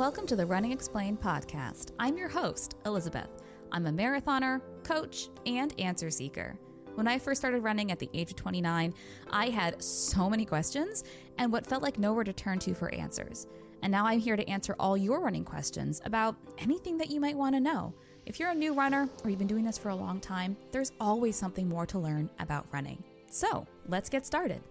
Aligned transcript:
Welcome 0.00 0.26
to 0.28 0.34
the 0.34 0.46
Running 0.46 0.72
Explained 0.72 1.20
podcast. 1.20 1.90
I'm 1.98 2.16
your 2.16 2.30
host, 2.30 2.74
Elizabeth. 2.86 3.28
I'm 3.70 3.84
a 3.84 3.92
marathoner, 3.92 4.62
coach, 4.82 5.28
and 5.44 5.78
answer 5.78 6.08
seeker. 6.08 6.58
When 6.94 7.06
I 7.06 7.18
first 7.18 7.38
started 7.38 7.62
running 7.62 7.92
at 7.92 7.98
the 7.98 8.08
age 8.14 8.30
of 8.30 8.36
29, 8.36 8.94
I 9.30 9.50
had 9.50 9.82
so 9.82 10.30
many 10.30 10.46
questions 10.46 11.04
and 11.36 11.52
what 11.52 11.66
felt 11.66 11.82
like 11.82 11.98
nowhere 11.98 12.24
to 12.24 12.32
turn 12.32 12.58
to 12.60 12.72
for 12.72 12.90
answers. 12.94 13.46
And 13.82 13.92
now 13.92 14.06
I'm 14.06 14.20
here 14.20 14.36
to 14.36 14.48
answer 14.48 14.74
all 14.80 14.96
your 14.96 15.20
running 15.20 15.44
questions 15.44 16.00
about 16.06 16.34
anything 16.56 16.96
that 16.96 17.10
you 17.10 17.20
might 17.20 17.36
want 17.36 17.54
to 17.54 17.60
know. 17.60 17.92
If 18.24 18.40
you're 18.40 18.52
a 18.52 18.54
new 18.54 18.72
runner 18.72 19.06
or 19.22 19.28
you've 19.28 19.38
been 19.38 19.48
doing 19.48 19.64
this 19.64 19.76
for 19.76 19.90
a 19.90 19.94
long 19.94 20.18
time, 20.18 20.56
there's 20.72 20.92
always 20.98 21.36
something 21.36 21.68
more 21.68 21.84
to 21.84 21.98
learn 21.98 22.30
about 22.38 22.64
running. 22.72 23.04
So 23.30 23.66
let's 23.86 24.08
get 24.08 24.24
started. 24.24 24.62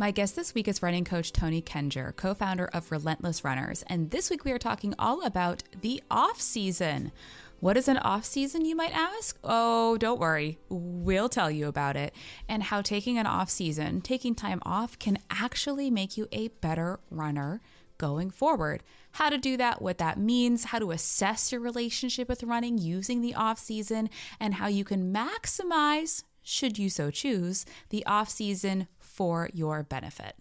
My 0.00 0.12
guest 0.12 0.36
this 0.36 0.54
week 0.54 0.68
is 0.68 0.80
running 0.80 1.04
coach 1.04 1.32
Toni 1.32 1.60
Kengor, 1.60 2.14
co 2.14 2.32
founder 2.32 2.66
of 2.66 2.92
Relentless 2.92 3.42
Runners. 3.42 3.82
And 3.88 4.12
this 4.12 4.30
week 4.30 4.44
we 4.44 4.52
are 4.52 4.58
talking 4.58 4.94
all 4.96 5.24
about 5.24 5.64
the 5.80 6.00
off 6.08 6.40
season. 6.40 7.10
What 7.58 7.76
is 7.76 7.88
an 7.88 7.96
off 7.96 8.24
season, 8.24 8.64
you 8.64 8.76
might 8.76 8.96
ask? 8.96 9.36
Oh, 9.42 9.98
don't 9.98 10.20
worry. 10.20 10.60
We'll 10.68 11.28
tell 11.28 11.50
you 11.50 11.66
about 11.66 11.96
it 11.96 12.14
and 12.48 12.62
how 12.62 12.80
taking 12.80 13.18
an 13.18 13.26
off 13.26 13.50
season, 13.50 14.00
taking 14.00 14.36
time 14.36 14.62
off, 14.64 14.96
can 15.00 15.18
actually 15.30 15.90
make 15.90 16.16
you 16.16 16.28
a 16.30 16.46
better 16.46 17.00
runner 17.10 17.60
going 17.98 18.30
forward. 18.30 18.84
How 19.10 19.30
to 19.30 19.36
do 19.36 19.56
that, 19.56 19.82
what 19.82 19.98
that 19.98 20.16
means, 20.16 20.66
how 20.66 20.78
to 20.78 20.92
assess 20.92 21.50
your 21.50 21.60
relationship 21.60 22.28
with 22.28 22.44
running 22.44 22.78
using 22.78 23.20
the 23.20 23.34
off 23.34 23.58
season, 23.58 24.10
and 24.38 24.54
how 24.54 24.68
you 24.68 24.84
can 24.84 25.12
maximize, 25.12 26.22
should 26.40 26.78
you 26.78 26.88
so 26.88 27.10
choose, 27.10 27.66
the 27.90 28.06
off 28.06 28.28
season 28.30 28.86
for 29.18 29.50
your 29.52 29.82
benefit. 29.82 30.36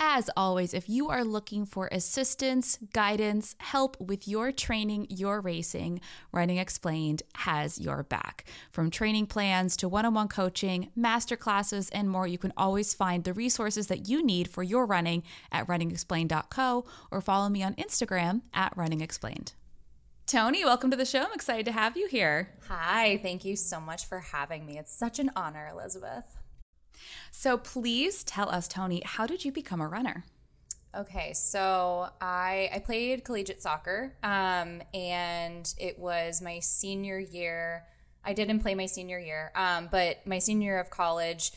As 0.00 0.28
always, 0.36 0.74
if 0.74 0.88
you 0.88 1.10
are 1.10 1.22
looking 1.22 1.64
for 1.64 1.88
assistance, 1.92 2.76
guidance, 2.92 3.54
help 3.58 4.00
with 4.00 4.26
your 4.26 4.50
training, 4.50 5.06
your 5.10 5.40
racing, 5.40 6.00
Running 6.32 6.56
Explained 6.56 7.22
has 7.36 7.78
your 7.78 8.02
back. 8.02 8.46
From 8.72 8.90
training 8.90 9.26
plans 9.26 9.76
to 9.76 9.88
one 9.88 10.04
on 10.04 10.14
one 10.14 10.26
coaching, 10.26 10.90
master 10.96 11.36
classes, 11.36 11.88
and 11.90 12.10
more, 12.10 12.26
you 12.26 12.36
can 12.36 12.52
always 12.56 12.94
find 12.94 13.22
the 13.22 13.32
resources 13.32 13.86
that 13.86 14.08
you 14.08 14.24
need 14.26 14.48
for 14.48 14.64
your 14.64 14.86
running 14.86 15.22
at 15.52 15.68
runningexplained.co 15.68 16.84
or 17.12 17.20
follow 17.20 17.48
me 17.48 17.62
on 17.62 17.74
Instagram 17.74 18.40
at 18.52 18.74
runningexplained. 18.76 19.52
Toni, 20.26 20.64
welcome 20.64 20.90
to 20.90 20.96
the 20.96 21.06
show. 21.06 21.20
I'm 21.20 21.32
excited 21.32 21.66
to 21.66 21.72
have 21.72 21.96
you 21.96 22.08
here. 22.08 22.48
Hi, 22.66 23.20
thank 23.22 23.44
you 23.44 23.54
so 23.54 23.78
much 23.78 24.06
for 24.06 24.18
having 24.18 24.66
me. 24.66 24.78
It's 24.78 24.92
such 24.92 25.20
an 25.20 25.30
honor, 25.36 25.68
Elizabeth. 25.72 26.39
So 27.30 27.58
please 27.58 28.24
tell 28.24 28.48
us, 28.48 28.68
Toni, 28.68 29.02
how 29.04 29.26
did 29.26 29.44
you 29.44 29.52
become 29.52 29.80
a 29.80 29.88
runner? 29.88 30.24
Okay, 30.96 31.32
so 31.34 32.08
I 32.20 32.68
I 32.74 32.80
played 32.80 33.24
collegiate 33.24 33.62
soccer, 33.62 34.16
um, 34.24 34.82
and 34.92 35.72
it 35.78 35.98
was 35.98 36.42
my 36.42 36.58
senior 36.58 37.18
year. 37.18 37.84
I 38.24 38.32
didn't 38.32 38.58
play 38.58 38.74
my 38.74 38.86
senior 38.86 39.18
year, 39.18 39.52
um, 39.54 39.88
but 39.90 40.26
my 40.26 40.40
senior 40.40 40.72
year 40.72 40.80
of 40.80 40.90
college, 40.90 41.52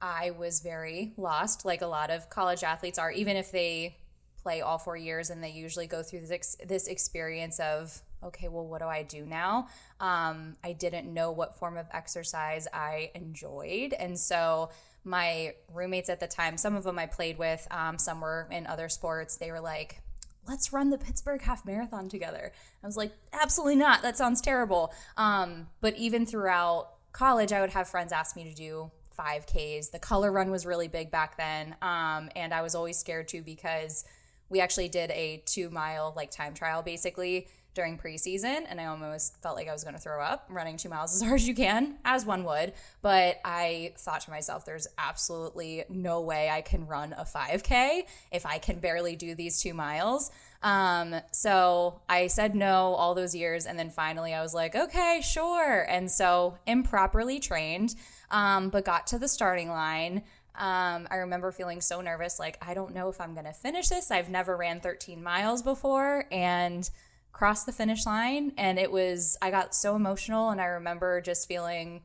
I 0.00 0.32
was 0.32 0.60
very 0.60 1.14
lost, 1.16 1.64
like 1.64 1.80
a 1.80 1.86
lot 1.86 2.10
of 2.10 2.28
college 2.28 2.62
athletes 2.62 2.98
are, 2.98 3.10
even 3.10 3.36
if 3.36 3.50
they 3.50 3.96
play 4.42 4.60
all 4.60 4.78
four 4.78 4.96
years 4.96 5.30
and 5.30 5.42
they 5.42 5.50
usually 5.50 5.86
go 5.86 6.02
through 6.02 6.26
this 6.26 6.56
this 6.64 6.86
experience 6.86 7.58
of 7.58 8.00
okay, 8.24 8.48
well, 8.48 8.66
what 8.66 8.80
do 8.80 8.86
I 8.86 9.02
do 9.02 9.24
now? 9.24 9.68
Um, 10.00 10.56
I 10.64 10.72
didn't 10.72 11.12
know 11.12 11.30
what 11.30 11.58
form 11.58 11.76
of 11.76 11.86
exercise 11.92 12.66
I 12.72 13.10
enjoyed, 13.14 13.92
and 13.92 14.18
so 14.18 14.70
my 15.04 15.54
roommates 15.72 16.08
at 16.08 16.20
the 16.20 16.26
time, 16.26 16.56
some 16.56 16.74
of 16.74 16.84
them 16.84 16.98
I 16.98 17.06
played 17.06 17.38
with, 17.38 17.66
um, 17.70 17.98
some 17.98 18.20
were 18.20 18.48
in 18.50 18.66
other 18.66 18.88
sports, 18.88 19.36
they 19.36 19.52
were 19.52 19.60
like, 19.60 20.00
let's 20.48 20.72
run 20.72 20.90
the 20.90 20.98
Pittsburgh 20.98 21.42
half 21.42 21.64
marathon 21.64 22.08
together. 22.08 22.52
I 22.82 22.86
was 22.86 22.96
like, 22.96 23.12
absolutely 23.32 23.76
not. 23.76 24.02
That 24.02 24.16
sounds 24.16 24.40
terrible. 24.40 24.92
Um, 25.16 25.68
but 25.80 25.96
even 25.96 26.26
throughout 26.26 26.90
college, 27.12 27.52
I 27.52 27.60
would 27.60 27.70
have 27.70 27.88
friends 27.88 28.12
ask 28.12 28.36
me 28.36 28.44
to 28.44 28.54
do 28.54 28.90
5Ks. 29.18 29.90
The 29.90 29.98
color 29.98 30.30
run 30.30 30.50
was 30.50 30.66
really 30.66 30.88
big 30.88 31.10
back 31.10 31.36
then. 31.36 31.74
Um, 31.82 32.30
and 32.36 32.52
I 32.52 32.62
was 32.62 32.74
always 32.74 32.98
scared 32.98 33.28
too 33.28 33.42
because 33.42 34.04
we 34.48 34.60
actually 34.60 34.88
did 34.88 35.10
a 35.10 35.42
two 35.46 35.70
mile 35.70 36.12
like 36.14 36.30
time 36.30 36.54
trial 36.54 36.82
basically 36.82 37.48
during 37.76 37.98
preseason 37.98 38.64
and 38.68 38.80
I 38.80 38.86
almost 38.86 39.40
felt 39.42 39.54
like 39.54 39.68
I 39.68 39.72
was 39.72 39.84
going 39.84 39.94
to 39.94 40.00
throw 40.00 40.20
up 40.20 40.46
running 40.48 40.78
2 40.78 40.88
miles 40.88 41.14
as 41.14 41.22
hard 41.26 41.40
as 41.40 41.46
you 41.46 41.54
can 41.54 41.98
as 42.04 42.26
one 42.26 42.42
would 42.42 42.72
but 43.02 43.38
I 43.44 43.92
thought 43.98 44.22
to 44.22 44.30
myself 44.30 44.64
there's 44.64 44.88
absolutely 44.98 45.84
no 45.88 46.22
way 46.22 46.48
I 46.48 46.62
can 46.62 46.86
run 46.86 47.12
a 47.12 47.24
5k 47.24 48.02
if 48.32 48.46
I 48.46 48.58
can 48.58 48.80
barely 48.80 49.14
do 49.14 49.36
these 49.36 49.62
2 49.62 49.74
miles 49.74 50.32
um, 50.62 51.14
so 51.30 52.00
I 52.08 52.26
said 52.28 52.56
no 52.56 52.94
all 52.94 53.14
those 53.14 53.34
years 53.34 53.66
and 53.66 53.78
then 53.78 53.90
finally 53.90 54.32
I 54.34 54.42
was 54.42 54.54
like 54.54 54.74
okay 54.74 55.20
sure 55.22 55.86
and 55.88 56.10
so 56.10 56.56
improperly 56.66 57.38
trained 57.38 57.94
um, 58.30 58.70
but 58.70 58.84
got 58.84 59.06
to 59.08 59.18
the 59.18 59.28
starting 59.28 59.68
line 59.68 60.22
um, 60.58 61.06
I 61.10 61.16
remember 61.16 61.52
feeling 61.52 61.82
so 61.82 62.00
nervous, 62.00 62.38
like, 62.38 62.56
I 62.66 62.72
don't 62.72 62.94
know 62.94 63.10
if 63.10 63.20
I'm 63.20 63.34
going 63.34 63.44
to 63.44 63.52
finish 63.52 63.88
this. 63.88 64.10
I've 64.10 64.30
never 64.30 64.56
ran 64.56 64.80
13 64.80 65.22
miles 65.22 65.62
before. 65.62 66.24
And 66.32 66.88
crossed 67.36 67.66
the 67.66 67.72
finish 67.72 68.06
line 68.06 68.50
and 68.56 68.78
it 68.78 68.90
was 68.90 69.36
I 69.42 69.50
got 69.50 69.74
so 69.74 69.94
emotional 69.94 70.48
and 70.48 70.58
I 70.58 70.64
remember 70.64 71.20
just 71.20 71.46
feeling 71.46 72.00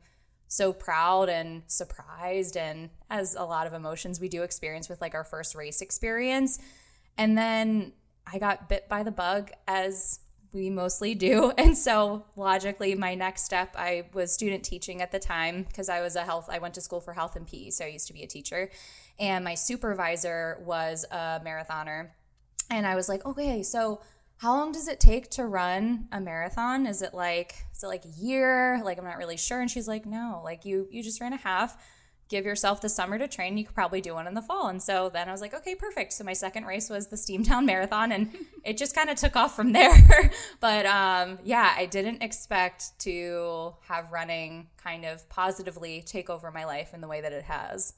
so 0.46 0.74
proud 0.74 1.30
and 1.30 1.62
surprised 1.68 2.54
and 2.54 2.90
as 3.08 3.34
a 3.34 3.44
lot 3.44 3.66
of 3.66 3.72
emotions 3.72 4.20
we 4.20 4.28
do 4.28 4.42
experience 4.42 4.90
with 4.90 5.00
like 5.00 5.14
our 5.14 5.24
first 5.24 5.54
race 5.54 5.80
experience. 5.80 6.58
And 7.16 7.38
then 7.38 7.94
I 8.30 8.38
got 8.38 8.68
bit 8.68 8.90
by 8.90 9.04
the 9.04 9.10
bug 9.10 9.50
as 9.66 10.20
we 10.52 10.68
mostly 10.68 11.14
do. 11.14 11.50
And 11.56 11.78
so 11.78 12.26
logically 12.36 12.94
my 12.94 13.14
next 13.14 13.44
step 13.44 13.74
I 13.74 14.10
was 14.12 14.34
student 14.34 14.64
teaching 14.64 15.00
at 15.00 15.12
the 15.12 15.18
time 15.18 15.62
because 15.62 15.88
I 15.88 16.02
was 16.02 16.14
a 16.14 16.24
health 16.24 16.50
I 16.52 16.58
went 16.58 16.74
to 16.74 16.82
school 16.82 17.00
for 17.00 17.14
health 17.14 17.36
and 17.36 17.46
PE 17.46 17.70
so 17.70 17.86
I 17.86 17.88
used 17.88 18.08
to 18.08 18.12
be 18.12 18.22
a 18.22 18.26
teacher. 18.26 18.68
And 19.18 19.46
my 19.46 19.54
supervisor 19.54 20.58
was 20.62 21.06
a 21.10 21.40
marathoner. 21.42 22.10
And 22.68 22.86
I 22.86 22.96
was 22.96 23.08
like 23.08 23.24
okay 23.24 23.62
so 23.62 24.02
how 24.42 24.56
long 24.56 24.72
does 24.72 24.88
it 24.88 24.98
take 24.98 25.30
to 25.30 25.46
run 25.46 26.08
a 26.10 26.20
marathon? 26.20 26.84
Is 26.84 27.00
it 27.00 27.14
like 27.14 27.54
is 27.72 27.84
it 27.84 27.86
like 27.86 28.04
a 28.04 28.08
year? 28.08 28.82
Like 28.82 28.98
I'm 28.98 29.04
not 29.04 29.16
really 29.16 29.36
sure. 29.36 29.60
And 29.60 29.70
she's 29.70 29.86
like, 29.86 30.04
no, 30.04 30.40
like 30.42 30.64
you 30.64 30.88
you 30.90 31.00
just 31.00 31.20
ran 31.20 31.32
a 31.32 31.36
half. 31.36 31.80
Give 32.28 32.44
yourself 32.44 32.80
the 32.80 32.88
summer 32.88 33.20
to 33.20 33.28
train. 33.28 33.56
You 33.56 33.64
could 33.64 33.76
probably 33.76 34.00
do 34.00 34.14
one 34.14 34.26
in 34.26 34.34
the 34.34 34.42
fall. 34.42 34.66
And 34.66 34.82
so 34.82 35.10
then 35.10 35.28
I 35.28 35.32
was 35.32 35.40
like, 35.40 35.54
okay, 35.54 35.76
perfect. 35.76 36.12
So 36.12 36.24
my 36.24 36.32
second 36.32 36.64
race 36.64 36.90
was 36.90 37.06
the 37.06 37.14
Steamtown 37.14 37.64
Marathon, 37.66 38.10
and 38.10 38.34
it 38.64 38.78
just 38.78 38.96
kind 38.96 39.10
of 39.10 39.16
took 39.16 39.36
off 39.36 39.54
from 39.54 39.70
there. 39.78 40.32
but 40.58 40.86
um, 40.86 41.38
yeah, 41.44 41.72
I 41.76 41.86
didn't 41.86 42.20
expect 42.20 42.98
to 43.00 43.74
have 43.86 44.10
running 44.10 44.66
kind 44.76 45.04
of 45.04 45.28
positively 45.28 46.02
take 46.04 46.30
over 46.30 46.50
my 46.50 46.64
life 46.64 46.94
in 46.94 47.00
the 47.00 47.06
way 47.06 47.20
that 47.20 47.32
it 47.32 47.44
has. 47.44 47.94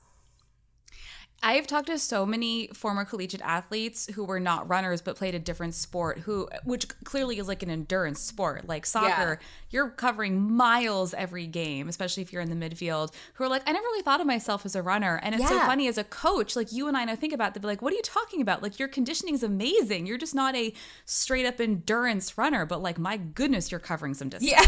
I've 1.47 1.67
talked 1.67 1.89
to 1.89 1.99
so 1.99 2.25
many 2.25 2.69
former 2.69 3.05
collegiate 3.05 3.43
athletes 3.43 4.09
who 4.15 4.25
were 4.25 4.41
not 4.41 4.67
runners 4.67 5.03
but 5.03 5.15
played 5.15 5.35
a 5.35 5.39
different 5.39 5.75
sport 5.75 6.21
who 6.21 6.49
which 6.65 6.89
clearly 7.05 7.39
is 7.39 7.47
like 7.47 7.63
an 7.63 7.69
endurance 7.69 8.19
sport 8.19 8.67
like 8.67 8.87
soccer. 8.87 9.39
Yeah. 9.41 9.47
you're 9.69 9.91
covering 9.91 10.57
miles 10.57 11.13
every 11.13 11.47
game 11.47 11.87
especially 11.87 12.23
if 12.23 12.33
you're 12.33 12.41
in 12.41 12.49
the 12.49 12.69
midfield 12.69 13.13
who 13.35 13.45
are 13.45 13.49
like 13.49 13.63
I 13.69 13.73
never 13.73 13.85
really 13.85 14.03
thought 14.03 14.23
of 14.23 14.27
myself 14.27 14.65
as 14.65 14.75
a 14.75 14.81
runner. 14.81 15.21
And 15.23 15.35
it's 15.35 15.43
yeah. 15.43 15.51
so 15.51 15.59
funny 15.61 15.87
as 15.87 15.99
a 15.99 16.05
coach 16.05 16.57
like 16.57 16.73
you 16.73 16.89
and 16.89 16.97
I 16.97 17.05
know 17.05 17.15
think 17.15 17.35
about 17.35 17.53
to 17.55 17.61
be 17.61 17.67
like 17.67 17.83
what 17.83 17.93
are 17.93 17.97
you 17.97 18.03
talking 18.03 18.41
about? 18.41 18.63
Like 18.63 18.79
your 18.79 18.89
conditioning 18.89 19.35
is 19.35 19.43
amazing. 19.43 20.07
You're 20.07 20.17
just 20.17 20.35
not 20.35 20.57
a 20.57 20.73
straight 21.05 21.45
up 21.45 21.61
endurance 21.61 22.39
runner 22.39 22.65
but 22.65 22.81
like 22.81 22.99
my 22.99 23.19
goodness 23.19 23.71
you're 23.71 23.81
covering 23.81 24.15
some 24.15 24.31
distance. 24.31 24.51
Yeah 24.51 24.65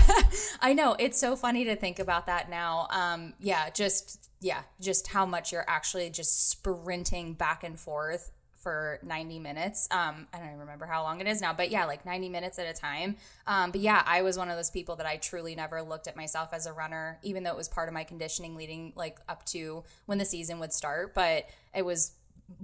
I 0.61 0.75
know. 0.75 0.95
It's 0.99 1.19
so 1.19 1.37
funny 1.37 1.65
to 1.65 1.75
think 1.75 1.99
about 1.99 2.27
that 2.27 2.51
now. 2.51 2.89
Um 2.91 3.33
yeah 3.41 3.71
just 3.71 4.26
yeah, 4.41 4.63
just 4.81 5.09
how 5.09 5.27
much 5.27 5.53
you're 5.53 5.65
actually 5.69 6.11
just 6.11 6.51
sprinting 6.51 7.35
back 7.35 7.65
and 7.65 7.79
forth 7.79 8.31
for 8.67 8.99
90 9.05 9.39
minutes. 9.39 9.87
Um, 9.93 10.27
I 10.35 10.39
don't 10.39 10.49
even 10.49 10.59
remember 10.59 10.87
how 10.87 11.05
long 11.05 11.21
it 11.21 11.29
is 11.29 11.41
now, 11.41 11.53
but 11.53 11.71
yeah, 11.71 11.85
like 11.85 12.05
90 12.05 12.29
minutes 12.29 12.59
at 12.59 12.67
a 12.67 12.73
time. 12.73 13.15
Um, 13.47 13.71
but 13.71 13.81
yeah, 13.81 14.03
I 14.05 14.23
was 14.23 14.37
one 14.37 14.51
of 14.51 14.57
those 14.57 14.71
people 14.71 14.97
that 14.97 15.07
I 15.07 15.19
truly 15.19 15.55
never 15.55 15.83
looked 15.83 16.09
at 16.09 16.17
myself 16.17 16.53
as 16.53 16.67
a 16.67 16.73
runner, 16.73 17.21
even 17.23 17.45
though 17.45 17.53
it 17.53 17.57
was 17.57 17.69
part 17.69 17.89
of 17.89 17.95
my 17.95 18.03
conditioning 18.03 18.57
leading 18.57 18.93
like 18.97 19.19
up 19.29 19.47
to 19.47 19.85
when 20.07 20.19
the 20.19 20.25
season 20.25 20.59
would 20.59 20.73
start. 20.73 21.15
But 21.15 21.47
it 21.77 21.85
was 21.85 22.15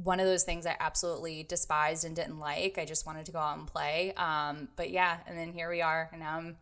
one 0.02 0.18
of 0.18 0.26
those 0.26 0.42
things 0.42 0.66
I 0.66 0.76
absolutely 0.80 1.44
despised 1.44 2.04
and 2.04 2.16
didn't 2.16 2.40
like. 2.40 2.78
I 2.78 2.84
just 2.84 3.06
wanted 3.06 3.26
to 3.26 3.32
go 3.32 3.38
out 3.38 3.58
and 3.58 3.66
play. 3.68 4.12
Um, 4.16 4.70
but 4.74 4.90
yeah, 4.90 5.18
and 5.28 5.38
then 5.38 5.52
here 5.52 5.70
we 5.70 5.82
are, 5.82 6.08
and 6.10 6.20
now 6.20 6.36
I'm 6.36 6.56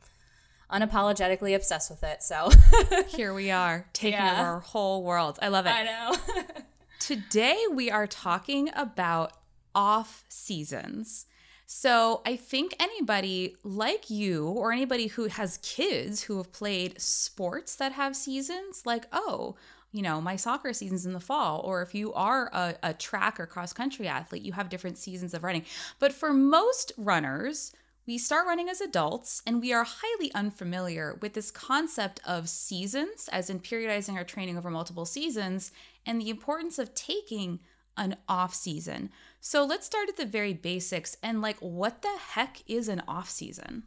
unapologetically 0.71 1.55
obsessed 1.55 1.91
with 1.91 2.03
it. 2.05 2.23
So 2.23 2.51
here 3.09 3.35
we 3.35 3.51
are, 3.51 3.87
taking 3.93 4.19
yeah. 4.19 4.41
over 4.41 4.49
our 4.49 4.61
whole 4.61 5.03
world. 5.03 5.39
I 5.43 5.49
love 5.49 5.67
it. 5.67 5.71
I 5.71 5.85
know. 5.85 6.17
Today 7.01 7.59
we 7.73 7.91
are 7.91 8.07
talking 8.07 8.71
about 8.75 9.33
off 9.75 10.25
seasons. 10.29 11.27
So 11.67 12.21
I 12.27 12.35
think 12.35 12.75
anybody 12.81 13.57
like 13.63 14.11
you 14.11 14.49
or 14.49 14.73
anybody 14.73 15.07
who 15.07 15.27
has 15.27 15.59
kids 15.59 16.23
who 16.23 16.37
have 16.39 16.53
played 16.53 17.01
sports 17.01 17.77
that 17.77 17.93
have 17.93 18.17
seasons, 18.17 18.83
like, 18.85 19.07
oh, 19.13 19.55
you 19.93 20.03
know, 20.03 20.21
my 20.21 20.37
soccer 20.37 20.73
season's 20.73 21.07
in 21.07 21.13
the 21.13 21.21
fall, 21.21 21.61
or 21.65 21.83
if 21.83 21.95
you 21.95 22.13
are 22.13 22.51
a, 22.53 22.75
a 22.83 22.95
track 22.95 23.41
or 23.41 23.47
cross 23.47 23.73
country 23.73 24.07
athlete, 24.07 24.43
you 24.43 24.53
have 24.53 24.69
different 24.69 24.99
seasons 24.99 25.35
of 25.35 25.43
running. 25.43 25.65
But 25.99 26.13
for 26.13 26.33
most 26.33 26.93
runners, 26.97 27.73
we 28.07 28.19
start 28.19 28.47
running 28.47 28.69
as 28.69 28.81
adults 28.81 29.43
and 29.47 29.61
we 29.61 29.73
are 29.73 29.85
highly 29.87 30.33
unfamiliar 30.35 31.19
with 31.21 31.35
this 31.35 31.51
concept 31.51 32.21
of 32.27 32.49
seasons, 32.49 33.29
as 33.31 33.51
in 33.51 33.61
periodizing 33.61 34.15
our 34.15 34.25
training 34.25 34.57
over 34.57 34.71
multiple 34.71 35.05
seasons, 35.05 35.73
and 36.07 36.21
the 36.21 36.31
importance 36.31 36.79
of 36.79 36.95
taking 36.95 37.61
an 37.97 38.17
off 38.29 38.55
season. 38.55 39.11
So 39.41 39.65
let's 39.65 39.87
start 39.87 40.09
at 40.09 40.17
the 40.17 40.25
very 40.25 40.55
basics 40.55 41.17
and 41.23 41.43
like, 41.43 41.59
what 41.59 42.03
the 42.03 42.19
heck 42.33 42.63
is 42.67 42.89
an 42.89 43.03
off 43.07 43.29
season? 43.29 43.85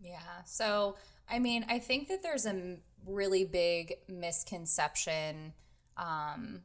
Yeah. 0.00 0.42
So, 0.44 0.96
I 1.30 1.38
mean, 1.38 1.64
I 1.68 1.78
think 1.78 2.08
that 2.08 2.22
there's 2.22 2.46
a 2.46 2.76
really 3.06 3.44
big 3.44 3.94
misconception 4.08 5.52
um, 5.96 6.62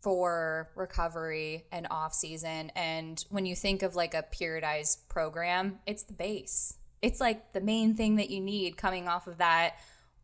for 0.00 0.70
recovery 0.74 1.66
and 1.70 1.86
off 1.90 2.14
season. 2.14 2.70
And 2.74 3.22
when 3.28 3.46
you 3.46 3.54
think 3.54 3.82
of 3.82 3.94
like 3.94 4.14
a 4.14 4.24
periodized 4.34 5.08
program, 5.08 5.78
it's 5.86 6.04
the 6.04 6.14
base. 6.14 6.74
It's 7.02 7.20
like 7.20 7.52
the 7.52 7.60
main 7.60 7.94
thing 7.94 8.16
that 8.16 8.30
you 8.30 8.40
need 8.40 8.76
coming 8.76 9.08
off 9.08 9.26
of 9.26 9.38
that 9.38 9.76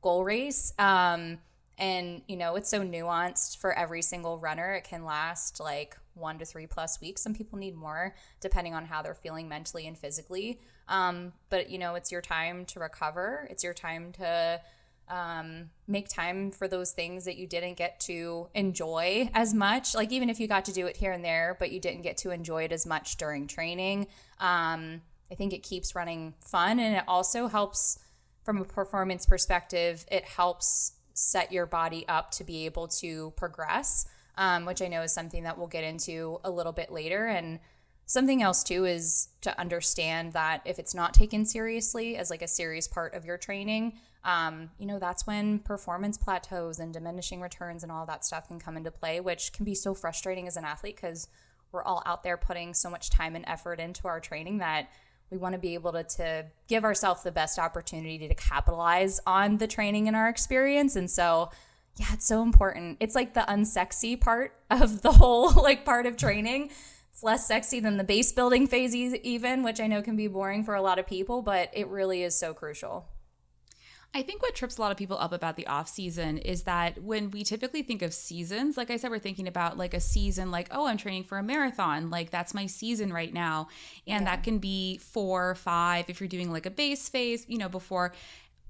goal 0.03 0.25
race. 0.25 0.73
Um, 0.79 1.39
and 1.79 2.23
you 2.27 2.37
know, 2.37 2.57
it's 2.57 2.71
so 2.71 2.81
nuanced 2.81 3.59
for 3.59 3.73
every 3.73 4.03
single 4.03 4.39
runner. 4.39 4.75
It 4.75 4.85
can 4.85 5.05
last 5.05 5.61
like 5.61 5.97
one 6.15 6.39
to 6.39 6.45
three 6.45 6.67
plus 6.67 7.01
weeks. 7.01 7.23
Some 7.23 7.35
people 7.35 7.59
need 7.59 7.77
more, 7.77 8.15
depending 8.41 8.75
on 8.75 8.87
how 8.87 9.03
they're 9.03 9.15
feeling 9.15 9.49
mentally 9.49 9.87
and 9.87 9.99
physically. 9.99 10.61
Um, 10.89 11.33
but 11.51 11.69
you 11.69 11.79
know, 11.79 11.95
it's 11.95 12.11
your 12.11 12.23
time 12.23 12.65
to 12.67 12.81
recover. 12.81 13.47
It's 13.51 13.63
your 13.63 13.75
time 13.75 14.13
to 14.13 14.61
um, 15.09 15.71
make 15.87 16.09
time 16.09 16.51
for 16.51 16.69
those 16.69 16.93
things 16.93 17.25
that 17.25 17.37
you 17.37 17.47
didn't 17.47 17.77
get 17.77 18.01
to 18.01 18.49
enjoy 18.55 19.31
as 19.35 19.55
much. 19.55 19.95
Like 19.95 20.13
even 20.13 20.31
if 20.31 20.41
you 20.41 20.49
got 20.49 20.65
to 20.67 20.73
do 20.73 20.87
it 20.87 20.97
here 20.97 21.13
and 21.13 21.25
there, 21.25 21.57
but 21.59 21.71
you 21.71 21.81
didn't 21.81 22.03
get 22.03 22.17
to 22.19 22.31
enjoy 22.31 22.65
it 22.65 22.73
as 22.73 22.87
much 22.87 23.17
during 23.17 23.47
training. 23.47 24.09
Um, 24.41 25.03
I 25.31 25.35
think 25.35 25.53
it 25.53 25.63
keeps 25.63 25.95
running 25.95 26.35
fun, 26.41 26.79
and 26.79 26.97
it 26.97 27.05
also 27.09 27.49
helps 27.49 27.99
from 28.45 28.61
a 28.61 28.65
performance 28.65 29.27
perspective. 29.27 30.05
It 30.11 30.25
helps 30.25 30.93
set 31.15 31.51
your 31.51 31.67
body 31.67 32.05
up 32.09 32.31
to 32.33 32.45
be 32.45 32.67
able 32.67 32.89
to 32.89 33.33
progress, 33.37 34.07
um, 34.37 34.67
which 34.67 34.83
I 34.83 34.89
know 34.89 35.03
is 35.03 35.13
something 35.13 35.45
that 35.45 35.59
we'll 35.59 35.67
get 35.67 35.83
into 35.83 36.41
a 36.45 36.51
little 36.51 36.73
bit 36.73 36.93
later. 36.93 37.27
And 37.27 37.59
something 38.07 38.41
else 38.43 38.63
too 38.63 38.85
is 38.85 39.29
to 39.43 39.59
understand 39.61 40.33
that 40.33 40.63
if 40.65 40.79
it's 40.79 40.95
not 40.95 41.13
taken 41.13 41.45
seriously 41.45 42.17
as 42.17 42.31
like 42.31 42.43
a 42.43 42.49
serious 42.49 42.89
part 42.89 43.15
of 43.15 43.25
your 43.25 43.37
training, 43.37 43.99
um, 44.25 44.71
you 44.79 44.87
know, 44.87 44.99
that's 44.99 45.27
when 45.27 45.59
performance 45.61 46.17
plateaus 46.17 46.79
and 46.79 46.93
diminishing 46.93 47.41
returns 47.41 47.83
and 47.83 47.93
all 47.93 48.07
that 48.07 48.25
stuff 48.25 48.49
can 48.49 48.59
come 48.59 48.77
into 48.77 48.91
play, 48.91 49.21
which 49.21 49.53
can 49.53 49.65
be 49.65 49.75
so 49.75 49.95
frustrating 49.95 50.47
as 50.47 50.57
an 50.57 50.65
athlete 50.65 50.97
because 50.97 51.29
we're 51.73 51.85
all 51.85 52.03
out 52.07 52.23
there 52.23 52.37
putting 52.37 52.75
so 52.75 52.89
much 52.89 53.11
time 53.11 53.37
and 53.37 53.45
effort 53.47 53.79
into 53.79 54.09
our 54.09 54.21
training 54.21 54.59
that 54.59 54.89
we 55.31 55.37
want 55.37 55.55
to 55.55 55.59
be 55.59 55.75
able 55.75 55.93
to, 55.93 56.05
to 56.05 56.47
give 56.69 56.85
ourselves 56.85 57.23
the 57.23 57.33
best 57.33 57.59
opportunity 57.59 58.29
to 58.29 58.35
capitalize 58.35 59.21
on 59.27 59.59
the 59.59 59.67
training 59.67 60.07
and 60.07 60.17
our 60.17 60.29
experience. 60.29 60.95
And 60.95 61.11
so, 61.11 61.51
yeah, 61.97 62.07
it's 62.13 62.27
so 62.27 62.43
important. 62.43 62.99
It's 63.01 63.15
like 63.15 63.35
the 63.35 63.41
unsexy 63.41 64.21
part 64.21 64.55
of 64.71 65.03
the 65.03 65.13
whole 65.13 65.53
like 65.63 65.85
part 65.85 66.07
of 66.07 66.17
training. 66.17 66.71
It's 67.17 67.23
less 67.23 67.47
sexy 67.47 67.81
than 67.81 67.97
the 67.97 68.05
base 68.05 68.31
building 68.31 68.67
phase 68.67 68.95
even, 68.95 69.63
which 69.63 69.81
I 69.81 69.87
know 69.87 70.03
can 70.03 70.17
be 70.17 70.27
boring 70.27 70.63
for 70.63 70.75
a 70.75 70.83
lot 70.83 70.99
of 70.99 71.07
people, 71.07 71.41
but 71.41 71.71
it 71.73 71.89
really 71.89 72.23
is 72.23 72.39
so 72.39 72.53
crucial. 72.53 73.09
I 74.13 74.21
think 74.21 74.43
what 74.43 74.55
trips 74.55 74.77
a 74.77 74.83
lot 74.83 74.91
of 74.91 74.99
people 74.99 75.17
up 75.17 75.33
about 75.33 75.57
the 75.57 75.67
off 75.67 75.89
season 75.89 76.37
is 76.37 76.65
that 76.65 77.03
when 77.03 77.31
we 77.31 77.43
typically 77.43 77.81
think 77.83 78.03
of 78.03 78.13
seasons, 78.13 78.77
like 78.77 78.91
I 78.91 78.99
said, 78.99 79.11
we're 79.11 79.19
thinking 79.19 79.49
about 79.49 79.79
like 79.79 79.95
a 79.95 80.01
season, 80.01 80.51
like, 80.51 80.69
oh, 80.71 80.89
I'm 80.89 80.99
training 80.99 81.25
for 81.25 81.39
a 81.39 81.43
marathon. 81.43 82.11
Like 82.11 82.29
that's 82.29 82.53
my 82.53 82.67
season 82.67 83.11
right 83.11 83.33
now. 83.33 83.69
And 84.07 84.27
yeah. 84.27 84.37
that 84.37 84.45
can 84.45 84.59
be 84.59 84.99
four, 84.99 85.55
five, 85.55 86.11
if 86.11 86.21
you're 86.21 86.29
doing 86.29 86.53
like 86.53 86.67
a 86.67 86.71
base 86.71 87.09
phase, 87.09 87.47
you 87.49 87.57
know, 87.57 87.71
before. 87.71 88.13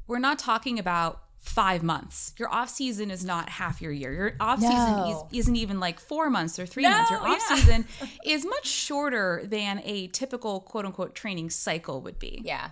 We're 0.06 0.20
not 0.20 0.38
talking 0.38 0.78
about 0.78 1.20
five 1.48 1.82
months. 1.82 2.34
Your 2.38 2.52
off 2.52 2.68
season 2.68 3.10
is 3.10 3.24
not 3.24 3.48
half 3.48 3.80
your 3.80 3.92
year. 3.92 4.12
Your 4.12 4.32
off 4.40 4.60
no. 4.60 4.68
season 4.68 5.38
is, 5.38 5.48
not 5.48 5.56
even 5.56 5.80
like 5.80 6.00
four 6.00 6.28
months 6.28 6.58
or 6.58 6.66
three 6.66 6.82
no, 6.82 6.90
months. 6.90 7.10
Your 7.10 7.20
off 7.20 7.40
yeah. 7.48 7.56
season 7.56 7.84
is 8.24 8.44
much 8.44 8.66
shorter 8.66 9.42
than 9.44 9.80
a 9.84 10.08
typical 10.08 10.60
quote 10.60 10.84
unquote 10.84 11.14
training 11.14 11.50
cycle 11.50 12.00
would 12.02 12.18
be. 12.18 12.42
Yeah. 12.44 12.70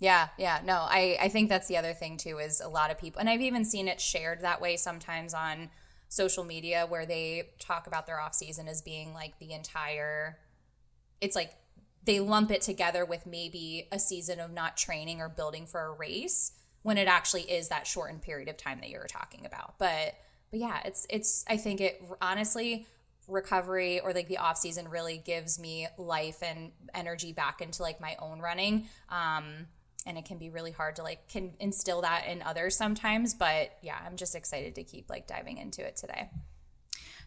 Yeah, 0.00 0.28
yeah. 0.38 0.60
No, 0.64 0.74
I, 0.74 1.18
I 1.20 1.28
think 1.28 1.48
that's 1.48 1.68
the 1.68 1.76
other 1.76 1.92
thing 1.92 2.16
too 2.16 2.38
is 2.38 2.60
a 2.60 2.68
lot 2.68 2.90
of 2.90 2.98
people 2.98 3.20
and 3.20 3.30
I've 3.30 3.42
even 3.42 3.64
seen 3.64 3.86
it 3.86 4.00
shared 4.00 4.40
that 4.40 4.60
way 4.60 4.76
sometimes 4.76 5.32
on 5.32 5.70
social 6.08 6.42
media 6.42 6.86
where 6.88 7.06
they 7.06 7.50
talk 7.60 7.86
about 7.86 8.06
their 8.06 8.20
off 8.20 8.34
season 8.34 8.66
as 8.66 8.82
being 8.82 9.14
like 9.14 9.38
the 9.38 9.52
entire 9.52 10.38
it's 11.20 11.36
like 11.36 11.52
they 12.04 12.18
lump 12.18 12.50
it 12.50 12.62
together 12.62 13.04
with 13.04 13.26
maybe 13.26 13.86
a 13.92 13.98
season 13.98 14.40
of 14.40 14.50
not 14.50 14.76
training 14.76 15.20
or 15.20 15.28
building 15.28 15.66
for 15.66 15.84
a 15.86 15.92
race 15.92 16.52
when 16.82 16.98
it 16.98 17.08
actually 17.08 17.42
is 17.42 17.68
that 17.68 17.86
shortened 17.86 18.22
period 18.22 18.48
of 18.48 18.56
time 18.56 18.80
that 18.80 18.90
you're 18.90 19.06
talking 19.06 19.46
about. 19.46 19.78
But 19.78 20.14
but 20.50 20.60
yeah, 20.60 20.80
it's 20.84 21.06
it's 21.10 21.44
I 21.48 21.56
think 21.56 21.80
it 21.80 22.02
honestly 22.20 22.86
recovery 23.28 24.00
or 24.00 24.12
like 24.12 24.28
the 24.28 24.38
off 24.38 24.58
season 24.58 24.88
really 24.88 25.18
gives 25.18 25.60
me 25.60 25.86
life 25.98 26.42
and 26.42 26.72
energy 26.94 27.32
back 27.32 27.60
into 27.60 27.82
like 27.82 28.00
my 28.00 28.16
own 28.18 28.40
running. 28.40 28.88
Um 29.08 29.66
and 30.06 30.16
it 30.16 30.24
can 30.24 30.38
be 30.38 30.50
really 30.50 30.72
hard 30.72 30.96
to 30.96 31.02
like 31.02 31.28
can 31.28 31.52
instill 31.60 32.00
that 32.02 32.26
in 32.26 32.42
others 32.42 32.76
sometimes 32.76 33.34
but 33.34 33.76
yeah 33.82 33.98
i'm 34.06 34.16
just 34.16 34.34
excited 34.34 34.74
to 34.74 34.82
keep 34.82 35.10
like 35.10 35.26
diving 35.26 35.58
into 35.58 35.86
it 35.86 35.96
today 35.96 36.30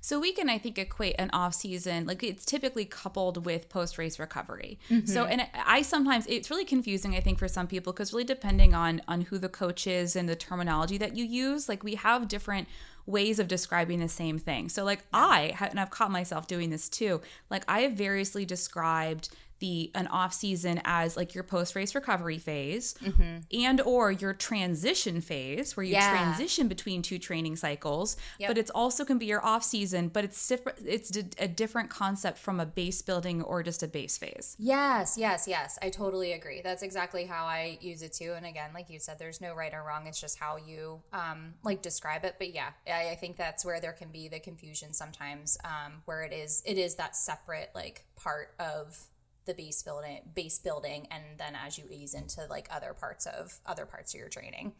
so 0.04 0.20
we 0.20 0.34
can, 0.34 0.50
I 0.50 0.58
think, 0.58 0.78
equate 0.78 1.16
an 1.18 1.30
off 1.32 1.54
season 1.54 2.06
like 2.06 2.24
it's 2.24 2.44
typically 2.44 2.84
coupled 2.84 3.46
with 3.46 3.70
post 3.70 3.98
race 3.98 4.20
recovery. 4.20 4.78
Mm-hmm. 4.90 5.08
So, 5.08 5.24
and 5.24 5.48
I 5.66 5.82
sometimes 5.82 6.26
it's 6.28 6.50
really 6.50 6.66
confusing, 6.66 7.16
I 7.16 7.22
think, 7.22 7.40
for 7.40 7.48
some 7.48 7.68
people 7.68 7.94
because 7.94 8.12
really 8.12 8.26
depending 8.26 8.74
on 8.74 9.02
on 9.08 9.22
who 9.22 9.38
the 9.38 9.48
coach 9.48 9.88
is 9.88 10.18
and 10.18 10.28
the 10.28 10.36
terminology 10.36 10.98
that 10.98 11.16
you 11.16 11.24
use, 11.24 11.70
like 11.70 11.86
we 11.86 11.96
have 11.96 12.28
different 12.28 12.68
ways 13.06 13.40
of 13.40 13.48
describing 13.48 14.02
the 14.02 14.10
same 14.10 14.40
thing. 14.40 14.68
So, 14.68 14.84
like 14.84 15.06
I 15.14 15.56
and 15.62 15.80
I've 15.80 15.90
caught 15.90 16.12
myself 16.12 16.48
doing 16.48 16.70
this 16.70 16.90
too. 16.90 17.22
Like 17.50 17.64
I 17.70 17.84
have 17.84 17.94
variously 17.94 18.44
described 18.44 19.30
the 19.64 19.90
an 19.96 20.08
off 20.08 20.34
season 20.34 20.82
as 20.84 21.16
like 21.16 21.34
your 21.34 21.44
post 21.44 21.74
race 21.74 21.96
recovery 21.96 22.38
phase 22.38 22.96
mm-hmm. 22.96 23.38
and 23.54 23.80
or 23.80 24.12
your 24.12 24.34
transition 24.34 25.22
phase 25.22 25.78
where 25.78 25.86
you 25.86 25.94
yeah. 25.94 26.10
transition 26.10 26.68
between 26.68 27.02
two 27.02 27.18
training 27.18 27.56
cycles 27.56 28.18
yep. 28.40 28.50
but 28.50 28.58
it's 28.58 28.70
also 28.72 29.06
can 29.06 29.18
be 29.18 29.26
your 29.26 29.44
off 29.46 29.64
season 29.64 30.10
but 30.10 30.26
it's 30.26 30.50
different 30.50 30.78
it's 30.86 31.16
a 31.38 31.48
different 31.48 31.90
concept 31.90 32.38
from 32.38 32.60
a 32.60 32.66
base 32.66 33.02
building 33.02 33.42
or 33.42 33.64
just 33.64 33.82
a 33.82 33.88
base 33.88 34.18
phase 34.18 34.58
yes 34.60 35.18
yes 35.18 35.48
yes 35.48 35.80
i 35.82 35.90
totally 35.90 36.34
agree 36.34 36.60
that's 36.62 36.84
exactly 36.84 37.24
how 37.24 37.46
i 37.46 37.78
use 37.80 38.02
it 38.02 38.12
too 38.12 38.34
and 38.36 38.46
again 38.46 38.72
like 38.74 38.90
you 38.90 39.00
said 39.00 39.18
there's 39.18 39.40
no 39.40 39.56
right 39.56 39.74
or 39.74 39.82
wrong 39.82 40.08
it's 40.08 40.20
just 40.20 40.38
how 40.38 40.58
you 40.58 41.00
um 41.14 41.54
like 41.64 41.82
describe 41.82 42.26
it 42.26 42.36
but 42.38 42.54
yeah 42.54 42.72
i, 42.86 43.12
I 43.12 43.16
think 43.16 43.38
that's 43.38 43.64
where 43.64 43.80
there 43.80 43.94
can 43.94 44.10
be 44.10 44.28
the 44.28 44.42
confusion 44.42 44.92
sometimes 44.92 45.58
um 45.64 46.02
where 46.04 46.24
it 46.24 46.34
is 46.34 46.62
it 46.66 46.78
is 46.78 46.96
that 46.96 47.16
separate 47.16 47.70
like 47.74 48.04
part 48.18 48.54
of 48.60 49.08
the 49.46 49.54
base 49.54 49.82
building 49.84 50.20
base 50.36 50.60
building 50.60 51.08
and 51.12 51.24
then 51.38 51.54
as 51.56 51.78
you 51.78 51.86
ease 51.90 52.14
into 52.14 52.46
like 52.50 52.68
other 52.72 52.94
parts 52.94 53.26
of 53.26 53.60
other 53.66 53.86
parts 53.86 54.14
of 54.14 54.20
your 54.20 54.30
training 54.30 54.74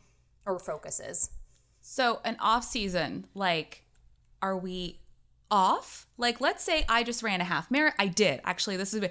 or 0.46 0.60
focuses. 0.60 1.30
So 1.82 2.22
an 2.24 2.38
off 2.40 2.64
season 2.64 3.28
like 3.34 3.84
are 4.42 4.58
we 4.58 5.00
off? 5.52 6.08
Like 6.18 6.42
let's 6.42 6.64
say 6.64 6.86
i 6.90 7.04
just 7.04 7.22
ran 7.24 7.42
a 7.42 7.44
half 7.46 7.70
marathon 7.70 7.96
i 8.00 8.08
did 8.08 8.42
actually 8.44 8.78
this 8.78 8.94
is 8.94 9.02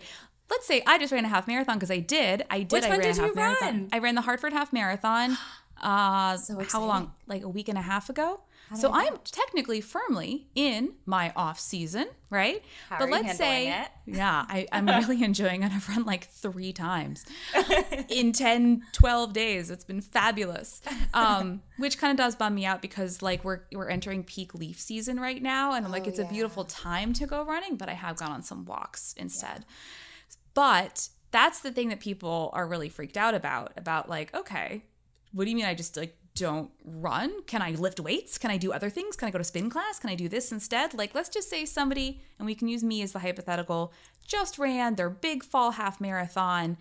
let's 0.51 0.67
say 0.67 0.83
i 0.87 0.99
just 0.99 1.13
ran 1.13 1.25
a 1.25 1.29
half 1.29 1.47
marathon 1.47 1.77
because 1.77 1.91
i 1.91 1.99
did 1.99 2.45
i 2.51 2.59
did 2.63 2.73
Which 2.73 2.85
i 2.85 2.91
ran 2.91 3.01
did 3.01 3.19
a 3.19 3.21
half 3.23 3.35
marathon. 3.35 3.69
run? 3.69 3.89
i 3.93 3.99
ran 3.99 4.15
the 4.15 4.21
hartford 4.23 4.53
half 4.53 4.73
marathon 4.73 5.37
uh 5.83 6.37
so 6.37 6.59
how 6.71 6.85
long? 6.85 7.13
Like 7.27 7.43
a 7.43 7.49
week 7.49 7.69
and 7.69 7.79
a 7.79 7.83
half 7.83 8.09
ago 8.11 8.41
so 8.75 8.91
I'm 8.93 9.19
technically 9.25 9.81
firmly 9.81 10.49
in 10.55 10.95
my 11.07 11.33
off 11.37 11.59
season, 11.59 12.07
right? 12.31 12.63
How 12.89 12.99
but 12.99 13.11
let's 13.11 13.37
say, 13.37 13.69
it? 13.69 13.89
yeah, 14.07 14.45
I, 14.49 14.67
am 14.73 14.87
really 14.87 15.23
enjoying 15.25 15.63
it. 15.63 15.73
I've 15.73 15.89
run 15.89 16.05
like 16.05 16.25
three 16.29 16.73
times 16.73 17.25
in 18.09 18.33
10, 18.33 18.83
12 18.93 19.33
days. 19.33 19.71
It's 19.71 19.85
been 19.85 20.01
fabulous. 20.01 20.81
Um, 21.15 21.63
which 21.79 21.99
kind 21.99 22.11
of 22.11 22.17
does 22.17 22.37
bum 22.37 22.55
me 22.55 22.65
out 22.65 22.83
because 22.83 23.23
like 23.23 23.45
we're 23.45 23.61
we're 23.73 23.89
entering 23.89 24.25
peak 24.25 24.55
leaf 24.55 24.79
season 24.79 25.19
right 25.19 25.43
now, 25.43 25.75
and 25.75 25.85
I'm 25.85 25.93
like, 25.93 26.05
oh, 26.07 26.09
it's 26.09 26.19
yeah. 26.19 26.27
a 26.27 26.29
beautiful 26.29 26.65
time 26.65 27.13
to 27.15 27.27
go 27.27 27.45
running, 27.45 27.77
but 27.77 27.89
I 27.89 27.95
have 27.95 28.17
gone 28.17 28.33
on 28.33 28.43
some 28.43 28.65
walks 28.65 29.15
instead. 29.17 29.59
Yeah. 29.59 30.37
But 30.55 31.09
that's 31.31 31.61
the 31.61 31.73
thing 31.73 31.89
that 31.89 32.01
people 32.01 32.51
are 32.53 32.67
really 32.67 32.89
freaked 32.89 33.17
out 33.17 33.35
about. 33.35 33.73
About 33.77 34.09
like, 34.09 34.35
okay, 34.35 34.85
what 35.33 35.45
do 35.45 35.51
you 35.51 35.57
mean 35.57 35.65
I 35.65 35.75
just 35.75 35.97
like 35.97 36.17
don't 36.35 36.71
run? 36.85 37.43
Can 37.45 37.63
I 37.63 37.73
lift 37.73 38.01
weights? 38.01 38.39
Can 38.39 38.51
I 38.51 38.57
do 38.57 38.73
other 38.73 38.91
things? 38.91 39.17
Can 39.17 39.29
I 39.29 39.31
go 39.31 39.39
to 39.39 39.45
spin 39.45 39.71
class? 39.71 39.99
Can 39.99 40.11
I 40.11 40.15
do 40.15 40.29
this 40.29 40.53
instead? 40.53 40.95
Like, 40.95 41.15
let's 41.15 41.29
just 41.29 41.51
say 41.51 41.65
somebody, 41.65 42.23
and 42.39 42.47
we 42.47 42.55
can 42.55 42.69
use 42.69 42.83
me 42.83 43.03
as 43.03 43.13
the 43.13 43.19
hypothetical, 43.19 43.93
just 44.27 44.59
ran 44.59 44.95
their 44.95 45.11
big 45.11 45.45
fall 45.45 45.73
half 45.73 46.01
marathon. 46.01 46.79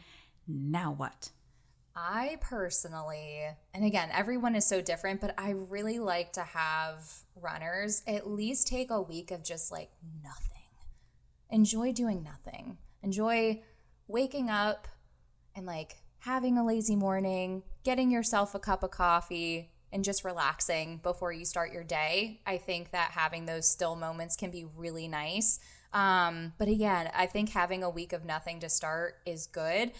Now 0.48 0.94
what? 0.94 1.32
I 1.96 2.38
personally, 2.40 3.44
and 3.74 3.84
again, 3.84 4.10
everyone 4.14 4.56
is 4.56 4.66
so 4.66 4.82
different, 4.82 5.20
but 5.20 5.34
I 5.38 5.50
really 5.50 6.00
like 6.00 6.32
to 6.34 6.42
have 6.42 7.06
runners 7.36 8.02
at 8.08 8.30
least 8.30 8.68
take 8.68 8.90
a 8.90 9.02
week 9.02 9.32
of 9.32 9.44
just 9.44 9.72
like 9.72 9.92
nothing. 10.24 10.48
Enjoy 11.50 11.92
doing 11.92 12.24
nothing. 12.24 12.78
Enjoy 13.04 13.62
waking 14.08 14.50
up 14.50 14.88
and 15.54 15.66
like 15.66 15.98
having 16.20 16.58
a 16.58 16.66
lazy 16.66 16.96
morning, 16.96 17.64
getting 17.84 18.12
yourself 18.12 18.56
a 18.56 18.60
cup 18.60 18.84
of 18.84 18.92
coffee, 18.92 19.72
and 19.94 20.06
just 20.06 20.24
relaxing 20.24 21.02
before 21.04 21.34
you 21.34 21.44
start 21.44 21.74
your 21.74 21.84
day. 21.84 22.40
I 22.46 22.58
think 22.58 22.92
that 22.92 23.12
having 23.12 23.46
those 23.46 23.68
still 23.68 23.98
moments 23.98 24.38
can 24.38 24.50
be 24.50 24.66
really 24.78 25.10
nice. 25.10 25.60
Um, 25.92 26.54
but 26.58 26.70
again, 26.70 27.12
I 27.14 27.26
think 27.26 27.50
having 27.50 27.84
a 27.84 27.90
week 27.90 28.14
of 28.14 28.24
nothing 28.24 28.62
to 28.62 28.70
start 28.70 29.16
is 29.26 29.48
good 29.48 29.92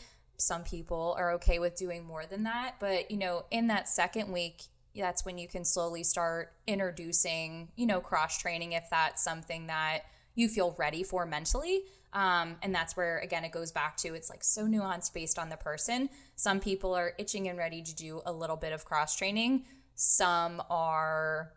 some 0.42 0.64
people 0.64 1.16
are 1.18 1.34
okay 1.34 1.60
with 1.60 1.76
doing 1.76 2.04
more 2.04 2.26
than 2.26 2.44
that. 2.44 2.76
But, 2.80 3.12
you 3.12 3.18
know, 3.18 3.46
in 3.52 3.68
that 3.68 3.88
second 3.88 4.32
week, 4.32 4.64
that's 4.96 5.24
when 5.24 5.38
you 5.38 5.48
can 5.48 5.64
slowly 5.64 6.04
start 6.04 6.54
introducing, 6.68 7.70
you 7.76 7.86
know, 7.86 8.02
cross 8.02 8.38
training 8.38 8.74
if 8.74 8.90
that's 8.90 9.24
something 9.24 9.68
that 9.68 10.02
you 10.36 10.50
feel 10.50 10.76
ready 10.78 11.04
for 11.04 11.26
mentally. 11.26 11.84
Um, 12.14 12.58
and 12.62 12.76
that's 12.76 12.98
where, 12.98 13.20
again, 13.20 13.46
it 13.46 13.52
goes 13.52 13.72
back 13.72 13.96
to 13.98 14.14
it's 14.14 14.30
like 14.30 14.44
so 14.44 14.66
nuanced 14.66 15.14
based 15.14 15.40
on 15.40 15.50
the 15.50 15.58
person. 15.58 16.10
Some 16.36 16.60
people 16.60 16.94
are 16.94 17.14
itching 17.18 17.48
and 17.48 17.58
ready 17.58 17.82
to 17.82 17.96
do 17.96 18.22
a 18.26 18.34
little 18.34 18.58
bit 18.58 18.74
of 18.74 18.84
cross 18.84 19.16
training, 19.16 19.66
some 19.96 20.62
are 20.70 21.54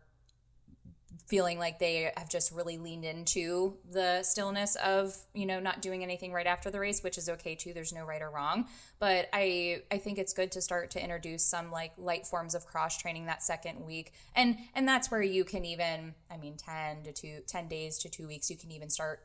feeling 1.26 1.58
like 1.58 1.78
they 1.78 2.12
have 2.16 2.28
just 2.28 2.52
really 2.52 2.76
leaned 2.76 3.04
into 3.04 3.74
the 3.90 4.22
stillness 4.22 4.76
of 4.76 5.16
you 5.32 5.46
know 5.46 5.58
not 5.58 5.80
doing 5.80 6.02
anything 6.02 6.32
right 6.32 6.46
after 6.46 6.70
the 6.70 6.78
race 6.78 7.02
which 7.02 7.16
is 7.16 7.28
okay 7.28 7.54
too 7.54 7.72
there's 7.72 7.92
no 7.92 8.04
right 8.04 8.20
or 8.20 8.30
wrong. 8.30 8.66
But 8.98 9.28
i 9.32 9.82
i 9.90 9.98
think 9.98 10.18
it's 10.18 10.32
good 10.32 10.52
to 10.52 10.60
start 10.60 10.90
to 10.92 11.02
introduce 11.02 11.42
some 11.44 11.70
like 11.70 11.92
light 11.96 12.26
forms 12.26 12.54
of 12.54 12.66
cross 12.66 12.98
training 12.98 13.26
that 13.26 13.42
second 13.42 13.84
week. 13.84 14.12
And 14.36 14.58
and 14.74 14.86
that's 14.86 15.10
where 15.10 15.22
you 15.22 15.44
can 15.44 15.64
even 15.64 16.14
i 16.30 16.36
mean 16.36 16.56
10 16.56 17.04
to 17.04 17.12
2 17.12 17.40
10 17.46 17.68
days 17.68 17.98
to 17.98 18.08
2 18.08 18.26
weeks 18.26 18.50
you 18.50 18.56
can 18.56 18.70
even 18.70 18.90
start 18.90 19.20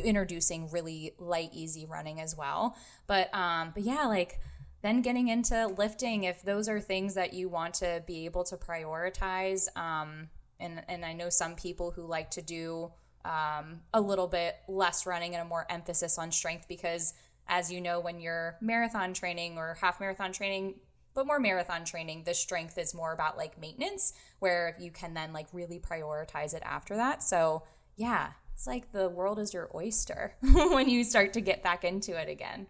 introducing 0.00 0.70
really 0.70 1.14
light 1.18 1.50
easy 1.52 1.86
running 1.86 2.20
as 2.20 2.36
well. 2.36 2.76
But 3.06 3.32
um 3.34 3.70
but 3.72 3.84
yeah 3.84 4.06
like 4.06 4.40
then 4.82 5.00
getting 5.00 5.28
into 5.28 5.66
lifting 5.68 6.24
if 6.24 6.42
those 6.42 6.68
are 6.68 6.80
things 6.80 7.14
that 7.14 7.32
you 7.32 7.48
want 7.48 7.74
to 7.74 8.02
be 8.06 8.24
able 8.24 8.44
to 8.44 8.56
prioritize 8.56 9.68
um 9.76 10.28
and 10.60 10.82
and 10.88 11.04
I 11.04 11.12
know 11.12 11.28
some 11.28 11.54
people 11.54 11.90
who 11.90 12.06
like 12.06 12.30
to 12.32 12.42
do 12.42 12.92
um, 13.24 13.80
a 13.92 14.00
little 14.00 14.28
bit 14.28 14.56
less 14.68 15.06
running 15.06 15.34
and 15.34 15.42
a 15.42 15.48
more 15.48 15.66
emphasis 15.68 16.18
on 16.18 16.30
strength 16.30 16.66
because 16.68 17.14
as 17.48 17.72
you 17.72 17.80
know 17.80 18.00
when 18.00 18.20
you're 18.20 18.56
marathon 18.60 19.14
training 19.14 19.58
or 19.58 19.76
half 19.80 20.00
marathon 20.00 20.32
training 20.32 20.74
but 21.14 21.26
more 21.26 21.40
marathon 21.40 21.84
training 21.84 22.22
the 22.24 22.34
strength 22.34 22.78
is 22.78 22.94
more 22.94 23.12
about 23.12 23.36
like 23.36 23.58
maintenance 23.60 24.12
where 24.38 24.76
you 24.78 24.90
can 24.90 25.14
then 25.14 25.32
like 25.32 25.46
really 25.52 25.80
prioritize 25.80 26.54
it 26.54 26.62
after 26.64 26.96
that. 26.96 27.22
So 27.22 27.62
yeah 27.96 28.30
it's 28.54 28.66
like 28.66 28.90
the 28.92 29.08
world 29.08 29.38
is 29.38 29.52
your 29.52 29.68
oyster 29.74 30.34
when 30.40 30.88
you 30.88 31.04
start 31.04 31.34
to 31.34 31.40
get 31.40 31.62
back 31.62 31.84
into 31.84 32.18
it 32.18 32.28
again 32.28 32.66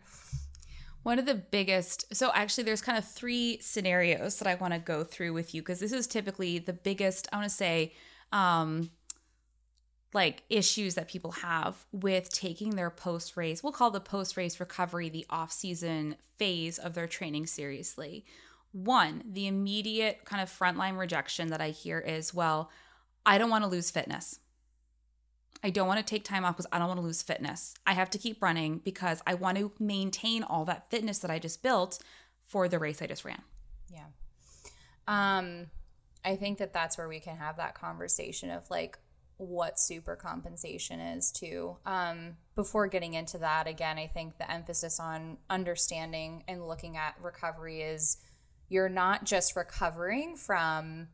one 1.06 1.20
of 1.20 1.24
the 1.24 1.36
biggest, 1.36 2.12
so 2.12 2.32
actually, 2.34 2.64
there's 2.64 2.82
kind 2.82 2.98
of 2.98 3.04
three 3.04 3.60
scenarios 3.60 4.40
that 4.40 4.48
I 4.48 4.56
want 4.56 4.74
to 4.74 4.80
go 4.80 5.04
through 5.04 5.34
with 5.34 5.54
you 5.54 5.62
because 5.62 5.78
this 5.78 5.92
is 5.92 6.08
typically 6.08 6.58
the 6.58 6.72
biggest, 6.72 7.28
I 7.32 7.36
want 7.36 7.48
to 7.48 7.54
say, 7.54 7.94
um, 8.32 8.90
like 10.12 10.42
issues 10.50 10.96
that 10.96 11.06
people 11.06 11.30
have 11.30 11.86
with 11.92 12.28
taking 12.30 12.74
their 12.74 12.90
post 12.90 13.36
race, 13.36 13.62
we'll 13.62 13.72
call 13.72 13.92
the 13.92 14.00
post 14.00 14.36
race 14.36 14.58
recovery 14.58 15.08
the 15.08 15.24
off 15.30 15.52
season 15.52 16.16
phase 16.38 16.76
of 16.76 16.94
their 16.94 17.06
training 17.06 17.46
seriously. 17.46 18.24
One, 18.72 19.22
the 19.30 19.46
immediate 19.46 20.24
kind 20.24 20.42
of 20.42 20.50
frontline 20.50 20.98
rejection 20.98 21.50
that 21.50 21.60
I 21.60 21.70
hear 21.70 22.00
is, 22.00 22.34
well, 22.34 22.68
I 23.24 23.38
don't 23.38 23.50
want 23.50 23.62
to 23.62 23.70
lose 23.70 23.92
fitness. 23.92 24.40
I 25.62 25.70
don't 25.70 25.88
want 25.88 25.98
to 25.98 26.04
take 26.04 26.24
time 26.24 26.44
off 26.44 26.56
because 26.56 26.66
I 26.72 26.78
don't 26.78 26.88
want 26.88 27.00
to 27.00 27.06
lose 27.06 27.22
fitness. 27.22 27.74
I 27.86 27.94
have 27.94 28.10
to 28.10 28.18
keep 28.18 28.42
running 28.42 28.78
because 28.84 29.22
I 29.26 29.34
want 29.34 29.58
to 29.58 29.72
maintain 29.78 30.42
all 30.42 30.64
that 30.66 30.90
fitness 30.90 31.18
that 31.20 31.30
I 31.30 31.38
just 31.38 31.62
built 31.62 31.98
for 32.44 32.68
the 32.68 32.78
race 32.78 33.02
I 33.02 33.06
just 33.06 33.24
ran. 33.24 33.42
Yeah. 33.92 34.06
Um, 35.08 35.66
I 36.24 36.36
think 36.36 36.58
that 36.58 36.72
that's 36.72 36.98
where 36.98 37.08
we 37.08 37.20
can 37.20 37.36
have 37.36 37.56
that 37.56 37.74
conversation 37.74 38.50
of 38.50 38.68
like 38.70 38.98
what 39.38 39.78
super 39.78 40.16
compensation 40.16 41.00
is 41.00 41.30
too. 41.30 41.76
Um, 41.84 42.36
before 42.54 42.86
getting 42.86 43.14
into 43.14 43.38
that, 43.38 43.66
again, 43.66 43.98
I 43.98 44.06
think 44.06 44.38
the 44.38 44.50
emphasis 44.50 44.98
on 44.98 45.38
understanding 45.50 46.44
and 46.48 46.66
looking 46.66 46.96
at 46.96 47.14
recovery 47.20 47.82
is 47.82 48.18
you're 48.68 48.88
not 48.88 49.24
just 49.24 49.54
recovering 49.54 50.36
from 50.36 51.08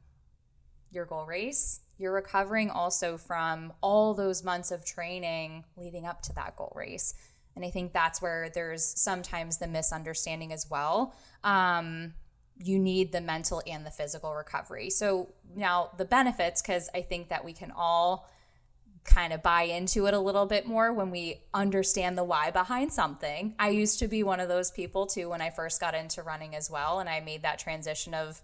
your 0.91 1.05
goal 1.05 1.27
race, 1.27 1.81
you're 2.03 2.13
recovering 2.13 2.69
also 2.69 3.17
from 3.17 3.73
all 3.81 4.13
those 4.13 4.43
months 4.43 4.73
of 4.73 4.85
training 4.85 5.65
leading 5.77 6.05
up 6.05 6.21
to 6.23 6.35
that 6.35 6.57
goal 6.57 6.73
race. 6.75 7.15
And 7.55 7.65
I 7.65 7.71
think 7.71 7.93
that's 7.93 8.21
where 8.21 8.51
there's 8.53 8.85
sometimes 8.85 9.59
the 9.59 9.69
misunderstanding 9.69 10.53
as 10.53 10.69
well. 10.69 11.15
Um, 11.45 12.15
you 12.59 12.79
need 12.79 13.13
the 13.13 13.21
mental 13.21 13.63
and 13.67 13.87
the 13.87 13.91
physical 13.91 14.35
recovery. 14.35 14.91
So 14.91 15.29
now 15.55 15.91
the 15.97 16.05
benefits, 16.05 16.61
because 16.61 16.91
I 16.93 17.03
think 17.03 17.29
that 17.29 17.45
we 17.45 17.53
can 17.53 17.73
all 17.77 18.29
kind 19.05 19.33
of 19.33 19.43
buy 19.43 19.63
into 19.63 20.07
it 20.07 20.15
a 20.15 20.19
little 20.19 20.47
bit 20.47 20.67
more 20.67 20.93
when 20.93 21.11
we 21.11 21.43
understand 21.55 22.19
the 22.19 22.25
why 22.25 22.51
behind 22.51 22.93
something. 22.93 23.55
I 23.59 23.69
used 23.71 23.99
to 24.01 24.09
be 24.09 24.23
one 24.23 24.41
of 24.41 24.49
those 24.49 24.71
people 24.71 25.07
too 25.07 25.29
when 25.29 25.41
I 25.41 25.51
first 25.51 25.81
got 25.81 25.95
into 25.95 26.23
running 26.23 26.57
as 26.57 26.71
well. 26.71 26.99
And 26.99 27.09
I 27.09 27.21
made 27.21 27.43
that 27.43 27.59
transition 27.59 28.13
of 28.13 28.43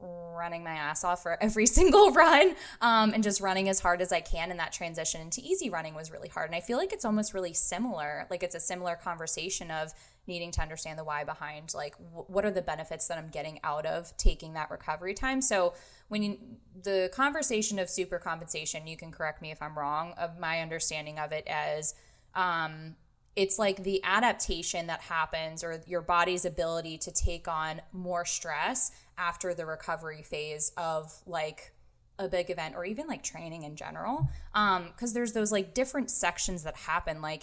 running 0.00 0.62
my 0.62 0.72
ass 0.72 1.04
off 1.04 1.22
for 1.22 1.42
every 1.42 1.66
single 1.66 2.12
run 2.12 2.54
um, 2.80 3.12
and 3.12 3.22
just 3.22 3.40
running 3.40 3.68
as 3.68 3.80
hard 3.80 4.00
as 4.00 4.12
I 4.12 4.20
can. 4.20 4.50
And 4.50 4.60
that 4.60 4.72
transition 4.72 5.20
into 5.20 5.40
easy 5.42 5.70
running 5.70 5.94
was 5.94 6.10
really 6.10 6.28
hard. 6.28 6.48
And 6.48 6.56
I 6.56 6.60
feel 6.60 6.78
like 6.78 6.92
it's 6.92 7.04
almost 7.04 7.34
really 7.34 7.52
similar. 7.52 8.26
Like 8.30 8.42
it's 8.42 8.54
a 8.54 8.60
similar 8.60 8.96
conversation 8.96 9.70
of 9.70 9.92
needing 10.26 10.50
to 10.50 10.60
understand 10.60 10.98
the 10.98 11.04
why 11.04 11.24
behind 11.24 11.72
like 11.74 11.96
w- 11.98 12.24
what 12.26 12.44
are 12.44 12.50
the 12.50 12.62
benefits 12.62 13.06
that 13.08 13.16
I'm 13.16 13.28
getting 13.28 13.60
out 13.62 13.86
of 13.86 14.16
taking 14.16 14.54
that 14.54 14.70
recovery 14.70 15.14
time. 15.14 15.40
So 15.40 15.74
when 16.08 16.22
you, 16.22 16.38
the 16.82 17.10
conversation 17.12 17.78
of 17.78 17.88
super 17.88 18.18
compensation, 18.18 18.86
you 18.86 18.96
can 18.96 19.12
correct 19.12 19.40
me 19.40 19.50
if 19.50 19.62
I'm 19.62 19.78
wrong, 19.78 20.14
of 20.18 20.38
my 20.38 20.60
understanding 20.60 21.18
of 21.18 21.32
it 21.32 21.46
as 21.46 21.94
um, 22.34 22.96
it's 23.36 23.58
like 23.58 23.84
the 23.84 24.02
adaptation 24.02 24.86
that 24.86 25.02
happens 25.02 25.62
or 25.62 25.82
your 25.86 26.00
body's 26.00 26.46
ability 26.46 26.96
to 26.96 27.12
take 27.12 27.46
on 27.46 27.82
more 27.92 28.24
stress 28.24 28.90
after 29.18 29.54
the 29.54 29.66
recovery 29.66 30.22
phase 30.22 30.72
of 30.78 31.12
like 31.26 31.72
a 32.18 32.28
big 32.28 32.50
event 32.50 32.74
or 32.74 32.86
even 32.86 33.06
like 33.06 33.22
training 33.22 33.62
in 33.62 33.76
general. 33.76 34.28
Um 34.54 34.86
because 34.86 35.12
there's 35.12 35.32
those 35.32 35.52
like 35.52 35.74
different 35.74 36.10
sections 36.10 36.62
that 36.64 36.76
happen. 36.76 37.20
Like 37.20 37.42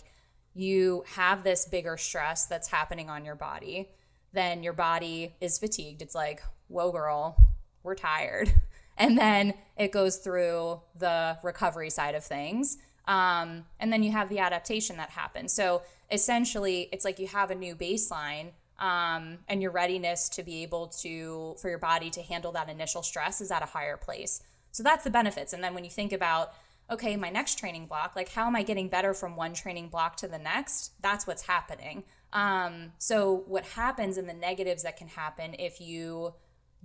you 0.56 1.04
have 1.16 1.44
this 1.44 1.66
bigger 1.66 1.96
stress 1.96 2.48
that's 2.48 2.68
happening 2.68 3.10
on 3.10 3.24
your 3.24 3.36
body 3.36 3.90
then 4.34 4.64
your 4.64 4.74
body 4.74 5.36
is 5.40 5.60
fatigued. 5.60 6.02
It's 6.02 6.16
like 6.16 6.42
whoa 6.68 6.92
girl 6.92 7.38
we're 7.84 7.96
tired. 7.96 8.52
And 8.96 9.18
then 9.18 9.56
it 9.76 9.92
goes 9.92 10.18
through 10.18 10.80
the 10.96 11.40
recovery 11.42 11.90
side 11.90 12.14
of 12.14 12.24
things 12.24 12.78
um, 13.08 13.66
and 13.80 13.92
then 13.92 14.04
you 14.04 14.12
have 14.12 14.30
the 14.30 14.40
adaptation 14.40 14.98
that 14.98 15.10
happens. 15.10 15.54
So 15.54 15.82
essentially 16.12 16.90
it's 16.92 17.04
like 17.04 17.20
you 17.20 17.28
have 17.28 17.52
a 17.52 17.56
new 17.56 17.76
baseline 17.76 18.52
um, 18.80 19.40
and 19.48 19.62
your 19.62 19.72
readiness 19.72 20.30
to 20.30 20.44
be 20.44 20.64
able 20.64 20.88
to 20.88 21.56
for 21.60 21.70
your 21.70 21.80
body 21.80 22.10
to 22.12 22.22
handle 22.22 22.52
that 22.54 22.70
initial 22.70 23.04
stress 23.04 23.42
is 23.42 23.52
at 23.52 23.62
a 23.62 23.66
higher 23.66 23.98
place. 23.98 24.42
So 24.72 24.84
that's 24.84 25.04
the 25.04 25.10
benefits. 25.10 25.54
And 25.54 25.64
then 25.64 25.74
when 25.74 25.84
you 25.84 25.90
think 25.90 26.14
about 26.14 26.54
okay 26.92 27.16
my 27.16 27.30
next 27.30 27.58
training 27.58 27.86
block 27.86 28.14
like 28.14 28.28
how 28.28 28.46
am 28.46 28.58
i 28.58 28.62
getting 28.62 28.90
better 28.90 29.14
from 29.14 29.38
one 29.38 29.54
training 29.54 29.88
block 29.90 30.18
to 30.18 30.28
the 30.28 30.40
next? 30.40 30.92
That's 31.02 31.26
what's 31.26 31.44
happening. 31.44 32.04
Um, 32.34 32.94
so 32.98 33.44
what 33.48 33.64
happens 33.64 34.18
in 34.18 34.28
the 34.28 34.34
negatives 34.34 34.84
that 34.84 34.98
can 34.98 35.08
happen 35.08 35.56
if 35.60 35.80
you 35.80 36.34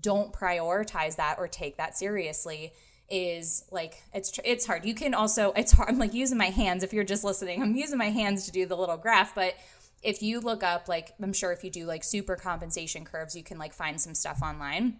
don't 0.01 0.33
prioritize 0.33 1.17
that 1.17 1.37
or 1.39 1.49
take 1.49 1.79
that 1.79 1.97
seriously 1.97 2.73
is 3.11 3.65
like 3.71 4.03
it's 4.13 4.39
it's 4.45 4.67
hard. 4.67 4.85
You 4.85 4.95
can 4.95 5.15
also 5.15 5.53
it's 5.53 5.73
hard 5.73 5.89
i'm 5.89 5.99
like 5.99 6.15
using 6.15 6.39
my 6.39 6.51
hands. 6.51 6.83
If 6.83 6.93
you're 6.93 7.05
just 7.05 7.25
listening 7.25 7.63
i'm 7.63 7.75
using 7.75 7.99
my 7.99 8.11
hands 8.11 8.47
to 8.47 8.53
do 8.53 8.67
the 8.67 8.77
little 8.77 8.97
graph 8.97 9.35
but 9.35 9.55
if 10.03 10.23
you 10.23 10.41
look 10.41 10.63
up 10.63 10.89
like 10.89 11.15
i'm 11.23 11.33
sure 11.33 11.53
if 11.53 11.65
you 11.65 11.71
do 11.71 11.85
like 11.87 12.05
super 12.05 12.37
compensation 12.37 13.05
curves 13.05 13.35
you 13.35 13.43
can 13.43 13.59
like 13.59 13.73
find 13.73 14.01
some 14.01 14.15
stuff 14.15 14.41
online. 14.43 14.97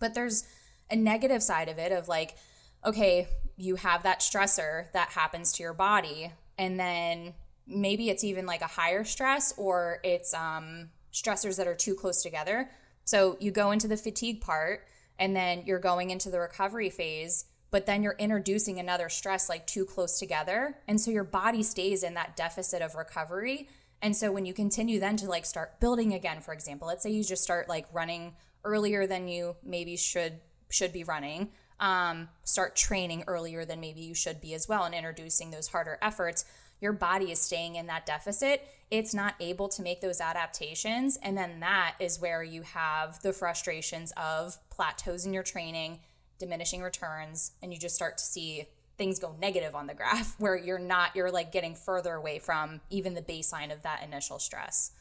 But 0.00 0.14
there's 0.14 0.44
a 0.90 0.96
negative 0.96 1.42
side 1.42 1.68
of 1.68 1.78
it 1.78 1.92
of 1.92 2.08
like 2.08 2.36
okay 2.84 3.28
you 3.56 3.76
have 3.76 4.02
that 4.02 4.20
stressor 4.20 4.90
that 4.92 5.10
happens 5.10 5.52
to 5.52 5.62
your 5.62 5.74
body 5.74 6.32
and 6.58 6.78
then 6.78 7.34
maybe 7.66 8.10
it's 8.10 8.24
even 8.24 8.46
like 8.46 8.60
a 8.60 8.66
higher 8.66 9.04
stress 9.04 9.54
or 9.56 10.00
it's 10.02 10.34
um 10.34 10.90
stressors 11.12 11.56
that 11.56 11.68
are 11.68 11.76
too 11.76 11.94
close 11.94 12.22
together. 12.22 12.68
So 13.04 13.36
you 13.40 13.50
go 13.52 13.70
into 13.70 13.86
the 13.86 13.96
fatigue 13.96 14.40
part 14.40 14.84
and 15.18 15.34
then 15.34 15.62
you're 15.66 15.78
going 15.78 16.10
into 16.10 16.30
the 16.30 16.40
recovery 16.40 16.90
phase 16.90 17.46
but 17.70 17.86
then 17.86 18.02
you're 18.04 18.16
introducing 18.20 18.78
another 18.78 19.08
stress 19.08 19.48
like 19.48 19.66
too 19.66 19.84
close 19.84 20.18
together 20.18 20.76
and 20.86 21.00
so 21.00 21.10
your 21.10 21.24
body 21.24 21.62
stays 21.62 22.02
in 22.02 22.14
that 22.14 22.36
deficit 22.36 22.82
of 22.82 22.94
recovery 22.94 23.68
And 24.04 24.14
so 24.14 24.30
when 24.30 24.44
you 24.44 24.52
continue 24.52 25.00
then 25.00 25.16
to 25.16 25.26
like 25.26 25.46
start 25.46 25.80
building 25.80 26.12
again, 26.12 26.42
for 26.42 26.52
example, 26.52 26.86
let's 26.86 27.02
say 27.02 27.10
you 27.10 27.24
just 27.24 27.42
start 27.42 27.70
like 27.70 27.86
running 27.90 28.34
earlier 28.62 29.06
than 29.06 29.28
you 29.28 29.56
maybe 29.64 29.96
should 29.96 30.40
should 30.70 30.92
be 30.92 31.04
running, 31.04 31.52
um, 31.80 32.28
start 32.42 32.76
training 32.76 33.24
earlier 33.26 33.64
than 33.64 33.80
maybe 33.80 34.02
you 34.02 34.14
should 34.14 34.42
be 34.42 34.52
as 34.52 34.68
well, 34.68 34.84
and 34.84 34.94
introducing 34.94 35.50
those 35.50 35.68
harder 35.68 35.98
efforts. 36.02 36.44
Your 36.80 36.92
body 36.92 37.30
is 37.30 37.40
staying 37.40 37.76
in 37.76 37.86
that 37.86 38.06
deficit. 38.06 38.66
It's 38.90 39.14
not 39.14 39.34
able 39.40 39.68
to 39.68 39.82
make 39.82 40.00
those 40.00 40.20
adaptations. 40.20 41.18
And 41.22 41.36
then 41.36 41.60
that 41.60 41.94
is 41.98 42.20
where 42.20 42.42
you 42.42 42.62
have 42.62 43.20
the 43.22 43.32
frustrations 43.32 44.12
of 44.16 44.56
plateaus 44.70 45.26
in 45.26 45.32
your 45.32 45.42
training, 45.42 46.00
diminishing 46.38 46.82
returns, 46.82 47.52
and 47.62 47.72
you 47.72 47.78
just 47.78 47.94
start 47.94 48.18
to 48.18 48.24
see 48.24 48.66
things 48.96 49.18
go 49.18 49.34
negative 49.40 49.74
on 49.74 49.86
the 49.86 49.94
graph 49.94 50.34
where 50.38 50.56
you're 50.56 50.78
not 50.78 51.14
you're 51.16 51.30
like 51.30 51.50
getting 51.52 51.74
further 51.74 52.14
away 52.14 52.38
from 52.38 52.80
even 52.90 53.14
the 53.14 53.22
baseline 53.22 53.72
of 53.72 53.82
that 53.82 54.02
initial 54.04 54.38
stress 54.38 54.92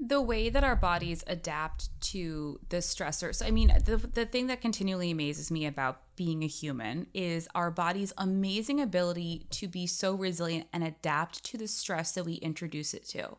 the 0.00 0.20
way 0.20 0.48
that 0.48 0.64
our 0.64 0.76
bodies 0.76 1.22
adapt 1.26 1.88
to 2.00 2.58
the 2.68 2.78
stressors 2.78 3.36
So, 3.36 3.46
i 3.46 3.50
mean 3.50 3.72
the, 3.84 3.96
the 3.96 4.26
thing 4.26 4.48
that 4.48 4.60
continually 4.60 5.10
amazes 5.10 5.50
me 5.50 5.66
about 5.66 6.00
being 6.16 6.42
a 6.42 6.46
human 6.46 7.06
is 7.14 7.48
our 7.54 7.70
body's 7.70 8.12
amazing 8.18 8.80
ability 8.80 9.46
to 9.50 9.68
be 9.68 9.86
so 9.86 10.14
resilient 10.14 10.68
and 10.72 10.84
adapt 10.84 11.44
to 11.44 11.58
the 11.58 11.66
stress 11.66 12.12
that 12.12 12.24
we 12.24 12.34
introduce 12.34 12.94
it 12.94 13.04
to. 13.08 13.36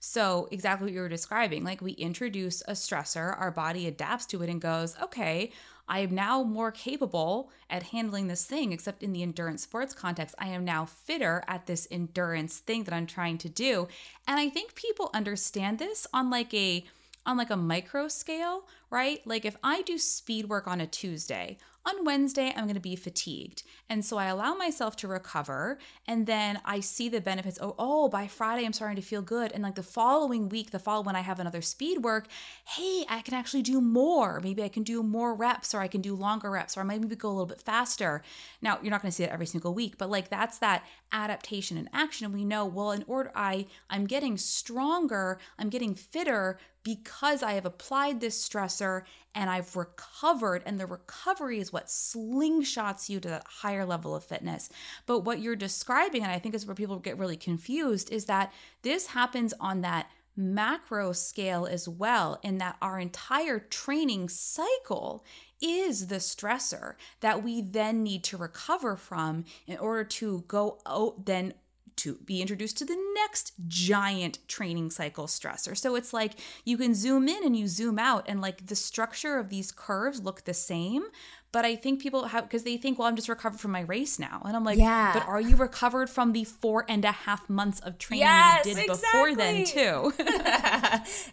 So 0.00 0.48
exactly 0.50 0.86
what 0.86 0.94
you 0.94 1.00
were 1.00 1.08
describing 1.08 1.64
like 1.64 1.80
we 1.80 1.92
introduce 1.92 2.62
a 2.62 2.72
stressor 2.72 3.38
our 3.38 3.50
body 3.50 3.86
adapts 3.86 4.26
to 4.26 4.42
it 4.42 4.50
and 4.50 4.60
goes 4.60 4.96
okay 5.02 5.52
I 5.88 6.00
am 6.00 6.14
now 6.14 6.42
more 6.42 6.70
capable 6.70 7.50
at 7.70 7.84
handling 7.84 8.28
this 8.28 8.44
thing, 8.44 8.72
except 8.72 9.02
in 9.02 9.12
the 9.12 9.22
endurance 9.22 9.62
sports 9.62 9.94
context. 9.94 10.34
I 10.38 10.48
am 10.48 10.64
now 10.64 10.84
fitter 10.84 11.42
at 11.48 11.66
this 11.66 11.88
endurance 11.90 12.58
thing 12.58 12.84
that 12.84 12.94
I'm 12.94 13.06
trying 13.06 13.38
to 13.38 13.48
do. 13.48 13.88
And 14.26 14.38
I 14.38 14.50
think 14.50 14.74
people 14.74 15.10
understand 15.14 15.78
this 15.78 16.06
on 16.12 16.30
like 16.30 16.52
a 16.52 16.84
on 17.26 17.36
like 17.36 17.50
a 17.50 17.56
micro 17.56 18.08
scale, 18.08 18.66
right? 18.90 19.20
Like 19.26 19.44
if 19.44 19.56
I 19.62 19.82
do 19.82 19.98
speed 19.98 20.48
work 20.48 20.66
on 20.66 20.80
a 20.80 20.86
Tuesday, 20.86 21.58
on 21.88 22.04
Wednesday, 22.04 22.52
I'm 22.54 22.64
going 22.64 22.74
to 22.74 22.80
be 22.80 22.96
fatigued. 22.96 23.62
And 23.88 24.04
so 24.04 24.18
I 24.18 24.26
allow 24.26 24.54
myself 24.54 24.94
to 24.96 25.08
recover. 25.08 25.78
And 26.06 26.26
then 26.26 26.60
I 26.64 26.80
see 26.80 27.08
the 27.08 27.20
benefits. 27.20 27.58
Oh, 27.62 27.74
oh, 27.78 28.08
by 28.08 28.26
Friday, 28.26 28.66
I'm 28.66 28.74
starting 28.74 28.96
to 28.96 29.02
feel 29.02 29.22
good. 29.22 29.52
And 29.52 29.62
like 29.62 29.74
the 29.74 29.82
following 29.82 30.50
week, 30.50 30.70
the 30.70 30.78
fall 30.78 31.02
when 31.02 31.16
I 31.16 31.20
have 31.20 31.40
another 31.40 31.62
speed 31.62 32.04
work, 32.04 32.26
hey, 32.66 33.06
I 33.08 33.22
can 33.22 33.32
actually 33.32 33.62
do 33.62 33.80
more. 33.80 34.40
Maybe 34.40 34.62
I 34.62 34.68
can 34.68 34.82
do 34.82 35.02
more 35.02 35.34
reps 35.34 35.74
or 35.74 35.80
I 35.80 35.88
can 35.88 36.02
do 36.02 36.14
longer 36.14 36.50
reps 36.50 36.76
or 36.76 36.80
I 36.80 36.84
might 36.84 37.00
maybe 37.00 37.16
go 37.16 37.28
a 37.28 37.30
little 37.30 37.46
bit 37.46 37.62
faster. 37.62 38.22
Now, 38.60 38.78
you're 38.82 38.90
not 38.90 39.00
going 39.00 39.10
to 39.10 39.16
see 39.16 39.24
that 39.24 39.32
every 39.32 39.46
single 39.46 39.72
week, 39.72 39.96
but 39.96 40.10
like 40.10 40.28
that's 40.28 40.58
that 40.58 40.84
adaptation 41.12 41.78
and 41.78 41.88
action. 41.94 42.26
And 42.26 42.34
we 42.34 42.44
know, 42.44 42.66
well, 42.66 42.92
in 42.92 43.04
order 43.06 43.32
I 43.34 43.66
I'm 43.88 44.06
getting 44.06 44.36
stronger, 44.36 45.38
I'm 45.58 45.70
getting 45.70 45.94
fitter 45.94 46.58
because 46.82 47.42
I 47.42 47.52
have 47.52 47.66
applied 47.66 48.20
this 48.20 48.40
and 48.80 49.50
I've 49.50 49.76
recovered. 49.76 50.62
And 50.66 50.78
the 50.78 50.86
recovery 50.86 51.58
is 51.58 51.72
what 51.72 51.86
slingshots 51.86 53.08
you 53.08 53.20
to 53.20 53.28
that 53.28 53.46
higher 53.46 53.84
level 53.84 54.14
of 54.14 54.24
fitness. 54.24 54.68
But 55.06 55.20
what 55.20 55.40
you're 55.40 55.56
describing, 55.56 56.22
and 56.22 56.32
I 56.32 56.38
think 56.38 56.54
is 56.54 56.66
where 56.66 56.74
people 56.74 56.98
get 56.98 57.18
really 57.18 57.36
confused, 57.36 58.10
is 58.10 58.26
that 58.26 58.52
this 58.82 59.08
happens 59.08 59.54
on 59.60 59.80
that 59.82 60.10
macro 60.36 61.12
scale 61.12 61.66
as 61.66 61.88
well, 61.88 62.38
in 62.44 62.58
that 62.58 62.76
our 62.80 63.00
entire 63.00 63.58
training 63.58 64.28
cycle 64.28 65.24
is 65.60 66.06
the 66.06 66.16
stressor 66.16 66.94
that 67.20 67.42
we 67.42 67.60
then 67.60 68.04
need 68.04 68.22
to 68.22 68.36
recover 68.36 68.96
from 68.96 69.44
in 69.66 69.76
order 69.78 70.04
to 70.04 70.44
go 70.46 70.78
out 70.86 71.26
then 71.26 71.52
to 71.98 72.14
be 72.24 72.40
introduced 72.40 72.78
to 72.78 72.84
the 72.84 72.98
next 73.14 73.52
giant 73.66 74.38
training 74.48 74.90
cycle 74.90 75.26
stressor. 75.26 75.76
So 75.76 75.94
it's 75.94 76.12
like 76.12 76.34
you 76.64 76.76
can 76.76 76.94
zoom 76.94 77.28
in 77.28 77.44
and 77.44 77.56
you 77.56 77.68
zoom 77.68 77.98
out, 77.98 78.24
and 78.28 78.40
like 78.40 78.66
the 78.66 78.76
structure 78.76 79.38
of 79.38 79.50
these 79.50 79.72
curves 79.72 80.22
look 80.22 80.44
the 80.44 80.54
same. 80.54 81.04
But 81.50 81.64
I 81.64 81.76
think 81.76 82.02
people 82.02 82.26
have 82.26 82.44
because 82.44 82.64
they 82.64 82.76
think, 82.76 82.98
well, 82.98 83.08
I'm 83.08 83.16
just 83.16 83.28
recovered 83.28 83.58
from 83.58 83.70
my 83.70 83.80
race 83.80 84.18
now. 84.18 84.42
And 84.44 84.54
I'm 84.54 84.64
like, 84.64 84.78
yeah. 84.78 85.14
But 85.14 85.26
are 85.26 85.40
you 85.40 85.56
recovered 85.56 86.10
from 86.10 86.32
the 86.32 86.44
four 86.44 86.84
and 86.88 87.04
a 87.06 87.12
half 87.12 87.48
months 87.48 87.80
of 87.80 87.96
training 87.96 88.26
yes, 88.26 88.66
you 88.66 88.74
did 88.74 88.84
exactly. 88.84 89.06
before 89.12 89.34
then 89.34 89.64
too? 89.64 90.12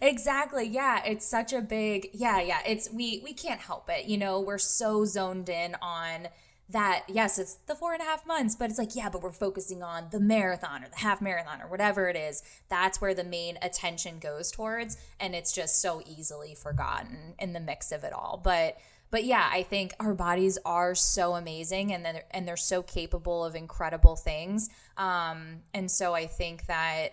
exactly. 0.00 0.68
Yeah. 0.68 1.04
It's 1.04 1.26
such 1.26 1.52
a 1.52 1.60
big 1.60 2.08
yeah, 2.14 2.40
yeah. 2.40 2.60
It's 2.66 2.90
we 2.90 3.20
we 3.22 3.34
can't 3.34 3.60
help 3.60 3.90
it. 3.90 4.06
You 4.06 4.16
know, 4.16 4.40
we're 4.40 4.56
so 4.56 5.04
zoned 5.04 5.50
in 5.50 5.76
on 5.82 6.28
that 6.68 7.04
yes 7.08 7.38
it's 7.38 7.54
the 7.66 7.74
four 7.74 7.92
and 7.92 8.02
a 8.02 8.04
half 8.04 8.26
months 8.26 8.56
but 8.56 8.68
it's 8.68 8.78
like 8.78 8.96
yeah 8.96 9.08
but 9.08 9.22
we're 9.22 9.30
focusing 9.30 9.82
on 9.82 10.08
the 10.10 10.18
marathon 10.18 10.82
or 10.82 10.88
the 10.88 10.96
half 10.96 11.20
marathon 11.20 11.62
or 11.62 11.68
whatever 11.68 12.08
it 12.08 12.16
is. 12.16 12.42
That's 12.68 13.00
where 13.00 13.14
the 13.14 13.24
main 13.24 13.58
attention 13.62 14.18
goes 14.18 14.50
towards 14.50 14.96
and 15.20 15.34
it's 15.34 15.52
just 15.52 15.80
so 15.80 16.02
easily 16.04 16.54
forgotten 16.54 17.34
in 17.38 17.52
the 17.52 17.60
mix 17.60 17.92
of 17.92 18.02
it 18.04 18.12
all. 18.12 18.40
But 18.42 18.78
but 19.10 19.24
yeah 19.24 19.48
i 19.52 19.62
think 19.62 19.94
our 20.00 20.14
bodies 20.14 20.58
are 20.64 20.94
so 20.94 21.34
amazing 21.34 21.92
and 21.92 22.04
they're, 22.04 22.24
and 22.32 22.46
they're 22.46 22.56
so 22.56 22.82
capable 22.82 23.44
of 23.44 23.54
incredible 23.54 24.16
things. 24.16 24.68
Um 24.96 25.58
and 25.72 25.90
so 25.90 26.14
i 26.14 26.26
think 26.26 26.66
that 26.66 27.10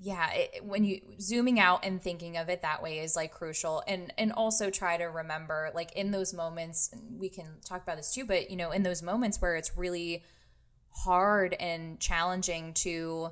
yeah 0.00 0.32
it, 0.32 0.64
when 0.64 0.82
you 0.84 1.00
zooming 1.20 1.60
out 1.60 1.84
and 1.84 2.02
thinking 2.02 2.36
of 2.36 2.48
it 2.48 2.62
that 2.62 2.82
way 2.82 3.00
is 3.00 3.14
like 3.14 3.32
crucial. 3.32 3.82
And 3.86 4.12
and 4.16 4.32
also 4.32 4.70
try 4.70 4.96
to 4.96 5.04
remember 5.04 5.70
like 5.74 5.92
in 5.92 6.10
those 6.10 6.32
moments 6.32 6.90
we 7.16 7.28
can 7.28 7.46
talk 7.64 7.82
about 7.82 7.96
this 7.96 8.12
too 8.12 8.24
but 8.24 8.50
you 8.50 8.56
know 8.56 8.70
in 8.70 8.82
those 8.82 9.02
moments 9.02 9.40
where 9.40 9.56
it's 9.56 9.76
really 9.76 10.24
hard 10.90 11.54
and 11.54 12.00
challenging 12.00 12.74
to 12.74 13.30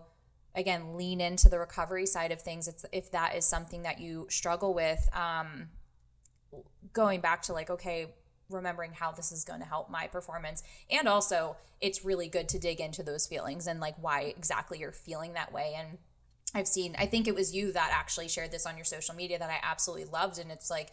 again 0.54 0.96
lean 0.96 1.20
into 1.20 1.48
the 1.48 1.59
recovery 1.59 2.07
side 2.07 2.31
of 2.31 2.40
things 2.40 2.68
it's, 2.68 2.85
if 2.92 3.11
that 3.11 3.35
is 3.35 3.44
something 3.44 3.83
that 3.83 4.00
you 4.00 4.26
struggle 4.31 4.72
with 4.72 5.09
um 5.12 5.68
going 6.92 7.20
back 7.20 7.42
to 7.42 7.52
like 7.52 7.68
okay 7.68 8.14
remembering 8.50 8.92
how 8.92 9.12
this 9.12 9.33
is 9.33 9.44
going 9.44 9.61
to 9.61 9.66
help 9.66 9.90
my 9.90 10.07
performance. 10.07 10.62
And 10.90 11.07
also 11.09 11.57
it's 11.81 12.04
really 12.04 12.28
good 12.28 12.48
to 12.50 12.59
dig 12.59 12.81
into 12.81 13.02
those 13.02 13.26
feelings 13.26 13.66
and 13.66 13.81
like 13.81 13.94
why 14.00 14.22
exactly 14.37 14.78
you're 14.78 14.92
feeling 14.92 15.35
that 15.35 15.52
way. 15.52 15.74
And 15.76 15.98
I've 16.55 16.69
seen, 16.69 16.95
I 16.99 17.07
think 17.07 17.29
it 17.29 17.35
was 17.35 17.55
you 17.55 17.73
that 17.73 17.91
actually 17.93 18.29
shared 18.29 18.51
this 18.51 18.67
on 18.67 18.77
your 18.77 18.85
social 18.85 19.15
media 19.15 19.39
that 19.39 19.51
I 19.51 19.59
absolutely 19.63 20.07
loved. 20.07 20.39
And 20.39 20.51
it's 20.51 20.71
like, 20.71 20.91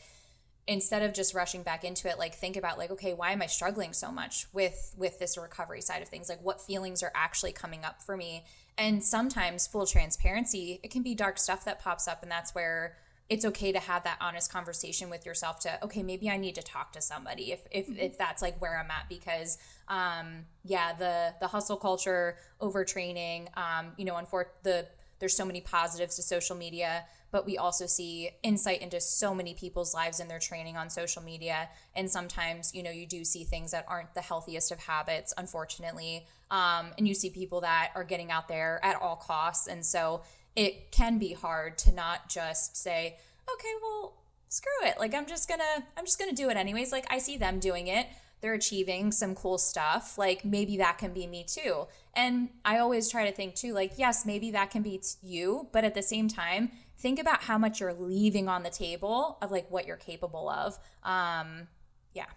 instead 0.68 1.04
of 1.04 1.13
just 1.13 1.34
rushing 1.34 1.62
back 1.62 1.84
into 1.84 2.10
it 2.10 2.18
like 2.18 2.34
think 2.34 2.58
about 2.58 2.78
like 2.78 2.89
okay 2.89 3.13
why 3.13 3.32
am 3.32 3.41
i 3.41 3.46
struggling 3.46 3.94
so 3.94 4.12
much 4.12 4.48
with 4.52 4.94
with 4.98 5.20
this 5.20 5.38
recovery 5.38 5.82
side 5.82 6.02
of 6.02 6.08
things 6.08 6.28
like 6.28 6.44
what 6.44 6.60
feelings 6.60 7.04
are 7.04 7.12
actually 7.13 7.52
coming 7.52 7.86
up 7.86 8.02
for 8.02 8.18
me 8.18 8.44
and 8.78 9.04
sometimes 9.04 9.68
full 9.68 9.86
transparency 9.86 10.80
it 10.84 10.89
can 10.89 11.04
be 11.04 11.13
dark 11.13 11.38
stuff 11.38 11.65
that 11.65 11.80
pops 11.80 12.08
up 12.08 12.24
and 12.24 12.32
that's 12.32 12.56
where 12.56 12.98
it's 13.28 13.44
okay 13.44 13.72
to 13.72 13.80
have 13.80 14.04
that 14.04 14.18
honest 14.22 14.52
conversation 14.52 15.10
with 15.10 15.26
yourself 15.26 15.60
to 15.60 15.84
okay 15.84 16.02
maybe 16.02 16.30
i 16.30 16.38
need 16.38 16.56
to 16.56 16.63
talk 16.63 16.91
to 16.91 17.02
somebody 17.02 17.52
if 17.52 17.62
if, 17.70 17.88
mm-hmm. 17.88 18.00
if 18.00 18.18
that's 18.18 18.41
like 18.41 18.60
where 18.60 18.80
i'm 18.80 18.89
at 18.89 19.08
because 19.08 19.60
um 19.88 20.46
yeah 20.63 20.94
the 20.94 21.34
the 21.39 21.48
hustle 21.48 21.78
culture 21.78 22.38
overtraining 22.60 23.48
um 23.56 23.91
you 23.98 24.06
know 24.06 24.15
unfor- 24.15 24.46
the 24.63 24.88
there's 25.25 25.35
so 25.35 25.43
many 25.43 25.59
positives 25.59 26.17
to 26.17 26.21
social 26.21 26.55
media, 26.55 27.03
but 27.31 27.47
we 27.47 27.57
also 27.57 27.88
see 27.88 28.29
insight 28.43 28.83
into 28.83 29.01
so 29.01 29.33
many 29.33 29.55
people's 29.55 29.91
lives 29.91 30.19
and 30.19 30.29
their 30.29 30.38
training 30.38 30.77
on 30.77 30.88
social 30.88 31.23
media. 31.23 31.67
And 31.95 32.07
sometimes, 32.07 32.75
you 32.75 32.83
know, 32.83 32.91
you 32.91 33.07
do 33.07 33.25
see 33.25 33.43
things 33.43 33.71
that 33.71 33.85
aren't 33.88 34.13
the 34.13 34.21
healthiest 34.21 34.71
of 34.71 34.77
habits, 34.77 35.33
unfortunately. 35.35 36.27
Um, 36.51 36.91
and 36.99 37.07
you 37.07 37.15
see 37.15 37.31
people 37.31 37.61
that 37.61 37.89
are 37.95 38.03
getting 38.03 38.29
out 38.29 38.47
there 38.47 38.79
at 38.83 39.01
all 39.01 39.15
costs. 39.15 39.65
And 39.65 39.83
so 39.83 40.21
it 40.55 40.91
can 40.91 41.17
be 41.17 41.33
hard 41.33 41.79
to 41.79 41.91
not 41.91 42.29
just 42.29 42.77
say, 42.77 43.17
okay, 43.51 43.73
well, 43.81 44.13
screw 44.49 44.88
it. 44.88 44.99
Like 44.99 45.15
I'm 45.15 45.25
just 45.25 45.49
gonna, 45.49 45.88
I'm 45.97 46.05
just 46.05 46.19
gonna 46.19 46.33
do 46.33 46.51
it 46.51 46.55
anyways. 46.55 46.91
Like 46.91 47.07
I 47.09 47.17
see 47.17 47.38
them 47.38 47.59
doing 47.59 47.88
it 47.88 48.05
they're 48.45 48.53
achieving 48.53 49.12
some 49.12 49.34
cool 49.34 49.58
stuff 49.58 50.19
like 50.19 50.45
maybe 50.45 50.77
that 50.77 50.99
can 50.99 51.12
be 51.12 51.25
me 51.25 51.43
too. 51.47 51.88
And 52.13 52.49
i 52.63 52.77
always 52.77 53.10
try 53.10 53.25
to 53.27 53.36
think 53.36 53.55
too 53.55 53.73
like 53.73 53.93
yes 53.97 54.23
maybe 54.23 54.51
that 54.51 54.69
can 54.69 54.84
be 54.84 55.01
you 55.23 55.67
but 55.71 55.84
at 55.84 55.95
the 55.95 56.03
same 56.03 56.27
time 56.27 56.71
think 56.99 57.17
about 57.17 57.41
how 57.41 57.58
much 57.58 57.79
you're 57.79 57.93
leaving 57.93 58.47
on 58.47 58.62
the 58.62 58.69
table 58.69 59.39
of 59.41 59.51
like 59.51 59.69
what 59.71 59.88
you're 59.88 59.97
capable 59.97 60.47
of. 60.47 60.77
Um 61.03 61.67
yeah. 62.13 62.27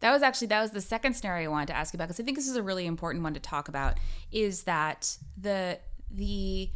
That 0.00 0.10
was 0.10 0.22
actually 0.22 0.46
that 0.48 0.62
was 0.62 0.70
the 0.70 0.80
second 0.80 1.12
scenario 1.12 1.50
I 1.50 1.52
wanted 1.52 1.68
to 1.68 1.76
ask 1.76 1.92
about 1.92 2.08
because 2.08 2.18
I 2.18 2.24
think 2.24 2.38
this 2.38 2.48
is 2.48 2.56
a 2.56 2.62
really 2.62 2.86
important 2.86 3.22
one 3.22 3.34
to 3.34 3.40
talk 3.40 3.68
about 3.68 3.98
is 4.32 4.62
that 4.62 5.18
the 5.36 5.80
the 6.10 6.70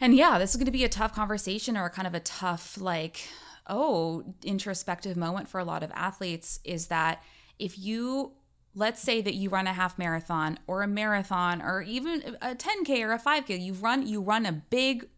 and 0.00 0.14
yeah, 0.14 0.38
this 0.38 0.52
is 0.52 0.56
going 0.56 0.64
to 0.64 0.72
be 0.72 0.84
a 0.84 0.88
tough 0.88 1.14
conversation 1.14 1.76
or 1.76 1.90
kind 1.90 2.08
of 2.08 2.14
a 2.14 2.20
tough 2.20 2.78
like 2.80 3.28
oh 3.66 4.24
introspective 4.42 5.16
moment 5.16 5.48
for 5.48 5.60
a 5.60 5.64
lot 5.64 5.82
of 5.82 5.92
athletes 5.94 6.58
is 6.64 6.88
that 6.88 7.22
if 7.62 7.78
you 7.78 8.32
let's 8.74 9.02
say 9.02 9.20
that 9.20 9.34
you 9.34 9.50
run 9.50 9.66
a 9.66 9.72
half 9.72 9.98
marathon 9.98 10.58
or 10.66 10.82
a 10.82 10.88
marathon 10.88 11.60
or 11.60 11.82
even 11.82 12.36
a 12.40 12.54
10k 12.54 13.02
or 13.02 13.12
a 13.12 13.18
5k 13.18 13.60
you 13.60 13.72
run 13.74 14.06
you 14.06 14.20
run 14.20 14.46
a 14.46 14.52
big 14.52 15.08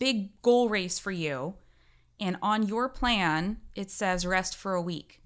big 0.00 0.40
goal 0.42 0.68
race 0.68 0.98
for 0.98 1.12
you. 1.12 1.54
And 2.18 2.36
on 2.42 2.66
your 2.66 2.88
plan 2.88 3.58
it 3.76 3.90
says 3.90 4.26
rest 4.26 4.56
for 4.56 4.74
a 4.74 4.82
week. 4.82 5.20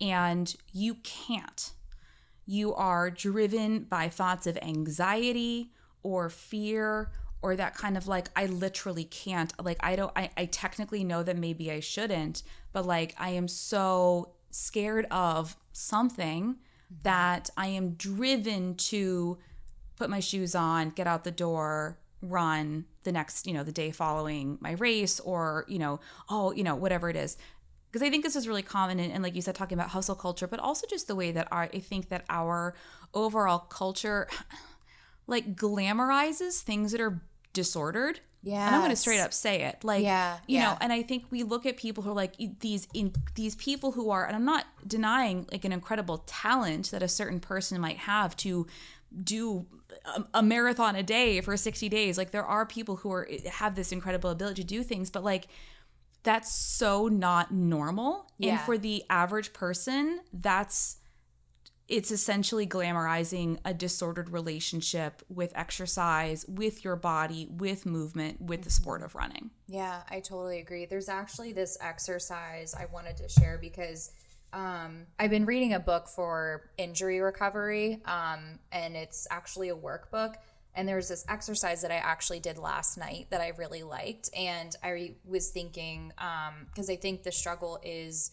And 0.00 0.54
you 0.72 0.96
can't. 0.96 1.72
You 2.46 2.74
are 2.74 3.10
driven 3.10 3.84
by 3.84 4.08
thoughts 4.08 4.46
of 4.46 4.58
anxiety 4.58 5.72
or 6.02 6.28
fear 6.28 7.10
or 7.40 7.56
that 7.56 7.74
kind 7.74 7.96
of 7.96 8.06
like 8.06 8.28
I 8.36 8.46
literally 8.46 9.04
can't. 9.04 9.52
Like 9.62 9.78
I 9.80 9.96
don't 9.96 10.12
I, 10.14 10.30
I 10.36 10.44
technically 10.46 11.02
know 11.02 11.22
that 11.22 11.36
maybe 11.36 11.72
I 11.72 11.80
shouldn't 11.80 12.42
but 12.74 12.84
like 12.84 13.14
I 13.18 13.30
am 13.30 13.48
so 13.48 14.33
scared 14.54 15.06
of 15.10 15.56
something 15.72 16.56
that 17.02 17.50
I 17.56 17.66
am 17.66 17.94
driven 17.94 18.76
to 18.76 19.38
put 19.96 20.08
my 20.08 20.20
shoes 20.20 20.54
on 20.54 20.90
get 20.90 21.06
out 21.06 21.24
the 21.24 21.30
door 21.30 21.98
run 22.22 22.84
the 23.02 23.12
next 23.12 23.46
you 23.46 23.52
know 23.52 23.64
the 23.64 23.72
day 23.72 23.90
following 23.90 24.56
my 24.60 24.72
race 24.72 25.18
or 25.20 25.64
you 25.68 25.78
know 25.78 25.98
oh 26.28 26.52
you 26.52 26.62
know 26.62 26.76
whatever 26.76 27.10
it 27.10 27.16
is 27.16 27.36
because 27.90 28.06
I 28.06 28.10
think 28.10 28.24
this 28.24 28.36
is 28.36 28.48
really 28.48 28.62
common 28.62 28.98
and, 28.98 29.12
and, 29.12 29.22
like 29.22 29.34
you 29.34 29.42
said 29.42 29.54
talking 29.54 29.76
about 29.76 29.90
hustle 29.90 30.14
culture 30.14 30.46
but 30.46 30.60
also 30.60 30.86
just 30.86 31.08
the 31.08 31.16
way 31.16 31.32
that 31.32 31.48
our 31.50 31.62
I 31.62 31.80
think 31.80 32.08
that 32.10 32.24
our 32.30 32.74
overall 33.12 33.58
culture 33.58 34.28
like 35.26 35.56
glamorizes 35.56 36.60
things 36.60 36.92
that 36.92 37.00
are 37.00 37.22
disordered. 37.52 38.20
Yeah. 38.44 38.66
And 38.66 38.74
I'm 38.74 38.82
going 38.82 38.90
to 38.90 38.96
straight 38.96 39.20
up 39.20 39.32
say 39.32 39.62
it. 39.62 39.82
Like, 39.82 40.02
yeah, 40.02 40.36
you 40.46 40.58
yeah. 40.58 40.64
know, 40.64 40.78
and 40.80 40.92
I 40.92 41.02
think 41.02 41.24
we 41.30 41.42
look 41.42 41.64
at 41.64 41.78
people 41.78 42.04
who 42.04 42.10
are 42.10 42.14
like 42.14 42.34
these 42.60 42.86
in 42.92 43.12
these 43.34 43.56
people 43.56 43.92
who 43.92 44.10
are, 44.10 44.26
and 44.26 44.36
I'm 44.36 44.44
not 44.44 44.66
denying 44.86 45.46
like 45.50 45.64
an 45.64 45.72
incredible 45.72 46.18
talent 46.26 46.90
that 46.90 47.02
a 47.02 47.08
certain 47.08 47.40
person 47.40 47.80
might 47.80 47.96
have 47.96 48.36
to 48.38 48.66
do 49.22 49.64
a, 50.04 50.24
a 50.34 50.42
marathon 50.42 50.94
a 50.94 51.02
day 51.02 51.40
for 51.40 51.56
60 51.56 51.88
days. 51.88 52.18
Like 52.18 52.32
there 52.32 52.44
are 52.44 52.66
people 52.66 52.96
who 52.96 53.10
are 53.12 53.28
have 53.50 53.74
this 53.74 53.92
incredible 53.92 54.30
ability 54.30 54.62
to 54.62 54.68
do 54.68 54.82
things, 54.82 55.08
but 55.08 55.24
like 55.24 55.46
that's 56.22 56.54
so 56.54 57.08
not 57.08 57.52
normal. 57.52 58.30
Yeah. 58.38 58.52
And 58.52 58.60
for 58.60 58.76
the 58.76 59.04
average 59.08 59.52
person, 59.52 60.20
that's 60.32 60.96
it's 61.86 62.10
essentially 62.10 62.66
glamorizing 62.66 63.58
a 63.64 63.74
disordered 63.74 64.30
relationship 64.30 65.22
with 65.28 65.52
exercise, 65.54 66.46
with 66.48 66.82
your 66.82 66.96
body, 66.96 67.46
with 67.50 67.84
movement, 67.84 68.40
with 68.40 68.62
the 68.62 68.70
sport 68.70 69.02
of 69.02 69.14
running. 69.14 69.50
Yeah, 69.68 70.02
I 70.08 70.20
totally 70.20 70.60
agree. 70.60 70.86
There's 70.86 71.10
actually 71.10 71.52
this 71.52 71.76
exercise 71.80 72.74
I 72.74 72.86
wanted 72.86 73.18
to 73.18 73.28
share 73.28 73.58
because 73.60 74.12
um, 74.54 75.06
I've 75.18 75.30
been 75.30 75.44
reading 75.44 75.74
a 75.74 75.80
book 75.80 76.08
for 76.08 76.70
injury 76.78 77.20
recovery, 77.20 78.00
um, 78.06 78.60
and 78.72 78.96
it's 78.96 79.26
actually 79.30 79.68
a 79.68 79.76
workbook. 79.76 80.36
And 80.76 80.88
there's 80.88 81.08
this 81.08 81.24
exercise 81.28 81.82
that 81.82 81.90
I 81.90 81.96
actually 81.96 82.40
did 82.40 82.58
last 82.58 82.96
night 82.96 83.26
that 83.30 83.40
I 83.40 83.52
really 83.58 83.82
liked. 83.82 84.30
And 84.36 84.74
I 84.82 85.16
was 85.24 85.50
thinking, 85.50 86.12
because 86.16 86.88
um, 86.88 86.92
I 86.92 86.96
think 86.96 87.22
the 87.22 87.30
struggle 87.30 87.78
is 87.84 88.32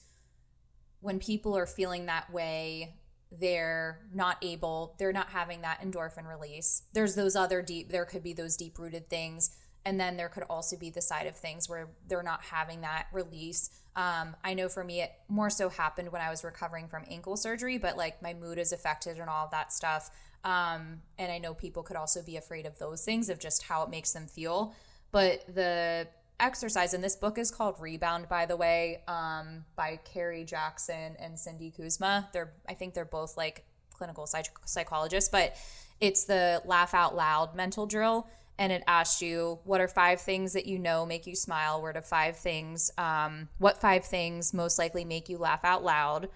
when 1.01 1.19
people 1.19 1.57
are 1.57 1.67
feeling 1.67 2.05
that 2.05 2.31
way 2.31 2.95
they're 3.31 3.99
not 4.13 4.37
able 4.41 4.95
they're 4.99 5.13
not 5.13 5.29
having 5.29 5.61
that 5.61 5.81
endorphin 5.81 6.27
release. 6.27 6.83
There's 6.93 7.15
those 7.15 7.35
other 7.35 7.61
deep 7.61 7.89
there 7.89 8.05
could 8.05 8.23
be 8.23 8.33
those 8.33 8.57
deep 8.57 8.77
rooted 8.77 9.09
things 9.09 9.51
and 9.85 9.99
then 9.99 10.17
there 10.17 10.29
could 10.29 10.43
also 10.43 10.77
be 10.77 10.89
the 10.89 11.01
side 11.01 11.25
of 11.25 11.35
things 11.35 11.67
where 11.67 11.89
they're 12.07 12.23
not 12.23 12.43
having 12.43 12.81
that 12.81 13.07
release. 13.13 13.69
Um, 13.95 14.35
i 14.43 14.53
know 14.53 14.69
for 14.69 14.83
me 14.83 15.01
it 15.01 15.11
more 15.27 15.49
so 15.49 15.69
happened 15.69 16.11
when 16.11 16.21
i 16.21 16.29
was 16.29 16.45
recovering 16.45 16.87
from 16.87 17.03
ankle 17.09 17.35
surgery 17.35 17.77
but 17.77 17.97
like 17.97 18.21
my 18.21 18.33
mood 18.33 18.57
is 18.57 18.71
affected 18.71 19.17
and 19.17 19.29
all 19.29 19.45
of 19.45 19.51
that 19.51 19.71
stuff. 19.71 20.11
Um, 20.43 21.01
and 21.17 21.31
i 21.31 21.37
know 21.37 21.53
people 21.53 21.83
could 21.83 21.97
also 21.97 22.21
be 22.21 22.37
afraid 22.37 22.65
of 22.65 22.79
those 22.79 23.05
things 23.05 23.29
of 23.29 23.39
just 23.39 23.63
how 23.63 23.83
it 23.83 23.89
makes 23.89 24.11
them 24.11 24.27
feel. 24.27 24.73
But 25.11 25.43
the 25.53 26.07
exercise 26.41 26.93
and 26.93 27.03
this 27.03 27.15
book 27.15 27.37
is 27.37 27.51
called 27.51 27.75
rebound 27.79 28.27
by 28.27 28.45
the 28.45 28.57
way 28.57 29.03
um, 29.07 29.63
by 29.75 29.99
carrie 30.03 30.43
jackson 30.43 31.15
and 31.19 31.39
cindy 31.39 31.71
kuzma. 31.71 32.29
They're 32.33 32.53
i 32.67 32.73
think 32.73 32.93
they're 32.93 33.05
both 33.05 33.37
like 33.37 33.65
clinical 33.93 34.25
psych- 34.25 34.57
psychologists 34.65 35.29
but 35.29 35.55
it's 35.99 36.25
the 36.25 36.61
laugh 36.65 36.93
out 36.93 37.15
loud 37.15 37.55
mental 37.55 37.85
drill 37.85 38.27
and 38.61 38.71
it 38.71 38.83
asks 38.85 39.23
you 39.23 39.57
what 39.63 39.81
are 39.81 39.87
five 39.87 40.21
things 40.21 40.53
that 40.53 40.67
you 40.67 40.77
know 40.77 41.03
make 41.03 41.25
you 41.25 41.35
smile? 41.35 41.81
What 41.81 41.97
are 41.97 42.01
five 42.03 42.37
things 42.37 42.91
um, 42.97 43.49
what 43.57 43.81
five 43.81 44.05
things 44.05 44.53
most 44.53 44.77
likely 44.77 45.03
make 45.03 45.29
you 45.29 45.39
laugh 45.39 45.65
out 45.65 45.83
loud? 45.83 46.29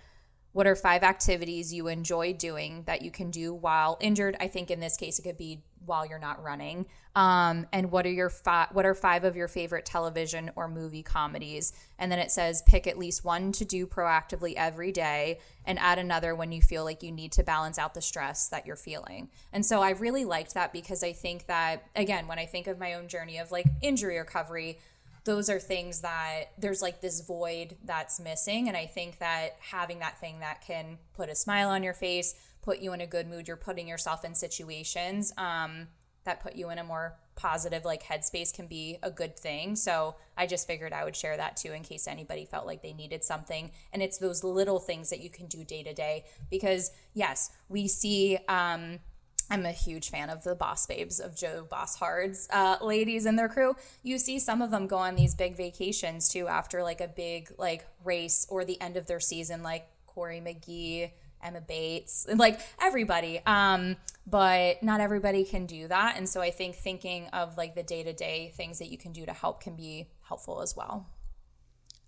What 0.51 0.65
are 0.65 0.75
five 0.75 1.03
activities 1.03 1.71
you 1.71 1.87
enjoy 1.87 2.33
doing 2.33 2.83
that 2.87 3.03
you 3.03 3.11
can 3.11 3.29
do 3.29 3.53
while 3.53 3.97
injured? 4.01 4.37
I 4.39 4.47
think 4.47 4.71
in 4.71 4.79
this 4.79 4.97
case 4.97 5.19
it 5.19 5.21
could 5.21 5.37
be 5.37 5.61
while 5.85 6.05
you're 6.05 6.19
not 6.19 6.43
running. 6.43 6.85
Um, 7.15 7.65
and 7.71 7.91
what 7.91 8.05
are 8.05 8.11
your 8.11 8.29
fi- 8.29 8.67
what 8.71 8.85
are 8.85 8.93
five 8.93 9.23
of 9.23 9.35
your 9.35 9.47
favorite 9.47 9.85
television 9.85 10.51
or 10.55 10.67
movie 10.67 11.03
comedies? 11.03 11.73
And 11.97 12.11
then 12.11 12.19
it 12.19 12.31
says 12.31 12.63
pick 12.67 12.87
at 12.87 12.97
least 12.97 13.23
one 13.23 13.51
to 13.53 13.65
do 13.65 13.87
proactively 13.87 14.53
every 14.55 14.91
day 14.91 15.39
and 15.65 15.79
add 15.79 15.97
another 15.97 16.35
when 16.35 16.51
you 16.51 16.61
feel 16.61 16.83
like 16.83 17.03
you 17.03 17.11
need 17.11 17.31
to 17.33 17.43
balance 17.43 17.79
out 17.79 17.93
the 17.93 18.01
stress 18.01 18.47
that 18.49 18.65
you're 18.65 18.75
feeling. 18.75 19.29
And 19.53 19.65
so 19.65 19.81
i 19.81 19.91
really 19.91 20.25
liked 20.25 20.53
that 20.53 20.73
because 20.73 21.03
i 21.03 21.13
think 21.13 21.47
that 21.47 21.83
again 21.95 22.27
when 22.27 22.39
i 22.39 22.45
think 22.45 22.67
of 22.67 22.79
my 22.79 22.93
own 22.93 23.07
journey 23.07 23.37
of 23.37 23.51
like 23.51 23.65
injury 23.81 24.17
recovery 24.17 24.77
those 25.25 25.49
are 25.49 25.59
things 25.59 26.01
that 26.01 26.51
there's 26.59 26.83
like 26.83 27.01
this 27.01 27.21
void 27.21 27.75
that's 27.83 28.19
missing. 28.19 28.67
And 28.67 28.77
i 28.77 28.85
think 28.85 29.19
that 29.19 29.57
having 29.59 29.99
that 29.99 30.19
thing 30.19 30.39
that 30.39 30.61
can 30.61 30.97
put 31.15 31.29
a 31.29 31.35
smile 31.35 31.69
on 31.69 31.83
your 31.83 31.93
face 31.93 32.35
put 32.65 32.79
you 32.79 32.91
in 32.91 32.99
a 32.99 33.07
good 33.07 33.27
mood 33.27 33.47
you're 33.47 33.55
putting 33.55 33.87
yourself 33.87 34.25
in 34.25 34.35
situations 34.35 35.31
um, 35.37 35.87
that 36.25 36.41
put 36.41 36.55
you 36.55 36.71
in 36.71 36.79
a 36.79 36.83
more 36.83 37.15
positive 37.35 37.85
like 37.85 38.03
headspace 38.03 38.53
can 38.53 38.65
be 38.65 38.97
a 39.03 39.11
good 39.11 39.37
thing. 39.37 39.75
So 39.75 40.15
I 40.35 40.47
just 40.47 40.65
figured 40.65 40.91
I 40.91 41.03
would 41.03 41.15
share 41.15 41.37
that 41.37 41.57
too 41.57 41.71
in 41.71 41.83
case 41.83 42.07
anybody 42.07 42.45
felt 42.45 42.65
like 42.65 42.81
they 42.81 42.93
needed 42.93 43.23
something. 43.23 43.71
And 43.93 44.01
it's 44.01 44.17
those 44.17 44.43
little 44.43 44.79
things 44.79 45.09
that 45.11 45.21
you 45.21 45.29
can 45.29 45.45
do 45.45 45.63
day 45.63 45.83
to 45.83 45.93
day 45.93 46.25
because 46.49 46.91
yes, 47.13 47.51
we 47.69 47.87
see 47.87 48.37
um 48.49 48.99
I'm 49.47 49.63
a 49.63 49.71
huge 49.71 50.09
fan 50.09 50.31
of 50.31 50.43
the 50.43 50.55
Boss 50.55 50.87
Babes 50.87 51.19
of 51.19 51.37
Joe 51.37 51.67
Bosshard's 51.69 52.47
uh, 52.51 52.77
ladies 52.81 53.27
and 53.27 53.37
their 53.37 53.47
crew. 53.47 53.75
You 54.01 54.17
see 54.17 54.39
some 54.39 54.63
of 54.63 54.71
them 54.71 54.87
go 54.87 54.97
on 54.97 55.13
these 55.13 55.35
big 55.35 55.55
vacations 55.55 56.29
too 56.29 56.47
after 56.47 56.81
like 56.81 56.99
a 56.99 57.07
big 57.07 57.51
like 57.59 57.85
race 58.03 58.47
or 58.49 58.65
the 58.65 58.81
end 58.81 58.97
of 58.97 59.05
their 59.05 59.19
season, 59.19 59.61
like 59.61 59.87
Cory 60.07 60.41
McGee, 60.41 61.11
Emma 61.45 61.61
Bates, 61.61 62.27
like 62.35 62.59
everybody. 62.81 63.41
Um, 63.45 63.97
but 64.27 64.81
not 64.81 65.01
everybody 65.01 65.45
can 65.45 65.65
do 65.67 65.87
that. 65.87 66.17
And 66.17 66.27
so 66.27 66.41
I 66.41 66.49
think 66.49 66.75
thinking 66.75 67.27
of 67.27 67.57
like 67.57 67.75
the 67.75 67.83
day 67.83 68.03
to 68.03 68.13
day 68.13 68.51
things 68.55 68.79
that 68.79 68.87
you 68.87 68.97
can 68.97 69.11
do 69.11 69.25
to 69.25 69.33
help 69.33 69.61
can 69.61 69.75
be 69.75 70.09
helpful 70.27 70.61
as 70.61 70.75
well. 70.75 71.07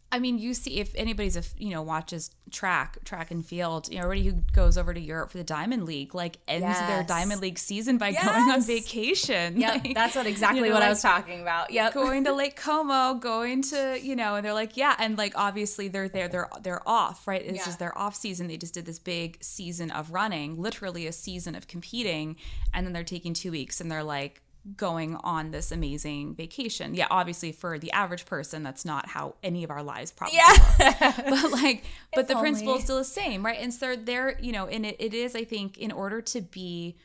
I 0.10 0.20
mean, 0.20 0.38
you 0.38 0.54
see 0.54 0.80
if 0.80 0.94
anybody's 0.96 1.36
a 1.36 1.44
you 1.58 1.72
know 1.72 1.82
watches 1.82 2.32
track, 2.50 3.04
track 3.04 3.30
and 3.30 3.46
field, 3.46 3.90
you 3.90 3.98
know, 3.98 4.04
everybody 4.04 4.24
who 4.30 4.42
goes 4.54 4.78
over 4.78 4.94
to 4.94 5.00
Europe 5.00 5.32
for 5.32 5.38
the 5.38 5.44
Diamond 5.44 5.84
League 5.84 6.16
like 6.16 6.38
ends 6.48 6.64
yes. 6.64 6.88
their 6.88 7.04
Diamond 7.04 7.42
League 7.42 7.60
season 7.60 7.98
by 7.98 8.10
yes. 8.10 8.26
going 8.26 8.50
on 8.50 8.62
vacation. 8.62 9.60
Yep, 9.60 9.84
like, 9.84 9.94
that's 9.94 10.16
what 10.16 10.26
exactly 10.26 10.60
you 10.60 10.66
know, 10.68 10.76
what 10.76 10.80
like, 10.80 10.88
I 10.88 10.90
was 10.90 11.02
talking 11.02 11.42
about. 11.42 11.72
Yep, 11.72 11.94
going 11.94 12.24
to 12.24 12.34
Lake 12.36 12.56
Como, 12.56 13.16
going 13.16 13.62
to 13.64 14.00
you 14.02 14.16
know, 14.16 14.36
and 14.36 14.46
they're 14.46 14.54
like, 14.54 14.78
yeah, 14.78 14.96
and 14.98 15.18
like 15.18 15.34
obviously 15.36 15.90
they're 15.90 16.08
there, 16.08 16.30
they're 16.30 16.50
they're 16.62 16.88
off, 16.88 17.28
right? 17.28 17.46
This 17.46 17.66
yeah. 17.66 17.70
is 17.70 17.78
their 17.78 17.98
off 17.98 18.16
season. 18.16 18.48
They 18.48 18.58
just 18.58 18.74
did 18.74 18.86
this 18.86 19.00
big 19.00 19.38
season 19.42 19.92
of 19.92 20.12
running, 20.12 20.62
literally 20.62 21.06
a 21.08 21.12
season 21.12 21.54
of 21.54 21.68
competing, 21.68 22.38
and 22.74 22.86
then 22.86 22.94
they're 22.94 23.04
taking 23.04 23.34
two 23.34 23.52
weeks, 23.52 23.82
and 23.82 23.92
they're 23.92 24.04
like, 24.04 24.42
going 24.76 25.16
on 25.18 25.52
this 25.52 25.72
amazing 25.72 26.36
vacation. 26.36 26.94
Yeah, 26.94 27.08
obviously 27.10 27.52
for 27.52 27.80
the 27.80 27.92
average 27.92 28.26
person, 28.26 28.64
that's 28.64 28.84
not 28.84 29.08
how 29.10 29.36
any 29.44 29.64
of 29.64 29.72
our 29.72 29.84
lives 29.84 30.12
probably 30.12 30.38
yeah. 30.38 30.54
but 31.30 31.52
like, 31.52 31.84
but 32.14 32.22
if 32.22 32.28
the 32.28 32.36
only. 32.36 32.50
principle 32.50 32.76
is 32.76 32.84
still 32.84 32.98
the 32.98 33.04
same, 33.04 33.46
right? 33.46 33.60
And 33.60 33.74
so 33.74 33.96
there, 33.96 34.38
you 34.40 34.52
know, 34.52 34.68
and 34.68 34.86
it, 34.86 34.98
it 35.00 35.14
is, 35.14 35.36
I 35.36 35.44
think, 35.44 35.78
in 35.78 35.92
order 35.92 36.22
to 36.22 36.42
be 36.42 36.98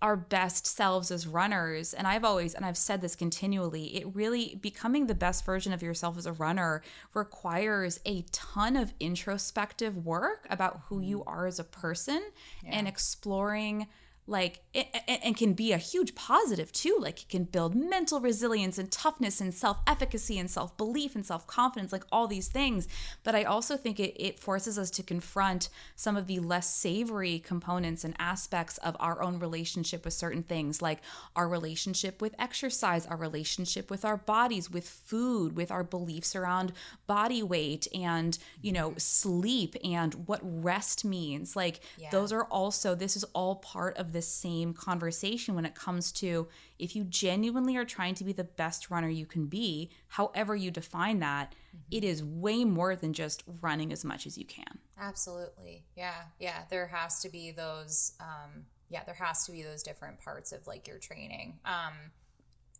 our 0.00 0.16
best 0.16 0.66
selves 0.66 1.12
as 1.12 1.28
runners, 1.28 1.94
and 1.94 2.08
I've 2.08 2.24
always, 2.24 2.54
and 2.54 2.64
I've 2.64 2.76
said 2.76 3.00
this 3.00 3.14
continually, 3.14 3.96
it 3.96 4.06
really 4.14 4.58
becoming 4.60 5.06
the 5.06 5.14
best 5.14 5.44
version 5.44 5.72
of 5.72 5.80
yourself 5.80 6.18
as 6.18 6.26
a 6.26 6.32
runner 6.32 6.82
requires 7.14 8.00
a 8.04 8.22
ton 8.32 8.76
of 8.76 8.92
introspective 8.98 10.04
work 10.04 10.46
about 10.50 10.82
who 10.88 11.00
you 11.00 11.18
mm. 11.18 11.24
are 11.28 11.46
as 11.46 11.60
a 11.60 11.64
person 11.64 12.20
yeah. 12.64 12.70
and 12.72 12.88
exploring 12.88 13.86
like 14.26 14.60
it, 14.72 14.86
and 15.08 15.36
can 15.36 15.52
be 15.52 15.72
a 15.72 15.78
huge 15.78 16.14
positive 16.14 16.72
too. 16.72 16.96
Like 17.00 17.22
it 17.22 17.28
can 17.28 17.44
build 17.44 17.74
mental 17.74 18.20
resilience 18.20 18.78
and 18.78 18.90
toughness 18.90 19.40
and 19.40 19.52
self-efficacy 19.52 20.38
and 20.38 20.50
self-belief 20.50 21.14
and 21.14 21.24
self-confidence 21.26 21.92
like 21.92 22.04
all 22.12 22.26
these 22.26 22.48
things. 22.48 22.88
But 23.24 23.34
i 23.34 23.44
also 23.44 23.76
think 23.76 24.00
it, 24.00 24.14
it 24.22 24.38
forces 24.38 24.78
us 24.78 24.90
to 24.92 25.02
confront 25.02 25.68
some 25.96 26.16
of 26.16 26.26
the 26.26 26.38
less 26.38 26.72
savory 26.72 27.38
components 27.38 28.04
and 28.04 28.14
aspects 28.18 28.78
of 28.78 28.96
our 29.00 29.22
own 29.22 29.38
relationship 29.38 30.04
with 30.04 30.14
certain 30.14 30.42
things 30.42 30.80
like 30.82 31.00
our 31.36 31.48
relationship 31.48 32.20
with 32.20 32.34
exercise 32.38 33.06
our 33.06 33.16
relationship 33.16 33.90
with 33.90 34.04
our 34.04 34.16
bodies 34.16 34.70
with 34.70 34.88
food 34.88 35.56
with 35.56 35.70
our 35.70 35.84
beliefs 35.84 36.34
around 36.34 36.72
body 37.06 37.42
weight 37.42 37.86
and 37.94 38.38
you 38.60 38.72
know 38.72 38.90
mm-hmm. 38.90 38.98
sleep 38.98 39.76
and 39.84 40.14
what 40.26 40.40
rest 40.42 41.04
means. 41.04 41.56
Like 41.56 41.80
yeah. 41.96 42.10
those 42.10 42.32
are 42.32 42.44
also 42.44 42.94
this 42.94 43.16
is 43.16 43.24
all 43.34 43.56
part 43.56 43.96
of 43.96 44.11
the 44.12 44.22
same 44.22 44.74
conversation 44.74 45.54
when 45.54 45.64
it 45.64 45.74
comes 45.74 46.12
to 46.12 46.48
if 46.78 46.94
you 46.94 47.04
genuinely 47.04 47.76
are 47.76 47.84
trying 47.84 48.14
to 48.16 48.24
be 48.24 48.32
the 48.32 48.44
best 48.44 48.90
runner 48.90 49.08
you 49.08 49.26
can 49.26 49.46
be, 49.46 49.90
however 50.08 50.54
you 50.54 50.70
define 50.70 51.20
that, 51.20 51.54
mm-hmm. 51.68 51.78
it 51.90 52.04
is 52.04 52.22
way 52.22 52.64
more 52.64 52.94
than 52.94 53.12
just 53.12 53.42
running 53.60 53.92
as 53.92 54.04
much 54.04 54.26
as 54.26 54.38
you 54.38 54.44
can. 54.44 54.78
Absolutely. 54.98 55.84
Yeah. 55.96 56.22
Yeah. 56.38 56.62
There 56.70 56.86
has 56.86 57.20
to 57.20 57.28
be 57.28 57.50
those, 57.50 58.12
um, 58.20 58.66
yeah, 58.88 59.04
there 59.04 59.14
has 59.14 59.44
to 59.46 59.52
be 59.52 59.62
those 59.62 59.82
different 59.82 60.20
parts 60.20 60.52
of 60.52 60.66
like 60.66 60.86
your 60.86 60.98
training. 60.98 61.58
Um, 61.64 61.94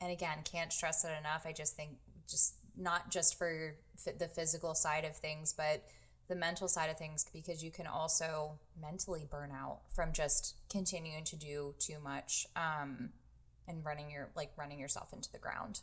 and 0.00 0.12
again, 0.12 0.38
can't 0.44 0.72
stress 0.72 1.04
it 1.04 1.12
enough. 1.18 1.46
I 1.46 1.52
just 1.52 1.74
think 1.74 1.90
just 2.28 2.54
not 2.76 3.10
just 3.10 3.38
for 3.38 3.76
the 4.18 4.28
physical 4.28 4.74
side 4.74 5.04
of 5.04 5.16
things, 5.16 5.52
but 5.52 5.84
the 6.32 6.38
mental 6.38 6.66
side 6.66 6.88
of 6.88 6.96
things 6.96 7.26
because 7.30 7.62
you 7.62 7.70
can 7.70 7.86
also 7.86 8.58
mentally 8.80 9.26
burn 9.30 9.50
out 9.52 9.80
from 9.94 10.12
just 10.14 10.56
continuing 10.70 11.24
to 11.24 11.36
do 11.36 11.74
too 11.78 11.98
much 12.02 12.46
um, 12.56 13.10
and 13.68 13.84
running 13.84 14.10
your 14.10 14.30
like 14.34 14.50
running 14.56 14.80
yourself 14.80 15.12
into 15.12 15.30
the 15.30 15.38
ground. 15.38 15.80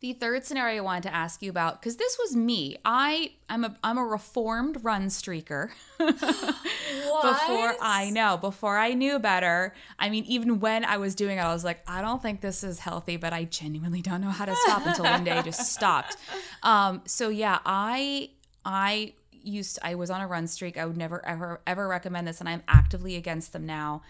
The 0.00 0.12
third 0.12 0.44
scenario 0.44 0.78
I 0.78 0.84
wanted 0.84 1.04
to 1.04 1.14
ask 1.14 1.42
you 1.42 1.48
about 1.48 1.80
because 1.80 1.96
this 1.96 2.18
was 2.18 2.36
me. 2.36 2.76
I 2.84 3.32
I'm 3.48 3.64
a 3.64 3.78
I'm 3.82 3.96
a 3.96 4.04
reformed 4.04 4.84
run 4.84 5.06
streaker. 5.06 5.70
before 5.98 7.74
I 7.80 8.10
know, 8.12 8.36
before 8.36 8.76
I 8.76 8.92
knew 8.92 9.18
better. 9.20 9.72
I 9.98 10.10
mean, 10.10 10.24
even 10.24 10.60
when 10.60 10.84
I 10.84 10.98
was 10.98 11.14
doing 11.14 11.38
it, 11.38 11.40
I 11.40 11.52
was 11.52 11.64
like, 11.64 11.82
I 11.86 12.02
don't 12.02 12.20
think 12.20 12.42
this 12.42 12.62
is 12.62 12.80
healthy, 12.80 13.16
but 13.16 13.32
I 13.32 13.44
genuinely 13.44 14.02
don't 14.02 14.20
know 14.20 14.30
how 14.30 14.44
to 14.44 14.54
stop 14.56 14.84
until 14.84 15.04
one 15.06 15.24
day 15.24 15.30
I 15.30 15.42
just 15.42 15.72
stopped. 15.72 16.16
Um, 16.62 17.02
so 17.06 17.30
yeah, 17.30 17.60
I 17.64 18.30
I 18.64 19.14
used 19.32 19.78
I 19.82 19.94
was 19.94 20.10
on 20.10 20.20
a 20.20 20.26
run 20.26 20.46
streak. 20.46 20.76
I 20.76 20.86
would 20.86 20.96
never 20.96 21.24
ever 21.26 21.60
ever 21.66 21.88
recommend 21.88 22.26
this, 22.26 22.40
and 22.40 22.48
I'm 22.48 22.62
actively 22.68 23.16
against 23.16 23.52
them 23.52 23.66
now. 23.66 24.02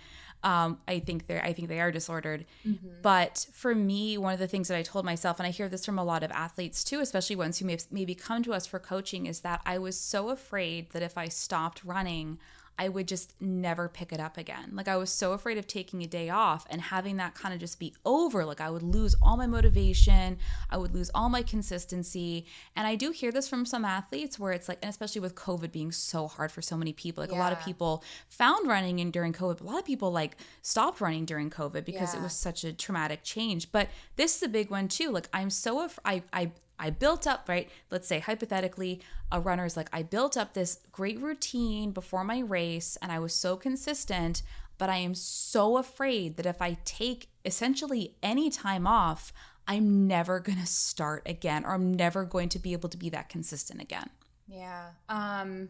Um, 0.44 0.78
I 0.88 0.98
think 0.98 1.28
they're 1.28 1.42
I 1.42 1.52
think 1.52 1.68
they 1.68 1.80
are 1.80 1.92
disordered. 1.92 2.44
Mm-hmm. 2.66 2.88
But 3.02 3.46
for 3.52 3.74
me, 3.74 4.18
one 4.18 4.32
of 4.32 4.38
the 4.38 4.48
things 4.48 4.68
that 4.68 4.76
I 4.76 4.82
told 4.82 5.04
myself, 5.04 5.38
and 5.38 5.46
I 5.46 5.50
hear 5.50 5.68
this 5.68 5.86
from 5.86 5.98
a 5.98 6.04
lot 6.04 6.22
of 6.22 6.30
athletes 6.32 6.82
too, 6.84 7.00
especially 7.00 7.36
ones 7.36 7.58
who 7.58 7.66
may, 7.66 7.78
maybe 7.90 8.14
come 8.14 8.42
to 8.42 8.52
us 8.52 8.66
for 8.66 8.78
coaching, 8.78 9.26
is 9.26 9.40
that 9.40 9.60
I 9.64 9.78
was 9.78 9.98
so 9.98 10.30
afraid 10.30 10.90
that 10.90 11.02
if 11.02 11.16
I 11.16 11.28
stopped 11.28 11.84
running, 11.84 12.38
I 12.78 12.88
would 12.88 13.06
just 13.06 13.40
never 13.40 13.88
pick 13.88 14.12
it 14.12 14.20
up 14.20 14.38
again. 14.38 14.70
Like 14.72 14.88
I 14.88 14.96
was 14.96 15.10
so 15.10 15.32
afraid 15.32 15.58
of 15.58 15.66
taking 15.66 16.02
a 16.02 16.06
day 16.06 16.30
off 16.30 16.66
and 16.70 16.80
having 16.80 17.18
that 17.18 17.34
kind 17.34 17.54
of 17.54 17.60
just 17.60 17.78
be 17.78 17.94
over. 18.04 18.44
Like 18.44 18.60
I 18.60 18.70
would 18.70 18.82
lose 18.82 19.14
all 19.22 19.36
my 19.36 19.46
motivation, 19.46 20.38
I 20.70 20.78
would 20.78 20.94
lose 20.94 21.10
all 21.14 21.28
my 21.28 21.42
consistency. 21.42 22.46
And 22.74 22.86
I 22.86 22.94
do 22.94 23.10
hear 23.10 23.30
this 23.30 23.48
from 23.48 23.66
some 23.66 23.84
athletes 23.84 24.38
where 24.38 24.52
it's 24.52 24.68
like, 24.68 24.78
and 24.82 24.88
especially 24.88 25.20
with 25.20 25.34
COVID 25.34 25.70
being 25.70 25.92
so 25.92 26.26
hard 26.26 26.50
for 26.50 26.62
so 26.62 26.76
many 26.76 26.92
people, 26.92 27.22
like 27.22 27.30
yeah. 27.30 27.38
a 27.38 27.40
lot 27.40 27.52
of 27.52 27.60
people 27.60 28.02
found 28.28 28.66
running 28.66 28.98
in 28.98 29.10
during 29.10 29.32
COVID, 29.32 29.58
but 29.58 29.64
a 29.64 29.70
lot 29.70 29.78
of 29.78 29.84
people 29.84 30.10
like 30.10 30.36
stopped 30.62 31.00
running 31.00 31.24
during 31.24 31.50
COVID 31.50 31.84
because 31.84 32.14
yeah. 32.14 32.20
it 32.20 32.22
was 32.22 32.32
such 32.32 32.64
a 32.64 32.72
traumatic 32.72 33.22
change. 33.22 33.70
But 33.70 33.88
this 34.16 34.36
is 34.36 34.42
a 34.42 34.48
big 34.48 34.70
one 34.70 34.88
too. 34.88 35.10
Like 35.10 35.28
I'm 35.32 35.50
so, 35.50 35.84
af- 35.84 35.98
I, 36.04 36.22
I, 36.32 36.52
I 36.82 36.90
built 36.90 37.28
up, 37.28 37.48
right? 37.48 37.70
Let's 37.90 38.08
say 38.08 38.18
hypothetically, 38.18 39.00
a 39.30 39.40
runner 39.40 39.64
is 39.64 39.76
like, 39.76 39.88
I 39.92 40.02
built 40.02 40.36
up 40.36 40.52
this 40.52 40.80
great 40.90 41.20
routine 41.20 41.92
before 41.92 42.24
my 42.24 42.40
race 42.40 42.98
and 43.00 43.12
I 43.12 43.20
was 43.20 43.32
so 43.32 43.56
consistent, 43.56 44.42
but 44.78 44.90
I 44.90 44.96
am 44.96 45.14
so 45.14 45.76
afraid 45.76 46.36
that 46.36 46.46
if 46.46 46.60
I 46.60 46.78
take 46.84 47.28
essentially 47.44 48.16
any 48.20 48.50
time 48.50 48.88
off, 48.88 49.32
I'm 49.68 50.08
never 50.08 50.40
going 50.40 50.58
to 50.58 50.66
start 50.66 51.22
again 51.24 51.64
or 51.64 51.74
I'm 51.74 51.94
never 51.94 52.24
going 52.24 52.48
to 52.50 52.58
be 52.58 52.72
able 52.72 52.88
to 52.88 52.98
be 52.98 53.10
that 53.10 53.28
consistent 53.28 53.80
again. 53.80 54.10
Yeah. 54.48 54.88
Um 55.08 55.68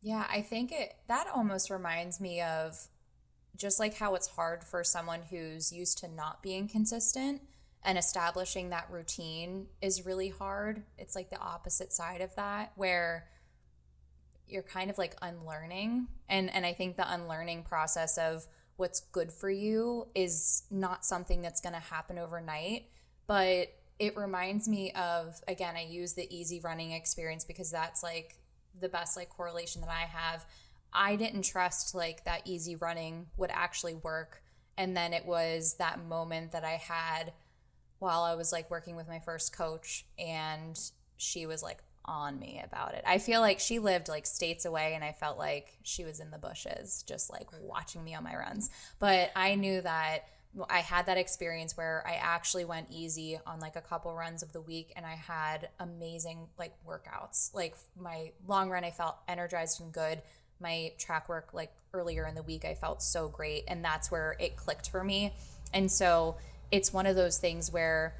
yeah, 0.00 0.26
I 0.30 0.40
think 0.40 0.72
it 0.72 0.96
that 1.08 1.26
almost 1.34 1.68
reminds 1.68 2.18
me 2.18 2.40
of 2.40 2.88
just 3.56 3.78
like 3.78 3.94
how 3.94 4.14
it's 4.14 4.28
hard 4.28 4.64
for 4.64 4.82
someone 4.82 5.20
who's 5.30 5.70
used 5.70 5.98
to 5.98 6.08
not 6.08 6.42
being 6.42 6.66
consistent 6.66 7.42
and 7.86 7.96
establishing 7.96 8.70
that 8.70 8.88
routine 8.90 9.68
is 9.80 10.04
really 10.04 10.28
hard. 10.28 10.82
It's 10.98 11.14
like 11.14 11.30
the 11.30 11.38
opposite 11.38 11.92
side 11.92 12.20
of 12.20 12.34
that 12.34 12.72
where 12.74 13.28
you're 14.48 14.62
kind 14.62 14.90
of 14.90 14.98
like 14.98 15.16
unlearning 15.22 16.08
and 16.28 16.52
and 16.52 16.66
I 16.66 16.72
think 16.72 16.96
the 16.96 17.10
unlearning 17.10 17.62
process 17.62 18.18
of 18.18 18.44
what's 18.76 19.00
good 19.00 19.32
for 19.32 19.48
you 19.48 20.08
is 20.14 20.64
not 20.70 21.04
something 21.04 21.40
that's 21.40 21.60
going 21.60 21.72
to 21.72 21.80
happen 21.80 22.18
overnight, 22.18 22.86
but 23.26 23.68
it 23.98 24.16
reminds 24.16 24.68
me 24.68 24.90
of 24.92 25.40
again 25.46 25.76
I 25.76 25.84
use 25.84 26.14
the 26.14 26.26
easy 26.36 26.60
running 26.60 26.90
experience 26.90 27.44
because 27.44 27.70
that's 27.70 28.02
like 28.02 28.34
the 28.78 28.88
best 28.88 29.16
like 29.16 29.28
correlation 29.28 29.80
that 29.82 29.90
I 29.90 30.06
have. 30.06 30.44
I 30.92 31.14
didn't 31.14 31.42
trust 31.42 31.94
like 31.94 32.24
that 32.24 32.42
easy 32.46 32.74
running 32.74 33.26
would 33.36 33.50
actually 33.52 33.94
work 33.94 34.42
and 34.76 34.96
then 34.96 35.12
it 35.12 35.24
was 35.24 35.76
that 35.78 36.04
moment 36.04 36.52
that 36.52 36.64
I 36.64 36.72
had 36.72 37.32
while 37.98 38.22
I 38.22 38.34
was 38.34 38.52
like 38.52 38.70
working 38.70 38.96
with 38.96 39.08
my 39.08 39.20
first 39.20 39.56
coach 39.56 40.04
and 40.18 40.78
she 41.16 41.46
was 41.46 41.62
like 41.62 41.78
on 42.04 42.38
me 42.38 42.62
about 42.64 42.94
it. 42.94 43.02
I 43.06 43.18
feel 43.18 43.40
like 43.40 43.58
she 43.58 43.78
lived 43.78 44.08
like 44.08 44.26
states 44.26 44.64
away 44.64 44.94
and 44.94 45.02
I 45.02 45.12
felt 45.12 45.38
like 45.38 45.78
she 45.82 46.04
was 46.04 46.20
in 46.20 46.30
the 46.30 46.38
bushes 46.38 47.04
just 47.06 47.30
like 47.30 47.48
watching 47.60 48.04
me 48.04 48.14
on 48.14 48.24
my 48.24 48.36
runs. 48.36 48.70
But 48.98 49.30
I 49.34 49.54
knew 49.56 49.80
that 49.80 50.26
I 50.70 50.80
had 50.80 51.06
that 51.06 51.18
experience 51.18 51.76
where 51.76 52.02
I 52.06 52.14
actually 52.14 52.64
went 52.64 52.88
easy 52.90 53.38
on 53.46 53.60
like 53.60 53.76
a 53.76 53.80
couple 53.80 54.14
runs 54.14 54.42
of 54.42 54.52
the 54.52 54.60
week 54.60 54.92
and 54.96 55.04
I 55.04 55.14
had 55.14 55.68
amazing 55.80 56.46
like 56.58 56.72
workouts. 56.86 57.54
Like 57.54 57.76
my 57.98 58.32
long 58.46 58.70
run 58.70 58.84
I 58.84 58.90
felt 58.90 59.16
energized 59.28 59.80
and 59.80 59.92
good. 59.92 60.22
My 60.60 60.92
track 60.98 61.28
work 61.28 61.52
like 61.52 61.72
earlier 61.92 62.26
in 62.26 62.34
the 62.34 62.42
week 62.42 62.64
I 62.64 62.74
felt 62.74 63.02
so 63.02 63.28
great 63.28 63.64
and 63.68 63.84
that's 63.84 64.10
where 64.10 64.36
it 64.38 64.56
clicked 64.56 64.88
for 64.88 65.04
me. 65.04 65.34
And 65.74 65.90
so 65.90 66.36
it's 66.70 66.92
one 66.92 67.06
of 67.06 67.16
those 67.16 67.38
things 67.38 67.72
where 67.72 68.14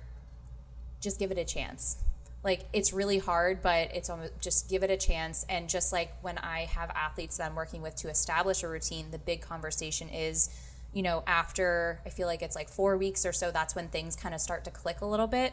just 1.01 1.19
give 1.19 1.31
it 1.31 1.39
a 1.39 1.45
chance. 1.45 1.99
Like 2.45 2.67
it's 2.73 2.93
really 2.93 3.19
hard, 3.19 3.61
but 3.63 3.95
it's 3.95 4.09
almost 4.09 4.33
just 4.41 4.71
give 4.71 4.83
it 4.83 4.91
a 4.91 4.97
chance. 4.97 5.45
And 5.49 5.69
just 5.69 5.93
like 5.93 6.13
when 6.23 6.39
I 6.39 6.67
have 6.67 6.91
athletes 6.91 7.39
that 7.39 7.51
I'm 7.51 7.57
working 7.57 7.83
with 7.83 7.97
to 7.97 8.09
establish 8.09 8.63
a 8.63 8.69
routine, 8.69 9.11
the 9.11 9.19
big 9.19 9.41
conversation 9.41 10.09
is, 10.09 10.51
you 10.93 11.03
know, 11.03 11.25
after 11.27 12.01
I 12.07 12.11
feel 12.11 12.27
like 12.27 12.43
it's 12.43 12.55
like 12.55 12.69
four 12.69 12.97
weeks 12.97 13.27
or 13.27 13.33
so, 13.33 13.51
that's 13.51 13.75
when 13.75 13.89
things 13.89 14.15
kind 14.15 14.35
of 14.35 14.41
start 14.41 14.65
to 14.65 14.71
click 14.71 15.01
a 15.01 15.07
little 15.07 15.27
bit. 15.27 15.53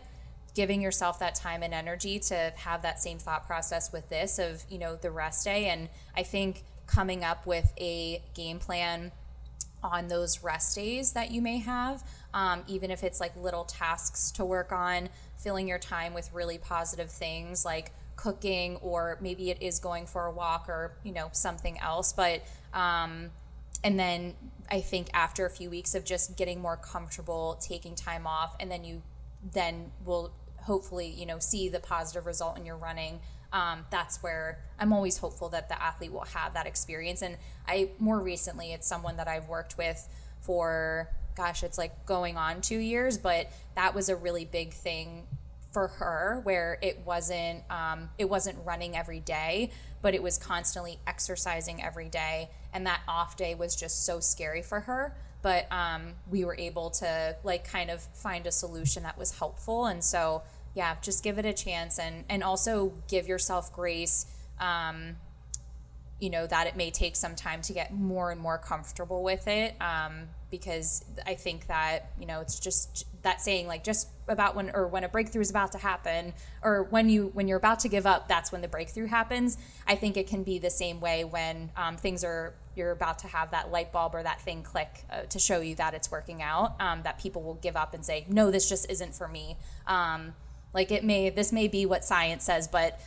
Giving 0.54 0.82
yourself 0.82 1.18
that 1.18 1.34
time 1.34 1.64
and 1.64 1.74
energy 1.74 2.20
to 2.20 2.54
have 2.58 2.84
that 2.84 3.00
same 3.00 3.18
thought 3.18 3.48
process 3.48 3.92
with 3.92 4.08
this 4.10 4.38
of, 4.38 4.64
you 4.70 4.78
know, 4.78 4.96
the 4.96 5.10
rest 5.10 5.46
day. 5.46 5.70
And 5.70 5.90
I 6.16 6.22
think 6.22 6.64
coming 6.86 7.24
up 7.24 7.48
with 7.48 7.74
a 7.80 8.22
game 8.36 8.60
plan 8.60 9.12
on 9.84 10.08
those 10.08 10.44
rest 10.44 10.76
days 10.76 11.14
that 11.14 11.32
you 11.32 11.42
may 11.42 11.58
have 11.58 12.04
um, 12.34 12.64
even 12.68 12.92
if 12.92 13.04
it's 13.04 13.20
like 13.20 13.36
little 13.36 13.64
tasks 13.64 14.32
to 14.32 14.46
work 14.46 14.72
on, 14.72 15.10
filling 15.38 15.68
your 15.68 15.80
time 15.80 16.14
with 16.14 16.32
really 16.34 16.58
positive 16.58 17.12
things 17.12 17.66
like 17.66 17.92
cooking, 18.16 18.78
or 18.78 19.18
maybe 19.22 19.50
it 19.50 19.62
is 19.62 19.80
going 19.80 20.06
for 20.06 20.26
a 20.26 20.32
walk 20.32 20.70
or, 20.70 20.94
you 21.04 21.12
know, 21.12 21.30
something 21.32 21.78
else. 21.80 22.14
But, 22.14 22.44
um, 22.74 23.32
and 23.84 24.00
then 24.00 24.36
I 24.70 24.82
think 24.82 25.08
after 25.14 25.46
a 25.46 25.50
few 25.50 25.70
weeks 25.70 25.96
of 25.96 26.06
just 26.06 26.38
getting 26.38 26.62
more 26.62 26.78
comfortable 26.78 27.60
taking 27.62 27.96
time 27.96 28.26
off, 28.26 28.56
and 28.60 28.72
then 28.72 28.84
you 28.84 29.02
then 29.52 29.92
will 30.06 30.32
hopefully, 30.62 31.08
you 31.10 31.26
know, 31.26 31.40
see 31.40 31.68
the 31.70 31.80
positive 31.80 32.26
result 32.26 32.58
in 32.58 32.66
your 32.66 32.78
running. 32.78 33.20
Um, 33.52 33.86
that's 33.92 34.24
where 34.24 34.60
I'm 34.80 34.94
always 34.94 35.18
hopeful 35.18 35.50
that 35.50 35.70
the 35.70 35.82
athlete 35.82 36.12
will 36.12 36.22
have 36.22 36.54
that 36.54 36.66
experience. 36.66 37.22
And 37.22 37.38
I 37.68 37.90
more 38.00 38.20
recently, 38.20 38.72
it's 38.72 38.88
someone 38.88 39.18
that 39.18 39.28
I've 39.28 39.48
worked 39.48 39.78
with 39.78 40.08
for 40.40 41.10
gosh, 41.36 41.64
it's 41.64 41.78
like 41.78 42.06
going 42.06 42.38
on 42.38 42.62
two 42.62 42.80
years, 42.80 43.18
but 43.18 43.52
that 43.76 43.96
was 43.96 44.10
a 44.10 44.16
really 44.16 44.46
big 44.46 44.74
thing 44.74 45.28
for 45.72 45.88
her 45.88 46.40
where 46.44 46.78
it 46.82 47.02
wasn't 47.04 47.64
um, 47.72 48.10
it 48.20 48.30
wasn't 48.30 48.56
running 48.64 48.96
every 48.96 49.20
day 49.20 49.72
but 50.04 50.14
it 50.14 50.22
was 50.22 50.38
constantly 50.38 51.00
exercising 51.08 51.82
every 51.82 52.10
day 52.10 52.50
and 52.74 52.86
that 52.86 53.02
off 53.08 53.36
day 53.38 53.56
was 53.56 53.76
just 53.76 54.06
so 54.06 54.20
scary 54.20 54.62
for 54.62 54.82
her. 54.82 55.16
But 55.42 55.66
um, 55.72 56.14
we 56.30 56.46
were 56.46 56.56
able 56.58 56.90
to 56.92 57.36
like 57.44 57.68
kind 57.68 57.90
of 57.90 58.02
find 58.14 58.46
a 58.46 58.52
solution 58.52 59.04
that 59.04 59.18
was 59.18 59.38
helpful 59.40 59.88
and 59.88 60.04
so 60.04 60.44
yeah 60.76 60.96
just 61.02 61.24
give 61.24 61.38
it 61.38 61.46
a 61.46 61.54
chance 61.54 62.00
and 62.00 62.24
and 62.30 62.44
also 62.44 62.94
give 63.08 63.28
yourself 63.28 63.74
grace 63.74 64.26
um, 64.60 65.16
you 66.24 66.30
know 66.30 66.48
that 66.48 66.68
it 66.68 66.78
may 66.78 66.90
take 66.90 67.18
some 67.18 67.36
time 67.36 67.62
to 67.62 67.74
get 67.74 67.94
more 67.94 68.32
and 68.32 68.40
more 68.40 68.58
comfortable 68.58 69.24
with 69.24 69.46
it 69.50 69.76
um, 69.82 70.30
because 70.50 71.04
I 71.26 71.34
think 71.34 71.68
that 71.68 72.12
you 72.18 72.26
know 72.26 72.40
it's 72.40 72.62
just 72.62 73.06
that 73.24 73.42
saying 73.42 73.68
like 73.68 73.84
just 73.84 74.08
about 74.30 74.56
when 74.56 74.72
or 74.74 74.88
when 74.88 75.04
a 75.04 75.10
breakthrough 75.10 75.42
is 75.42 75.50
about 75.50 75.74
to 75.74 75.78
happen 75.78 76.34
or 76.62 76.84
when 76.84 77.10
you 77.10 77.30
when 77.34 77.50
you're 77.50 77.58
about 77.58 77.80
to 77.80 77.90
give 77.90 78.06
up 78.06 78.30
that's 78.30 78.54
when 78.54 78.62
the 78.62 78.70
breakthrough 78.70 79.08
happens. 79.08 79.58
I 79.86 79.96
think 79.96 80.16
it 80.16 80.28
can 80.28 80.44
be 80.44 80.60
the 80.60 80.70
same 80.70 81.02
way 81.02 81.26
when 81.26 81.72
um, 81.76 81.98
things 81.98 82.24
are 82.24 82.54
you're 82.74 82.92
about 82.92 83.20
to 83.20 83.28
have 83.28 83.52
that 83.52 83.70
light 83.70 83.92
bulb 83.92 84.16
or 84.16 84.24
that 84.24 84.40
thing 84.40 84.64
click 84.64 85.04
uh, 85.12 85.24
to 85.24 85.40
show 85.40 85.60
you 85.60 85.76
that 85.76 85.94
it's 85.94 86.10
working 86.10 86.42
out 86.42 86.80
um, 86.80 87.02
that 87.04 87.20
people 87.20 87.42
will 87.42 87.56
give 87.56 87.76
up 87.76 87.94
and 87.94 88.06
say 88.06 88.26
no 88.30 88.50
this 88.50 88.70
just 88.70 88.90
isn't 88.90 89.14
for 89.14 89.28
me. 89.28 89.58
Um, 89.88 90.36
like 90.74 90.90
it 90.90 91.04
may 91.04 91.30
this 91.30 91.52
may 91.52 91.68
be 91.68 91.86
what 91.86 92.06
science 92.06 92.46
says 92.46 92.70
but 92.70 93.02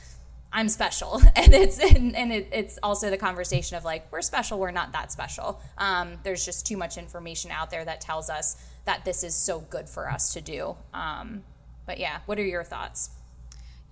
I'm 0.56 0.70
special, 0.70 1.20
and 1.36 1.52
it's 1.52 1.78
and, 1.78 2.16
and 2.16 2.32
it, 2.32 2.48
it's 2.50 2.78
also 2.82 3.10
the 3.10 3.18
conversation 3.18 3.76
of 3.76 3.84
like 3.84 4.10
we're 4.10 4.22
special, 4.22 4.58
we're 4.58 4.70
not 4.70 4.90
that 4.92 5.12
special. 5.12 5.60
Um, 5.76 6.14
there's 6.22 6.46
just 6.46 6.66
too 6.66 6.78
much 6.78 6.96
information 6.96 7.50
out 7.50 7.70
there 7.70 7.84
that 7.84 8.00
tells 8.00 8.30
us 8.30 8.56
that 8.86 9.04
this 9.04 9.22
is 9.22 9.34
so 9.34 9.60
good 9.60 9.86
for 9.86 10.10
us 10.10 10.32
to 10.32 10.40
do. 10.40 10.74
Um, 10.94 11.42
but 11.84 11.98
yeah, 11.98 12.20
what 12.24 12.38
are 12.38 12.44
your 12.44 12.64
thoughts? 12.64 13.10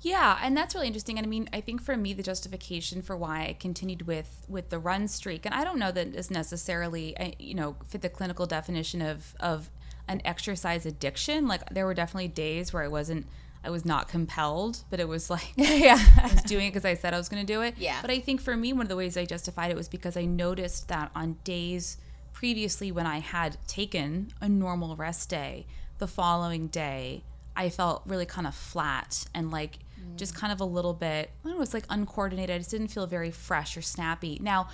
Yeah, 0.00 0.38
and 0.42 0.57
that's 0.57 0.74
really 0.74 0.87
interesting. 0.87 1.18
And 1.18 1.27
I 1.27 1.29
mean, 1.29 1.50
I 1.53 1.61
think 1.61 1.83
for 1.83 1.98
me, 1.98 2.14
the 2.14 2.22
justification 2.22 3.03
for 3.03 3.14
why 3.14 3.40
I 3.42 3.57
continued 3.61 4.07
with 4.07 4.46
with 4.48 4.70
the 4.70 4.79
run 4.79 5.07
streak, 5.07 5.44
and 5.44 5.55
I 5.55 5.64
don't 5.64 5.79
know 5.79 5.92
that 5.92 6.14
is 6.14 6.31
necessarily, 6.31 7.14
you 7.38 7.55
know, 7.55 7.77
fit 7.87 8.00
the 8.00 8.09
clinical 8.09 8.46
definition 8.46 9.03
of 9.03 9.35
of 9.38 9.68
an 10.09 10.22
exercise 10.24 10.87
addiction. 10.87 11.46
Like 11.46 11.68
there 11.68 11.85
were 11.85 11.94
definitely 11.94 12.29
days 12.29 12.72
where 12.72 12.83
I 12.83 12.88
wasn't 12.88 13.27
I 13.64 13.70
was 13.70 13.85
not 13.85 14.09
compelled, 14.09 14.85
but 14.90 15.00
it 15.00 15.09
was 15.09 15.31
like 15.31 15.53
yeah. 15.57 15.98
I 16.22 16.29
was 16.29 16.42
doing 16.42 16.66
it 16.66 16.70
because 16.70 16.85
I 16.85 16.94
said 16.94 17.14
I 17.14 17.18
was 17.18 17.29
going 17.29 17.44
to 17.44 17.53
do 17.53 17.62
it. 17.62 17.74
Yeah. 17.79 18.00
But 18.03 18.11
I 18.11 18.20
think 18.20 18.40
for 18.40 18.57
me, 18.57 18.72
one 18.72 18.83
of 18.83 18.88
the 18.88 18.96
ways 18.96 19.16
I 19.16 19.24
justified 19.24 19.70
it 19.70 19.77
was 19.77 19.88
because 19.88 20.16
I 20.16 20.24
noticed 20.24 20.88
that 20.88 21.11
on 21.14 21.38
days 21.44 21.96
previously 22.33 22.92
when 22.92 23.07
I 23.07 23.20
had 23.20 23.57
taken 23.66 24.33
a 24.40 24.48
normal 24.48 24.96
rest 24.96 25.31
day, 25.31 25.66
the 25.98 26.07
following 26.07 26.68
day 26.68 27.24
I 27.57 27.70
felt 27.70 28.03
really 28.05 28.27
kind 28.27 28.46
of 28.46 28.55
flat 28.55 29.24
and 29.35 29.50
like 29.50 29.79
just 30.16 30.35
mm. 30.35 30.38
kind 30.38 30.53
of 30.53 30.61
a 30.61 30.64
little 30.64 30.92
bit, 30.92 31.31
I 31.44 31.48
don't 31.48 31.57
know, 31.57 31.62
it's 31.62 31.74
like 31.74 31.87
uncoordinated. 31.88 32.55
I 32.55 32.59
just 32.59 32.70
didn't 32.70 32.88
feel 32.88 33.07
very 33.07 33.31
fresh 33.31 33.77
or 33.77 33.83
snappy. 33.83 34.38
Now, 34.42 34.68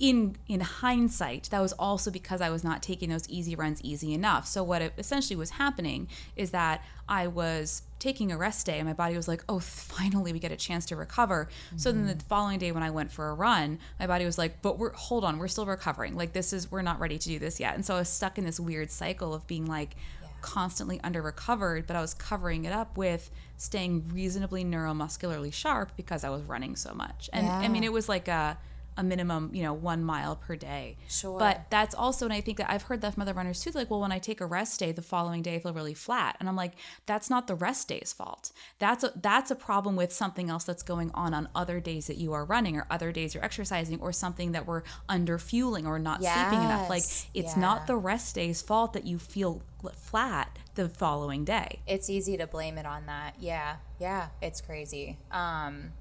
in 0.00 0.34
in 0.48 0.60
hindsight 0.60 1.48
that 1.50 1.60
was 1.60 1.72
also 1.74 2.10
because 2.10 2.40
i 2.40 2.50
was 2.50 2.64
not 2.64 2.82
taking 2.82 3.10
those 3.10 3.28
easy 3.28 3.54
runs 3.54 3.80
easy 3.82 4.12
enough 4.12 4.44
so 4.44 4.62
what 4.62 4.82
essentially 4.98 5.36
was 5.36 5.50
happening 5.50 6.08
is 6.34 6.50
that 6.50 6.82
i 7.08 7.28
was 7.28 7.82
taking 8.00 8.32
a 8.32 8.36
rest 8.36 8.66
day 8.66 8.78
and 8.78 8.88
my 8.88 8.92
body 8.92 9.14
was 9.14 9.28
like 9.28 9.44
oh 9.48 9.60
finally 9.60 10.32
we 10.32 10.40
get 10.40 10.50
a 10.50 10.56
chance 10.56 10.84
to 10.84 10.96
recover 10.96 11.48
mm-hmm. 11.68 11.78
so 11.78 11.92
then 11.92 12.06
the 12.06 12.24
following 12.24 12.58
day 12.58 12.72
when 12.72 12.82
i 12.82 12.90
went 12.90 13.10
for 13.10 13.30
a 13.30 13.34
run 13.34 13.78
my 14.00 14.06
body 14.06 14.24
was 14.24 14.36
like 14.36 14.60
but 14.62 14.78
we're 14.78 14.92
hold 14.92 15.22
on 15.24 15.38
we're 15.38 15.46
still 15.46 15.66
recovering 15.66 16.16
like 16.16 16.32
this 16.32 16.52
is 16.52 16.72
we're 16.72 16.82
not 16.82 16.98
ready 16.98 17.16
to 17.16 17.28
do 17.28 17.38
this 17.38 17.60
yet 17.60 17.74
and 17.74 17.86
so 17.86 17.94
i 17.94 17.98
was 17.98 18.08
stuck 18.08 18.36
in 18.36 18.44
this 18.44 18.58
weird 18.58 18.90
cycle 18.90 19.32
of 19.32 19.46
being 19.46 19.64
like 19.64 19.94
yeah. 20.20 20.28
constantly 20.40 21.00
under 21.04 21.22
recovered 21.22 21.86
but 21.86 21.94
i 21.94 22.00
was 22.00 22.14
covering 22.14 22.64
it 22.64 22.72
up 22.72 22.98
with 22.98 23.30
staying 23.58 24.04
reasonably 24.12 24.64
neuromuscularly 24.64 25.52
sharp 25.52 25.92
because 25.96 26.24
i 26.24 26.28
was 26.28 26.42
running 26.42 26.74
so 26.74 26.92
much 26.92 27.30
and 27.32 27.46
yeah. 27.46 27.58
i 27.58 27.68
mean 27.68 27.84
it 27.84 27.92
was 27.92 28.08
like 28.08 28.26
a 28.26 28.58
a 28.96 29.02
minimum, 29.02 29.50
you 29.52 29.62
know, 29.62 29.72
one 29.72 30.04
mile 30.04 30.36
per 30.36 30.56
day. 30.56 30.96
Sure. 31.08 31.38
But 31.38 31.66
that's 31.70 31.94
also, 31.94 32.26
and 32.26 32.32
I 32.32 32.40
think 32.40 32.58
that 32.58 32.70
I've 32.70 32.82
heard 32.82 33.00
that 33.00 33.14
from 33.14 33.22
other 33.22 33.32
runners 33.32 33.62
too. 33.62 33.70
Like, 33.70 33.90
well, 33.90 34.00
when 34.00 34.12
I 34.12 34.18
take 34.18 34.40
a 34.40 34.46
rest 34.46 34.80
day, 34.80 34.92
the 34.92 35.02
following 35.02 35.42
day 35.42 35.56
I 35.56 35.58
feel 35.58 35.72
really 35.72 35.94
flat, 35.94 36.36
and 36.40 36.48
I'm 36.48 36.56
like, 36.56 36.74
that's 37.06 37.28
not 37.28 37.46
the 37.46 37.54
rest 37.54 37.88
day's 37.88 38.12
fault. 38.12 38.52
That's 38.78 39.04
a 39.04 39.12
that's 39.16 39.50
a 39.50 39.56
problem 39.56 39.96
with 39.96 40.12
something 40.12 40.50
else 40.50 40.64
that's 40.64 40.82
going 40.82 41.10
on 41.14 41.34
on 41.34 41.48
other 41.54 41.80
days 41.80 42.06
that 42.06 42.16
you 42.16 42.32
are 42.32 42.44
running, 42.44 42.76
or 42.76 42.86
other 42.90 43.12
days 43.12 43.34
you're 43.34 43.44
exercising, 43.44 44.00
or 44.00 44.12
something 44.12 44.52
that 44.52 44.66
we're 44.66 44.82
under 45.08 45.38
fueling 45.38 45.86
or 45.86 45.98
not 45.98 46.22
yes. 46.22 46.34
sleeping 46.34 46.64
enough. 46.64 46.88
Like, 46.88 47.04
it's 47.34 47.54
yeah. 47.56 47.60
not 47.60 47.86
the 47.86 47.96
rest 47.96 48.34
day's 48.34 48.62
fault 48.62 48.92
that 48.92 49.06
you 49.06 49.18
feel 49.18 49.62
flat 49.96 50.58
the 50.76 50.88
following 50.88 51.44
day. 51.44 51.80
It's 51.86 52.08
easy 52.08 52.36
to 52.36 52.46
blame 52.46 52.78
it 52.78 52.86
on 52.86 53.06
that. 53.06 53.36
Yeah, 53.38 53.76
yeah, 53.98 54.28
it's 54.40 54.60
crazy. 54.60 55.18
Um, 55.30 55.92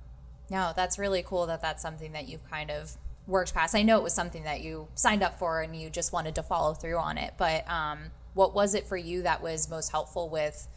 no, 0.53 0.71
that's 0.75 0.99
really 0.99 1.23
cool 1.23 1.47
that 1.47 1.61
that's 1.61 1.81
something 1.81 2.11
that 2.11 2.29
you've 2.29 2.47
kind 2.47 2.69
of 2.69 2.95
worked 3.25 3.55
past. 3.55 3.73
I 3.73 3.81
know 3.81 3.97
it 3.97 4.03
was 4.03 4.13
something 4.13 4.43
that 4.43 4.61
you 4.61 4.87
signed 4.93 5.23
up 5.23 5.39
for 5.39 5.61
and 5.61 5.75
you 5.75 5.89
just 5.89 6.13
wanted 6.13 6.35
to 6.35 6.43
follow 6.43 6.75
through 6.75 6.97
on 6.97 7.17
it, 7.17 7.33
but 7.39 7.67
um, 7.67 8.11
what 8.35 8.53
was 8.53 8.75
it 8.75 8.85
for 8.85 8.95
you 8.95 9.23
that 9.23 9.41
was 9.41 9.67
most 9.67 9.91
helpful 9.91 10.29
with 10.29 10.67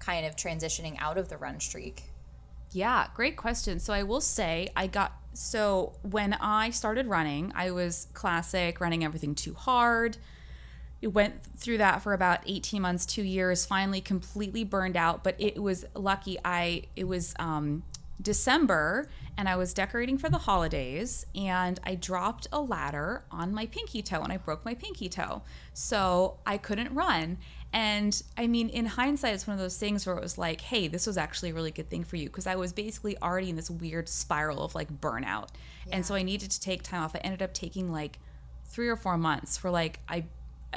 kind 0.00 0.26
of 0.26 0.36
transitioning 0.36 0.96
out 0.98 1.16
of 1.16 1.30
the 1.30 1.38
run 1.38 1.60
streak? 1.60 2.02
Yeah, 2.72 3.06
great 3.14 3.36
question. 3.38 3.80
So 3.80 3.94
I 3.94 4.02
will 4.02 4.20
say 4.20 4.68
I 4.76 4.86
got 4.86 5.14
so 5.32 5.94
when 6.02 6.34
I 6.34 6.68
started 6.68 7.06
running, 7.06 7.52
I 7.56 7.70
was 7.70 8.08
classic 8.12 8.82
running 8.82 9.02
everything 9.02 9.34
too 9.34 9.54
hard. 9.54 10.18
It 11.00 11.08
went 11.08 11.42
through 11.56 11.78
that 11.78 12.02
for 12.02 12.12
about 12.12 12.40
18 12.46 12.82
months, 12.82 13.06
2 13.06 13.22
years, 13.22 13.64
finally 13.64 14.02
completely 14.02 14.62
burned 14.62 14.96
out, 14.96 15.24
but 15.24 15.36
it 15.38 15.62
was 15.62 15.86
lucky 15.94 16.38
I 16.44 16.82
it 16.96 17.04
was 17.04 17.34
um 17.38 17.82
December 18.20 19.08
and 19.36 19.48
I 19.48 19.56
was 19.56 19.74
decorating 19.74 20.16
for 20.18 20.28
the 20.28 20.38
holidays 20.38 21.26
and 21.34 21.80
I 21.84 21.96
dropped 21.96 22.46
a 22.52 22.60
ladder 22.60 23.24
on 23.30 23.52
my 23.52 23.66
pinky 23.66 24.02
toe 24.02 24.22
and 24.22 24.32
I 24.32 24.36
broke 24.36 24.64
my 24.64 24.74
pinky 24.74 25.08
toe. 25.08 25.42
So 25.72 26.38
I 26.46 26.56
couldn't 26.56 26.94
run. 26.94 27.38
And 27.72 28.22
I 28.38 28.46
mean, 28.46 28.68
in 28.68 28.86
hindsight, 28.86 29.34
it's 29.34 29.48
one 29.48 29.54
of 29.54 29.60
those 29.60 29.76
things 29.76 30.06
where 30.06 30.16
it 30.16 30.22
was 30.22 30.38
like, 30.38 30.60
hey, 30.60 30.86
this 30.86 31.06
was 31.06 31.18
actually 31.18 31.50
a 31.50 31.54
really 31.54 31.72
good 31.72 31.90
thing 31.90 32.04
for 32.04 32.14
you 32.14 32.26
because 32.26 32.46
I 32.46 32.54
was 32.54 32.72
basically 32.72 33.18
already 33.20 33.50
in 33.50 33.56
this 33.56 33.68
weird 33.68 34.08
spiral 34.08 34.62
of 34.62 34.76
like 34.76 35.00
burnout. 35.00 35.48
Yeah. 35.86 35.96
And 35.96 36.06
so 36.06 36.14
I 36.14 36.22
needed 36.22 36.52
to 36.52 36.60
take 36.60 36.84
time 36.84 37.02
off. 37.02 37.16
I 37.16 37.18
ended 37.18 37.42
up 37.42 37.52
taking 37.52 37.90
like 37.90 38.20
three 38.64 38.88
or 38.88 38.96
four 38.96 39.18
months 39.18 39.58
for 39.58 39.70
like, 39.70 39.98
I 40.08 40.24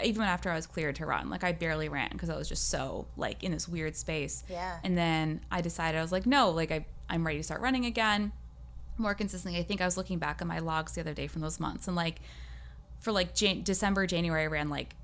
even 0.03 0.23
after 0.23 0.49
I 0.49 0.55
was 0.55 0.67
cleared 0.67 0.95
to 0.97 1.05
run, 1.05 1.29
like 1.29 1.43
I 1.43 1.51
barely 1.51 1.89
ran 1.89 2.09
because 2.11 2.29
I 2.29 2.35
was 2.35 2.49
just 2.49 2.69
so 2.69 3.07
like 3.15 3.43
in 3.43 3.51
this 3.51 3.67
weird 3.67 3.95
space. 3.95 4.43
Yeah. 4.49 4.77
And 4.83 4.97
then 4.97 5.41
I 5.51 5.61
decided 5.61 5.97
I 5.97 6.01
was 6.01 6.11
like, 6.11 6.25
no, 6.25 6.49
like 6.49 6.71
I 6.71 6.85
I'm 7.09 7.25
ready 7.25 7.39
to 7.39 7.43
start 7.43 7.61
running 7.61 7.85
again 7.85 8.31
more 8.97 9.13
consistently. 9.13 9.59
I 9.59 9.63
think 9.63 9.81
I 9.81 9.85
was 9.85 9.97
looking 9.97 10.17
back 10.19 10.41
at 10.41 10.47
my 10.47 10.59
logs 10.59 10.93
the 10.93 11.01
other 11.01 11.13
day 11.13 11.27
from 11.27 11.41
those 11.41 11.59
months 11.59 11.87
and 11.87 11.95
like 11.95 12.19
for 12.99 13.11
like 13.11 13.35
Jan- 13.35 13.63
December, 13.63 14.07
January, 14.07 14.43
I 14.43 14.47
ran 14.47 14.69
like 14.69 14.95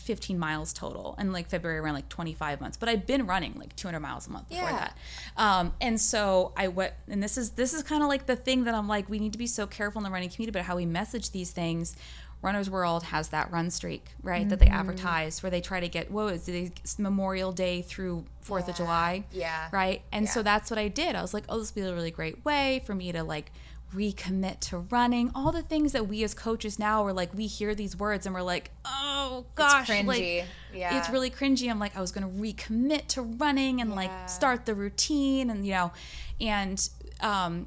15 0.00 0.38
miles 0.38 0.72
total 0.72 1.14
and 1.18 1.32
like 1.32 1.48
February 1.48 1.78
I 1.78 1.80
ran 1.80 1.94
like 1.94 2.08
25 2.08 2.60
months 2.60 2.76
but 2.76 2.88
I've 2.88 3.06
been 3.06 3.26
running 3.26 3.54
like 3.58 3.74
200 3.76 4.00
miles 4.00 4.26
a 4.26 4.30
month 4.30 4.48
before 4.48 4.68
yeah. 4.68 4.76
that 4.76 4.98
um, 5.36 5.72
and 5.80 5.98
so 6.00 6.52
I 6.56 6.68
went 6.68 6.92
and 7.08 7.22
this 7.22 7.38
is 7.38 7.50
this 7.50 7.72
is 7.72 7.82
kind 7.82 8.02
of 8.02 8.08
like 8.08 8.26
the 8.26 8.36
thing 8.36 8.64
that 8.64 8.74
I'm 8.74 8.88
like 8.88 9.08
we 9.08 9.18
need 9.18 9.32
to 9.32 9.38
be 9.38 9.46
so 9.46 9.66
careful 9.66 10.00
in 10.00 10.04
the 10.04 10.10
running 10.10 10.28
community 10.28 10.58
about 10.58 10.66
how 10.66 10.76
we 10.76 10.84
message 10.84 11.30
these 11.30 11.52
things 11.52 11.96
Runner's 12.44 12.68
World 12.70 13.04
has 13.04 13.28
that 13.30 13.50
run 13.50 13.70
streak, 13.70 14.06
right? 14.22 14.42
Mm-hmm. 14.42 14.50
That 14.50 14.58
they 14.60 14.66
mm-hmm. 14.66 14.74
advertise 14.74 15.42
where 15.42 15.50
they 15.50 15.60
try 15.60 15.80
to 15.80 15.88
get 15.88 16.10
whoa, 16.10 16.26
was 16.26 16.48
it, 16.48 16.94
Memorial 16.98 17.52
Day 17.52 17.82
through 17.82 18.24
Fourth 18.42 18.66
yeah. 18.66 18.70
of 18.70 18.76
July, 18.76 19.24
yeah, 19.32 19.68
right. 19.72 20.02
And 20.12 20.26
yeah. 20.26 20.30
so 20.30 20.42
that's 20.42 20.70
what 20.70 20.78
I 20.78 20.88
did. 20.88 21.16
I 21.16 21.22
was 21.22 21.32
like, 21.32 21.44
oh, 21.48 21.58
this 21.58 21.74
would 21.74 21.80
be 21.80 21.88
a 21.88 21.94
really 21.94 22.10
great 22.10 22.44
way 22.44 22.82
for 22.84 22.94
me 22.94 23.10
to 23.12 23.24
like 23.24 23.50
recommit 23.94 24.60
to 24.60 24.78
running. 24.78 25.30
All 25.34 25.52
the 25.52 25.62
things 25.62 25.92
that 25.92 26.06
we 26.06 26.22
as 26.24 26.34
coaches 26.34 26.78
now 26.78 27.04
are 27.06 27.12
like, 27.12 27.32
we 27.34 27.46
hear 27.46 27.74
these 27.74 27.96
words 27.96 28.26
and 28.26 28.34
we're 28.34 28.42
like, 28.42 28.70
oh 28.84 29.46
gosh, 29.54 29.88
it's 29.88 30.06
like, 30.06 30.44
yeah, 30.74 30.98
it's 30.98 31.08
really 31.08 31.30
cringy. 31.30 31.70
I'm 31.70 31.78
like, 31.78 31.96
I 31.96 32.00
was 32.00 32.12
going 32.12 32.28
to 32.28 32.40
recommit 32.40 33.06
to 33.08 33.22
running 33.22 33.80
and 33.80 33.90
yeah. 33.90 33.96
like 33.96 34.28
start 34.28 34.66
the 34.66 34.74
routine 34.74 35.50
and 35.50 35.66
you 35.66 35.72
know, 35.72 35.92
and 36.40 36.88
um 37.20 37.66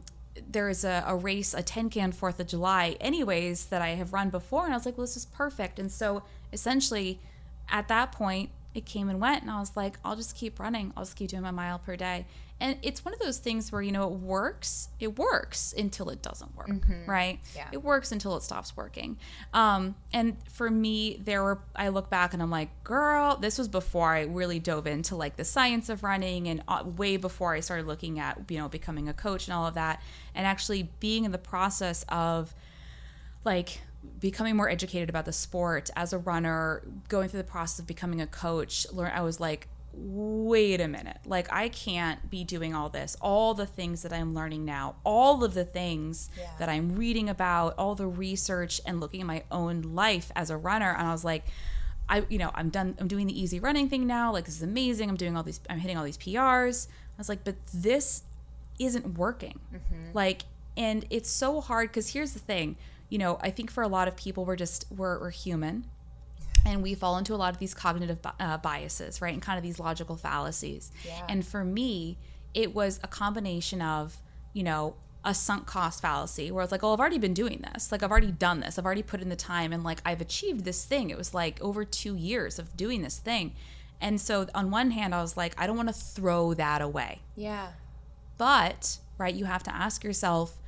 there 0.49 0.69
is 0.69 0.83
a, 0.83 1.03
a 1.07 1.15
race, 1.15 1.53
a 1.53 1.63
10K 1.63 2.13
4th 2.15 2.39
of 2.39 2.47
July, 2.47 2.97
anyways, 2.99 3.65
that 3.67 3.81
I 3.81 3.89
have 3.89 4.13
run 4.13 4.29
before. 4.29 4.65
And 4.65 4.73
I 4.73 4.77
was 4.77 4.85
like, 4.85 4.97
well, 4.97 5.05
this 5.05 5.17
is 5.17 5.25
perfect. 5.25 5.79
And 5.79 5.91
so 5.91 6.23
essentially, 6.51 7.19
at 7.69 7.87
that 7.87 8.11
point, 8.11 8.49
it 8.73 8.85
came 8.85 9.09
and 9.09 9.19
went. 9.19 9.41
And 9.41 9.51
I 9.51 9.59
was 9.59 9.75
like, 9.75 9.97
I'll 10.05 10.15
just 10.15 10.35
keep 10.35 10.59
running. 10.59 10.93
I'll 10.95 11.03
just 11.03 11.15
keep 11.15 11.29
doing 11.29 11.43
my 11.43 11.51
mile 11.51 11.79
per 11.79 11.95
day. 11.95 12.25
And 12.59 12.77
it's 12.81 13.05
one 13.05 13.13
of 13.13 13.19
those 13.19 13.37
things 13.37 13.71
where, 13.71 13.81
you 13.81 13.91
know, 13.91 14.11
it 14.11 14.19
works, 14.19 14.89
it 14.99 15.17
works 15.17 15.73
until 15.77 16.09
it 16.09 16.21
doesn't 16.21 16.55
work, 16.55 16.69
mm-hmm. 16.69 17.09
right? 17.09 17.39
Yeah. 17.55 17.67
It 17.71 17.83
works 17.83 18.11
until 18.11 18.35
it 18.35 18.43
stops 18.43 18.75
working. 18.75 19.17
Um, 19.53 19.95
and 20.11 20.37
for 20.49 20.69
me, 20.69 21.21
there 21.23 21.43
were, 21.43 21.61
I 21.75 21.89
look 21.89 22.09
back 22.09 22.33
and 22.33 22.41
I'm 22.41 22.49
like, 22.49 22.83
girl, 22.83 23.37
this 23.37 23.59
was 23.59 23.67
before 23.67 24.13
I 24.13 24.23
really 24.23 24.59
dove 24.59 24.87
into 24.87 25.15
like 25.15 25.35
the 25.35 25.45
science 25.45 25.89
of 25.89 26.03
running 26.03 26.47
and 26.47 26.63
uh, 26.67 26.83
way 26.83 27.17
before 27.17 27.53
I 27.53 27.59
started 27.59 27.85
looking 27.85 28.19
at, 28.19 28.49
you 28.49 28.57
know, 28.57 28.67
becoming 28.69 29.07
a 29.07 29.13
coach 29.13 29.47
and 29.47 29.53
all 29.53 29.67
of 29.67 29.75
that. 29.75 30.01
And 30.33 30.47
actually 30.47 30.89
being 30.99 31.25
in 31.25 31.31
the 31.31 31.37
process 31.37 32.05
of 32.09 32.55
like, 33.45 33.81
becoming 34.19 34.55
more 34.55 34.69
educated 34.69 35.09
about 35.09 35.25
the 35.25 35.33
sport 35.33 35.89
as 35.95 36.13
a 36.13 36.17
runner, 36.17 36.81
going 37.07 37.29
through 37.29 37.41
the 37.41 37.43
process 37.43 37.79
of 37.79 37.87
becoming 37.87 38.21
a 38.21 38.27
coach, 38.27 38.87
learn 38.91 39.11
I 39.13 39.21
was 39.21 39.39
like, 39.39 39.67
wait 39.97 40.79
a 40.79 40.87
minute. 40.87 41.17
Like, 41.25 41.51
I 41.51 41.69
can't 41.69 42.29
be 42.29 42.43
doing 42.43 42.75
all 42.75 42.89
this, 42.89 43.17
all 43.19 43.53
the 43.53 43.65
things 43.65 44.03
that 44.03 44.13
I'm 44.13 44.33
learning 44.33 44.63
now, 44.63 44.95
all 45.03 45.43
of 45.43 45.53
the 45.53 45.65
things 45.65 46.29
yeah. 46.37 46.51
that 46.59 46.69
I'm 46.69 46.95
reading 46.95 47.29
about, 47.29 47.73
all 47.77 47.95
the 47.95 48.07
research 48.07 48.79
and 48.85 48.99
looking 48.99 49.21
at 49.21 49.27
my 49.27 49.43
own 49.51 49.81
life 49.81 50.31
as 50.35 50.49
a 50.49 50.57
runner. 50.57 50.91
And 50.91 51.07
I 51.07 51.11
was 51.11 51.25
like, 51.25 51.45
I, 52.07 52.23
you 52.29 52.37
know, 52.37 52.51
I'm 52.53 52.69
done, 52.69 52.95
I'm 52.99 53.07
doing 53.07 53.27
the 53.27 53.39
easy 53.39 53.59
running 53.59 53.89
thing 53.89 54.05
now. 54.05 54.31
Like, 54.31 54.45
this 54.45 54.55
is 54.55 54.63
amazing. 54.63 55.09
I'm 55.09 55.17
doing 55.17 55.35
all 55.35 55.43
these, 55.43 55.59
I'm 55.69 55.79
hitting 55.79 55.97
all 55.97 56.05
these 56.05 56.17
PRs. 56.17 56.87
I 56.87 57.17
was 57.17 57.27
like, 57.27 57.43
but 57.43 57.55
this 57.73 58.23
isn't 58.79 59.17
working. 59.17 59.59
Mm-hmm. 59.73 60.11
Like, 60.13 60.43
and 60.77 61.05
it's 61.09 61.29
so 61.29 61.59
hard 61.59 61.89
because 61.89 62.13
here's 62.13 62.33
the 62.33 62.39
thing, 62.39 62.77
you 63.09 63.17
know, 63.17 63.39
I 63.41 63.49
think 63.49 63.71
for 63.71 63.81
a 63.81 63.87
lot 63.87 64.07
of 64.07 64.15
people, 64.15 64.45
we're 64.45 64.55
just, 64.55 64.85
we're, 64.95 65.19
we're 65.19 65.31
human 65.31 65.85
and 66.67 66.83
we 66.83 66.93
fall 66.93 67.17
into 67.17 67.33
a 67.33 67.37
lot 67.37 67.53
of 67.53 67.59
these 67.59 67.73
cognitive 67.73 68.19
uh, 68.39 68.57
biases 68.57 69.21
right 69.21 69.33
and 69.33 69.41
kind 69.41 69.57
of 69.57 69.63
these 69.63 69.79
logical 69.79 70.15
fallacies 70.15 70.91
yeah. 71.05 71.25
and 71.29 71.45
for 71.45 71.63
me 71.63 72.17
it 72.53 72.75
was 72.75 72.99
a 73.03 73.07
combination 73.07 73.81
of 73.81 74.17
you 74.53 74.63
know 74.63 74.95
a 75.25 75.33
sunk 75.33 75.65
cost 75.65 76.01
fallacy 76.01 76.51
where 76.51 76.61
I 76.61 76.63
was 76.63 76.71
like, 76.71 76.85
oh, 76.85 76.93
I've 76.93 77.01
already 77.01 77.17
been 77.17 77.33
doing 77.33 77.61
this. 77.73 77.91
Like, 77.91 78.01
I've 78.01 78.11
already 78.11 78.31
done 78.31 78.61
this. 78.61 78.79
I've 78.79 78.85
already 78.85 79.03
put 79.03 79.21
in 79.21 79.27
the 79.27 79.35
time 79.35 79.73
and 79.73 79.83
like 79.83 79.99
I've 80.05 80.21
achieved 80.21 80.63
this 80.63 80.85
thing. 80.85 81.09
It 81.09 81.17
was 81.17 81.33
like 81.33 81.61
over 81.61 81.83
two 81.83 82.15
years 82.15 82.59
of 82.59 82.77
doing 82.77 83.01
this 83.01 83.17
thing. 83.17 83.53
And 83.99 84.21
so, 84.21 84.47
on 84.55 84.71
one 84.71 84.91
hand, 84.91 85.13
I 85.13 85.21
was 85.21 85.35
like, 85.35 85.53
I 85.57 85.67
don't 85.67 85.75
want 85.75 85.89
to 85.89 85.93
throw 85.93 86.53
that 86.53 86.81
away. 86.81 87.19
Yeah. 87.35 87.69
But, 88.37 88.99
right, 89.17 89.33
you 89.33 89.45
have 89.45 89.63
to 89.63 89.75
ask 89.75 90.01
yourself 90.03 90.59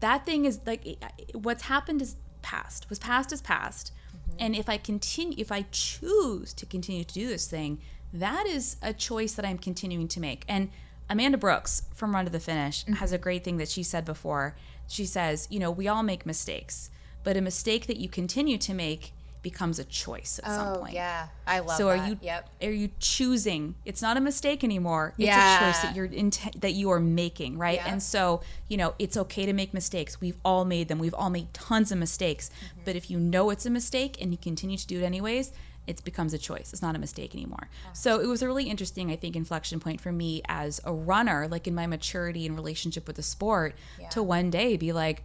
that 0.00 0.24
thing 0.24 0.44
is 0.44 0.60
like 0.64 1.04
what's 1.34 1.64
happened 1.64 2.00
is 2.00 2.16
past. 2.42 2.88
Was 2.88 2.98
past 2.98 3.32
is 3.32 3.42
past. 3.42 3.92
And 4.38 4.54
if 4.54 4.68
I 4.68 4.76
continue, 4.76 5.36
if 5.38 5.50
I 5.50 5.66
choose 5.70 6.52
to 6.54 6.66
continue 6.66 7.04
to 7.04 7.14
do 7.14 7.28
this 7.28 7.46
thing, 7.46 7.80
that 8.12 8.46
is 8.46 8.76
a 8.82 8.92
choice 8.92 9.34
that 9.34 9.44
I'm 9.44 9.58
continuing 9.58 10.08
to 10.08 10.20
make. 10.20 10.44
And 10.48 10.70
Amanda 11.10 11.38
Brooks 11.38 11.82
from 11.94 12.14
Run 12.14 12.24
to 12.24 12.30
the 12.30 12.40
Finish 12.40 12.84
mm-hmm. 12.84 12.94
has 12.94 13.12
a 13.12 13.18
great 13.18 13.44
thing 13.44 13.56
that 13.58 13.68
she 13.68 13.82
said 13.82 14.04
before. 14.04 14.56
She 14.86 15.04
says, 15.04 15.46
you 15.50 15.58
know, 15.58 15.70
we 15.70 15.88
all 15.88 16.02
make 16.02 16.26
mistakes, 16.26 16.90
but 17.24 17.36
a 17.36 17.40
mistake 17.40 17.86
that 17.86 17.98
you 17.98 18.08
continue 18.08 18.58
to 18.58 18.74
make 18.74 19.12
becomes 19.42 19.78
a 19.78 19.84
choice 19.84 20.40
at 20.42 20.50
some 20.50 20.74
Oh 20.74 20.78
point. 20.80 20.94
yeah, 20.94 21.28
I 21.46 21.58
love. 21.60 21.68
That. 21.68 21.78
So 21.78 21.86
that. 21.88 21.98
are 21.98 22.08
you 22.08 22.18
Yep. 22.22 22.48
are 22.62 22.70
you 22.70 22.90
choosing? 22.98 23.74
It's 23.84 24.02
not 24.02 24.16
a 24.16 24.20
mistake 24.20 24.64
anymore. 24.64 25.14
It's 25.18 25.28
a 25.28 25.58
choice 25.64 25.82
that 25.82 25.94
you're 25.94 26.06
int- 26.06 26.60
that 26.60 26.72
you 26.72 26.90
are 26.90 27.00
making, 27.00 27.58
right? 27.58 27.76
Yep. 27.78 27.86
And 27.88 28.02
so, 28.02 28.40
you 28.68 28.76
know, 28.76 28.94
it's 28.98 29.16
okay 29.16 29.46
to 29.46 29.52
make 29.52 29.72
mistakes. 29.72 30.20
We've 30.20 30.36
all 30.44 30.64
made 30.64 30.88
them. 30.88 30.98
We've 30.98 31.14
all 31.14 31.30
made 31.30 31.52
tons 31.54 31.92
of 31.92 31.98
mistakes. 31.98 32.50
Mm-hmm. 32.50 32.80
But 32.84 32.96
if 32.96 33.10
you 33.10 33.18
know 33.18 33.50
it's 33.50 33.66
a 33.66 33.70
mistake 33.70 34.20
and 34.20 34.32
you 34.32 34.38
continue 34.38 34.76
to 34.76 34.86
do 34.86 35.00
it 35.00 35.04
anyways, 35.04 35.52
it 35.86 36.04
becomes 36.04 36.34
a 36.34 36.38
choice. 36.38 36.72
It's 36.72 36.82
not 36.82 36.94
a 36.94 36.98
mistake 36.98 37.34
anymore. 37.34 37.68
So 37.94 38.20
it 38.20 38.26
was 38.26 38.42
a 38.42 38.46
really 38.46 38.64
interesting, 38.68 39.10
I 39.10 39.16
think, 39.16 39.36
inflection 39.36 39.80
point 39.80 40.00
for 40.02 40.12
me 40.12 40.42
as 40.46 40.80
a 40.84 40.92
runner, 40.92 41.48
like 41.48 41.66
in 41.66 41.74
my 41.74 41.86
maturity 41.86 42.44
and 42.44 42.54
relationship 42.54 43.06
with 43.06 43.16
the 43.16 43.22
sport, 43.22 43.74
to 44.10 44.22
one 44.22 44.50
day 44.50 44.76
be 44.76 44.92
like, 44.92 45.22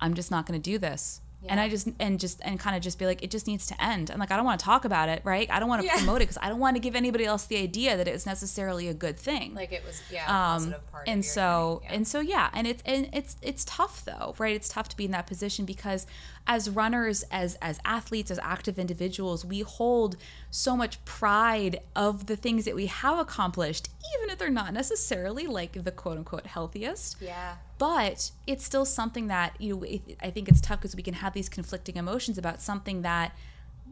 I'm 0.00 0.12
just 0.12 0.30
not 0.30 0.44
going 0.44 0.60
to 0.60 0.70
do 0.70 0.76
this. 0.76 1.22
And 1.48 1.60
I 1.60 1.68
just 1.68 1.88
and 2.00 2.18
just 2.18 2.40
and 2.42 2.58
kind 2.58 2.74
of 2.76 2.82
just 2.82 2.98
be 2.98 3.06
like, 3.06 3.22
it 3.22 3.30
just 3.30 3.46
needs 3.46 3.66
to 3.66 3.84
end. 3.84 4.10
And 4.10 4.18
like, 4.20 4.30
I 4.30 4.36
don't 4.36 4.44
want 4.46 4.58
to 4.60 4.64
talk 4.64 4.84
about 4.84 5.08
it, 5.08 5.20
right? 5.24 5.48
I 5.50 5.60
don't 5.60 5.68
want 5.68 5.82
to 5.82 5.86
Yeah. 5.86 5.96
promote 5.96 6.16
it 6.16 6.24
because 6.24 6.38
I 6.40 6.48
don't 6.48 6.58
want 6.60 6.76
to 6.76 6.80
give 6.80 6.96
anybody 6.96 7.24
else 7.24 7.44
the 7.46 7.56
idea 7.58 7.96
that 7.96 8.08
it's 8.08 8.26
necessarily 8.26 8.88
a 8.88 8.94
good 8.94 9.18
thing. 9.18 9.54
Like 9.54 9.72
it 9.72 9.84
was, 9.84 10.00
yeah, 10.10 10.24
Um, 10.54 10.74
part. 10.90 11.08
and 11.08 11.24
so 11.24 11.80
yeah. 11.84 11.92
and 11.94 12.08
so 12.08 12.20
yeah 12.20 12.50
and 12.54 12.66
it's 12.66 12.82
and 12.86 13.08
it's 13.12 13.36
it's 13.42 13.64
tough 13.64 14.04
though 14.04 14.34
right 14.38 14.54
it's 14.56 14.68
tough 14.68 14.88
to 14.90 14.96
be 14.96 15.04
in 15.04 15.10
that 15.10 15.26
position 15.26 15.64
because 15.64 16.06
as 16.46 16.68
runners 16.68 17.24
as 17.30 17.56
as 17.62 17.78
athletes 17.84 18.30
as 18.30 18.38
active 18.42 18.78
individuals 18.78 19.44
we 19.44 19.60
hold 19.60 20.16
so 20.50 20.76
much 20.76 21.02
pride 21.04 21.80
of 21.96 22.26
the 22.26 22.36
things 22.36 22.64
that 22.64 22.74
we 22.74 22.86
have 22.86 23.18
accomplished 23.18 23.88
even 24.16 24.30
if 24.30 24.38
they're 24.38 24.50
not 24.50 24.72
necessarily 24.72 25.46
like 25.46 25.84
the 25.84 25.90
quote 25.90 26.18
unquote 26.18 26.46
healthiest. 26.46 27.16
Yeah, 27.20 27.56
but 27.78 28.30
it's 28.46 28.64
still 28.64 28.84
something 28.84 29.28
that 29.28 29.60
you 29.60 29.76
know 29.76 29.86
i 30.20 30.30
think 30.30 30.48
it's 30.48 30.60
tough 30.60 30.80
because 30.80 30.96
we 30.96 31.02
can 31.02 31.14
have 31.14 31.32
these 31.32 31.48
conflicting 31.48 31.96
emotions 31.96 32.38
about 32.38 32.60
something 32.60 33.02
that 33.02 33.32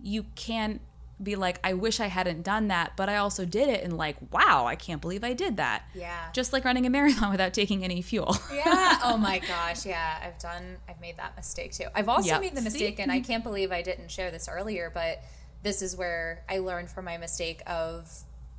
you 0.03 0.25
can 0.35 0.81
be 1.23 1.37
like 1.37 1.59
i 1.65 1.73
wish 1.73 2.01
i 2.01 2.07
hadn't 2.07 2.43
done 2.43 2.69
that 2.69 2.93
but 2.97 3.09
i 3.09 3.17
also 3.17 3.45
did 3.45 3.69
it 3.69 3.85
and 3.85 3.97
like 3.97 4.17
wow 4.33 4.67
i 4.67 4.75
can't 4.75 5.01
believe 5.01 5.23
i 5.23 5.33
did 5.33 5.57
that 5.57 5.85
Yeah. 5.95 6.31
just 6.33 6.53
like 6.53 6.65
running 6.65 6.85
a 6.87 6.91
marathon 6.91 7.31
without 7.31 7.55
taking 7.55 7.85
any 7.85 8.03
fuel 8.03 8.37
yeah. 8.53 8.99
Oh 9.05 9.17
my 9.17 9.39
gosh, 9.41 9.85
yeah. 9.87 10.19
I've 10.25 10.39
done. 10.39 10.77
I've 10.89 11.01
made 11.01 11.17
that 11.17 11.35
mistake 11.37 11.73
too. 11.73 11.87
I've 11.95 12.09
also 12.09 12.29
Yep. 12.29 12.41
made 12.41 12.53
the 12.55 12.59
See? 12.61 12.65
mistake, 12.65 12.99
and 13.01 13.11
I 13.11 13.21
can't 13.21 13.43
believe 13.43 13.73
I 13.73 13.83
didn't 13.83 14.11
share 14.11 14.31
this 14.31 14.49
earlier, 14.49 14.91
but 14.95 15.21
this 15.63 15.83
is 15.83 15.97
where 15.97 16.45
I 16.49 16.59
learned 16.59 16.91
from 16.91 17.05
my 17.05 17.19
mistake 17.19 17.63
of 17.67 18.09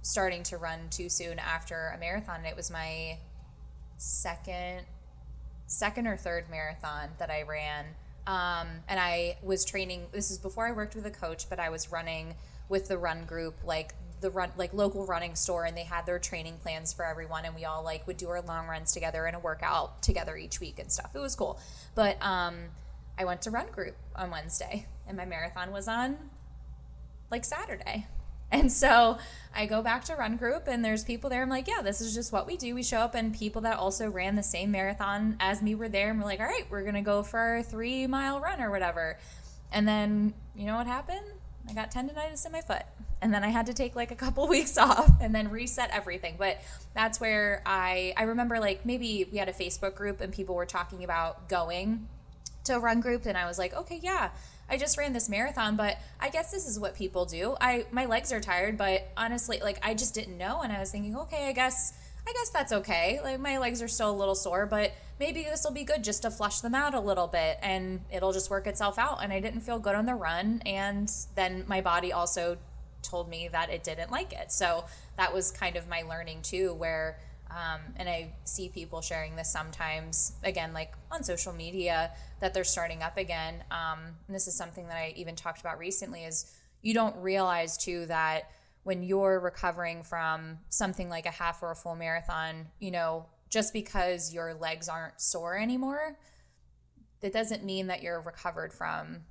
starting 0.01 0.43
to 0.43 0.57
run 0.57 0.79
too 0.89 1.07
soon 1.09 1.39
after 1.39 1.93
a 1.95 1.97
marathon. 1.97 2.37
And 2.37 2.45
it 2.45 2.55
was 2.57 2.69
my 2.69 3.17
second 3.97 4.81
second 5.67 6.07
or 6.07 6.17
third 6.17 6.49
marathon 6.49 7.09
that 7.19 7.29
I 7.29 7.43
ran. 7.43 7.85
Um, 8.27 8.67
and 8.87 8.99
I 8.99 9.37
was 9.41 9.65
training. 9.65 10.07
This 10.11 10.29
is 10.31 10.37
before 10.37 10.67
I 10.67 10.71
worked 10.71 10.95
with 10.95 11.05
a 11.05 11.11
coach, 11.11 11.49
but 11.49 11.59
I 11.59 11.69
was 11.69 11.91
running 11.91 12.35
with 12.73 12.87
the 12.87 12.97
run 12.97 13.23
group, 13.25 13.53
like 13.63 13.93
the 14.19 14.31
run, 14.31 14.49
like 14.57 14.73
local 14.73 15.05
running 15.05 15.35
store, 15.35 15.63
and 15.63 15.77
they 15.77 15.83
had 15.83 16.07
their 16.07 16.17
training 16.17 16.57
plans 16.63 16.91
for 16.91 17.05
everyone, 17.05 17.45
and 17.45 17.53
we 17.53 17.65
all 17.65 17.83
like 17.83 18.07
would 18.07 18.17
do 18.17 18.27
our 18.29 18.41
long 18.41 18.65
runs 18.65 18.91
together 18.91 19.27
and 19.27 19.35
a 19.35 19.39
workout 19.39 20.01
together 20.01 20.35
each 20.35 20.59
week 20.59 20.79
and 20.79 20.91
stuff. 20.91 21.11
It 21.13 21.19
was 21.19 21.35
cool. 21.35 21.59
But 21.93 22.17
um, 22.19 22.55
I 23.15 23.25
went 23.25 23.43
to 23.43 23.51
run 23.51 23.67
group 23.67 23.95
on 24.15 24.31
Wednesday, 24.31 24.87
and 25.07 25.15
my 25.15 25.23
marathon 25.23 25.71
was 25.71 25.87
on 25.87 26.17
like 27.29 27.45
Saturday. 27.45 28.07
And 28.51 28.71
so 28.71 29.17
I 29.55 29.65
go 29.65 29.81
back 29.81 30.05
to 30.05 30.15
run 30.15 30.37
group 30.37 30.67
and 30.67 30.85
there's 30.85 31.03
people 31.03 31.31
there. 31.31 31.41
I'm 31.41 31.49
like, 31.49 31.67
yeah, 31.67 31.81
this 31.81 32.01
is 32.01 32.13
just 32.13 32.31
what 32.31 32.45
we 32.45 32.55
do. 32.55 32.75
We 32.75 32.83
show 32.83 32.99
up 32.99 33.15
and 33.15 33.33
people 33.33 33.63
that 33.63 33.79
also 33.79 34.07
ran 34.11 34.35
the 34.35 34.43
same 34.43 34.69
marathon 34.69 35.37
as 35.39 35.63
me 35.63 35.73
were 35.73 35.89
there 35.89 36.11
and 36.11 36.19
we're 36.19 36.25
like, 36.25 36.39
all 36.39 36.45
right, 36.45 36.67
we're 36.69 36.83
gonna 36.83 37.01
go 37.01 37.23
for 37.23 37.39
our 37.39 37.63
three 37.63 38.05
mile 38.05 38.39
run 38.39 38.61
or 38.61 38.69
whatever. 38.69 39.17
And 39.71 39.87
then 39.87 40.35
you 40.55 40.67
know 40.67 40.75
what 40.75 40.85
happened? 40.85 41.25
I 41.69 41.73
got 41.73 41.91
tendonitis 41.91 42.45
in 42.45 42.51
my 42.51 42.61
foot. 42.61 42.83
And 43.21 43.33
then 43.33 43.43
I 43.43 43.49
had 43.49 43.67
to 43.67 43.73
take 43.73 43.95
like 43.95 44.11
a 44.11 44.15
couple 44.15 44.47
weeks 44.49 44.77
off 44.77 45.09
and 45.21 45.33
then 45.33 45.49
reset 45.49 45.89
everything. 45.91 46.35
But 46.37 46.61
that's 46.93 47.19
where 47.19 47.61
I 47.65 48.13
I 48.17 48.23
remember 48.23 48.59
like 48.59 48.85
maybe 48.85 49.27
we 49.31 49.37
had 49.37 49.49
a 49.49 49.53
Facebook 49.53 49.95
group 49.95 50.21
and 50.21 50.33
people 50.33 50.55
were 50.55 50.65
talking 50.65 51.03
about 51.03 51.47
going 51.49 52.07
to 52.65 52.75
a 52.75 52.79
run 52.79 53.01
group 53.01 53.25
and 53.25 53.37
I 53.37 53.45
was 53.45 53.57
like, 53.57 53.73
okay, 53.73 53.99
yeah, 54.01 54.29
I 54.69 54.77
just 54.77 54.97
ran 54.97 55.13
this 55.13 55.29
marathon, 55.29 55.75
but 55.75 55.97
I 56.19 56.29
guess 56.29 56.51
this 56.51 56.67
is 56.67 56.79
what 56.79 56.95
people 56.95 57.25
do. 57.25 57.55
I 57.59 57.85
my 57.91 58.05
legs 58.05 58.31
are 58.31 58.39
tired, 58.39 58.77
but 58.77 59.07
honestly, 59.15 59.59
like 59.61 59.79
I 59.83 59.93
just 59.93 60.13
didn't 60.13 60.37
know 60.37 60.61
and 60.61 60.71
I 60.71 60.79
was 60.79 60.91
thinking, 60.91 61.15
okay, 61.15 61.47
I 61.47 61.51
guess 61.51 61.93
I 62.27 62.33
guess 62.33 62.49
that's 62.49 62.71
okay. 62.71 63.19
Like 63.23 63.39
my 63.39 63.57
legs 63.57 63.81
are 63.81 63.87
still 63.87 64.11
a 64.11 64.15
little 64.15 64.35
sore, 64.35 64.65
but 64.65 64.93
maybe 65.19 65.43
this 65.43 65.63
will 65.63 65.73
be 65.73 65.83
good 65.83 66.03
just 66.03 66.21
to 66.21 66.31
flush 66.31 66.61
them 66.61 66.73
out 66.73 66.93
a 66.93 66.99
little 66.99 67.27
bit 67.27 67.59
and 67.61 68.01
it'll 68.11 68.31
just 68.31 68.49
work 68.49 68.65
itself 68.65 68.97
out. 68.97 69.23
And 69.23 69.33
I 69.33 69.39
didn't 69.39 69.61
feel 69.61 69.79
good 69.79 69.95
on 69.95 70.05
the 70.05 70.15
run 70.15 70.61
and 70.65 71.11
then 71.35 71.65
my 71.67 71.81
body 71.81 72.13
also 72.13 72.57
told 73.01 73.29
me 73.29 73.49
that 73.49 73.69
it 73.69 73.83
didn't 73.83 74.09
like 74.09 74.31
it. 74.31 74.51
So 74.51 74.85
that 75.17 75.33
was 75.33 75.51
kind 75.51 75.75
of 75.75 75.87
my 75.89 76.03
learning 76.03 76.41
too 76.43 76.73
where 76.73 77.19
um, 77.53 77.81
and 77.97 78.09
I 78.09 78.33
see 78.45 78.69
people 78.69 79.01
sharing 79.01 79.35
this 79.35 79.51
sometimes, 79.51 80.33
again, 80.43 80.73
like 80.73 80.93
on 81.11 81.23
social 81.23 81.53
media, 81.53 82.11
that 82.39 82.53
they're 82.53 82.63
starting 82.63 83.03
up 83.03 83.15
again. 83.17 83.63
Um, 83.69 83.99
and 84.27 84.35
this 84.35 84.47
is 84.47 84.55
something 84.55 84.87
that 84.87 84.97
I 84.97 85.13
even 85.15 85.35
talked 85.35 85.61
about 85.61 85.77
recently 85.77 86.23
is 86.23 86.51
you 86.81 86.95
don't 86.95 87.15
realize 87.17 87.77
too 87.77 88.07
that 88.07 88.49
when 88.83 89.03
you're 89.03 89.39
recovering 89.39 90.03
from 90.03 90.59
something 90.69 91.09
like 91.09 91.25
a 91.25 91.31
half 91.31 91.63
or 91.63 91.71
a 91.71 91.75
full 91.75 91.95
marathon, 91.95 92.67
you 92.79 92.91
know, 92.91 93.25
just 93.49 93.73
because 93.73 94.33
your 94.33 94.53
legs 94.53 94.89
aren't 94.89 95.19
sore 95.21 95.57
anymore, 95.57 96.17
that 97.21 97.31
doesn't 97.31 97.63
mean 97.63 97.87
that 97.87 98.03
you're 98.03 98.21
recovered 98.21 98.73
from 98.73 99.21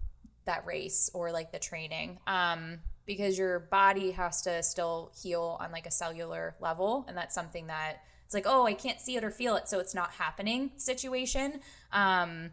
that 0.46 0.64
race 0.66 1.10
or 1.12 1.30
like 1.30 1.52
the 1.52 1.58
training. 1.58 2.18
Um, 2.26 2.80
because 3.04 3.36
your 3.36 3.58
body 3.58 4.12
has 4.12 4.42
to 4.42 4.62
still 4.62 5.12
heal 5.20 5.56
on 5.60 5.72
like 5.72 5.86
a 5.86 5.90
cellular 5.90 6.54
level. 6.60 7.04
And 7.08 7.16
that's 7.16 7.34
something 7.34 7.66
that 7.66 8.02
it's 8.24 8.34
like, 8.34 8.46
oh, 8.46 8.64
I 8.64 8.74
can't 8.74 9.00
see 9.00 9.16
it 9.16 9.24
or 9.24 9.30
feel 9.30 9.56
it, 9.56 9.68
so 9.68 9.78
it's 9.78 9.94
not 9.94 10.12
happening 10.12 10.70
situation. 10.76 11.60
Um, 11.92 12.52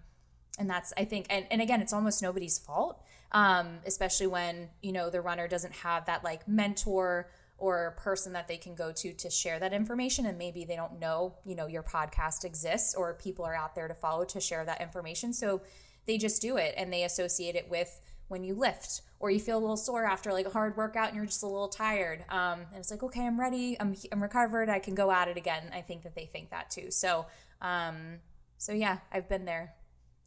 and 0.57 0.69
that's, 0.69 0.91
I 0.97 1.05
think, 1.05 1.27
and, 1.29 1.45
and 1.51 1.61
again, 1.61 1.81
it's 1.81 1.93
almost 1.93 2.21
nobody's 2.21 2.57
fault, 2.57 3.01
um, 3.31 3.79
especially 3.85 4.27
when, 4.27 4.69
you 4.81 4.91
know, 4.91 5.09
the 5.09 5.21
runner 5.21 5.47
doesn't 5.47 5.73
have 5.73 6.05
that 6.05 6.23
like 6.23 6.47
mentor 6.47 7.29
or 7.57 7.95
person 7.97 8.33
that 8.33 8.47
they 8.47 8.57
can 8.57 8.73
go 8.73 8.91
to 8.91 9.13
to 9.13 9.29
share 9.29 9.59
that 9.59 9.73
information. 9.73 10.25
And 10.25 10.37
maybe 10.37 10.65
they 10.65 10.75
don't 10.75 10.99
know 10.99 11.35
you 11.45 11.55
know 11.55 11.67
your 11.67 11.83
podcast 11.83 12.45
exists 12.45 12.95
or 12.95 13.13
people 13.15 13.45
are 13.45 13.55
out 13.55 13.75
there 13.75 13.87
to 13.87 13.93
follow 13.93 14.25
to 14.25 14.39
share 14.39 14.65
that 14.65 14.81
information. 14.81 15.33
So 15.33 15.61
they 16.05 16.17
just 16.17 16.41
do 16.41 16.57
it 16.57 16.73
and 16.77 16.91
they 16.91 17.03
associate 17.03 17.55
it 17.55 17.69
with 17.69 18.01
when 18.29 18.43
you 18.43 18.53
lift 18.53 19.01
or 19.19 19.29
you 19.29 19.39
feel 19.39 19.57
a 19.57 19.59
little 19.59 19.77
sore 19.77 20.05
after 20.05 20.31
like 20.31 20.45
a 20.45 20.51
hard 20.51 20.77
workout 20.77 21.09
and 21.09 21.17
you're 21.17 21.25
just 21.25 21.43
a 21.43 21.47
little 21.47 21.67
tired. 21.67 22.23
Um, 22.29 22.61
and 22.71 22.77
it's 22.77 22.91
like 22.91 23.03
okay 23.03 23.25
i'm 23.25 23.39
ready. 23.39 23.77
I'm, 23.79 23.95
I'm 24.11 24.23
recovered. 24.23 24.69
I 24.69 24.79
can 24.79 24.95
go 24.95 25.11
at 25.11 25.27
it 25.27 25.37
again. 25.37 25.69
I 25.73 25.81
think 25.81 26.03
that 26.03 26.15
they 26.15 26.25
think 26.25 26.51
that 26.51 26.69
too. 26.69 26.91
So 26.91 27.27
um, 27.61 28.19
so 28.57 28.73
yeah 28.73 28.99
i've 29.11 29.27
been 29.27 29.45
there 29.45 29.73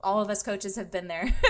all 0.03 0.21
of 0.21 0.29
us 0.31 0.43
coaches 0.43 0.77
have 0.77 0.91
been 0.91 1.09
there. 1.09 1.33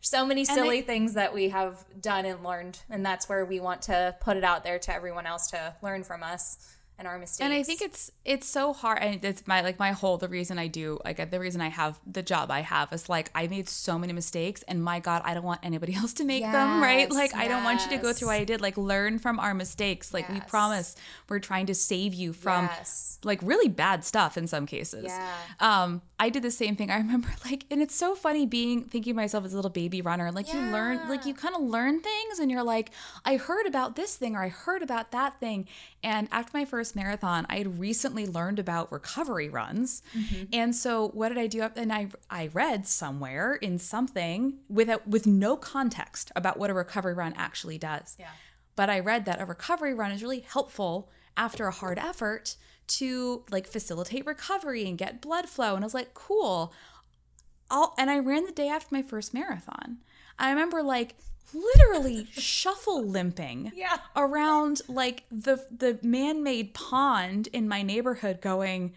So 0.00 0.24
many 0.24 0.44
silly 0.44 0.78
I- 0.78 0.82
things 0.82 1.14
that 1.14 1.34
we 1.34 1.48
have 1.48 1.84
done 2.00 2.24
and 2.24 2.42
learned 2.44 2.78
and 2.88 3.04
that's 3.04 3.28
where 3.28 3.44
we 3.44 3.58
want 3.60 3.82
to 3.82 4.14
put 4.20 4.36
it 4.36 4.44
out 4.44 4.62
there 4.64 4.78
to 4.78 4.94
everyone 4.94 5.26
else 5.26 5.48
to 5.50 5.74
learn 5.82 6.04
from 6.04 6.22
us 6.22 6.74
and 6.98 7.06
our 7.06 7.18
mistakes. 7.18 7.44
And 7.44 7.52
I 7.52 7.62
think 7.62 7.82
it's 7.82 8.10
it's 8.24 8.48
so 8.48 8.72
hard 8.72 8.98
and 9.00 9.22
it's 9.24 9.46
my 9.46 9.60
like 9.60 9.78
my 9.78 9.90
whole 9.92 10.16
the 10.16 10.28
reason 10.28 10.58
I 10.58 10.68
do 10.68 10.98
like 11.04 11.30
the 11.30 11.40
reason 11.40 11.60
I 11.60 11.68
have 11.68 11.98
the 12.06 12.22
job 12.22 12.50
I 12.50 12.60
have 12.60 12.92
is 12.92 13.08
like 13.08 13.30
I 13.34 13.48
made 13.48 13.68
so 13.68 13.98
many 13.98 14.12
mistakes 14.12 14.62
and 14.68 14.82
my 14.82 15.00
god 15.00 15.22
I 15.24 15.34
don't 15.34 15.44
want 15.44 15.60
anybody 15.64 15.94
else 15.96 16.12
to 16.14 16.24
make 16.24 16.42
them 16.44 16.80
right? 16.80 17.08
Yes, 17.08 17.12
like 17.12 17.34
I 17.34 17.48
don't 17.48 17.64
want 17.64 17.82
you 17.84 17.90
to 17.96 17.98
go 18.02 18.12
through 18.12 18.28
what 18.28 18.36
I 18.40 18.44
did. 18.44 18.60
Like 18.60 18.76
learn 18.76 19.18
from 19.18 19.38
our 19.40 19.52
mistakes. 19.52 20.14
Like 20.14 20.28
we 20.28 20.40
promise 20.40 20.94
we're 21.28 21.38
trying 21.40 21.66
to 21.66 21.74
save 21.74 22.14
you 22.14 22.32
from 22.32 22.66
Yes. 22.66 23.18
like 23.24 23.40
really 23.42 23.68
bad 23.68 24.04
stuff 24.04 24.38
in 24.38 24.46
some 24.46 24.64
cases. 24.64 25.06
Yeah. 25.08 25.36
um 25.60 26.02
I 26.20 26.30
did 26.30 26.42
the 26.42 26.50
same 26.50 26.74
thing. 26.74 26.90
I 26.90 26.96
remember 27.04 27.28
like 27.44 27.64
and 27.70 27.80
it's 27.80 27.94
so 27.94 28.14
funny 28.14 28.44
being 28.46 28.84
thinking 28.84 29.12
of 29.12 29.16
myself 29.16 29.44
as 29.44 29.52
a 29.52 29.56
little 29.56 29.70
baby 29.70 30.02
runner. 30.02 30.32
Like 30.32 30.52
you 30.52 30.58
learn 30.60 31.08
like 31.08 31.24
you 31.26 31.34
kind 31.34 31.54
of 31.54 31.62
learn 31.62 32.00
things 32.00 32.38
and 32.38 32.50
you're 32.50 32.62
like 32.64 32.90
I 33.24 33.36
heard 33.36 33.66
about 33.66 33.94
this 33.96 34.16
thing 34.16 34.34
or 34.34 34.42
I 34.42 34.48
heard 34.48 34.82
about 34.82 35.12
that 35.12 35.38
thing. 35.40 35.68
And 36.02 36.28
after 36.32 36.56
my 36.56 36.64
first 36.64 36.96
marathon 36.96 37.46
I 37.48 37.58
had 37.58 37.78
recently 37.78 38.26
learned 38.26 38.58
about 38.58 38.90
recovery 38.90 39.48
runs. 39.48 40.02
Mm-hmm. 40.16 40.44
And 40.52 40.74
so 40.74 41.08
what 41.08 41.28
did 41.28 41.38
I 41.38 41.46
do? 41.46 41.62
Up 41.62 41.76
and 41.76 41.92
I 41.92 42.08
I 42.30 42.48
read 42.48 42.86
somewhere 42.86 43.54
in 43.54 43.78
something 43.78 44.58
without 44.68 45.06
with 45.06 45.26
no 45.26 45.56
context 45.56 46.32
about 46.34 46.58
what 46.58 46.70
a 46.70 46.74
recovery 46.74 47.14
run 47.14 47.34
actually 47.36 47.78
does. 47.78 48.16
Yeah. 48.18 48.26
but 48.76 48.88
I 48.90 49.00
read 49.00 49.24
that 49.26 49.40
a 49.40 49.44
recovery 49.44 49.94
run 49.94 50.12
is 50.12 50.22
really 50.22 50.40
helpful 50.40 51.10
after 51.36 51.66
a 51.66 51.72
hard 51.72 51.98
effort 51.98 52.56
to 52.88 53.44
like 53.50 53.66
facilitate 53.66 54.26
recovery 54.26 54.86
and 54.88 54.98
get 54.98 55.20
blood 55.20 55.48
flow. 55.48 55.74
And 55.74 55.84
I 55.84 55.86
was 55.86 55.94
like, 55.94 56.14
cool. 56.14 56.72
I'll, 57.70 57.94
and 57.98 58.10
I 58.10 58.18
ran 58.18 58.46
the 58.46 58.52
day 58.52 58.68
after 58.68 58.88
my 58.94 59.02
first 59.02 59.34
marathon. 59.34 59.98
I 60.38 60.50
remember 60.50 60.82
like 60.82 61.16
literally 61.54 62.26
shuffle 62.32 63.04
limping 63.04 63.72
Yeah. 63.74 63.98
around 64.16 64.82
like 64.88 65.24
the 65.30 65.64
the 65.70 65.98
man-made 66.02 66.74
pond 66.74 67.48
in 67.52 67.68
my 67.68 67.82
neighborhood 67.82 68.40
going 68.42 68.92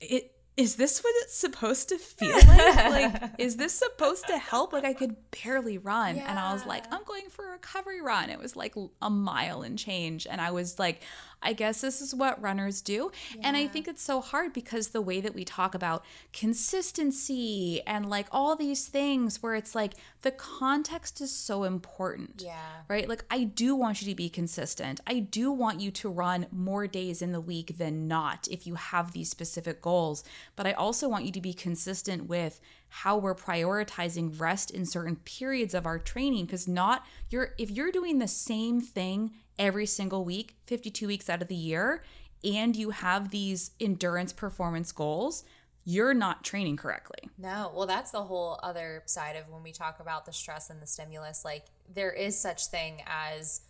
it 0.00 0.32
is 0.56 0.76
this 0.76 1.00
what 1.04 1.12
it's 1.18 1.34
supposed 1.36 1.90
to 1.90 1.98
feel 1.98 2.34
like? 2.48 3.12
like, 3.12 3.30
is 3.36 3.58
this 3.58 3.74
supposed 3.74 4.26
to 4.28 4.38
help? 4.38 4.72
Like, 4.72 4.84
I 4.86 4.94
could 4.94 5.14
barely 5.44 5.76
run. 5.76 6.16
Yeah. 6.16 6.30
And 6.30 6.38
I 6.38 6.54
was 6.54 6.64
like, 6.64 6.90
I'm 6.90 7.04
going 7.04 7.28
for 7.28 7.46
a 7.46 7.50
recovery 7.50 8.00
run. 8.00 8.30
It 8.30 8.38
was 8.38 8.56
like 8.56 8.74
a 9.02 9.10
mile 9.10 9.60
and 9.60 9.78
change. 9.78 10.26
And 10.26 10.40
I 10.40 10.52
was 10.52 10.78
like, 10.78 11.02
I 11.42 11.52
guess 11.52 11.80
this 11.80 12.00
is 12.00 12.14
what 12.14 12.40
runners 12.40 12.82
do. 12.82 13.10
Yeah. 13.34 13.42
And 13.44 13.56
I 13.56 13.66
think 13.66 13.86
it's 13.86 14.02
so 14.02 14.20
hard 14.20 14.52
because 14.52 14.88
the 14.88 15.00
way 15.00 15.20
that 15.20 15.34
we 15.34 15.44
talk 15.44 15.74
about 15.74 16.04
consistency 16.32 17.82
and 17.86 18.08
like 18.08 18.26
all 18.32 18.56
these 18.56 18.86
things 18.86 19.42
where 19.42 19.54
it's 19.54 19.74
like 19.74 19.94
the 20.22 20.30
context 20.30 21.20
is 21.20 21.30
so 21.30 21.64
important. 21.64 22.42
Yeah. 22.44 22.58
Right? 22.88 23.08
Like 23.08 23.24
I 23.30 23.44
do 23.44 23.74
want 23.74 24.02
you 24.02 24.08
to 24.08 24.14
be 24.14 24.28
consistent. 24.28 25.00
I 25.06 25.20
do 25.20 25.52
want 25.52 25.80
you 25.80 25.90
to 25.92 26.08
run 26.08 26.46
more 26.50 26.86
days 26.86 27.22
in 27.22 27.32
the 27.32 27.40
week 27.40 27.78
than 27.78 28.08
not 28.08 28.48
if 28.50 28.66
you 28.66 28.74
have 28.74 29.12
these 29.12 29.30
specific 29.30 29.80
goals, 29.82 30.24
but 30.56 30.66
I 30.66 30.72
also 30.72 31.08
want 31.08 31.26
you 31.26 31.32
to 31.32 31.40
be 31.40 31.52
consistent 31.52 32.28
with 32.28 32.60
how 32.88 33.18
we're 33.18 33.34
prioritizing 33.34 34.40
rest 34.40 34.70
in 34.70 34.86
certain 34.86 35.16
periods 35.16 35.74
of 35.74 35.86
our 35.86 35.98
training 35.98 36.46
because 36.46 36.66
not 36.66 37.04
you're 37.30 37.50
if 37.58 37.70
you're 37.70 37.92
doing 37.92 38.18
the 38.18 38.28
same 38.28 38.80
thing 38.80 39.32
every 39.58 39.86
single 39.86 40.24
week, 40.24 40.56
52 40.66 41.06
weeks 41.06 41.30
out 41.30 41.42
of 41.42 41.48
the 41.48 41.54
year, 41.54 42.02
and 42.44 42.76
you 42.76 42.90
have 42.90 43.30
these 43.30 43.72
endurance 43.80 44.32
performance 44.32 44.92
goals, 44.92 45.44
you're 45.84 46.14
not 46.14 46.42
training 46.42 46.76
correctly. 46.76 47.30
No, 47.38 47.72
well 47.74 47.86
that's 47.86 48.10
the 48.10 48.24
whole 48.24 48.58
other 48.62 49.02
side 49.06 49.36
of 49.36 49.48
when 49.48 49.62
we 49.62 49.72
talk 49.72 50.00
about 50.00 50.26
the 50.26 50.32
stress 50.32 50.68
and 50.68 50.82
the 50.82 50.86
stimulus. 50.86 51.44
Like 51.44 51.66
there 51.94 52.12
is 52.12 52.38
such 52.38 52.66
thing 52.66 53.02
as 53.06 53.62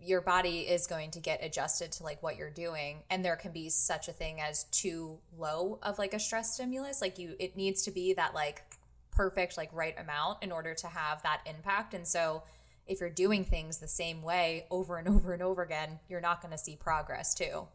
your 0.00 0.20
body 0.20 0.60
is 0.60 0.86
going 0.86 1.10
to 1.10 1.20
get 1.20 1.42
adjusted 1.44 1.90
to 1.90 2.04
like 2.04 2.22
what 2.22 2.36
you're 2.36 2.50
doing 2.50 3.02
and 3.10 3.24
there 3.24 3.34
can 3.34 3.50
be 3.50 3.68
such 3.68 4.06
a 4.06 4.12
thing 4.12 4.40
as 4.40 4.64
too 4.70 5.18
low 5.36 5.80
of 5.82 5.98
like 5.98 6.14
a 6.14 6.20
stress 6.20 6.54
stimulus. 6.54 7.02
Like 7.02 7.18
you 7.18 7.34
it 7.40 7.56
needs 7.56 7.82
to 7.82 7.90
be 7.90 8.14
that 8.14 8.32
like 8.32 8.62
perfect 9.10 9.56
like 9.56 9.70
right 9.72 9.98
amount 9.98 10.44
in 10.44 10.52
order 10.52 10.72
to 10.72 10.86
have 10.86 11.20
that 11.22 11.40
impact. 11.46 11.94
And 11.94 12.06
so 12.06 12.44
if 12.88 13.00
you're 13.00 13.10
doing 13.10 13.44
things 13.44 13.78
the 13.78 13.88
same 13.88 14.22
way 14.22 14.66
over 14.70 14.96
and 14.98 15.08
over 15.14 15.32
and 15.32 15.42
over 15.42 15.62
again, 15.62 15.98
you're 16.08 16.20
not 16.20 16.40
going 16.40 16.52
to 16.52 16.58
see 16.58 16.76
progress 16.76 17.34
too. 17.34 17.68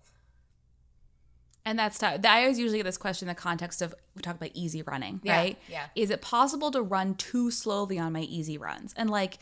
And 1.65 1.79
that's 1.79 1.97
tough. 1.97 2.19
I 2.25 2.41
always 2.41 2.59
usually 2.59 2.79
get 2.79 2.83
this 2.83 2.97
question 2.97 3.29
in 3.29 3.35
the 3.35 3.39
context 3.39 3.81
of 3.81 3.95
we 4.15 4.21
talk 4.21 4.35
about 4.35 4.51
easy 4.53 4.81
running, 4.81 5.21
yeah, 5.23 5.37
right? 5.37 5.57
Yeah. 5.69 5.85
Is 5.95 6.09
it 6.09 6.21
possible 6.21 6.71
to 6.71 6.81
run 6.81 7.15
too 7.15 7.51
slowly 7.51 7.97
on 7.97 8.11
my 8.11 8.21
easy 8.21 8.57
runs? 8.57 8.93
And 8.97 9.09
like 9.09 9.37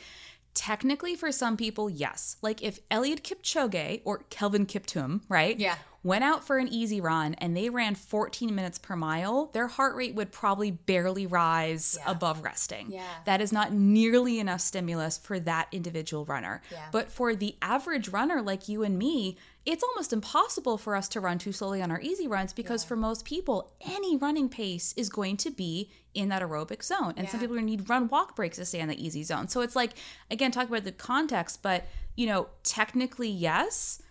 technically 0.53 1.15
for 1.15 1.31
some 1.31 1.57
people, 1.57 1.89
yes. 1.89 2.37
Like 2.43 2.61
if 2.61 2.87
Eliud 2.89 3.21
Kipchoge 3.21 4.01
or 4.05 4.19
Kelvin 4.29 4.67
Kiptum, 4.67 5.21
right? 5.29 5.59
Yeah 5.59 5.77
went 6.03 6.23
out 6.23 6.43
for 6.43 6.57
an 6.57 6.67
easy 6.67 6.99
run 6.99 7.35
and 7.35 7.55
they 7.55 7.69
ran 7.69 7.93
14 7.93 8.53
minutes 8.53 8.79
per 8.79 8.95
mile, 8.95 9.47
their 9.53 9.67
heart 9.67 9.95
rate 9.95 10.15
would 10.15 10.31
probably 10.31 10.71
barely 10.71 11.27
rise 11.27 11.97
yeah. 11.99 12.11
above 12.11 12.43
resting. 12.43 12.91
Yeah. 12.91 13.05
That 13.25 13.39
is 13.39 13.51
not 13.51 13.71
nearly 13.71 14.39
enough 14.39 14.61
stimulus 14.61 15.17
for 15.17 15.39
that 15.41 15.67
individual 15.71 16.25
runner. 16.25 16.61
Yeah. 16.71 16.87
But 16.91 17.11
for 17.11 17.35
the 17.35 17.55
average 17.61 18.09
runner 18.09 18.41
like 18.41 18.67
you 18.67 18.83
and 18.83 18.97
me, 18.97 19.37
it's 19.63 19.83
almost 19.83 20.11
impossible 20.11 20.79
for 20.79 20.95
us 20.95 21.07
to 21.09 21.19
run 21.19 21.37
too 21.37 21.51
slowly 21.51 21.83
on 21.83 21.91
our 21.91 22.01
easy 22.01 22.27
runs 22.27 22.51
because 22.51 22.83
yeah. 22.83 22.87
for 22.87 22.95
most 22.95 23.23
people, 23.23 23.71
any 23.81 24.17
running 24.17 24.49
pace 24.49 24.95
is 24.97 25.07
going 25.07 25.37
to 25.37 25.51
be 25.51 25.91
in 26.15 26.29
that 26.29 26.41
aerobic 26.41 26.83
zone. 26.83 27.13
And 27.15 27.25
yeah. 27.25 27.29
some 27.29 27.39
people 27.39 27.55
need 27.57 27.87
run 27.87 28.07
walk 28.07 28.35
breaks 28.35 28.57
to 28.57 28.65
stay 28.65 28.79
in 28.79 28.89
the 28.89 29.05
easy 29.05 29.21
zone. 29.21 29.49
So 29.49 29.61
it's 29.61 29.75
like, 29.75 29.91
again, 30.31 30.49
talk 30.49 30.67
about 30.67 30.83
the 30.83 30.91
context, 30.91 31.61
but 31.61 31.85
you 32.15 32.25
know, 32.25 32.47
technically, 32.63 33.29
yes 33.29 34.01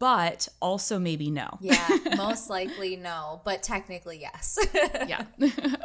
but 0.00 0.48
also 0.60 0.98
maybe 0.98 1.30
no. 1.30 1.58
Yeah, 1.60 1.86
most 2.16 2.50
likely 2.50 2.96
no, 2.96 3.42
but 3.44 3.62
technically 3.62 4.18
yes. 4.18 4.58
yeah. 5.06 5.26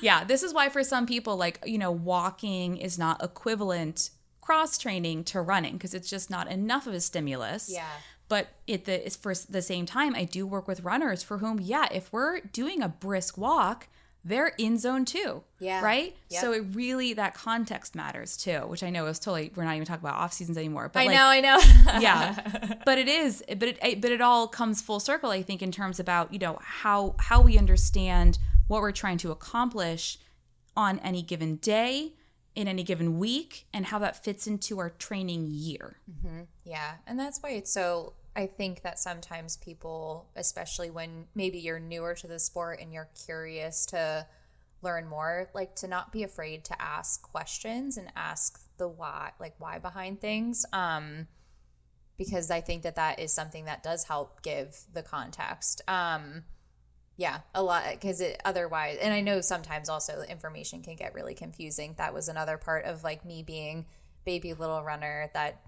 yeah, 0.00 0.22
this 0.22 0.44
is 0.44 0.54
why 0.54 0.68
for 0.68 0.84
some 0.84 1.06
people 1.06 1.36
like, 1.36 1.58
you 1.66 1.78
know, 1.78 1.90
walking 1.90 2.76
is 2.76 2.98
not 2.98 3.24
equivalent 3.24 4.10
cross 4.42 4.78
training 4.78 5.24
to 5.24 5.40
running 5.40 5.72
because 5.72 5.94
it's 5.94 6.08
just 6.08 6.30
not 6.30 6.48
enough 6.48 6.86
of 6.86 6.94
a 6.94 7.00
stimulus. 7.00 7.70
Yeah. 7.72 7.88
But 8.28 8.48
at 8.68 8.84
the 8.84 9.10
for 9.18 9.34
the 9.34 9.62
same 9.62 9.86
time, 9.86 10.14
I 10.14 10.24
do 10.24 10.46
work 10.46 10.68
with 10.68 10.82
runners 10.82 11.22
for 11.22 11.38
whom, 11.38 11.58
yeah, 11.58 11.88
if 11.90 12.12
we're 12.12 12.40
doing 12.40 12.82
a 12.82 12.88
brisk 12.88 13.38
walk, 13.38 13.88
they're 14.28 14.52
in 14.58 14.78
zone 14.78 15.04
two. 15.04 15.42
Yeah. 15.58 15.82
Right? 15.82 16.14
Yep. 16.28 16.40
So 16.40 16.52
it 16.52 16.64
really 16.72 17.14
that 17.14 17.34
context 17.34 17.94
matters 17.94 18.36
too, 18.36 18.60
which 18.60 18.82
I 18.82 18.90
know 18.90 19.06
is 19.06 19.18
totally 19.18 19.50
we're 19.56 19.64
not 19.64 19.74
even 19.74 19.86
talking 19.86 20.06
about 20.06 20.18
off 20.18 20.32
seasons 20.32 20.56
anymore. 20.58 20.90
But 20.92 21.00
I 21.00 21.06
like, 21.06 21.16
know, 21.16 21.24
I 21.24 21.40
know. 21.40 22.00
yeah. 22.00 22.74
But 22.84 22.98
it 22.98 23.08
is, 23.08 23.42
but 23.48 23.68
it 23.68 24.00
but 24.00 24.12
it 24.12 24.20
all 24.20 24.46
comes 24.46 24.82
full 24.82 25.00
circle, 25.00 25.30
I 25.30 25.42
think, 25.42 25.62
in 25.62 25.72
terms 25.72 25.98
about, 25.98 26.32
you 26.32 26.38
know, 26.38 26.58
how 26.62 27.14
how 27.18 27.40
we 27.40 27.58
understand 27.58 28.38
what 28.68 28.82
we're 28.82 28.92
trying 28.92 29.18
to 29.18 29.30
accomplish 29.30 30.18
on 30.76 30.98
any 31.00 31.22
given 31.22 31.56
day, 31.56 32.12
in 32.54 32.68
any 32.68 32.82
given 32.84 33.18
week, 33.18 33.66
and 33.72 33.86
how 33.86 33.98
that 33.98 34.22
fits 34.22 34.46
into 34.46 34.78
our 34.78 34.90
training 34.90 35.48
year. 35.50 35.96
Mm-hmm. 36.10 36.42
Yeah. 36.64 36.94
And 37.06 37.18
that's 37.18 37.42
why 37.42 37.50
it's 37.50 37.72
so 37.72 38.12
I 38.38 38.46
think 38.46 38.82
that 38.82 39.00
sometimes 39.00 39.56
people, 39.56 40.28
especially 40.36 40.90
when 40.90 41.26
maybe 41.34 41.58
you're 41.58 41.80
newer 41.80 42.14
to 42.14 42.28
the 42.28 42.38
sport 42.38 42.78
and 42.80 42.92
you're 42.92 43.10
curious 43.26 43.84
to 43.86 44.28
learn 44.80 45.08
more, 45.08 45.50
like 45.54 45.74
to 45.76 45.88
not 45.88 46.12
be 46.12 46.22
afraid 46.22 46.64
to 46.66 46.80
ask 46.80 47.20
questions 47.20 47.96
and 47.96 48.12
ask 48.14 48.60
the 48.76 48.86
why, 48.86 49.32
like 49.40 49.54
why 49.58 49.80
behind 49.80 50.20
things. 50.20 50.64
Um, 50.72 51.26
because 52.16 52.48
I 52.48 52.60
think 52.60 52.84
that 52.84 52.94
that 52.94 53.18
is 53.18 53.32
something 53.32 53.64
that 53.64 53.82
does 53.82 54.04
help 54.04 54.40
give 54.42 54.76
the 54.92 55.02
context. 55.02 55.82
Um, 55.88 56.44
yeah, 57.16 57.40
a 57.56 57.62
lot 57.64 57.86
because 57.90 58.20
it 58.20 58.40
otherwise, 58.44 58.98
and 59.02 59.12
I 59.12 59.20
know 59.20 59.40
sometimes 59.40 59.88
also 59.88 60.22
information 60.22 60.82
can 60.82 60.94
get 60.94 61.12
really 61.12 61.34
confusing. 61.34 61.96
That 61.98 62.14
was 62.14 62.28
another 62.28 62.56
part 62.56 62.84
of 62.84 63.02
like 63.02 63.24
me 63.24 63.42
being 63.42 63.86
baby 64.24 64.54
little 64.54 64.84
runner 64.84 65.28
that 65.34 65.60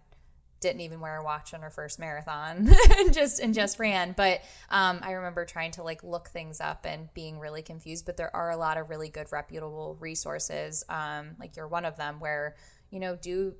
didn't 0.60 0.82
even 0.82 1.00
wear 1.00 1.16
a 1.16 1.24
watch 1.24 1.54
on 1.54 1.62
her 1.62 1.70
first 1.70 1.98
marathon 1.98 2.68
and 2.98 3.12
just 3.12 3.40
and 3.40 3.54
just 3.54 3.78
ran. 3.78 4.12
But 4.16 4.40
um, 4.70 5.00
i 5.02 5.12
remember 5.12 5.44
trying 5.44 5.72
to 5.72 5.82
like 5.82 6.02
look 6.02 6.28
things 6.28 6.60
up 6.60 6.84
and 6.84 7.12
being 7.14 7.38
really 7.38 7.62
confused 7.62 8.06
but 8.06 8.16
there 8.16 8.34
are 8.34 8.50
a 8.50 8.56
lot 8.56 8.76
of 8.76 8.90
really 8.90 9.08
good 9.08 9.26
reputable 9.32 9.96
resources 10.00 10.84
um, 10.88 11.30
like 11.38 11.56
you're 11.56 11.68
one 11.68 11.84
of 11.84 11.96
them 11.96 12.20
where 12.20 12.56
you 12.90 13.00
know 13.00 13.16
do 13.16 13.54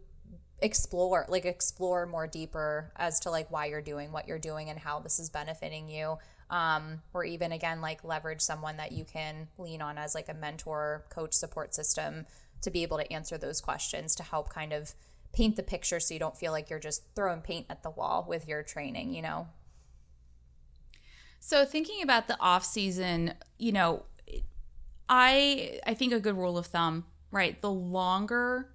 explore 0.62 1.26
like 1.28 1.44
explore 1.44 2.06
more 2.06 2.26
deeper 2.26 2.92
as 2.96 3.20
to 3.20 3.30
like 3.30 3.50
why 3.50 3.66
you're 3.66 3.80
doing 3.80 4.12
what 4.12 4.28
you're 4.28 4.38
doing 4.38 4.68
and 4.70 4.78
how 4.78 5.00
this 5.00 5.18
is 5.18 5.30
benefiting 5.30 5.88
you. 5.88 6.18
Um, 6.50 7.00
or 7.14 7.24
even 7.24 7.52
again 7.52 7.80
like 7.80 8.02
leverage 8.02 8.40
someone 8.40 8.76
that 8.78 8.92
you 8.92 9.04
can 9.04 9.48
lean 9.56 9.80
on 9.80 9.98
as 9.98 10.14
like 10.14 10.28
a 10.28 10.34
mentor 10.34 11.04
coach 11.08 11.32
support 11.32 11.74
system 11.74 12.26
to 12.62 12.70
be 12.70 12.82
able 12.82 12.98
to 12.98 13.10
answer 13.12 13.38
those 13.38 13.60
questions 13.60 14.16
to 14.16 14.22
help 14.22 14.50
kind 14.50 14.72
of 14.72 14.92
paint 15.32 15.56
the 15.56 15.62
picture 15.62 16.00
so 16.00 16.14
you 16.14 16.20
don't 16.20 16.36
feel 16.36 16.52
like 16.52 16.70
you're 16.70 16.78
just 16.78 17.02
throwing 17.14 17.40
paint 17.40 17.66
at 17.70 17.82
the 17.82 17.90
wall 17.90 18.24
with 18.28 18.48
your 18.48 18.62
training, 18.62 19.14
you 19.14 19.22
know? 19.22 19.48
So 21.38 21.64
thinking 21.64 22.02
about 22.02 22.28
the 22.28 22.36
off 22.40 22.64
season, 22.64 23.34
you 23.58 23.72
know, 23.72 24.04
I 25.08 25.80
I 25.86 25.94
think 25.94 26.12
a 26.12 26.20
good 26.20 26.36
rule 26.36 26.58
of 26.58 26.66
thumb, 26.66 27.06
right? 27.30 27.60
The 27.60 27.70
longer 27.70 28.68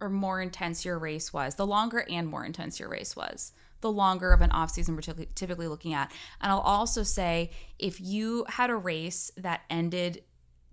or 0.00 0.08
more 0.08 0.40
intense 0.40 0.84
your 0.84 0.98
race 0.98 1.32
was, 1.32 1.56
the 1.56 1.66
longer 1.66 2.04
and 2.10 2.26
more 2.26 2.44
intense 2.44 2.80
your 2.80 2.88
race 2.88 3.14
was, 3.14 3.52
the 3.80 3.90
longer 3.90 4.32
of 4.32 4.40
an 4.40 4.50
off 4.50 4.70
season 4.70 4.94
we're 4.94 5.24
typically 5.34 5.68
looking 5.68 5.92
at. 5.92 6.12
And 6.40 6.50
I'll 6.50 6.60
also 6.60 7.02
say 7.02 7.50
if 7.78 8.00
you 8.00 8.44
had 8.48 8.70
a 8.70 8.76
race 8.76 9.30
that 9.36 9.62
ended 9.68 10.22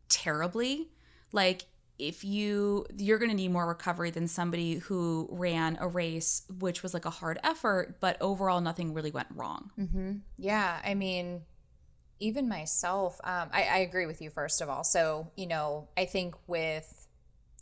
terribly, 0.10 0.90
like 1.32 1.66
if 2.00 2.24
you 2.24 2.86
you're 2.98 3.18
going 3.18 3.30
to 3.30 3.36
need 3.36 3.52
more 3.52 3.68
recovery 3.68 4.12
than 4.12 4.28
somebody 4.28 4.76
who 4.76 5.28
ran 5.32 5.78
a 5.80 5.88
race 5.88 6.44
which 6.60 6.84
was 6.84 6.94
like 6.94 7.06
a 7.06 7.10
hard 7.10 7.40
effort 7.44 7.98
but 8.00 8.18
overall 8.22 8.62
nothing 8.62 8.94
really 8.94 9.12
went 9.12 9.28
wrong 9.36 9.72
mm-hmm. 9.80 10.14
yeah 10.38 10.80
i 10.86 10.94
mean 10.94 11.42
even 12.20 12.50
myself 12.50 13.20
um, 13.24 13.50
I, 13.52 13.64
I 13.64 13.78
agree 13.80 14.06
with 14.06 14.22
you 14.22 14.30
first 14.30 14.62
of 14.62 14.70
all 14.70 14.84
so 14.84 15.32
you 15.36 15.48
know 15.48 15.88
i 15.98 16.06
think 16.06 16.36
with 16.48 17.08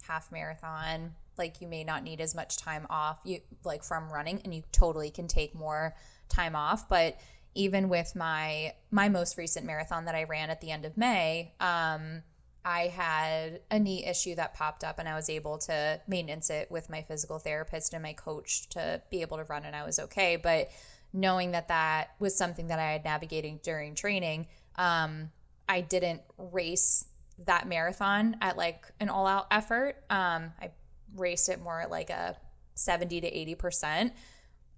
half 0.08 0.32
marathon 0.32 1.14
like 1.38 1.62
you 1.62 1.68
may 1.68 1.84
not 1.84 2.04
need 2.04 2.22
as 2.22 2.36
much 2.36 2.58
time 2.58 2.88
off 2.90 3.20
you 3.24 3.40
like 3.64 3.84
from 3.84 4.12
running 4.12 4.42
and 4.44 4.54
you 4.54 4.64
totally 4.72 5.12
can 5.12 5.28
take 5.28 5.56
more 5.56 5.96
time 6.30 6.56
off 6.56 6.90
but 6.90 7.18
even 7.54 7.88
with 7.88 8.16
my 8.16 8.74
my 8.92 9.08
most 9.08 9.38
recent 9.38 9.66
marathon 9.66 10.06
that 10.06 10.16
i 10.16 10.24
ran 10.24 10.50
at 10.50 10.62
the 10.62 10.72
end 10.72 10.86
of 10.86 10.98
may 10.98 11.54
um 11.60 12.22
I 12.66 12.88
had 12.88 13.62
a 13.70 13.78
knee 13.78 14.04
issue 14.04 14.34
that 14.36 14.56
popped 14.56 14.84
up 14.84 14.98
and 14.98 15.08
I 15.08 15.14
was 15.14 15.30
able 15.30 15.60
to 15.60 16.02
maintenance 16.08 16.50
it 16.50 16.72
with 16.72 16.90
my 16.90 17.04
physical 17.04 17.38
therapist 17.38 17.94
and 17.94 18.02
my 18.02 18.14
coach 18.14 18.68
to 18.70 19.04
be 19.12 19.22
able 19.22 19.38
to 19.38 19.44
run 19.44 19.66
and 19.66 19.76
I 19.76 19.86
was 19.86 20.00
okay. 20.00 20.36
But 20.36 20.72
knowing 21.14 21.52
that 21.52 21.68
that 21.68 22.16
was 22.18 22.36
something 22.36 22.68
that 22.68 22.80
I 22.80 22.94
had 22.94 23.06
navigating 23.06 23.60
during 23.62 23.94
training, 23.94 24.48
um, 24.78 25.30
I 25.70 25.82
didn't 25.82 26.22
race 26.40 27.06
that 27.46 27.68
marathon 27.68 28.38
at 28.42 28.58
like 28.58 28.84
an 29.00 29.10
all 29.10 29.28
out 29.28 29.46
effort. 29.52 29.98
Um, 30.10 30.52
I 30.60 30.72
raced 31.16 31.50
it 31.50 31.62
more 31.62 31.82
at 31.82 31.92
like 31.92 32.10
a 32.10 32.36
70 32.74 33.22
to 33.22 33.32
80%. 33.32 34.12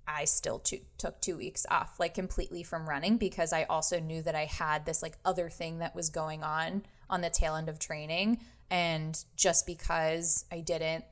I 0.09 0.25
still 0.25 0.59
two, 0.59 0.79
took 0.97 1.21
two 1.21 1.37
weeks 1.37 1.65
off, 1.71 1.99
like 2.01 2.13
completely 2.13 2.63
from 2.63 2.87
running, 2.87 3.17
because 3.17 3.53
I 3.53 3.63
also 3.63 3.99
knew 3.99 4.21
that 4.23 4.35
I 4.35 4.45
had 4.45 4.85
this 4.85 5.01
like 5.01 5.17
other 5.23 5.49
thing 5.49 5.79
that 5.79 5.95
was 5.95 6.09
going 6.09 6.43
on 6.43 6.83
on 7.09 7.21
the 7.21 7.29
tail 7.29 7.55
end 7.55 7.69
of 7.69 7.79
training. 7.79 8.39
And 8.69 9.17
just 9.35 9.65
because 9.65 10.45
I 10.51 10.59
didn't 10.59 11.05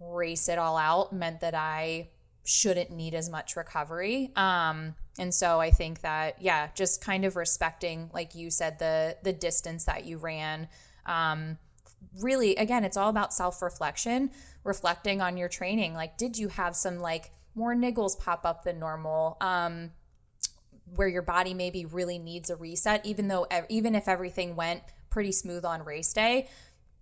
race 0.00 0.48
it 0.48 0.58
all 0.58 0.76
out 0.76 1.12
meant 1.12 1.40
that 1.40 1.54
I 1.54 2.08
shouldn't 2.44 2.90
need 2.90 3.14
as 3.14 3.30
much 3.30 3.56
recovery. 3.56 4.32
Um, 4.36 4.94
and 5.18 5.32
so 5.32 5.60
I 5.60 5.70
think 5.70 6.00
that 6.00 6.40
yeah, 6.40 6.68
just 6.74 7.04
kind 7.04 7.24
of 7.24 7.36
respecting, 7.36 8.10
like 8.12 8.34
you 8.34 8.50
said, 8.50 8.78
the 8.78 9.16
the 9.22 9.32
distance 9.32 9.84
that 9.84 10.04
you 10.04 10.18
ran. 10.18 10.68
Um, 11.06 11.58
really, 12.20 12.56
again, 12.56 12.84
it's 12.84 12.96
all 12.96 13.10
about 13.10 13.32
self 13.32 13.62
reflection, 13.62 14.30
reflecting 14.64 15.20
on 15.20 15.36
your 15.36 15.48
training. 15.48 15.94
Like, 15.94 16.16
did 16.16 16.38
you 16.38 16.48
have 16.48 16.74
some 16.74 16.98
like 16.98 17.30
more 17.54 17.74
niggles 17.74 18.18
pop 18.18 18.44
up 18.44 18.64
than 18.64 18.78
normal? 18.78 19.36
Um, 19.40 19.90
where 20.96 21.08
your 21.08 21.22
body 21.22 21.54
maybe 21.54 21.84
really 21.84 22.18
needs 22.18 22.50
a 22.50 22.56
reset, 22.56 23.04
even 23.06 23.28
though 23.28 23.46
even 23.68 23.94
if 23.94 24.08
everything 24.08 24.56
went 24.56 24.82
pretty 25.12 25.32
smooth 25.32 25.64
on 25.64 25.84
race 25.84 26.12
day, 26.12 26.48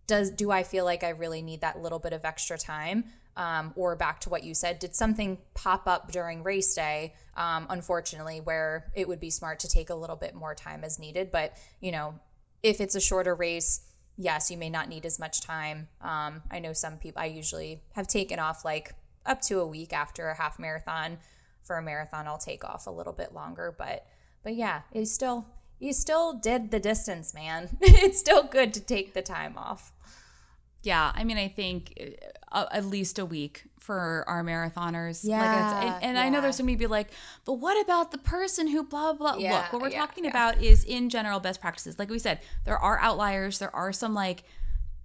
does 0.07 0.31
do 0.31 0.51
I 0.51 0.65
feel 0.65 0.85
like 0.85 1.05
I 1.05 1.11
really 1.11 1.41
need 1.41 1.61
that 1.61 1.81
little 1.81 2.01
bit 2.01 2.13
of 2.13 2.25
extra 2.25 2.59
time? 2.59 3.05
Um, 3.37 3.73
or 3.77 3.95
back 3.95 4.21
to 4.23 4.29
what 4.29 4.43
you 4.43 4.55
said, 4.55 4.81
did 4.81 4.95
something 4.95 5.39
pop 5.55 5.87
up 5.87 6.11
during 6.11 6.43
race 6.43 6.75
day, 6.75 7.15
um, 7.37 7.67
unfortunately, 7.71 8.41
where 8.41 8.91
it 8.95 9.07
would 9.07 9.21
be 9.21 9.31
smart 9.31 9.61
to 9.61 9.69
take 9.69 9.89
a 9.89 9.95
little 9.95 10.17
bit 10.17 10.35
more 10.35 10.55
time 10.55 10.83
as 10.83 10.99
needed? 10.99 11.31
But, 11.31 11.57
you 11.81 11.93
know, 11.93 12.19
if 12.63 12.81
it's 12.81 12.97
a 12.97 13.01
shorter 13.01 13.35
race, 13.35 13.83
yes, 14.19 14.51
you 14.51 14.59
may 14.59 14.69
not 14.69 14.89
need 14.89 15.07
as 15.07 15.19
much 15.21 15.41
time. 15.41 15.89
Um, 16.03 16.43
I 16.51 16.59
know 16.59 16.73
some 16.73 16.99
people, 16.99 17.23
I 17.23 17.27
usually 17.27 17.81
have 17.95 18.09
taken 18.09 18.41
off 18.41 18.65
like 18.65 18.95
up 19.25 19.41
to 19.43 19.61
a 19.61 19.67
week 19.67 19.93
after 19.93 20.29
a 20.29 20.37
half 20.37 20.59
marathon. 20.59 21.19
For 21.63 21.79
a 21.79 21.83
marathon, 21.83 22.27
I'll 22.27 22.37
take 22.37 22.65
off 22.65 22.89
a 22.89 22.91
little 22.91 23.13
bit 23.13 23.33
longer. 23.33 23.73
But, 23.79 24.07
but 24.43 24.57
yeah, 24.57 24.83
it's 24.93 25.13
still, 25.13 25.47
you 25.81 25.93
still 25.93 26.35
did 26.35 26.71
the 26.71 26.79
distance, 26.79 27.35
man. 27.35 27.77
it's 27.81 28.21
still 28.21 28.45
good 28.45 28.73
to 28.75 28.81
take 28.81 29.15
the 29.15 29.23
time 29.23 29.57
off. 29.57 29.93
Yeah, 30.83 31.13
I 31.15 31.25
mean, 31.25 31.37
I 31.37 31.49
think 31.49 32.17
uh, 32.53 32.67
at 32.71 32.85
least 32.85 33.19
a 33.19 33.27
week 33.27 33.65
for 33.79 34.25
our 34.27 34.43
marathoners. 34.43 35.21
Yeah, 35.23 35.41
like 35.41 35.85
and, 35.85 36.05
and 36.05 36.17
yeah. 36.17 36.23
I 36.23 36.29
know 36.29 36.41
there's 36.41 36.57
some 36.57 36.67
people 36.67 36.81
be 36.81 36.87
like, 36.87 37.09
but 37.45 37.55
what 37.55 37.83
about 37.85 38.13
the 38.13 38.19
person 38.19 38.69
who 38.69 38.85
blah 38.85 39.13
blah? 39.13 39.37
Yeah, 39.37 39.57
Look, 39.57 39.73
what 39.73 39.83
we're 39.83 39.89
yeah, 39.91 40.01
talking 40.01 40.27
about 40.27 40.63
is 40.63 40.85
in 40.85 41.11
general 41.11 41.41
best 41.41 41.61
practices. 41.61 41.99
Like 41.99 42.09
we 42.09 42.19
said, 42.19 42.41
there 42.65 42.79
are 42.79 42.99
outliers. 42.99 43.59
There 43.59 43.75
are 43.75 43.93
some 43.93 44.15
like 44.15 44.45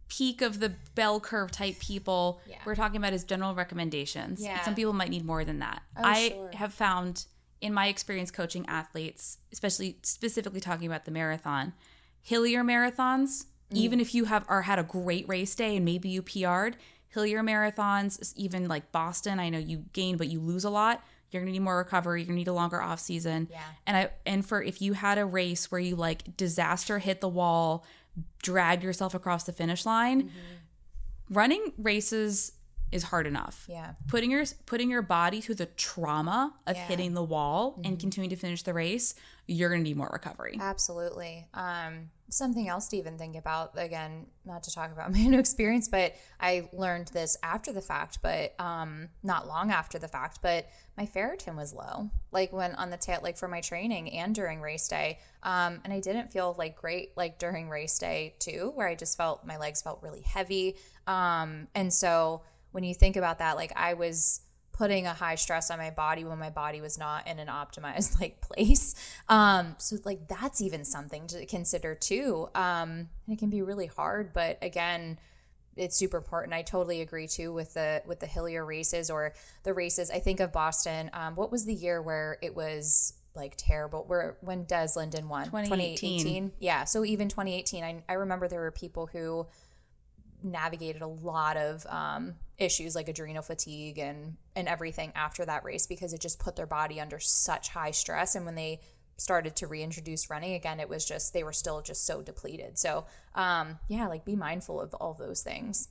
peak 0.08 0.42
of 0.42 0.60
the 0.60 0.70
bell 0.94 1.20
curve 1.20 1.52
type 1.52 1.80
people. 1.80 2.42
We're 2.66 2.76
talking 2.76 2.98
about 2.98 3.14
is 3.14 3.24
general 3.24 3.54
recommendations. 3.54 4.42
Yeah. 4.42 4.62
Some 4.62 4.76
people 4.76 4.94
might 4.94 5.10
need 5.10 5.26
more 5.26 5.44
than 5.44 5.60
that. 5.60 5.82
Oh, 5.98 6.02
I 6.04 6.30
sure. 6.30 6.52
have 6.54 6.74
found 6.74 7.26
in 7.62 7.74
my 7.74 7.88
experience 7.88 8.32
coaching 8.32 8.66
athletes, 8.68 9.38
especially 9.52 9.98
specifically 10.04 10.60
talking 10.60 10.88
about 10.88 11.06
the 11.06 11.12
marathon, 11.12 11.74
hillier 12.22 12.64
marathons, 12.64 13.46
Mm. 13.72 13.78
even 13.78 14.00
if 14.00 14.14
you 14.14 14.26
have 14.26 14.46
or 14.48 14.62
had 14.64 14.78
a 14.78 14.84
great 14.84 15.28
race 15.28 15.56
day 15.56 15.76
and 15.76 15.84
maybe 15.84 16.08
you 16.10 16.22
PR'd, 16.22 16.78
hillier 17.08 17.42
marathons, 17.42 18.32
even 18.36 18.68
like 18.68 18.92
Boston, 18.92 19.40
I 19.40 19.50
know 19.50 19.58
you 19.58 19.86
gain 19.94 20.18
but 20.18 20.28
you 20.28 20.40
lose 20.40 20.64
a 20.66 20.70
lot. 20.70 21.04
You're 21.32 21.42
gonna 21.42 21.52
need 21.52 21.60
more 21.64 21.78
recovery. 21.78 22.22
You're 22.22 22.28
gonna 22.28 22.38
need 22.38 22.48
a 22.48 22.54
longer 22.54 22.80
off 22.82 23.00
season. 23.00 23.48
Yeah. 23.50 23.64
And 23.88 23.98
I 23.98 24.10
and 24.26 24.46
for 24.46 24.62
if 24.62 24.82
you 24.84 24.94
had 24.94 25.18
a 25.18 25.26
race 25.26 25.72
where 25.72 25.82
you 25.82 25.96
like 25.96 26.38
disaster 26.38 27.00
hit 27.00 27.22
the 27.22 27.28
wall, 27.28 27.84
dragged 28.44 28.84
yourself 28.84 29.16
across 29.16 29.46
the 29.46 29.52
finish 29.52 29.84
line, 29.86 30.32
running 31.30 31.74
races 31.78 32.52
is 32.96 33.04
hard 33.04 33.28
enough. 33.28 33.66
Yeah. 33.70 33.92
Putting 34.08 34.32
your 34.32 34.46
putting 34.66 34.90
your 34.90 35.02
body 35.02 35.42
through 35.42 35.56
the 35.56 35.66
trauma 35.68 36.54
of 36.66 36.76
Yeah. 36.76 36.82
Mm-hmm. 36.82 36.90
hitting 36.92 37.14
the 37.14 37.24
wall 37.24 37.80
and 37.84 38.00
continuing 38.00 38.30
to 38.30 38.36
finish 38.38 38.64
the 38.64 38.74
race, 38.74 39.14
you're 39.48 39.70
gonna 39.70 39.84
need 39.84 39.98
more 39.98 40.10
recovery. 40.12 40.58
Absolutely. 40.60 41.48
Um, 41.54 42.10
something 42.30 42.68
else 42.68 42.88
to 42.88 42.98
even 42.98 43.18
think 43.18 43.36
about. 43.36 43.74
Again, 43.76 44.26
not 44.46 44.64
to 44.64 44.74
talk 44.74 44.92
about 44.92 45.12
my 45.16 45.20
own 45.20 45.34
experience, 45.36 45.88
but 45.90 46.16
I 46.40 46.70
learned 46.74 47.10
this 47.10 47.38
after 47.44 47.72
the 47.74 47.82
fact, 47.82 48.20
but 48.22 48.60
um, 48.60 49.10
not 49.22 49.48
long 49.48 49.72
after 49.72 50.00
the 50.00 50.08
fact. 50.08 50.40
But 50.42 50.68
my 50.98 51.06
ferritin 51.06 51.56
was 51.56 51.74
low, 51.74 52.10
like 52.32 52.54
when 52.54 52.74
on 52.76 52.90
the 52.90 52.98
tail, 52.98 53.20
like 53.22 53.38
for 53.38 53.48
my 53.48 53.62
training 53.62 54.12
and 54.14 54.34
during 54.34 54.62
race 54.62 54.88
day. 54.88 55.20
Um, 55.44 55.82
and 55.84 55.92
I 55.94 56.00
didn't 56.00 56.32
feel 56.32 56.56
like 56.58 56.76
great, 56.78 57.16
like 57.18 57.38
during 57.38 57.70
race 57.70 58.00
day 58.00 58.36
too, 58.40 58.72
where 58.74 58.88
I 58.88 58.96
just 58.96 59.18
felt 59.18 59.46
my 59.46 59.58
legs 59.58 59.82
felt 59.82 60.02
really 60.02 60.22
heavy. 60.22 60.78
Um, 61.06 61.68
and 61.76 61.94
so 61.94 62.42
when 62.76 62.84
you 62.84 62.94
think 62.94 63.16
about 63.16 63.40
that, 63.40 63.56
like 63.56 63.72
I 63.78 63.94
was 63.94 64.42
putting 64.74 65.08
a 65.08 65.14
high 65.14 65.36
stress 65.36 65.72
on 65.72 65.78
my 65.78 65.92
body 65.92 66.26
when 66.26 66.38
my 66.38 66.50
body 66.50 66.82
was 66.82 66.98
not 66.98 67.26
in 67.26 67.40
an 67.40 67.48
optimized 67.48 68.20
like 68.22 68.42
place. 68.42 68.94
Um 69.30 69.76
so 69.78 69.96
like 70.04 70.28
that's 70.28 70.60
even 70.60 70.84
something 70.84 71.26
to 71.28 71.46
consider 71.46 71.96
too. 71.96 72.50
Um 72.54 73.08
and 73.26 73.30
it 73.30 73.40
can 73.40 73.50
be 73.50 73.62
really 73.62 73.88
hard 73.88 74.34
but 74.34 74.58
again 74.62 75.18
it's 75.78 75.98
super 75.98 76.18
important. 76.18 76.54
I 76.54 76.62
totally 76.64 77.02
agree 77.02 77.28
too 77.28 77.54
with 77.54 77.74
the 77.76 78.04
with 78.06 78.20
the 78.20 78.28
hillier 78.28 78.66
races 78.66 79.10
or 79.10 79.34
the 79.64 79.74
races 79.74 80.12
i 80.12 80.20
think 80.20 80.42
of 80.42 80.52
boston. 80.52 81.10
Um 81.14 81.36
what 81.36 81.54
was 81.54 81.64
the 81.64 81.74
year 81.74 82.02
where 82.02 82.38
it 82.42 82.54
was 82.54 83.14
like 83.36 83.54
terrible? 83.58 84.04
Where 84.06 84.36
when 84.42 84.66
des 84.66 84.90
linden 84.98 85.30
won? 85.30 85.46
2018. 85.46 86.52
yeah 86.60 86.84
so 86.84 87.06
even 87.06 87.30
2018 87.30 87.86
I, 87.86 88.04
I 88.10 88.14
remember 88.16 88.50
there 88.50 88.60
were 88.60 88.72
people 88.72 89.08
who 89.08 89.48
navigated 90.46 91.02
a 91.02 91.08
lot 91.08 91.58
of 91.58 91.86
um, 91.88 92.36
issues 92.58 92.96
like 92.96 93.10
adrenal 93.10 93.42
fatigue 93.42 93.98
and 93.98 94.38
and 94.56 94.68
everything 94.68 95.12
after 95.16 95.46
that 95.46 95.64
race 95.64 95.88
because 95.88 96.14
it 96.14 96.22
just 96.22 96.40
put 96.40 96.56
their 96.56 96.66
body 96.66 97.02
under 97.02 97.20
such 97.20 97.70
high 97.70 97.92
stress. 97.92 98.36
And 98.36 98.46
when 98.46 98.56
they 98.56 98.80
started 99.18 99.56
to 99.56 99.68
reintroduce 99.68 100.30
running 100.30 100.56
again 100.56 100.78
it 100.82 100.90
was 100.90 101.06
just 101.06 101.32
they 101.32 101.42
were 101.42 101.54
still 101.54 101.82
just 101.82 102.06
so 102.06 102.22
depleted. 102.22 102.78
So 102.78 103.06
um 103.34 103.80
yeah 103.88 104.08
like 104.08 104.26
be 104.26 104.36
mindful 104.36 104.80
of 104.80 104.94
all 104.96 105.14
those 105.14 105.42
things. 105.42 105.90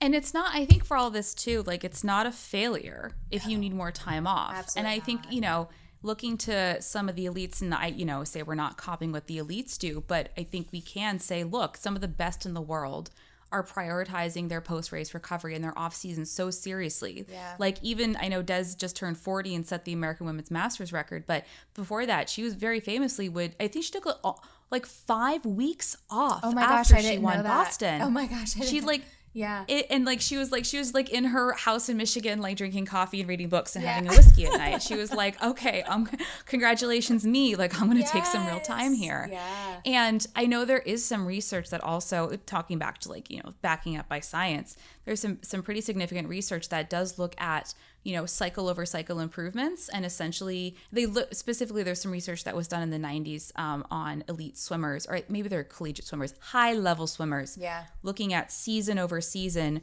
And 0.00 0.14
it's 0.14 0.32
not, 0.32 0.54
I 0.54 0.64
think 0.64 0.84
for 0.84 0.96
all 0.96 1.10
this 1.10 1.34
too, 1.34 1.64
like 1.66 1.82
it's 1.82 2.04
not 2.04 2.24
a 2.24 2.30
failure 2.30 3.16
if 3.32 3.46
you 3.46 3.58
need 3.58 3.74
more 3.74 3.90
time 3.90 4.28
off. 4.28 4.54
Absolutely 4.54 4.78
and 4.92 5.00
I 5.00 5.04
think, 5.04 5.22
you 5.32 5.40
know, 5.40 5.68
looking 6.02 6.36
to 6.38 6.80
some 6.80 7.08
of 7.08 7.16
the 7.16 7.26
elites, 7.26 7.60
and 7.60 7.74
I, 7.74 7.86
you 7.88 8.04
know, 8.04 8.24
say 8.24 8.42
we're 8.42 8.54
not 8.54 8.76
copying 8.76 9.12
what 9.12 9.26
the 9.26 9.38
elites 9.38 9.76
do, 9.78 10.04
but 10.06 10.30
I 10.38 10.44
think 10.44 10.68
we 10.72 10.80
can 10.80 11.18
say, 11.18 11.44
look, 11.44 11.76
some 11.76 11.94
of 11.94 12.00
the 12.00 12.08
best 12.08 12.46
in 12.46 12.54
the 12.54 12.60
world 12.60 13.10
are 13.50 13.64
prioritizing 13.64 14.50
their 14.50 14.60
post 14.60 14.92
race 14.92 15.14
recovery 15.14 15.54
and 15.54 15.64
their 15.64 15.76
off 15.78 15.94
season 15.94 16.26
so 16.26 16.50
seriously. 16.50 17.24
Yeah. 17.30 17.54
Like 17.58 17.78
even 17.82 18.14
I 18.20 18.28
know 18.28 18.42
Des 18.42 18.74
just 18.76 18.94
turned 18.94 19.16
40 19.16 19.54
and 19.54 19.66
set 19.66 19.86
the 19.86 19.94
American 19.94 20.26
Women's 20.26 20.50
Masters 20.50 20.92
record, 20.92 21.24
but 21.26 21.46
before 21.72 22.04
that, 22.04 22.28
she 22.28 22.42
was 22.42 22.52
very 22.54 22.78
famously 22.78 23.28
would 23.30 23.56
I 23.58 23.68
think 23.68 23.86
she 23.86 23.90
took 23.92 24.04
a, 24.04 24.34
like 24.70 24.84
5 24.84 25.46
weeks 25.46 25.96
off 26.10 26.40
oh 26.42 26.52
my 26.52 26.60
gosh 26.60 26.80
after 26.80 26.96
i 26.96 27.00
she 27.00 27.06
didn't 27.08 27.22
won 27.22 27.38
know 27.38 27.42
that. 27.44 27.64
Boston. 27.64 28.02
oh 28.02 28.10
my 28.10 28.26
gosh 28.26 28.54
I 28.60 28.64
She 28.66 28.82
like 28.82 29.02
yeah 29.38 29.64
it, 29.68 29.86
and 29.90 30.04
like 30.04 30.20
she 30.20 30.36
was 30.36 30.50
like 30.50 30.64
she 30.64 30.78
was 30.78 30.92
like 30.94 31.08
in 31.10 31.24
her 31.24 31.52
house 31.52 31.88
in 31.88 31.96
Michigan, 31.96 32.40
like 32.40 32.56
drinking 32.56 32.86
coffee 32.86 33.20
and 33.20 33.28
reading 33.28 33.48
books 33.48 33.76
and 33.76 33.82
Yeah. 33.84 33.92
having 33.94 34.10
a 34.10 34.16
whiskey 34.16 34.46
at 34.46 34.52
night. 34.58 34.82
She 34.82 34.96
was 34.96 35.12
like, 35.22 35.34
"Okay, 35.42 35.82
um, 35.82 36.08
congratulations, 36.46 37.24
me! 37.24 37.54
Like 37.54 37.80
I'm 37.80 37.88
going 37.90 38.02
to 38.02 38.08
take 38.10 38.26
some 38.26 38.46
real 38.46 38.60
time 38.60 38.92
here." 38.94 39.28
Yeah. 39.30 39.80
And 39.84 40.26
I 40.34 40.46
know 40.46 40.64
there 40.64 40.78
is 40.78 41.04
some 41.04 41.26
research 41.26 41.70
that 41.70 41.82
also 41.82 42.36
talking 42.46 42.78
back 42.78 42.98
to 43.00 43.08
like 43.10 43.30
you 43.30 43.40
know 43.42 43.54
backing 43.62 43.96
up 43.96 44.08
by 44.08 44.20
science. 44.20 44.76
There's 45.04 45.20
some 45.20 45.38
some 45.42 45.62
pretty 45.62 45.80
significant 45.82 46.28
research 46.28 46.68
that 46.70 46.90
does 46.90 47.18
look 47.18 47.34
at 47.40 47.74
you 48.04 48.14
know 48.14 48.26
cycle 48.26 48.68
over 48.68 48.86
cycle 48.86 49.20
improvements. 49.20 49.88
And 49.88 50.04
essentially 50.04 50.76
they 50.92 51.06
look 51.06 51.34
specifically 51.34 51.82
there's 51.82 52.00
some 52.00 52.12
research 52.12 52.44
that 52.44 52.56
was 52.56 52.68
done 52.68 52.82
in 52.82 52.90
the 52.90 52.98
90s 52.98 53.52
um, 53.58 53.84
on 53.90 54.24
elite 54.28 54.56
swimmers 54.56 55.06
or 55.06 55.20
maybe 55.28 55.48
they're 55.48 55.64
collegiate 55.64 56.06
swimmers 56.06 56.34
high 56.40 56.72
level 56.72 57.06
swimmers. 57.06 57.58
Yeah. 57.60 57.84
looking 58.02 58.32
at 58.32 58.50
season 58.52 58.98
over 58.98 59.20
season 59.20 59.82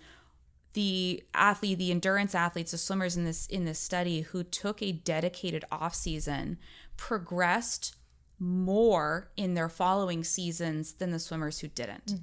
the 0.73 1.23
athlete 1.33 1.77
the 1.77 1.91
endurance 1.91 2.35
athletes 2.35 2.71
the 2.71 2.77
swimmers 2.77 3.15
in 3.15 3.23
this 3.25 3.45
in 3.47 3.65
this 3.65 3.79
study 3.79 4.21
who 4.21 4.43
took 4.43 4.81
a 4.81 4.91
dedicated 4.91 5.63
off 5.71 5.93
season 5.95 6.57
progressed 6.97 7.95
more 8.39 9.29
in 9.37 9.53
their 9.53 9.69
following 9.69 10.23
seasons 10.23 10.93
than 10.93 11.11
the 11.11 11.19
swimmers 11.19 11.59
who 11.59 11.67
didn't 11.69 12.15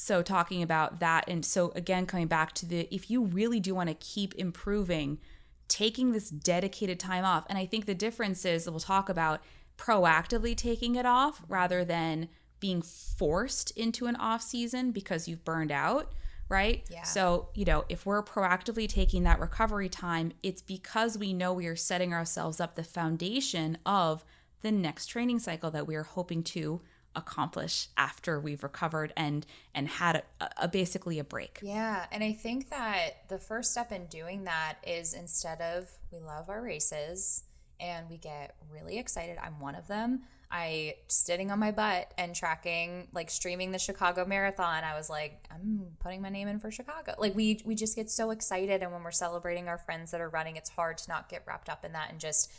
so 0.00 0.22
talking 0.22 0.62
about 0.62 1.00
that 1.00 1.24
and 1.26 1.44
so 1.44 1.72
again 1.74 2.06
coming 2.06 2.28
back 2.28 2.52
to 2.52 2.64
the 2.64 2.86
if 2.94 3.10
you 3.10 3.24
really 3.24 3.58
do 3.58 3.74
want 3.74 3.88
to 3.88 3.94
keep 3.96 4.32
improving 4.36 5.18
taking 5.66 6.12
this 6.12 6.30
dedicated 6.30 7.00
time 7.00 7.24
off 7.24 7.44
and 7.48 7.58
i 7.58 7.66
think 7.66 7.84
the 7.84 7.96
difference 7.96 8.44
is 8.44 8.64
that 8.64 8.70
we'll 8.70 8.78
talk 8.78 9.08
about 9.08 9.40
proactively 9.76 10.56
taking 10.56 10.94
it 10.94 11.04
off 11.04 11.42
rather 11.48 11.84
than 11.84 12.28
being 12.60 12.80
forced 12.80 13.72
into 13.72 14.06
an 14.06 14.14
off 14.16 14.40
season 14.40 14.92
because 14.92 15.26
you've 15.26 15.44
burned 15.44 15.72
out 15.72 16.12
right 16.48 16.84
Yeah. 16.88 17.02
so 17.02 17.48
you 17.54 17.64
know 17.64 17.84
if 17.88 18.06
we're 18.06 18.22
proactively 18.22 18.88
taking 18.88 19.24
that 19.24 19.40
recovery 19.40 19.88
time 19.88 20.30
it's 20.44 20.62
because 20.62 21.18
we 21.18 21.32
know 21.32 21.52
we 21.52 21.66
are 21.66 21.76
setting 21.76 22.14
ourselves 22.14 22.60
up 22.60 22.76
the 22.76 22.84
foundation 22.84 23.78
of 23.84 24.24
the 24.62 24.70
next 24.70 25.06
training 25.06 25.40
cycle 25.40 25.72
that 25.72 25.88
we 25.88 25.96
are 25.96 26.04
hoping 26.04 26.44
to 26.44 26.80
accomplish 27.16 27.88
after 27.96 28.38
we've 28.38 28.62
recovered 28.62 29.12
and 29.16 29.46
and 29.74 29.88
had 29.88 30.22
a, 30.40 30.48
a 30.58 30.68
basically 30.68 31.18
a 31.18 31.24
break. 31.24 31.58
Yeah, 31.62 32.06
and 32.12 32.22
I 32.22 32.32
think 32.32 32.70
that 32.70 33.28
the 33.28 33.38
first 33.38 33.72
step 33.72 33.92
in 33.92 34.06
doing 34.06 34.44
that 34.44 34.76
is 34.86 35.14
instead 35.14 35.60
of 35.60 35.90
we 36.12 36.18
love 36.20 36.48
our 36.48 36.62
races 36.62 37.44
and 37.80 38.08
we 38.08 38.16
get 38.16 38.56
really 38.72 38.98
excited. 38.98 39.38
I'm 39.42 39.60
one 39.60 39.74
of 39.74 39.86
them. 39.86 40.22
I 40.50 40.94
sitting 41.08 41.50
on 41.50 41.58
my 41.58 41.72
butt 41.72 42.12
and 42.16 42.34
tracking 42.34 43.08
like 43.12 43.30
streaming 43.30 43.70
the 43.70 43.78
Chicago 43.78 44.24
Marathon. 44.24 44.82
I 44.82 44.96
was 44.96 45.10
like, 45.10 45.46
I'm 45.50 45.88
putting 46.00 46.22
my 46.22 46.30
name 46.30 46.48
in 46.48 46.58
for 46.58 46.70
Chicago. 46.70 47.14
Like 47.18 47.34
we 47.34 47.60
we 47.66 47.74
just 47.74 47.94
get 47.96 48.10
so 48.10 48.30
excited 48.30 48.82
and 48.82 48.90
when 48.92 49.02
we're 49.02 49.10
celebrating 49.10 49.68
our 49.68 49.78
friends 49.78 50.10
that 50.12 50.20
are 50.20 50.28
running, 50.28 50.56
it's 50.56 50.70
hard 50.70 50.98
to 50.98 51.08
not 51.10 51.28
get 51.28 51.42
wrapped 51.46 51.68
up 51.68 51.84
in 51.84 51.92
that 51.92 52.10
and 52.10 52.18
just 52.18 52.50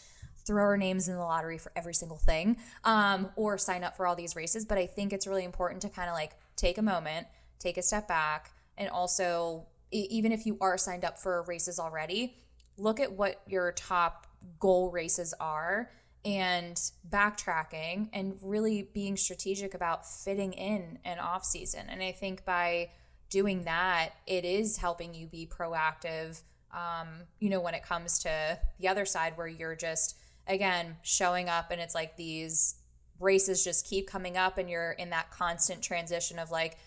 throw 0.50 0.64
our 0.64 0.78
names 0.78 1.08
in 1.08 1.14
the 1.14 1.22
lottery 1.22 1.60
for 1.60 1.72
every 1.76 1.94
single 1.94 2.18
thing 2.18 2.58
um, 2.84 3.30
or 3.36 3.56
sign 3.60 3.84
up 3.84 3.96
for 3.96 4.08
all 4.08 4.16
these 4.16 4.36
races. 4.36 4.66
But 4.66 4.80
I 4.80 4.88
think 4.88 5.14
it's 5.14 5.28
really 5.28 5.46
important 5.46 5.84
to 5.84 5.90
kind 5.90 6.10
of 6.10 6.16
like 6.16 6.32
take 6.56 6.80
a 6.80 6.82
moment, 6.82 7.28
take 7.60 7.78
a 7.78 7.84
step 7.84 8.08
back, 8.08 8.50
and 8.76 8.90
also, 8.90 9.68
even 9.92 10.32
if 10.32 10.48
you 10.48 10.58
are 10.60 10.76
signed 10.78 11.06
up 11.06 11.20
for 11.20 11.44
races 11.44 11.80
already, 11.80 12.36
look 12.78 13.00
at 13.00 13.12
what 13.12 13.42
your 13.46 13.72
top 13.74 14.26
goal 14.60 14.90
races 14.90 15.36
are 15.40 15.92
and 16.26 16.82
backtracking 17.08 18.10
and 18.12 18.38
really 18.42 18.90
being 18.94 19.18
strategic 19.18 19.76
about 19.76 20.08
fitting 20.08 20.54
in 20.54 20.98
an 21.06 21.20
off 21.20 21.46
season. 21.46 21.82
And 21.90 22.02
I 22.02 22.12
think 22.12 22.44
by 22.44 22.90
doing 23.30 23.66
that, 23.66 24.14
it 24.26 24.46
is 24.46 24.78
helping 24.78 25.14
you 25.14 25.28
be 25.28 25.46
proactive. 25.46 26.42
Um, 26.72 27.08
you 27.40 27.50
know, 27.50 27.60
when 27.60 27.76
it 27.76 27.84
comes 27.84 28.20
to 28.20 28.60
the 28.80 28.88
other 28.88 29.06
side 29.06 29.34
where 29.36 29.48
you're 29.48 29.76
just 29.76 30.18
again 30.50 30.98
showing 31.04 31.48
up 31.48 31.72
and 31.72 31.80
it's 31.80 31.96
like 31.96 32.18
these 32.18 32.76
races 33.20 33.64
just 33.64 33.88
keep 33.88 34.08
coming 34.08 34.36
up 34.36 34.58
and 34.58 34.70
you're 34.70 34.92
in 34.92 35.12
that 35.12 35.32
constant 35.32 35.82
transition 35.82 36.40
of 36.40 36.52
like 36.52 36.78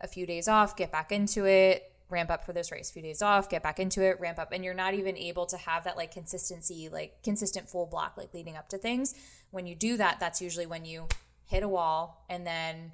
a 0.00 0.08
few 0.08 0.26
days 0.26 0.48
off, 0.48 0.76
get 0.76 0.90
back 0.90 1.12
into 1.12 1.46
it, 1.46 1.92
ramp 2.08 2.30
up 2.30 2.44
for 2.44 2.52
this 2.52 2.72
race, 2.72 2.90
a 2.90 2.92
few 2.92 3.02
days 3.02 3.22
off, 3.22 3.48
get 3.48 3.62
back 3.62 3.78
into 3.78 4.02
it, 4.02 4.20
ramp 4.20 4.38
up. 4.38 4.52
And 4.52 4.64
you're 4.64 4.74
not 4.74 4.94
even 4.94 5.16
able 5.16 5.46
to 5.46 5.56
have 5.56 5.84
that 5.84 5.96
like 5.96 6.12
consistency, 6.12 6.88
like 6.90 7.22
consistent 7.22 7.68
full 7.68 7.86
block, 7.86 8.16
like 8.16 8.34
leading 8.34 8.56
up 8.56 8.68
to 8.70 8.78
things. 8.78 9.14
When 9.50 9.66
you 9.66 9.74
do 9.74 9.96
that, 9.96 10.18
that's 10.18 10.42
usually 10.42 10.66
when 10.66 10.84
you 10.84 11.06
hit 11.44 11.62
a 11.62 11.68
wall 11.68 12.24
and 12.28 12.46
then 12.46 12.92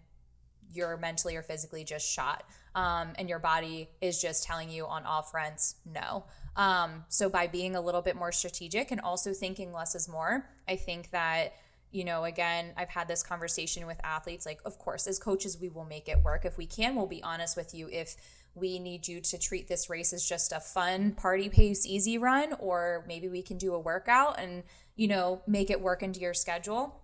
you're 0.72 0.96
mentally 0.96 1.36
or 1.36 1.42
physically 1.42 1.84
just 1.84 2.08
shot. 2.08 2.44
Um, 2.74 3.12
and 3.16 3.28
your 3.28 3.38
body 3.38 3.88
is 4.00 4.20
just 4.20 4.44
telling 4.44 4.70
you 4.70 4.86
on 4.86 5.04
all 5.04 5.22
fronts, 5.22 5.76
no. 5.84 6.24
Um, 6.58 7.04
so 7.08 7.30
by 7.30 7.46
being 7.46 7.76
a 7.76 7.80
little 7.80 8.02
bit 8.02 8.16
more 8.16 8.32
strategic 8.32 8.90
and 8.90 9.00
also 9.00 9.32
thinking 9.32 9.72
less 9.72 9.94
is 9.94 10.08
more, 10.08 10.44
I 10.68 10.76
think 10.76 11.10
that 11.12 11.54
you 11.90 12.04
know, 12.04 12.24
again, 12.24 12.72
I've 12.76 12.90
had 12.90 13.08
this 13.08 13.22
conversation 13.22 13.86
with 13.86 13.98
athletes. 14.04 14.44
Like, 14.44 14.60
of 14.64 14.78
course, 14.78 15.06
as 15.06 15.18
coaches, 15.18 15.58
we 15.58 15.68
will 15.68 15.84
make 15.84 16.08
it 16.08 16.22
work. 16.22 16.44
If 16.44 16.58
we 16.58 16.66
can, 16.66 16.94
we'll 16.94 17.06
be 17.06 17.22
honest 17.22 17.56
with 17.56 17.74
you. 17.74 17.88
If 17.90 18.16
we 18.54 18.78
need 18.78 19.08
you 19.08 19.20
to 19.20 19.38
treat 19.38 19.68
this 19.68 19.88
race 19.88 20.12
as 20.12 20.28
just 20.28 20.52
a 20.52 20.60
fun 20.60 21.12
party 21.12 21.48
pace, 21.48 21.86
easy 21.86 22.18
run, 22.18 22.54
or 22.58 23.04
maybe 23.08 23.28
we 23.28 23.42
can 23.42 23.56
do 23.56 23.74
a 23.74 23.78
workout 23.78 24.38
and, 24.38 24.64
you 24.96 25.08
know, 25.08 25.40
make 25.46 25.70
it 25.70 25.80
work 25.80 26.02
into 26.02 26.20
your 26.20 26.34
schedule. 26.34 27.00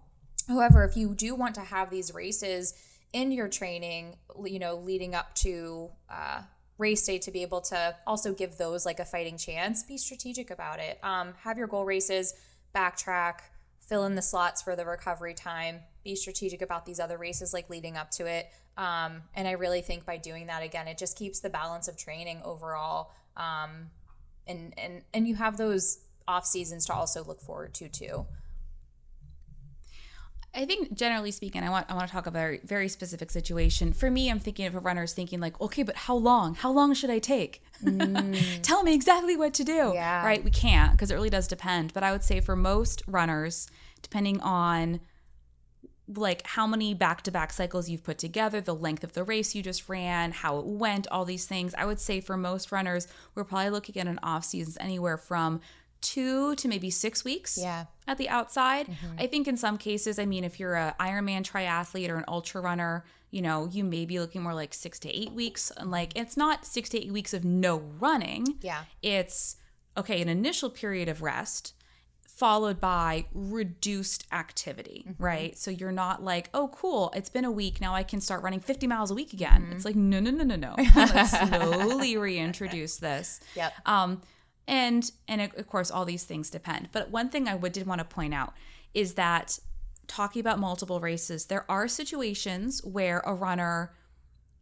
However, 0.49 0.85
if 0.85 0.97
you 0.97 1.15
do 1.15 1.35
want 1.35 1.55
to 1.55 1.63
have 1.63 1.89
these 1.89 2.13
races 2.13 2.75
in 3.13 3.33
your 3.33 3.49
training, 3.49 4.17
you 4.45 4.59
know, 4.59 4.77
leading 4.77 5.15
up 5.15 5.35
to 5.37 5.91
uh, 6.11 6.43
race 6.79 7.07
day 7.07 7.19
to 7.19 7.31
be 7.31 7.43
able 7.43 7.61
to 7.61 7.95
also 8.07 8.35
give 8.35 8.57
those 8.57 8.85
like 8.85 9.01
a 9.01 9.05
fighting 9.05 9.37
chance, 9.37 9.83
be 9.83 9.97
strategic 9.97 10.51
about 10.51 10.81
it. 10.81 10.99
Um, 11.03 11.35
have 11.43 11.57
your 11.57 11.67
goal 11.67 11.85
races, 11.85 12.35
backtrack, 12.75 13.41
fill 13.81 14.05
in 14.05 14.15
the 14.15 14.23
slots 14.23 14.63
for 14.63 14.75
the 14.75 14.85
recovery 14.85 15.35
time, 15.35 15.81
be 16.03 16.17
strategic 16.17 16.63
about 16.63 16.85
these 16.87 17.01
other 17.01 17.19
races 17.19 17.53
like 17.53 17.71
leading 17.71 17.97
up 17.97 18.11
to 18.13 18.27
it. 18.27 18.47
Um, 18.77 19.23
and 19.35 19.47
I 19.47 19.53
really 19.53 19.83
think 19.83 20.05
by 20.05 20.17
doing 20.17 20.47
that 20.47 20.63
again, 20.63 20.89
it 20.89 20.99
just 20.99 21.17
keeps 21.17 21.41
the 21.41 21.51
balance 21.51 21.87
of 21.87 21.97
training 21.97 22.41
overall. 22.45 23.13
Um, 23.37 23.91
and 24.47 24.75
and 24.77 25.03
and 25.13 25.27
you 25.29 25.37
have 25.37 25.57
those 25.57 25.99
off 26.27 26.45
seasons 26.45 26.87
to 26.87 26.95
also 26.95 27.25
look 27.25 27.41
forward 27.41 27.75
to 27.75 27.89
too. 27.89 28.27
I 30.57 30.65
think 30.65 30.95
generally 30.95 31.31
speaking, 31.31 31.63
I 31.63 31.71
want 31.71 31.87
I 31.89 31.95
want 31.95 32.07
to 32.07 32.13
talk 32.13 32.27
about 32.27 32.55
a 32.55 32.61
very, 32.65 32.89
specific 32.89 33.31
situation. 33.31 33.93
For 33.93 34.11
me, 34.11 34.31
I'm 34.31 34.39
thinking 34.39 34.67
of 34.67 34.75
a 34.75 34.79
runner 34.79 34.95
runner's 34.95 35.13
thinking 35.13 35.41
like, 35.41 35.61
okay, 35.61 35.83
but 35.83 35.97
how 35.97 36.15
long? 36.15 36.55
How 36.55 36.71
long 36.71 36.95
should 36.95 37.11
I 37.11 37.19
take? 37.19 37.63
Mm. 37.83 38.39
Tell 38.63 38.83
me 38.83 38.95
exactly 38.95 39.37
what 39.37 39.53
to 39.55 39.65
do. 39.65 39.93
Yeah. 39.95 40.25
Right? 40.25 40.43
We 40.43 40.51
can't 40.51 40.93
because 40.93 41.11
it 41.11 41.15
really 41.15 41.31
does 41.31 41.49
depend. 41.49 41.93
But 41.93 42.05
I 42.05 42.13
would 42.13 42.23
say 42.23 42.41
for 42.41 42.55
most 42.55 43.03
runners, 43.07 43.69
depending 44.03 44.41
on 44.41 45.01
like 46.07 46.47
how 46.47 46.67
many 46.67 46.93
back-to-back 46.93 47.51
cycles 47.53 47.89
you've 47.89 48.05
put 48.05 48.19
together, 48.19 48.61
the 48.61 48.75
length 48.75 49.03
of 49.05 49.15
the 49.15 49.25
race 49.25 49.55
you 49.55 49.63
just 49.63 49.89
ran, 49.89 50.33
how 50.33 50.59
it 50.59 50.67
went, 50.67 51.07
all 51.11 51.25
these 51.25 51.47
things. 51.47 51.75
I 51.77 51.87
would 51.87 51.99
say 51.99 52.21
for 52.21 52.37
most 52.37 52.71
runners, 52.71 53.09
we're 53.35 53.45
probably 53.45 53.71
looking 53.71 54.01
at 54.01 54.07
an 54.07 54.21
off 54.23 54.45
season 54.45 54.81
anywhere 54.81 55.17
from 55.17 55.61
two 56.05 56.55
to 56.57 56.69
maybe 56.69 56.91
six 56.91 57.25
weeks 57.25 57.59
yeah. 57.61 57.87
at 58.07 58.19
the 58.19 58.29
outside. 58.29 58.87
Mm-hmm. 58.87 59.17
I 59.19 59.27
think 59.27 59.49
in 59.49 59.57
some 59.57 59.79
cases, 59.79 60.19
I 60.19 60.27
mean, 60.27 60.45
if 60.45 60.61
you're 60.61 60.75
a 60.75 60.95
Ironman 61.01 61.43
triathlete 61.43 62.11
or 62.11 62.17
an 62.17 62.25
ultra 62.29 62.61
runner, 62.61 63.05
you 63.31 63.43
know, 63.43 63.69
you 63.73 63.83
may 63.83 64.05
be 64.05 64.21
looking 64.21 64.43
more 64.43 64.55
like 64.55 64.75
six 64.75 64.99
to 65.01 65.09
eight 65.09 65.33
weeks. 65.33 65.73
And 65.77 65.91
like, 65.91 66.17
it's 66.17 66.37
not 66.37 66.65
six 66.67 66.91
to 66.91 66.99
eight 67.03 67.11
weeks 67.11 67.35
of 67.35 67.45
no 67.45 67.79
running. 67.99 68.59
Yeah. 68.61 68.85
It's 69.03 69.57
okay, 69.97 70.21
an 70.21 70.29
initial 70.29 70.71
period 70.71 71.09
of 71.09 71.23
rest 71.23 71.75
followed 72.35 72.81
by 72.81 73.27
reduced 73.33 74.27
activity, 74.33 75.07
mm-hmm. 75.09 75.23
right? 75.23 75.57
So 75.57 75.71
you're 75.71 75.93
not 75.93 76.23
like, 76.23 76.51
oh, 76.53 76.69
cool, 76.69 77.13
it's 77.15 77.29
been 77.29 77.45
a 77.45 77.51
week. 77.51 77.81
Now 77.81 77.95
I 77.95 78.03
can 78.03 78.21
start 78.21 78.43
running 78.43 78.61
50 78.61 78.89
miles 78.89 79.11
a 79.11 79.15
week 79.15 79.33
again. 79.33 79.63
Mm-hmm. 79.63 79.73
It's 79.73 79.85
like, 79.85 79.95
no, 79.95 80.19
no, 80.19 80.31
no, 80.31 80.43
no, 80.43 80.57
no. 80.57 80.75
Let's 80.97 81.31
slowly 81.31 82.17
reintroduce 82.17 82.97
this. 82.97 83.41
Yep. 83.55 83.73
Um, 83.87 84.21
and 84.67 85.13
and 85.29 85.41
of 85.41 85.67
course 85.67 85.91
all 85.91 86.05
these 86.05 86.25
things 86.25 86.51
depend 86.51 86.89
but 86.93 87.11
one 87.11 87.29
thing 87.29 87.49
i 87.49 87.55
would 87.55 87.73
did 87.73 87.87
want 87.87 87.99
to 87.99 88.05
point 88.05 88.33
out 88.33 88.55
is 88.93 89.15
that 89.15 89.59
talking 90.07 90.41
about 90.41 90.59
multiple 90.59 91.01
races 91.01 91.47
there 91.47 91.65
are 91.71 91.89
situations 91.89 92.83
where 92.85 93.21
a 93.21 93.35
runner 93.35 93.93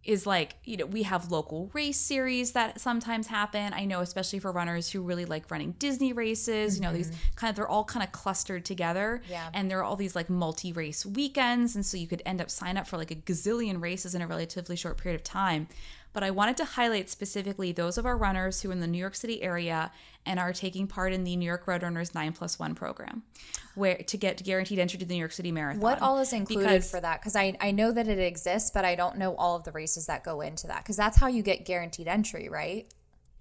is 0.04 0.26
like 0.26 0.56
you 0.64 0.76
know 0.76 0.86
we 0.86 1.04
have 1.04 1.30
local 1.30 1.70
race 1.72 1.98
series 1.98 2.52
that 2.52 2.80
sometimes 2.80 3.28
happen 3.28 3.72
i 3.72 3.84
know 3.84 4.00
especially 4.00 4.38
for 4.38 4.50
runners 4.50 4.90
who 4.90 5.00
really 5.00 5.24
like 5.24 5.48
running 5.50 5.72
disney 5.78 6.12
races 6.12 6.74
mm-hmm. 6.74 6.82
you 6.82 6.88
know 6.88 6.96
these 6.96 7.10
mm-hmm. 7.10 7.34
kind 7.36 7.50
of 7.50 7.56
they're 7.56 7.68
all 7.68 7.84
kind 7.84 8.04
of 8.04 8.10
clustered 8.10 8.64
together 8.64 9.22
yeah. 9.28 9.48
and 9.54 9.70
there 9.70 9.78
are 9.78 9.84
all 9.84 9.94
these 9.94 10.16
like 10.16 10.28
multi-race 10.28 11.06
weekends 11.06 11.76
and 11.76 11.86
so 11.86 11.96
you 11.96 12.08
could 12.08 12.22
end 12.26 12.40
up 12.40 12.50
sign 12.50 12.76
up 12.76 12.86
for 12.86 12.96
like 12.96 13.12
a 13.12 13.14
gazillion 13.14 13.80
races 13.80 14.14
in 14.14 14.22
a 14.22 14.26
relatively 14.26 14.74
short 14.74 14.98
period 14.98 15.14
of 15.14 15.22
time 15.22 15.68
but 16.12 16.22
I 16.22 16.30
wanted 16.30 16.56
to 16.58 16.64
highlight 16.64 17.10
specifically 17.10 17.72
those 17.72 17.98
of 17.98 18.06
our 18.06 18.16
runners 18.16 18.60
who 18.60 18.70
are 18.70 18.72
in 18.72 18.80
the 18.80 18.86
New 18.86 18.98
York 18.98 19.14
City 19.14 19.42
area 19.42 19.90
and 20.24 20.38
are 20.38 20.52
taking 20.52 20.86
part 20.86 21.12
in 21.12 21.24
the 21.24 21.36
New 21.36 21.46
York 21.46 21.66
Roadrunners 21.66 22.14
9 22.14 22.32
plus 22.32 22.58
1 22.58 22.74
program 22.74 23.22
where 23.74 23.96
to 23.96 24.16
get 24.16 24.42
guaranteed 24.42 24.78
entry 24.78 24.98
to 24.98 25.04
the 25.04 25.14
New 25.14 25.20
York 25.20 25.32
City 25.32 25.50
Marathon. 25.50 25.80
What 25.80 26.02
all 26.02 26.18
is 26.18 26.32
included 26.32 26.68
because, 26.68 26.90
for 26.90 27.00
that? 27.00 27.20
Because 27.20 27.36
I, 27.36 27.56
I 27.60 27.70
know 27.70 27.90
that 27.90 28.08
it 28.08 28.18
exists, 28.18 28.70
but 28.70 28.84
I 28.84 28.94
don't 28.94 29.16
know 29.18 29.34
all 29.36 29.56
of 29.56 29.64
the 29.64 29.72
races 29.72 30.06
that 30.06 30.24
go 30.24 30.40
into 30.40 30.66
that 30.66 30.82
because 30.82 30.96
that's 30.96 31.18
how 31.18 31.28
you 31.28 31.42
get 31.42 31.64
guaranteed 31.64 32.08
entry, 32.08 32.48
right? 32.48 32.86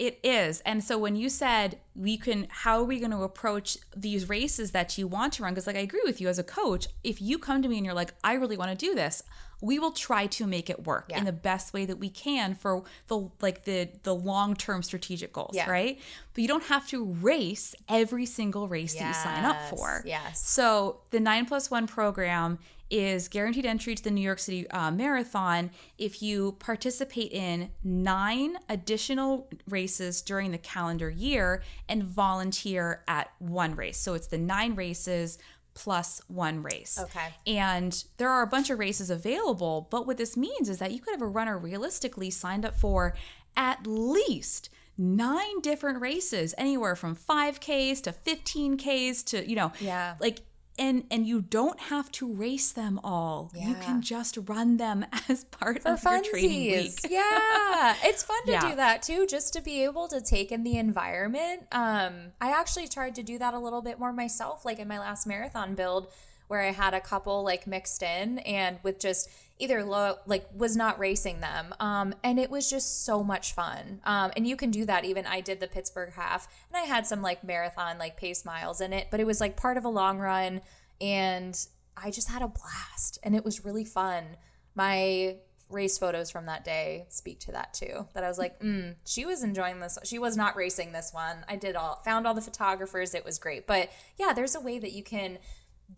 It 0.02 0.20
is. 0.24 0.62
And 0.62 0.84
so 0.84 0.98
when 0.98 1.16
you 1.16 1.30
said 1.30 1.78
we 1.96 2.18
can, 2.18 2.48
how 2.50 2.80
are 2.80 2.84
we 2.84 2.98
going 2.98 3.12
to 3.12 3.22
approach 3.22 3.78
these 3.96 4.28
races 4.28 4.72
that 4.72 4.98
you 4.98 5.06
want 5.06 5.34
to 5.34 5.44
run? 5.44 5.54
Because, 5.54 5.68
like, 5.68 5.76
I 5.76 5.82
agree 5.82 6.02
with 6.04 6.20
you 6.20 6.28
as 6.28 6.40
a 6.40 6.44
coach. 6.44 6.88
If 7.04 7.22
you 7.22 7.38
come 7.38 7.62
to 7.62 7.70
me 7.70 7.78
and 7.78 7.86
you're 7.86 7.94
like, 7.94 8.16
I 8.24 8.34
really 8.34 8.58
want 8.58 8.72
to 8.72 8.76
do 8.76 8.96
this, 8.96 9.22
we 9.62 9.78
will 9.78 9.92
try 9.92 10.26
to 10.26 10.48
make 10.48 10.72
it 10.72 10.88
work 10.88 11.06
yeah. 11.10 11.20
in 11.20 11.26
the 11.26 11.32
best 11.32 11.72
way 11.72 11.86
that 11.86 12.00
we 12.00 12.10
can 12.10 12.56
for 12.56 12.84
the 13.10 13.30
like 13.42 13.66
the 13.66 13.90
the 14.02 14.16
long-term 14.16 14.82
strategic 14.82 15.32
goals 15.32 15.52
yeah. 15.54 15.70
right 15.70 16.00
but 16.34 16.42
you 16.42 16.48
don't 16.48 16.64
have 16.64 16.88
to 16.88 17.06
race 17.06 17.76
every 17.88 18.26
single 18.26 18.68
race 18.68 18.96
yes. 18.96 19.04
that 19.04 19.08
you 19.08 19.36
sign 19.36 19.46
up 19.46 19.70
for 19.70 20.02
yes 20.04 20.44
so 20.44 21.02
the 21.12 21.20
9 21.20 21.46
plus 21.46 21.70
1 21.70 21.86
program 21.86 22.58
is 22.92 23.28
guaranteed 23.28 23.66
entry 23.66 23.96
to 23.96 24.04
the 24.04 24.12
New 24.12 24.22
York 24.22 24.40
City 24.40 24.70
uh, 24.70 24.92
Marathon 24.92 25.72
if 25.98 26.22
you 26.22 26.58
participate 26.60 27.32
in 27.32 27.72
nine 27.84 28.58
additional 28.70 29.50
races 29.68 30.22
during 30.22 30.52
the 30.52 30.58
calendar 30.58 31.10
year 31.10 31.64
and 31.88 32.04
volunteer 32.04 33.04
at 33.08 33.32
one 33.40 33.76
race. 33.76 33.98
So 33.98 34.14
it's 34.14 34.28
the 34.28 34.38
nine 34.38 34.76
races 34.76 35.40
plus 35.74 36.22
one 36.28 36.62
race. 36.62 37.00
Okay. 37.02 37.28
And 37.48 38.04
there 38.18 38.30
are 38.30 38.42
a 38.42 38.48
bunch 38.48 38.70
of 38.70 38.78
races 38.78 39.10
available, 39.10 39.88
but 39.90 40.06
what 40.06 40.18
this 40.18 40.36
means 40.36 40.70
is 40.70 40.80
that 40.80 40.92
you 40.92 41.00
could 41.00 41.14
have 41.14 41.22
a 41.22 41.28
runner 41.28 41.58
realistically 41.58 42.30
signed 42.30 42.66
up 42.66 42.78
for 42.78 43.16
at 43.56 43.88
least 43.88 44.70
nine 44.98 45.62
different 45.62 46.02
races, 46.02 46.54
anywhere 46.58 46.96
from 46.96 47.16
5Ks 47.16 48.04
to 48.04 48.12
15Ks 48.12 49.26
to, 49.28 49.50
you 49.50 49.56
know, 49.56 49.72
yeah. 49.80 50.16
like 50.20 50.42
and 50.82 51.04
and 51.12 51.28
you 51.28 51.42
don't 51.42 51.80
have 51.80 52.12
to 52.14 52.34
race 52.34 52.72
them 52.72 53.00
all. 53.04 53.52
Yeah. 53.54 53.70
You 53.70 53.76
can 53.76 54.02
just 54.02 54.38
run 54.48 54.78
them 54.78 55.06
as 55.30 55.44
part 55.46 55.84
For 55.84 55.90
of 55.90 56.02
funsies. 56.02 56.24
your 56.24 56.34
training 56.34 56.72
week. 56.72 57.00
yeah, 57.10 57.96
it's 58.04 58.24
fun 58.24 58.44
to 58.48 58.52
yeah. 58.52 58.70
do 58.70 58.76
that 58.76 59.04
too, 59.04 59.28
just 59.28 59.54
to 59.54 59.62
be 59.62 59.84
able 59.84 60.08
to 60.08 60.20
take 60.20 60.52
in 60.52 60.64
the 60.64 60.78
environment. 60.78 61.68
Um, 61.72 62.32
I 62.42 62.52
actually 62.52 62.88
tried 62.88 63.16
to 63.16 63.24
do 63.24 63.38
that 63.38 63.54
a 63.54 63.60
little 63.60 63.84
bit 63.84 64.00
more 64.00 64.12
myself, 64.12 64.66
like 64.66 64.80
in 64.80 64.88
my 64.88 65.00
last 65.00 65.28
marathon 65.28 65.76
build 65.76 66.12
where 66.48 66.62
I 66.62 66.72
had 66.72 66.94
a 66.94 67.00
couple 67.00 67.44
like 67.44 67.66
mixed 67.66 68.04
in 68.04 68.40
and 68.40 68.78
with 68.84 69.00
just 69.00 69.30
either 69.62 69.84
low 69.84 70.16
like 70.26 70.48
was 70.56 70.76
not 70.76 71.00
racing 71.00 71.40
them 71.40 71.74
um, 71.80 72.14
and 72.24 72.40
it 72.40 72.50
was 72.50 72.70
just 72.70 73.06
so 73.06 73.24
much 73.24 73.54
fun. 73.54 74.02
Um, 74.04 74.32
and 74.36 74.48
you 74.48 74.56
can 74.56 74.72
do 74.72 74.86
that 74.86 75.06
even 75.06 75.26
i 75.26 75.40
did 75.42 75.60
the 75.60 75.68
pittsburgh 75.68 76.12
half 76.14 76.48
and 76.72 76.82
i 76.82 76.86
had 76.86 77.06
some 77.06 77.22
like 77.22 77.44
marathon 77.44 77.98
like 77.98 78.18
pace 78.18 78.44
miles 78.44 78.82
in 78.82 78.92
it 78.92 79.08
but 79.12 79.20
it 79.20 79.28
was 79.28 79.40
like 79.40 79.56
part 79.56 79.78
of 79.78 79.86
a 79.86 79.90
long 79.90 80.20
run 80.20 80.62
and 81.00 81.68
i 81.96 82.10
just 82.10 82.30
had 82.30 82.42
a 82.42 82.48
blast 82.48 83.20
and 83.24 83.36
it 83.36 83.46
was 83.46 83.64
really 83.64 83.86
fun. 83.86 84.38
My 84.74 85.38
race 85.70 85.98
photos 85.98 86.30
from 86.30 86.48
that 86.48 86.66
day 86.66 87.06
speak 87.10 87.40
to 87.40 87.54
that 87.54 87.74
too 87.74 88.06
that 88.14 88.26
i 88.26 88.28
was 88.28 88.38
like 88.38 88.60
mm, 88.60 88.94
she 89.06 89.26
was 89.26 89.42
enjoying 89.42 89.80
this 89.80 89.98
she 90.04 90.20
was 90.20 90.36
not 90.36 90.56
racing 90.58 90.92
this 90.92 91.14
one. 91.14 91.38
I 91.48 91.56
did 91.56 91.76
all 91.76 92.02
found 92.04 92.28
all 92.28 92.34
the 92.34 92.42
photographers 92.42 93.14
it 93.14 93.24
was 93.24 93.40
great. 93.40 93.68
But 93.68 93.90
yeah 94.18 94.34
there's 94.34 94.56
a 94.56 94.60
way 94.60 94.80
that 94.80 94.92
you 94.92 95.04
can 95.04 95.38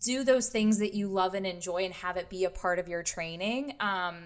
do 0.02 0.24
those 0.24 0.48
things 0.48 0.78
that 0.78 0.94
you 0.94 1.08
love 1.08 1.34
and 1.34 1.46
enjoy 1.46 1.84
and 1.84 1.94
have 1.94 2.16
it 2.16 2.28
be 2.28 2.44
a 2.44 2.50
part 2.50 2.78
of 2.78 2.88
your 2.88 3.02
training 3.02 3.74
um, 3.80 4.16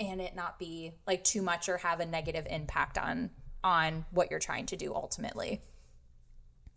and 0.00 0.20
it 0.20 0.34
not 0.34 0.58
be 0.58 0.92
like 1.06 1.24
too 1.24 1.42
much 1.42 1.68
or 1.68 1.78
have 1.78 2.00
a 2.00 2.06
negative 2.06 2.46
impact 2.48 2.98
on 2.98 3.30
on 3.64 4.04
what 4.10 4.30
you're 4.30 4.40
trying 4.40 4.66
to 4.66 4.76
do 4.76 4.94
ultimately 4.94 5.60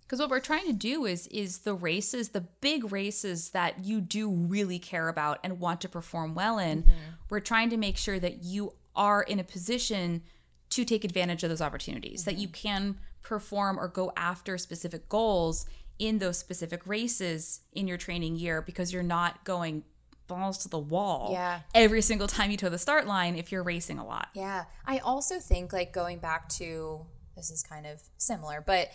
because 0.02 0.20
what 0.20 0.30
we're 0.30 0.40
trying 0.40 0.66
to 0.66 0.74
do 0.74 1.06
is 1.06 1.28
is 1.28 1.60
the 1.60 1.74
races 1.74 2.30
the 2.30 2.42
big 2.62 2.92
races 2.92 3.52
that 3.52 3.84
you 3.84 4.02
do 4.02 4.30
really 4.30 4.80
care 4.80 5.10
about 5.10 5.40
and 5.44 5.60
want 5.60 5.82
to 5.82 5.90
perform 5.90 6.34
well 6.34 6.58
in 6.58 6.84
mm-hmm. 6.84 6.92
we're 7.30 7.40
trying 7.40 7.70
to 7.70 7.78
make 7.78 7.98
sure 7.98 8.20
that 8.20 8.44
you 8.44 8.74
are 8.96 9.22
in 9.24 9.40
a 9.40 9.44
position 9.44 10.22
to 10.70 10.86
take 10.86 11.04
advantage 11.04 11.44
of 11.44 11.50
those 11.50 11.62
opportunities 11.62 12.22
mm-hmm. 12.22 12.32
that 12.32 12.40
you 12.40 12.48
can 12.48 12.98
perform 13.22 13.80
or 13.80 13.88
go 13.88 14.12
after 14.16 14.58
specific 14.58 15.10
goals 15.10 15.66
in 16.00 16.18
those 16.18 16.38
specific 16.38 16.88
races 16.88 17.60
in 17.74 17.88
your 17.88 17.98
training 17.98 18.38
year 18.38 18.62
because 18.62 18.92
you're 18.92 19.04
not 19.04 19.44
going 19.44 19.84
balls 20.28 20.60
to 20.60 20.70
the 20.70 20.80
wall 20.80 21.30
yeah. 21.34 21.60
every 21.76 22.02
single 22.02 22.28
time 22.28 22.52
you 22.52 22.58
toe 22.58 22.70
the 22.70 22.78
start 22.78 23.06
line 23.06 23.36
if 23.36 23.52
you're 23.52 23.64
racing 23.64 24.00
a 24.00 24.06
lot. 24.06 24.30
Yeah. 24.34 24.64
I 24.86 25.00
also 25.00 25.40
think 25.40 25.74
like 25.74 25.92
going 25.92 26.20
back 26.20 26.48
to 26.50 27.06
this 27.36 27.52
is 27.52 27.62
kind 27.64 27.86
of 27.86 28.02
similar, 28.18 28.64
but 28.66 28.90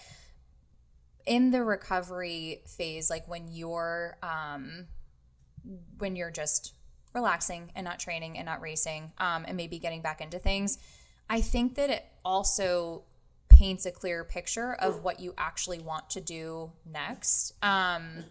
in 1.26 1.50
the 1.50 1.62
recovery 1.62 2.62
phase 2.66 3.08
like 3.08 3.26
when 3.26 3.48
you're 3.48 4.18
um 4.22 4.86
when 5.96 6.16
you're 6.16 6.30
just 6.30 6.74
relaxing 7.14 7.72
and 7.74 7.82
not 7.82 7.98
training 7.98 8.36
and 8.36 8.44
not 8.44 8.60
racing 8.60 9.10
um 9.16 9.46
and 9.48 9.56
maybe 9.56 9.78
getting 9.78 10.02
back 10.02 10.20
into 10.20 10.38
things, 10.38 10.78
I 11.28 11.40
think 11.40 11.74
that 11.74 11.90
it 11.90 12.04
also 12.24 13.04
paints 13.54 13.86
a 13.86 13.90
clearer 13.90 14.24
picture 14.24 14.74
of 14.74 15.02
what 15.02 15.20
you 15.20 15.34
actually 15.38 15.78
want 15.78 16.10
to 16.10 16.20
do 16.20 16.72
next. 16.90 17.52
Um, 17.62 18.24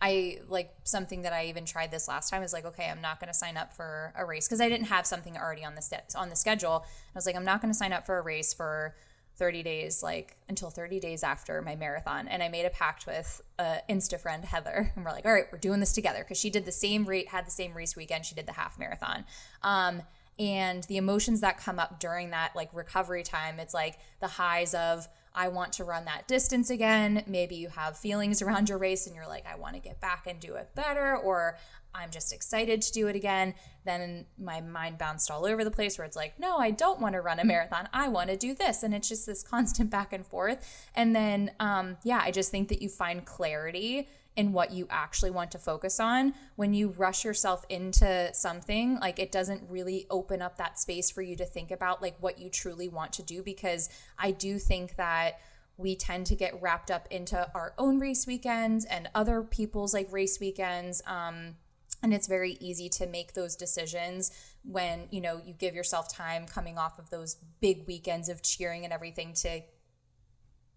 I 0.00 0.40
like 0.48 0.74
something 0.84 1.22
that 1.22 1.32
I 1.32 1.46
even 1.46 1.64
tried 1.64 1.90
this 1.90 2.06
last 2.06 2.28
time 2.28 2.42
is 2.42 2.52
like, 2.52 2.66
okay, 2.66 2.88
I'm 2.90 3.00
not 3.00 3.18
going 3.18 3.28
to 3.28 3.34
sign 3.34 3.56
up 3.56 3.74
for 3.74 4.12
a 4.16 4.24
race 4.24 4.46
because 4.46 4.60
I 4.60 4.68
didn't 4.68 4.86
have 4.86 5.06
something 5.06 5.36
already 5.36 5.64
on 5.64 5.74
the 5.74 5.82
st- 5.82 6.14
on 6.14 6.28
the 6.28 6.36
schedule. 6.36 6.84
I 6.84 7.12
was 7.14 7.26
like, 7.26 7.34
I'm 7.34 7.44
not 7.44 7.62
going 7.62 7.72
to 7.72 7.78
sign 7.78 7.92
up 7.92 8.04
for 8.04 8.18
a 8.18 8.22
race 8.22 8.52
for 8.52 8.94
30 9.36 9.62
days, 9.62 10.02
like 10.02 10.36
until 10.48 10.70
30 10.70 11.00
days 11.00 11.22
after 11.22 11.62
my 11.62 11.76
marathon. 11.76 12.28
And 12.28 12.42
I 12.42 12.48
made 12.48 12.66
a 12.66 12.70
pact 12.70 13.06
with 13.06 13.40
uh, 13.58 13.78
Insta 13.88 14.20
friend 14.20 14.44
Heather, 14.44 14.92
and 14.96 15.04
we're 15.04 15.12
like, 15.12 15.24
all 15.24 15.32
right, 15.32 15.46
we're 15.50 15.58
doing 15.58 15.80
this 15.80 15.92
together 15.92 16.20
because 16.20 16.38
she 16.38 16.50
did 16.50 16.64
the 16.64 16.72
same 16.72 17.04
rate, 17.06 17.28
had 17.28 17.46
the 17.46 17.50
same 17.50 17.74
race 17.74 17.96
weekend. 17.96 18.26
She 18.26 18.34
did 18.34 18.46
the 18.46 18.52
half 18.52 18.78
marathon. 18.78 19.24
Um, 19.62 20.02
and 20.38 20.84
the 20.84 20.96
emotions 20.96 21.40
that 21.40 21.58
come 21.58 21.78
up 21.78 21.98
during 21.98 22.30
that 22.30 22.54
like 22.54 22.68
recovery 22.74 23.22
time 23.22 23.58
it's 23.58 23.72
like 23.72 23.98
the 24.20 24.26
highs 24.26 24.74
of 24.74 25.08
i 25.34 25.48
want 25.48 25.72
to 25.72 25.84
run 25.84 26.04
that 26.06 26.26
distance 26.26 26.70
again. 26.70 27.22
Maybe 27.26 27.56
you 27.56 27.68
have 27.68 27.96
feelings 27.96 28.42
around 28.42 28.68
your 28.68 28.78
race 28.78 29.06
and 29.06 29.14
you're 29.14 29.26
like 29.26 29.44
i 29.46 29.56
want 29.56 29.74
to 29.74 29.80
get 29.80 30.00
back 30.00 30.26
and 30.26 30.40
do 30.40 30.54
it 30.54 30.70
better 30.74 31.16
or 31.16 31.58
i'm 31.94 32.10
just 32.10 32.32
excited 32.32 32.82
to 32.82 32.92
do 32.92 33.06
it 33.08 33.16
again. 33.16 33.54
Then 33.84 34.26
my 34.38 34.60
mind 34.60 34.98
bounced 34.98 35.30
all 35.30 35.46
over 35.46 35.64
the 35.64 35.70
place 35.70 35.96
where 35.96 36.06
it's 36.06 36.16
like 36.16 36.38
no 36.38 36.58
i 36.58 36.70
don't 36.70 37.00
want 37.00 37.14
to 37.14 37.20
run 37.20 37.38
a 37.38 37.44
marathon. 37.44 37.88
I 37.92 38.08
want 38.08 38.30
to 38.30 38.36
do 38.36 38.54
this. 38.54 38.82
And 38.82 38.94
it's 38.94 39.08
just 39.08 39.26
this 39.26 39.42
constant 39.54 39.90
back 39.90 40.12
and 40.12 40.26
forth. 40.26 40.88
And 40.94 41.14
then 41.14 41.52
um, 41.60 41.96
yeah 42.02 42.20
i 42.22 42.30
just 42.30 42.50
think 42.50 42.68
that 42.68 42.82
you 42.82 42.88
find 42.88 43.24
clarity 43.24 44.08
in 44.36 44.52
what 44.52 44.70
you 44.70 44.86
actually 44.90 45.30
want 45.30 45.50
to 45.50 45.58
focus 45.58 45.98
on. 45.98 46.34
When 46.56 46.74
you 46.74 46.90
rush 46.90 47.24
yourself 47.24 47.64
into 47.68 48.30
something, 48.34 48.98
like 49.00 49.18
it 49.18 49.32
doesn't 49.32 49.62
really 49.68 50.06
open 50.10 50.42
up 50.42 50.58
that 50.58 50.78
space 50.78 51.10
for 51.10 51.22
you 51.22 51.36
to 51.36 51.44
think 51.44 51.70
about 51.70 52.02
like 52.02 52.16
what 52.20 52.38
you 52.38 52.50
truly 52.50 52.88
want 52.88 53.12
to 53.14 53.22
do 53.22 53.42
because 53.42 53.88
I 54.18 54.30
do 54.30 54.58
think 54.58 54.96
that 54.96 55.40
we 55.78 55.96
tend 55.96 56.26
to 56.26 56.34
get 56.34 56.60
wrapped 56.62 56.90
up 56.90 57.06
into 57.10 57.48
our 57.54 57.74
own 57.78 57.98
race 57.98 58.26
weekends 58.26 58.84
and 58.84 59.08
other 59.14 59.42
people's 59.42 59.92
like 59.92 60.10
race 60.10 60.40
weekends 60.40 61.02
um 61.06 61.56
and 62.02 62.14
it's 62.14 62.26
very 62.26 62.52
easy 62.60 62.88
to 62.88 63.06
make 63.06 63.34
those 63.34 63.56
decisions 63.56 64.30
when 64.64 65.06
you 65.10 65.20
know 65.20 65.40
you 65.44 65.52
give 65.52 65.74
yourself 65.74 66.12
time 66.12 66.46
coming 66.46 66.78
off 66.78 66.98
of 66.98 67.10
those 67.10 67.36
big 67.60 67.86
weekends 67.86 68.28
of 68.28 68.42
cheering 68.42 68.84
and 68.84 68.92
everything 68.92 69.32
to 69.34 69.60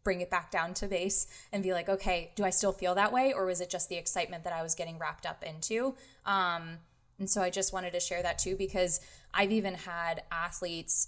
bring 0.04 0.22
it 0.22 0.30
back 0.30 0.52
down 0.52 0.74
to 0.76 0.88
base 0.88 1.28
and 1.52 1.62
be 1.64 1.74
like, 1.74 1.90
okay, 1.90 2.32
do 2.36 2.44
I 2.44 2.50
still 2.50 2.72
feel 2.72 2.96
that 2.96 3.12
way? 3.12 3.34
Or 3.34 3.46
was 3.46 3.62
it 3.62 3.70
just 3.70 3.90
the 3.90 3.98
excitement 3.98 4.44
that 4.44 4.54
I 4.54 4.64
was 4.64 4.76
getting 4.76 4.98
wrapped 4.98 5.26
up 5.26 5.44
into? 5.44 5.96
Um, 6.26 6.78
and 7.20 7.30
so 7.30 7.42
I 7.42 7.50
just 7.50 7.74
wanted 7.74 7.92
to 7.94 8.00
share 8.00 8.24
that 8.24 8.40
too, 8.40 8.56
because 8.56 9.02
I've 9.34 9.52
even 9.52 9.76
had 9.76 10.24
athletes, 10.32 11.08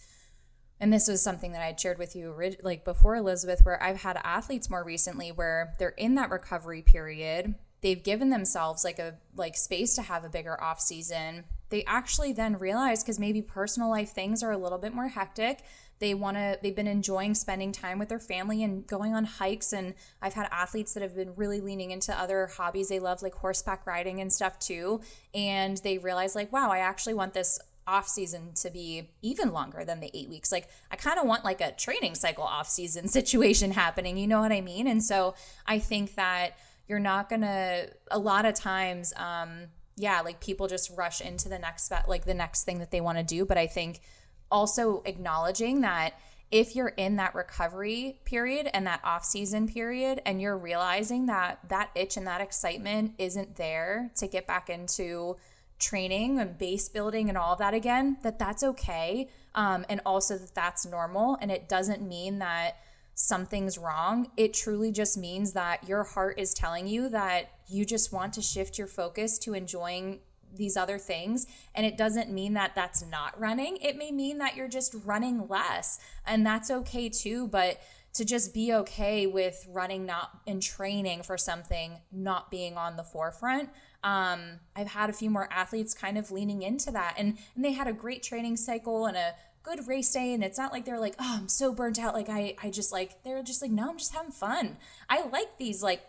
and 0.79 0.91
this 0.91 1.07
was 1.07 1.21
something 1.21 1.53
that 1.53 1.61
I 1.61 1.67
had 1.67 1.79
shared 1.79 1.99
with 1.99 2.15
you 2.15 2.35
like 2.63 2.83
before, 2.83 3.15
Elizabeth, 3.15 3.61
where 3.63 3.81
I've 3.81 4.01
had 4.01 4.19
athletes 4.23 4.69
more 4.69 4.83
recently 4.83 5.31
where 5.31 5.73
they're 5.79 5.89
in 5.89 6.15
that 6.15 6.31
recovery 6.31 6.81
period. 6.81 7.55
They've 7.81 8.03
given 8.03 8.29
themselves 8.29 8.83
like 8.83 8.99
a 8.99 9.15
like 9.35 9.55
space 9.55 9.95
to 9.95 10.01
have 10.01 10.25
a 10.25 10.29
bigger 10.29 10.61
off 10.61 10.79
season. 10.81 11.45
They 11.69 11.85
actually 11.85 12.33
then 12.33 12.57
realize 12.57 13.03
because 13.03 13.19
maybe 13.19 13.41
personal 13.41 13.89
life 13.89 14.11
things 14.11 14.43
are 14.43 14.51
a 14.51 14.57
little 14.57 14.77
bit 14.77 14.93
more 14.93 15.07
hectic 15.07 15.63
they 16.01 16.13
want 16.15 16.35
to 16.35 16.59
they've 16.61 16.75
been 16.75 16.87
enjoying 16.87 17.33
spending 17.33 17.71
time 17.71 17.97
with 17.99 18.09
their 18.09 18.19
family 18.19 18.63
and 18.63 18.85
going 18.87 19.13
on 19.13 19.23
hikes 19.23 19.71
and 19.71 19.93
i've 20.21 20.33
had 20.33 20.49
athletes 20.51 20.93
that 20.93 21.01
have 21.01 21.15
been 21.15 21.33
really 21.35 21.61
leaning 21.61 21.91
into 21.91 22.13
other 22.19 22.47
hobbies. 22.57 22.89
They 22.89 22.99
love 22.99 23.21
like 23.21 23.35
horseback 23.35 23.87
riding 23.87 24.19
and 24.19 24.33
stuff 24.33 24.59
too 24.59 24.99
and 25.33 25.77
they 25.77 25.97
realize 25.99 26.35
like 26.35 26.51
wow 26.51 26.69
i 26.69 26.79
actually 26.79 27.13
want 27.13 27.33
this 27.33 27.59
off 27.87 28.07
season 28.07 28.53
to 28.53 28.69
be 28.69 29.09
even 29.21 29.51
longer 29.51 29.83
than 29.83 29.99
the 29.99 30.11
eight 30.13 30.29
weeks. 30.29 30.51
Like 30.51 30.67
i 30.89 30.95
kind 30.95 31.19
of 31.19 31.25
want 31.25 31.45
like 31.45 31.61
a 31.61 31.71
training 31.71 32.15
cycle 32.15 32.43
off 32.43 32.67
season 32.67 33.07
situation 33.19 33.71
happening 33.71 34.17
you 34.17 34.27
know 34.27 34.41
what 34.41 34.51
i 34.51 34.59
mean? 34.59 34.87
And 34.87 35.03
so 35.03 35.35
i 35.65 35.79
think 35.79 36.15
that 36.15 36.57
you're 36.87 36.99
not 36.99 37.29
gonna 37.29 37.85
a 38.09 38.19
lot 38.19 38.45
of 38.45 38.55
times 38.55 39.13
um 39.15 39.67
yeah 39.97 40.21
like 40.21 40.39
people 40.39 40.67
just 40.67 40.91
rush 40.97 41.21
into 41.21 41.47
the 41.47 41.59
next 41.59 41.91
like 42.07 42.25
the 42.25 42.33
next 42.33 42.63
thing 42.63 42.79
that 42.79 42.91
they 42.91 43.01
want 43.01 43.17
to 43.17 43.23
do 43.23 43.45
but 43.45 43.57
i 43.57 43.67
think 43.67 44.01
also 44.51 45.01
acknowledging 45.05 45.81
that 45.81 46.13
if 46.51 46.75
you're 46.75 46.89
in 46.89 47.15
that 47.15 47.33
recovery 47.33 48.19
period 48.25 48.69
and 48.73 48.85
that 48.85 48.99
off 49.03 49.23
season 49.23 49.67
period 49.67 50.21
and 50.25 50.41
you're 50.41 50.57
realizing 50.57 51.27
that 51.27 51.59
that 51.69 51.89
itch 51.95 52.17
and 52.17 52.27
that 52.27 52.41
excitement 52.41 53.13
isn't 53.17 53.55
there 53.55 54.11
to 54.15 54.27
get 54.27 54.45
back 54.45 54.69
into 54.69 55.37
training 55.79 56.39
and 56.39 56.57
base 56.57 56.89
building 56.89 57.29
and 57.29 57.37
all 57.37 57.53
of 57.53 57.59
that 57.59 57.73
again 57.73 58.17
that 58.21 58.37
that's 58.37 58.63
okay 58.63 59.27
um, 59.55 59.85
and 59.89 60.01
also 60.05 60.37
that 60.37 60.55
that's 60.55 60.85
normal. 60.85 61.37
And 61.41 61.51
it 61.51 61.67
doesn't 61.67 62.01
mean 62.01 62.39
that 62.39 62.77
something's 63.13 63.77
wrong. 63.77 64.31
It 64.37 64.53
truly 64.53 64.91
just 64.91 65.17
means 65.17 65.53
that 65.53 65.87
your 65.87 66.03
heart 66.03 66.39
is 66.39 66.53
telling 66.53 66.87
you 66.87 67.09
that 67.09 67.51
you 67.67 67.85
just 67.85 68.11
want 68.11 68.33
to 68.33 68.41
shift 68.41 68.77
your 68.77 68.87
focus 68.87 69.37
to 69.39 69.53
enjoying 69.53 70.19
these 70.55 70.77
other 70.77 70.97
things. 70.97 71.47
And 71.75 71.85
it 71.85 71.97
doesn't 71.97 72.31
mean 72.31 72.53
that 72.53 72.75
that's 72.75 73.05
not 73.05 73.39
running. 73.39 73.77
It 73.77 73.97
may 73.97 74.11
mean 74.11 74.37
that 74.39 74.55
you're 74.55 74.67
just 74.67 74.95
running 75.05 75.47
less. 75.47 75.99
And 76.25 76.45
that's 76.45 76.71
okay 76.71 77.09
too. 77.09 77.47
But 77.47 77.79
to 78.13 78.25
just 78.25 78.53
be 78.53 78.73
okay 78.73 79.25
with 79.25 79.65
running 79.69 80.05
not 80.05 80.41
in 80.45 80.59
training 80.59 81.23
for 81.23 81.37
something 81.37 81.99
not 82.11 82.51
being 82.51 82.77
on 82.77 82.97
the 82.97 83.03
forefront. 83.03 83.69
Um, 84.03 84.59
I've 84.75 84.89
had 84.89 85.09
a 85.09 85.13
few 85.13 85.29
more 85.29 85.47
athletes 85.51 85.93
kind 85.93 86.17
of 86.17 86.31
leaning 86.31 86.61
into 86.61 86.91
that. 86.91 87.15
And, 87.17 87.37
and 87.55 87.63
they 87.63 87.71
had 87.71 87.87
a 87.87 87.93
great 87.93 88.23
training 88.23 88.57
cycle 88.57 89.05
and 89.05 89.15
a 89.15 89.35
good 89.63 89.87
race 89.87 90.11
day 90.11 90.33
and 90.33 90.43
it's 90.43 90.57
not 90.57 90.71
like 90.71 90.85
they're 90.85 90.99
like 90.99 91.13
oh 91.19 91.37
i'm 91.39 91.47
so 91.47 91.71
burnt 91.71 91.99
out 91.99 92.15
like 92.15 92.29
i 92.29 92.55
i 92.63 92.69
just 92.71 92.91
like 92.91 93.21
they're 93.23 93.43
just 93.43 93.61
like 93.61 93.69
no 93.69 93.89
i'm 93.89 93.97
just 93.97 94.11
having 94.11 94.31
fun 94.31 94.75
i 95.07 95.27
like 95.27 95.57
these 95.59 95.83
like 95.83 96.01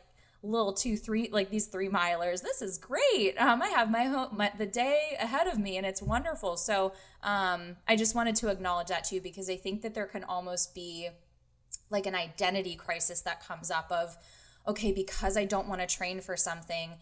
little 0.42 0.72
two 0.72 0.96
three 0.96 1.28
like 1.30 1.50
these 1.50 1.66
three 1.66 1.88
milers. 1.88 2.42
This 2.42 2.62
is 2.62 2.78
great. 2.78 3.34
Um, 3.38 3.62
i 3.62 3.68
have 3.68 3.90
my 3.90 4.04
home 4.04 4.28
my, 4.32 4.50
the 4.56 4.66
day 4.66 5.16
ahead 5.20 5.46
of 5.46 5.58
me 5.58 5.76
and 5.76 5.86
it's 5.86 6.02
wonderful. 6.02 6.56
So 6.56 6.92
um, 7.22 7.76
i 7.86 7.94
just 7.96 8.14
wanted 8.14 8.34
to 8.36 8.48
acknowledge 8.48 8.88
that 8.88 9.04
too 9.04 9.20
because 9.20 9.48
i 9.48 9.56
think 9.56 9.82
that 9.82 9.94
there 9.94 10.06
can 10.06 10.24
almost 10.24 10.74
be 10.74 11.08
like 11.90 12.06
an 12.06 12.14
identity 12.14 12.74
crisis 12.74 13.20
that 13.22 13.46
comes 13.46 13.70
up 13.70 13.90
of 13.90 14.16
okay 14.66 14.92
because 14.92 15.36
i 15.36 15.44
don't 15.44 15.68
want 15.68 15.80
to 15.80 15.86
train 15.86 16.20
for 16.20 16.36
something 16.36 16.92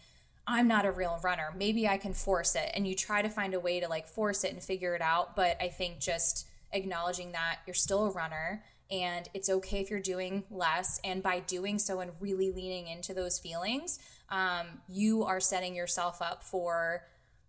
i'm 0.47 0.67
not 0.67 0.85
a 0.85 0.91
real 0.91 1.19
runner. 1.23 1.53
Maybe 1.57 1.87
i 1.87 1.97
can 1.97 2.13
force 2.13 2.55
it. 2.55 2.71
And 2.75 2.87
you 2.87 2.95
try 2.95 3.21
to 3.21 3.29
find 3.29 3.53
a 3.53 3.59
way 3.59 3.79
to 3.79 3.87
like 3.87 4.07
force 4.07 4.43
it 4.43 4.53
and 4.53 4.63
figure 4.63 4.93
it 4.95 5.01
out. 5.01 5.35
But 5.35 5.57
i 5.59 5.67
think 5.67 5.99
just 5.99 6.47
acknowledging 6.73 7.31
that 7.31 7.59
you're 7.65 7.73
still 7.73 8.05
a 8.05 8.11
runner 8.11 8.63
and 8.91 9.29
it's 9.33 9.49
okay 9.49 9.79
if 9.79 9.89
you're 9.89 9.99
doing 9.99 10.43
less. 10.51 10.99
And 11.03 11.23
by 11.23 11.39
doing 11.39 11.79
so 11.79 12.01
and 12.01 12.11
really 12.19 12.51
leaning 12.51 12.87
into 12.87 13.13
those 13.13 13.39
feelings 13.39 13.99
um, 14.31 14.79
you 14.87 15.23
are 15.23 15.39
setting 15.39 15.75
yourself 15.75 16.21
up 16.21 16.41
for 16.41 17.03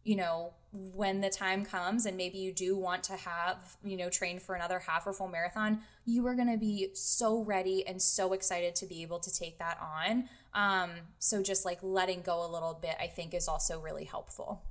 you 0.04 0.16
know 0.16 0.52
when 0.72 1.20
the 1.20 1.30
time 1.30 1.64
comes 1.64 2.06
and 2.06 2.16
maybe 2.16 2.38
you 2.38 2.52
do 2.52 2.76
want 2.76 3.04
to 3.04 3.12
have 3.12 3.76
you 3.84 3.96
know 3.96 4.10
train 4.10 4.40
for 4.40 4.56
another 4.56 4.80
half 4.80 5.06
or 5.06 5.12
full 5.12 5.28
marathon 5.28 5.80
you 6.04 6.26
are 6.26 6.34
going 6.34 6.50
to 6.50 6.58
be 6.58 6.88
so 6.92 7.44
ready 7.44 7.86
and 7.86 8.02
so 8.02 8.32
excited 8.32 8.74
to 8.74 8.84
be 8.86 9.02
able 9.02 9.20
to 9.20 9.32
take 9.32 9.58
that 9.60 9.78
on. 9.80 10.28
Um, 10.54 10.90
so 11.20 11.40
just 11.40 11.64
like 11.64 11.78
letting 11.82 12.22
go 12.22 12.44
a 12.44 12.50
little 12.50 12.74
bit 12.74 12.96
i 13.00 13.06
think 13.06 13.32
is 13.32 13.48
also 13.48 13.80
really 13.80 14.04
helpful. 14.04 14.62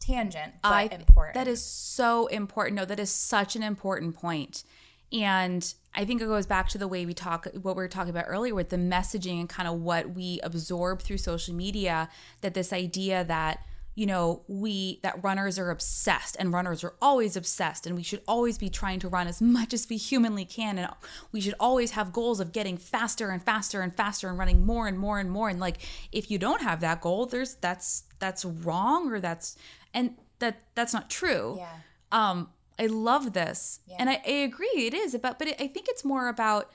Tangent 0.00 0.54
but 0.62 0.72
I, 0.72 0.82
important. 0.90 1.34
That 1.34 1.46
is 1.46 1.62
so 1.62 2.26
important. 2.28 2.76
No 2.76 2.84
that 2.86 2.98
is 2.98 3.10
such 3.10 3.54
an 3.54 3.62
important 3.62 4.16
point 4.16 4.64
and 5.12 5.74
I 5.94 6.04
think 6.04 6.22
it 6.22 6.26
goes 6.26 6.46
back 6.46 6.68
to 6.70 6.78
the 6.78 6.88
way 6.88 7.04
we 7.04 7.14
talk, 7.14 7.46
what 7.60 7.76
we 7.76 7.82
were 7.82 7.88
talking 7.88 8.10
about 8.10 8.24
earlier 8.28 8.54
with 8.54 8.70
the 8.70 8.76
messaging 8.76 9.40
and 9.40 9.48
kind 9.48 9.68
of 9.68 9.80
what 9.80 10.10
we 10.14 10.40
absorb 10.42 11.02
through 11.02 11.18
social 11.18 11.54
media. 11.54 12.08
That 12.40 12.54
this 12.54 12.72
idea 12.72 13.24
that 13.24 13.64
you 13.94 14.06
know, 14.06 14.42
we 14.48 15.00
that 15.02 15.22
runners 15.22 15.58
are 15.58 15.70
obsessed 15.70 16.36
and 16.38 16.52
runners 16.52 16.82
are 16.82 16.94
always 17.02 17.36
obsessed 17.36 17.86
and 17.86 17.94
we 17.94 18.02
should 18.02 18.22
always 18.26 18.56
be 18.56 18.70
trying 18.70 18.98
to 19.00 19.08
run 19.08 19.26
as 19.26 19.42
much 19.42 19.74
as 19.74 19.86
we 19.88 19.98
humanly 19.98 20.46
can 20.46 20.78
and 20.78 20.88
we 21.30 21.40
should 21.40 21.54
always 21.60 21.90
have 21.90 22.12
goals 22.12 22.40
of 22.40 22.52
getting 22.52 22.78
faster 22.78 23.30
and 23.30 23.42
faster 23.42 23.82
and 23.82 23.94
faster 23.94 24.28
and 24.28 24.38
running 24.38 24.64
more 24.64 24.86
and 24.86 24.98
more 24.98 25.18
and 25.18 25.30
more 25.30 25.50
and 25.50 25.60
like 25.60 25.78
if 26.10 26.30
you 26.30 26.38
don't 26.38 26.62
have 26.62 26.80
that 26.80 27.02
goal 27.02 27.26
there's 27.26 27.56
that's 27.56 28.04
that's 28.18 28.44
wrong 28.46 29.12
or 29.12 29.20
that's 29.20 29.56
and 29.92 30.14
that 30.38 30.62
that's 30.74 30.94
not 30.94 31.10
true. 31.10 31.56
Yeah. 31.58 31.68
Um 32.10 32.48
I 32.78 32.86
love 32.86 33.32
this. 33.32 33.80
Yeah. 33.86 33.96
And 33.98 34.10
I, 34.10 34.22
I 34.26 34.30
agree 34.30 34.68
it 34.76 34.94
is 34.94 35.14
about 35.14 35.38
but 35.38 35.48
it, 35.48 35.60
I 35.60 35.66
think 35.66 35.86
it's 35.88 36.04
more 36.04 36.28
about 36.28 36.70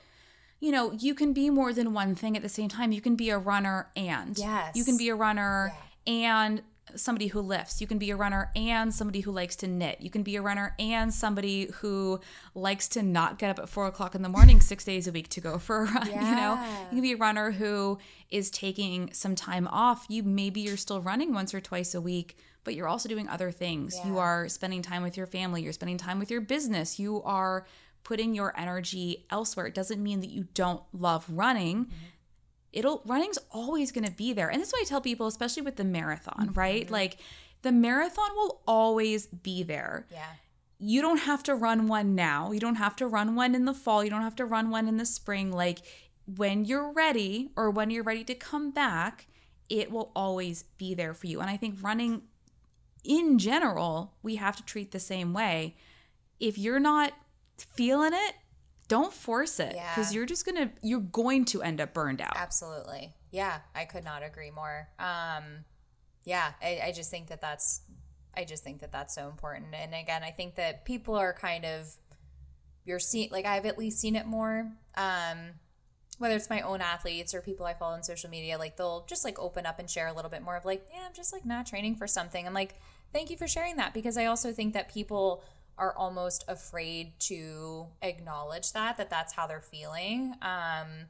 you 0.60 0.72
know, 0.72 0.90
you 0.92 1.14
can 1.14 1.32
be 1.32 1.50
more 1.50 1.72
than 1.72 1.94
one 1.94 2.16
thing 2.16 2.36
at 2.36 2.42
the 2.42 2.48
same 2.48 2.68
time. 2.68 2.90
You 2.90 3.00
can 3.00 3.14
be 3.14 3.30
a 3.30 3.38
runner 3.38 3.90
and 3.94 4.36
yes. 4.36 4.74
you 4.74 4.84
can 4.84 4.96
be 4.96 5.08
a 5.08 5.14
runner 5.14 5.72
yeah. 6.04 6.12
and 6.12 6.62
somebody 6.96 7.28
who 7.28 7.40
lifts. 7.40 7.80
You 7.80 7.86
can 7.86 7.98
be 7.98 8.10
a 8.10 8.16
runner 8.16 8.50
and 8.56 8.92
somebody 8.92 9.20
who 9.20 9.30
likes 9.30 9.56
to 9.56 9.66
knit. 9.66 10.00
You 10.00 10.10
can 10.10 10.22
be 10.22 10.36
a 10.36 10.42
runner 10.42 10.74
and 10.78 11.12
somebody 11.12 11.70
who 11.76 12.20
likes 12.54 12.88
to 12.88 13.02
not 13.02 13.38
get 13.38 13.50
up 13.50 13.58
at 13.58 13.68
four 13.68 13.86
o'clock 13.86 14.14
in 14.14 14.22
the 14.22 14.28
morning 14.28 14.60
six 14.60 14.84
days 14.84 15.06
a 15.06 15.12
week 15.12 15.28
to 15.30 15.40
go 15.40 15.58
for 15.58 15.82
a 15.82 15.84
run. 15.84 16.08
Yeah. 16.10 16.18
You 16.28 16.34
know, 16.34 16.60
you 16.84 16.88
can 16.90 17.00
be 17.00 17.12
a 17.12 17.16
runner 17.16 17.52
who 17.52 17.98
is 18.30 18.50
taking 18.50 19.12
some 19.12 19.34
time 19.34 19.66
off. 19.68 20.04
You 20.08 20.22
maybe 20.22 20.60
you're 20.60 20.76
still 20.76 21.00
running 21.00 21.32
once 21.32 21.54
or 21.54 21.60
twice 21.60 21.94
a 21.94 22.00
week, 22.00 22.36
but 22.68 22.74
you're 22.74 22.86
also 22.86 23.08
doing 23.08 23.26
other 23.28 23.50
things. 23.50 23.96
Yeah. 23.96 24.08
You 24.08 24.18
are 24.18 24.46
spending 24.46 24.82
time 24.82 25.02
with 25.02 25.16
your 25.16 25.26
family. 25.26 25.62
You're 25.62 25.72
spending 25.72 25.96
time 25.96 26.18
with 26.18 26.30
your 26.30 26.42
business. 26.42 26.98
You 26.98 27.22
are 27.22 27.66
putting 28.04 28.34
your 28.34 28.52
energy 28.60 29.24
elsewhere. 29.30 29.64
It 29.64 29.74
doesn't 29.74 30.02
mean 30.02 30.20
that 30.20 30.28
you 30.28 30.48
don't 30.52 30.82
love 30.92 31.24
running. 31.28 31.86
Mm-hmm 31.86 32.04
it'll 32.72 33.02
running's 33.06 33.38
always 33.50 33.92
going 33.92 34.04
to 34.04 34.12
be 34.12 34.32
there. 34.32 34.50
And 34.50 34.60
that's 34.60 34.72
why 34.72 34.80
I 34.82 34.84
tell 34.84 35.00
people, 35.00 35.26
especially 35.26 35.62
with 35.62 35.76
the 35.76 35.84
marathon, 35.84 36.48
mm-hmm. 36.48 36.58
right? 36.58 36.90
Like 36.90 37.16
the 37.62 37.72
marathon 37.72 38.30
will 38.36 38.60
always 38.66 39.26
be 39.26 39.62
there. 39.62 40.06
Yeah. 40.10 40.26
You 40.78 41.00
don't 41.00 41.18
have 41.18 41.42
to 41.44 41.54
run 41.54 41.88
one 41.88 42.14
now. 42.14 42.52
You 42.52 42.60
don't 42.60 42.76
have 42.76 42.94
to 42.96 43.06
run 43.06 43.34
one 43.34 43.54
in 43.54 43.64
the 43.64 43.74
fall. 43.74 44.04
You 44.04 44.10
don't 44.10 44.22
have 44.22 44.36
to 44.36 44.44
run 44.44 44.70
one 44.70 44.86
in 44.86 44.96
the 44.96 45.06
spring. 45.06 45.50
Like 45.50 45.80
when 46.26 46.64
you're 46.64 46.92
ready 46.92 47.50
or 47.56 47.70
when 47.70 47.90
you're 47.90 48.04
ready 48.04 48.22
to 48.24 48.34
come 48.34 48.70
back, 48.70 49.26
it 49.68 49.90
will 49.90 50.12
always 50.14 50.62
be 50.62 50.94
there 50.94 51.14
for 51.14 51.26
you. 51.26 51.40
And 51.40 51.50
I 51.50 51.56
think 51.56 51.78
running 51.82 52.22
in 53.04 53.38
general, 53.38 54.14
we 54.22 54.36
have 54.36 54.56
to 54.56 54.64
treat 54.64 54.92
the 54.92 55.00
same 55.00 55.32
way. 55.32 55.76
If 56.40 56.58
you're 56.58 56.80
not 56.80 57.12
feeling 57.56 58.12
it, 58.12 58.34
don't 58.88 59.12
force 59.12 59.60
it 59.60 59.70
because 59.70 60.12
yeah. 60.12 60.16
you're 60.16 60.26
just 60.26 60.46
gonna 60.46 60.70
you're 60.82 61.00
going 61.00 61.44
to 61.46 61.62
end 61.62 61.80
up 61.80 61.92
burned 61.92 62.20
out. 62.20 62.36
Absolutely. 62.36 63.14
Yeah 63.30 63.58
i 63.74 63.84
could 63.84 64.04
not 64.04 64.22
agree 64.22 64.50
more. 64.50 64.88
Um 64.98 65.64
yeah 66.24 66.52
I, 66.62 66.80
I 66.86 66.92
just 66.92 67.10
think 67.10 67.28
that 67.28 67.40
that's 67.40 67.82
i 68.36 68.44
just 68.44 68.64
think 68.64 68.80
that 68.80 68.90
that's 68.90 69.14
so 69.14 69.28
important. 69.28 69.74
And 69.74 69.94
again 69.94 70.22
i 70.22 70.30
think 70.30 70.56
that 70.56 70.84
people 70.84 71.14
are 71.14 71.32
kind 71.32 71.64
of 71.64 71.94
you're 72.84 72.98
seeing 72.98 73.28
like 73.30 73.44
i've 73.44 73.66
at 73.66 73.78
least 73.78 74.00
seen 74.00 74.16
it 74.16 74.26
more. 74.26 74.72
Um 74.96 75.38
whether 76.18 76.34
it's 76.36 76.50
my 76.50 76.60
own 76.60 76.80
athletes 76.80 77.34
or 77.34 77.40
people 77.40 77.64
I 77.64 77.74
follow 77.74 77.94
on 77.94 78.02
social 78.02 78.28
media, 78.28 78.58
like 78.58 78.76
they'll 78.76 79.04
just 79.08 79.24
like 79.24 79.38
open 79.38 79.66
up 79.66 79.78
and 79.78 79.88
share 79.88 80.08
a 80.08 80.12
little 80.12 80.30
bit 80.30 80.42
more 80.42 80.56
of 80.56 80.64
like, 80.64 80.86
yeah, 80.92 81.02
I'm 81.06 81.14
just 81.14 81.32
like 81.32 81.46
not 81.46 81.66
training 81.66 81.96
for 81.96 82.06
something. 82.06 82.46
I'm 82.46 82.54
like, 82.54 82.74
thank 83.12 83.30
you 83.30 83.36
for 83.36 83.46
sharing 83.46 83.76
that 83.76 83.94
because 83.94 84.18
I 84.18 84.26
also 84.26 84.52
think 84.52 84.74
that 84.74 84.92
people 84.92 85.42
are 85.78 85.94
almost 85.96 86.44
afraid 86.48 87.18
to 87.20 87.86
acknowledge 88.02 88.72
that 88.72 88.96
that 88.96 89.10
that's 89.10 89.32
how 89.32 89.46
they're 89.46 89.60
feeling 89.60 90.34
um 90.42 91.06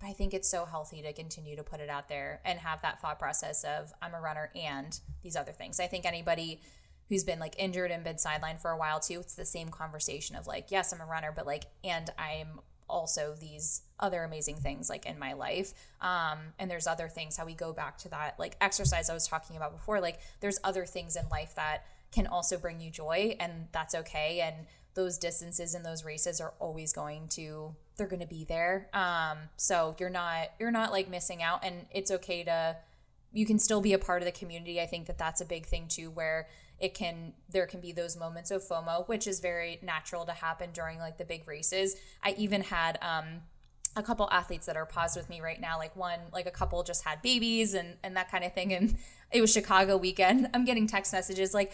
but 0.00 0.08
i 0.08 0.12
think 0.12 0.34
it's 0.34 0.50
so 0.50 0.64
healthy 0.64 1.02
to 1.02 1.12
continue 1.12 1.56
to 1.56 1.62
put 1.62 1.80
it 1.80 1.88
out 1.88 2.08
there 2.08 2.40
and 2.44 2.58
have 2.58 2.82
that 2.82 3.00
thought 3.00 3.18
process 3.18 3.64
of 3.64 3.92
i'm 4.02 4.14
a 4.14 4.20
runner 4.20 4.50
and 4.54 5.00
these 5.22 5.36
other 5.36 5.52
things 5.52 5.80
i 5.80 5.86
think 5.86 6.04
anybody 6.04 6.60
who's 7.08 7.24
been 7.24 7.38
like 7.38 7.54
injured 7.58 7.90
and 7.90 8.04
been 8.04 8.16
sidelined 8.16 8.60
for 8.60 8.70
a 8.70 8.76
while 8.76 9.00
too 9.00 9.20
it's 9.20 9.34
the 9.34 9.44
same 9.44 9.68
conversation 9.68 10.36
of 10.36 10.46
like 10.46 10.70
yes 10.70 10.92
i'm 10.92 11.00
a 11.00 11.06
runner 11.06 11.32
but 11.34 11.46
like 11.46 11.64
and 11.84 12.10
i'm 12.18 12.60
also 12.88 13.34
these 13.38 13.82
other 14.00 14.22
amazing 14.22 14.56
things 14.56 14.88
like 14.88 15.06
in 15.06 15.18
my 15.18 15.32
life. 15.32 15.72
Um 16.00 16.38
and 16.58 16.70
there's 16.70 16.86
other 16.86 17.08
things 17.08 17.36
how 17.36 17.46
we 17.46 17.54
go 17.54 17.72
back 17.72 17.98
to 17.98 18.08
that 18.10 18.38
like 18.38 18.56
exercise 18.60 19.10
i 19.10 19.14
was 19.14 19.26
talking 19.26 19.56
about 19.56 19.72
before 19.72 20.00
like 20.00 20.20
there's 20.40 20.58
other 20.64 20.84
things 20.86 21.16
in 21.16 21.28
life 21.28 21.54
that 21.56 21.84
can 22.12 22.26
also 22.26 22.56
bring 22.56 22.80
you 22.80 22.90
joy 22.90 23.36
and 23.38 23.68
that's 23.72 23.94
okay. 23.94 24.40
And 24.40 24.66
those 24.94 25.18
distances 25.18 25.74
and 25.74 25.84
those 25.84 26.04
races 26.04 26.40
are 26.40 26.54
always 26.58 26.92
going 26.92 27.28
to 27.28 27.74
they're 27.96 28.06
going 28.06 28.20
to 28.20 28.26
be 28.26 28.44
there. 28.44 28.88
Um 28.92 29.38
so 29.56 29.94
you're 29.98 30.10
not 30.10 30.48
you're 30.58 30.70
not 30.70 30.92
like 30.92 31.08
missing 31.08 31.42
out 31.42 31.64
and 31.64 31.86
it's 31.90 32.10
okay 32.10 32.44
to 32.44 32.76
you 33.32 33.44
can 33.44 33.58
still 33.58 33.80
be 33.80 33.92
a 33.92 33.98
part 33.98 34.22
of 34.22 34.26
the 34.26 34.32
community. 34.32 34.80
I 34.80 34.86
think 34.86 35.06
that 35.06 35.18
that's 35.18 35.40
a 35.40 35.44
big 35.44 35.66
thing 35.66 35.86
too 35.88 36.10
where 36.10 36.48
it 36.80 36.94
can 36.94 37.32
there 37.48 37.66
can 37.66 37.80
be 37.80 37.92
those 37.92 38.16
moments 38.16 38.50
of 38.50 38.62
fomo 38.62 39.06
which 39.08 39.26
is 39.26 39.40
very 39.40 39.78
natural 39.82 40.24
to 40.24 40.32
happen 40.32 40.70
during 40.72 40.98
like 40.98 41.18
the 41.18 41.24
big 41.24 41.46
races. 41.48 41.96
I 42.22 42.34
even 42.38 42.62
had 42.62 42.98
um 43.02 43.42
a 43.96 44.02
couple 44.02 44.28
athletes 44.30 44.66
that 44.66 44.76
are 44.76 44.86
paused 44.86 45.16
with 45.16 45.28
me 45.28 45.40
right 45.40 45.60
now 45.60 45.76
like 45.78 45.96
one 45.96 46.20
like 46.32 46.46
a 46.46 46.50
couple 46.50 46.82
just 46.82 47.04
had 47.04 47.20
babies 47.22 47.74
and 47.74 47.96
and 48.02 48.16
that 48.16 48.30
kind 48.30 48.44
of 48.44 48.52
thing 48.54 48.72
and 48.72 48.96
it 49.32 49.40
was 49.40 49.52
chicago 49.52 49.96
weekend. 49.96 50.48
I'm 50.54 50.64
getting 50.64 50.86
text 50.86 51.12
messages 51.12 51.52
like 51.54 51.72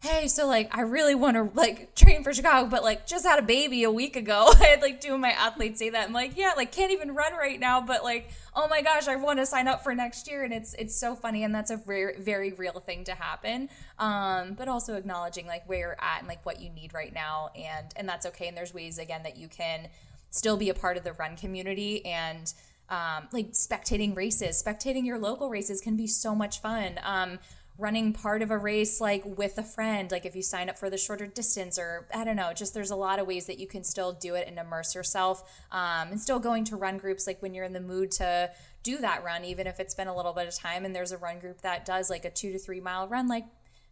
hey, 0.00 0.28
so 0.28 0.46
like 0.46 0.76
I 0.76 0.82
really 0.82 1.14
want 1.14 1.36
to 1.36 1.50
like 1.58 1.94
train 1.94 2.22
for 2.22 2.32
Chicago, 2.32 2.68
but 2.68 2.82
like 2.82 3.06
just 3.06 3.26
had 3.26 3.38
a 3.38 3.42
baby 3.42 3.82
a 3.82 3.90
week 3.90 4.16
ago. 4.16 4.52
I 4.60 4.64
had 4.66 4.82
like 4.82 5.00
two 5.00 5.14
of 5.14 5.20
my 5.20 5.30
athletes 5.30 5.78
say 5.78 5.90
that. 5.90 6.06
I'm 6.06 6.12
like, 6.12 6.36
yeah, 6.36 6.52
like 6.56 6.72
can't 6.72 6.92
even 6.92 7.14
run 7.14 7.34
right 7.34 7.58
now, 7.58 7.80
but 7.80 8.04
like, 8.04 8.30
oh 8.54 8.68
my 8.68 8.82
gosh, 8.82 9.08
I 9.08 9.16
want 9.16 9.38
to 9.38 9.46
sign 9.46 9.68
up 9.68 9.82
for 9.82 9.94
next 9.94 10.28
year, 10.28 10.44
and 10.44 10.52
it's 10.52 10.74
it's 10.74 10.96
so 10.96 11.14
funny, 11.14 11.44
and 11.44 11.54
that's 11.54 11.70
a 11.70 11.76
very 11.76 12.20
very 12.20 12.52
real 12.52 12.80
thing 12.80 13.04
to 13.04 13.14
happen. 13.14 13.68
Um, 13.98 14.54
but 14.54 14.68
also 14.68 14.94
acknowledging 14.96 15.46
like 15.46 15.68
where 15.68 15.78
you're 15.78 15.96
at 16.00 16.20
and 16.20 16.28
like 16.28 16.44
what 16.44 16.60
you 16.60 16.70
need 16.70 16.94
right 16.94 17.12
now, 17.12 17.50
and 17.56 17.86
and 17.96 18.08
that's 18.08 18.26
okay. 18.26 18.48
And 18.48 18.56
there's 18.56 18.74
ways 18.74 18.98
again 18.98 19.22
that 19.24 19.36
you 19.36 19.48
can 19.48 19.88
still 20.30 20.56
be 20.56 20.68
a 20.68 20.74
part 20.74 20.96
of 20.96 21.04
the 21.04 21.12
run 21.14 21.36
community 21.36 22.04
and 22.04 22.52
um, 22.88 23.28
like 23.32 23.52
spectating 23.52 24.14
races, 24.14 24.62
spectating 24.62 25.04
your 25.04 25.18
local 25.18 25.48
races 25.48 25.80
can 25.80 25.96
be 25.96 26.06
so 26.06 26.34
much 26.34 26.60
fun. 26.60 27.00
Um, 27.02 27.38
running 27.78 28.12
part 28.12 28.42
of 28.42 28.50
a 28.50 28.56
race 28.56 29.00
like 29.00 29.22
with 29.24 29.58
a 29.58 29.62
friend 29.62 30.10
like 30.10 30.24
if 30.24 30.34
you 30.34 30.42
sign 30.42 30.68
up 30.68 30.78
for 30.78 30.88
the 30.88 30.96
shorter 30.96 31.26
distance 31.26 31.78
or 31.78 32.08
i 32.14 32.24
don't 32.24 32.36
know 32.36 32.52
just 32.54 32.72
there's 32.72 32.90
a 32.90 32.96
lot 32.96 33.18
of 33.18 33.26
ways 33.26 33.46
that 33.46 33.58
you 33.58 33.66
can 33.66 33.84
still 33.84 34.12
do 34.12 34.34
it 34.34 34.48
and 34.48 34.58
immerse 34.58 34.94
yourself 34.94 35.42
um, 35.72 36.08
and 36.08 36.20
still 36.20 36.38
going 36.38 36.64
to 36.64 36.76
run 36.76 36.96
groups 36.96 37.26
like 37.26 37.40
when 37.42 37.52
you're 37.52 37.64
in 37.64 37.74
the 37.74 37.80
mood 37.80 38.10
to 38.10 38.50
do 38.82 38.96
that 38.98 39.22
run 39.22 39.44
even 39.44 39.66
if 39.66 39.78
it's 39.78 39.94
been 39.94 40.08
a 40.08 40.16
little 40.16 40.32
bit 40.32 40.48
of 40.48 40.54
time 40.54 40.84
and 40.84 40.94
there's 40.94 41.12
a 41.12 41.18
run 41.18 41.38
group 41.38 41.60
that 41.60 41.84
does 41.84 42.08
like 42.08 42.24
a 42.24 42.30
two 42.30 42.52
to 42.52 42.58
three 42.58 42.80
mile 42.80 43.06
run 43.08 43.28
like 43.28 43.44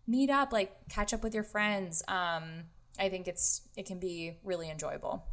meet 0.07 0.31
up 0.31 0.53
like 0.53 0.73
catch 0.89 1.13
up 1.15 1.23
with 1.23 1.35
your 1.35 1.45
friends. 1.45 2.03
Um, 2.09 2.65
i 2.99 3.09
think 3.09 3.27
it's 3.27 3.63
it 3.77 3.87
can 3.87 3.99
be 3.99 4.37
really 4.45 4.71
enjoyable 4.71 5.25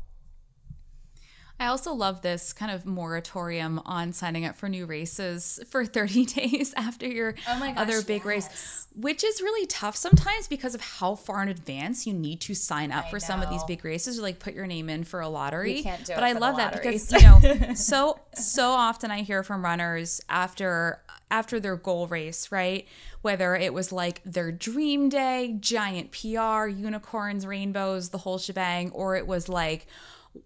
I 1.62 1.68
also 1.68 1.93
love 1.93 2.22
this 2.22 2.53
kind 2.53 2.72
of 2.72 2.88
moratorium 2.88 3.80
on 3.86 4.14
signing 4.14 4.45
up 4.45 4.55
for 4.55 4.68
new 4.68 4.88
races 4.88 5.59
for 5.70 5.86
30 6.01 6.26
days 6.26 6.74
after 6.76 7.07
your 7.07 7.36
oh 7.47 7.59
gosh, 7.59 7.74
other 7.78 8.01
big 8.01 8.22
yes. 8.22 8.26
race, 8.26 8.88
which 8.95 9.24
is 9.24 9.43
really 9.43 9.68
tough 9.68 9.95
sometimes 9.95 10.47
because 10.47 10.74
of 10.74 10.82
how 10.82 11.14
far 11.14 11.43
in 11.43 11.49
advance 11.49 12.07
you 12.07 12.14
need 12.14 12.41
to 12.41 12.55
sign 12.55 12.91
up 12.91 13.05
I 13.05 13.09
for 13.12 13.18
know. 13.18 13.28
some 13.28 13.41
of 13.43 13.51
these 13.51 13.64
big 13.66 13.86
races 13.86 14.18
or 14.18 14.24
like 14.24 14.39
put 14.39 14.55
your 14.55 14.66
name 14.66 14.89
in 14.89 15.03
for 15.03 15.22
a 15.22 15.30
lottery. 15.30 15.78
You 15.78 15.84
can't 15.84 16.03
do 16.03 16.16
but 16.16 16.24
I 16.24 16.32
love 16.32 16.57
that 16.57 16.74
because, 16.74 17.12
you 17.12 17.22
know, 17.22 17.74
so 17.76 18.20
so 18.34 18.72
often 18.72 19.12
I 19.12 19.22
hear 19.22 19.43
from 19.43 19.64
runners 19.64 20.20
after 20.30 20.99
after 21.30 21.59
their 21.59 21.76
goal 21.76 22.07
race, 22.07 22.51
right? 22.51 22.88
Whether 23.22 23.55
it 23.55 23.72
was 23.72 23.91
like 23.91 24.24
their 24.24 24.51
dream 24.51 25.09
day, 25.09 25.57
giant 25.59 26.12
PR, 26.12 26.66
unicorns, 26.66 27.45
rainbows, 27.45 28.09
the 28.09 28.18
whole 28.18 28.39
shebang, 28.39 28.89
or 28.93 29.16
it 29.16 29.28
was 29.28 29.47
like 29.47 29.86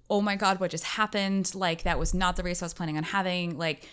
oh 0.09 0.21
my 0.21 0.35
God, 0.35 0.59
what 0.59 0.71
just 0.71 0.83
happened? 0.83 1.53
Like 1.55 1.83
that 1.83 1.99
was 1.99 2.13
not 2.13 2.35
the 2.35 2.43
race 2.43 2.61
I 2.61 2.65
was 2.65 2.73
planning 2.73 2.97
on 2.97 3.03
having. 3.03 3.57
Like, 3.57 3.87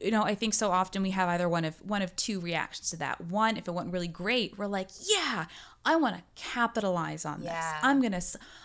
you 0.00 0.10
know, 0.10 0.22
I 0.22 0.34
think 0.34 0.54
so 0.54 0.70
often 0.70 1.02
we 1.02 1.10
have 1.10 1.28
either 1.28 1.48
one 1.48 1.64
of 1.64 1.76
one 1.82 2.02
of 2.02 2.14
two 2.16 2.40
reactions 2.40 2.90
to 2.90 2.96
that. 2.98 3.20
One, 3.20 3.56
if 3.56 3.68
it 3.68 3.72
went 3.72 3.92
really 3.92 4.08
great, 4.08 4.58
we're 4.58 4.66
like, 4.66 4.88
yeah, 5.08 5.46
I 5.84 5.96
want 5.96 6.16
to 6.16 6.22
capitalize 6.34 7.24
on 7.24 7.40
this. 7.40 7.50
I'm 7.82 8.02
gonna 8.02 8.20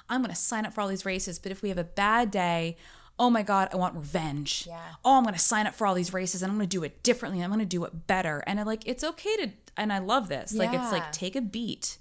I'm 0.09 0.21
gonna 0.21 0.35
sign 0.35 0.65
up 0.65 0.73
for 0.73 0.81
all 0.81 0.87
these 0.87 1.05
races. 1.05 1.39
But 1.39 1.51
if 1.51 1.61
we 1.61 1.69
have 1.69 1.77
a 1.77 1.83
bad 1.83 2.31
day, 2.31 2.77
oh 3.21 3.29
my 3.29 3.43
God, 3.43 3.69
I 3.71 3.77
want 3.77 3.95
revenge. 3.95 4.65
Yeah. 4.67 4.79
Oh, 5.05 5.17
I'm 5.17 5.23
going 5.23 5.35
to 5.35 5.39
sign 5.39 5.67
up 5.67 5.75
for 5.75 5.85
all 5.85 5.93
these 5.93 6.11
races 6.11 6.41
and 6.41 6.51
I'm 6.51 6.57
going 6.57 6.67
to 6.67 6.75
do 6.75 6.83
it 6.83 7.03
differently. 7.03 7.43
I'm 7.43 7.51
going 7.51 7.59
to 7.59 7.65
do 7.65 7.83
it 7.85 8.07
better. 8.07 8.43
And 8.47 8.59
I 8.59 8.63
like, 8.63 8.87
it's 8.87 9.03
okay 9.03 9.35
to, 9.37 9.51
and 9.77 9.93
I 9.93 9.99
love 9.99 10.27
this. 10.27 10.55
Like, 10.55 10.73
it's 10.73 10.91
like, 10.91 11.11
take 11.11 11.35
a 11.35 11.41
beat, 11.41 11.99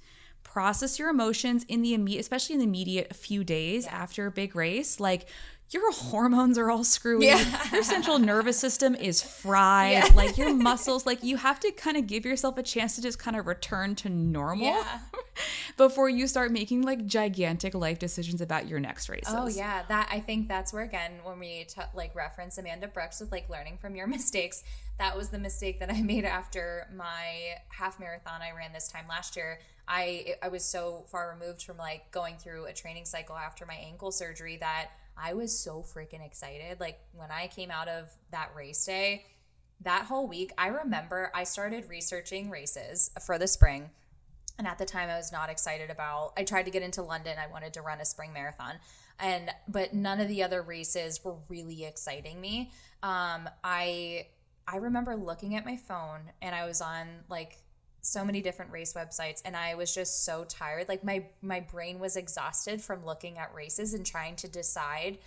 process 0.52 0.98
your 0.98 1.08
emotions 1.10 1.64
in 1.68 1.82
the 1.82 1.94
immediate, 1.94 2.20
especially 2.20 2.54
in 2.54 2.58
the 2.60 2.66
immediate 2.66 3.14
few 3.14 3.44
days 3.44 3.86
after 3.86 4.26
a 4.26 4.30
big 4.30 4.54
race. 4.56 4.98
Like, 5.00 5.26
your 5.72 5.92
hormones 5.92 6.58
are 6.58 6.68
all 6.68 6.82
screwy. 6.82 7.26
Your 7.72 7.84
central 7.84 8.18
nervous 8.18 8.58
system 8.58 8.96
is 8.96 9.22
fried. 9.22 10.16
Like 10.16 10.36
your 10.36 10.52
muscles, 10.52 11.06
like 11.06 11.22
you 11.22 11.36
have 11.36 11.60
to 11.60 11.70
kind 11.70 11.96
of 11.96 12.08
give 12.08 12.24
yourself 12.24 12.58
a 12.58 12.62
chance 12.64 12.96
to 12.96 13.02
just 13.02 13.20
kind 13.20 13.36
of 13.36 13.46
return 13.46 13.94
to 13.96 14.08
normal 14.08 14.66
Yeah. 14.66 14.98
before 15.76 16.08
you 16.08 16.26
start 16.26 16.50
making 16.50 16.82
like 16.82 17.06
gigantic 17.06 17.74
life 17.74 18.00
decisions 18.00 18.40
about 18.40 18.66
your 18.66 18.80
next 18.80 19.08
races. 19.08 19.32
Oh 19.32 19.46
yeah, 19.46 19.84
that 19.88 20.08
I 20.10 20.18
think 20.18 20.48
that's 20.48 20.72
where 20.72 20.82
again 20.82 21.12
when 21.22 21.38
we 21.38 21.66
t- 21.68 21.80
like 21.94 22.16
reference 22.16 22.58
Amanda 22.58 22.88
Brooks 22.88 23.20
with 23.20 23.30
like 23.30 23.48
learning 23.48 23.78
from 23.78 23.94
your 23.94 24.06
mistakes. 24.08 24.64
That 24.98 25.16
was 25.16 25.28
the 25.28 25.38
mistake 25.38 25.78
that 25.78 25.90
I 25.90 26.02
made 26.02 26.24
after 26.24 26.88
my 26.96 27.54
half 27.68 28.00
marathon 28.00 28.42
I 28.42 28.54
ran 28.56 28.72
this 28.72 28.88
time 28.88 29.06
last 29.08 29.36
year. 29.36 29.60
I 29.90 30.36
I 30.40 30.48
was 30.48 30.64
so 30.64 31.04
far 31.10 31.36
removed 31.36 31.62
from 31.62 31.76
like 31.76 32.12
going 32.12 32.36
through 32.36 32.66
a 32.66 32.72
training 32.72 33.04
cycle 33.04 33.36
after 33.36 33.66
my 33.66 33.74
ankle 33.74 34.12
surgery 34.12 34.56
that 34.58 34.90
I 35.18 35.34
was 35.34 35.58
so 35.58 35.82
freaking 35.82 36.24
excited. 36.24 36.78
Like 36.78 37.00
when 37.12 37.32
I 37.32 37.48
came 37.48 37.72
out 37.72 37.88
of 37.88 38.08
that 38.30 38.52
race 38.56 38.86
day, 38.86 39.26
that 39.80 40.04
whole 40.04 40.28
week, 40.28 40.52
I 40.56 40.68
remember 40.68 41.32
I 41.34 41.42
started 41.42 41.88
researching 41.88 42.50
races 42.50 43.10
for 43.26 43.36
the 43.36 43.48
spring. 43.48 43.90
And 44.58 44.66
at 44.68 44.78
the 44.78 44.84
time 44.84 45.10
I 45.10 45.16
was 45.16 45.32
not 45.32 45.50
excited 45.50 45.90
about 45.90 46.34
I 46.36 46.44
tried 46.44 46.66
to 46.66 46.70
get 46.70 46.84
into 46.84 47.02
London. 47.02 47.36
I 47.36 47.50
wanted 47.50 47.74
to 47.74 47.82
run 47.82 48.00
a 48.00 48.04
spring 48.04 48.32
marathon. 48.32 48.74
And 49.18 49.50
but 49.66 49.92
none 49.92 50.20
of 50.20 50.28
the 50.28 50.44
other 50.44 50.62
races 50.62 51.24
were 51.24 51.36
really 51.48 51.84
exciting 51.84 52.40
me. 52.40 52.70
Um 53.02 53.50
I 53.64 54.28
I 54.68 54.76
remember 54.76 55.16
looking 55.16 55.56
at 55.56 55.64
my 55.64 55.76
phone 55.76 56.30
and 56.40 56.54
I 56.54 56.64
was 56.64 56.80
on 56.80 57.08
like 57.28 57.58
so 58.02 58.24
many 58.24 58.40
different 58.40 58.72
race 58.72 58.94
websites 58.94 59.42
and 59.44 59.56
I 59.56 59.74
was 59.74 59.94
just 59.94 60.24
so 60.24 60.44
tired. 60.44 60.88
Like 60.88 61.04
my 61.04 61.26
my 61.42 61.60
brain 61.60 61.98
was 61.98 62.16
exhausted 62.16 62.80
from 62.80 63.04
looking 63.04 63.38
at 63.38 63.54
races 63.54 63.94
and 63.94 64.04
trying 64.04 64.36
to 64.36 64.48
decide 64.48 65.18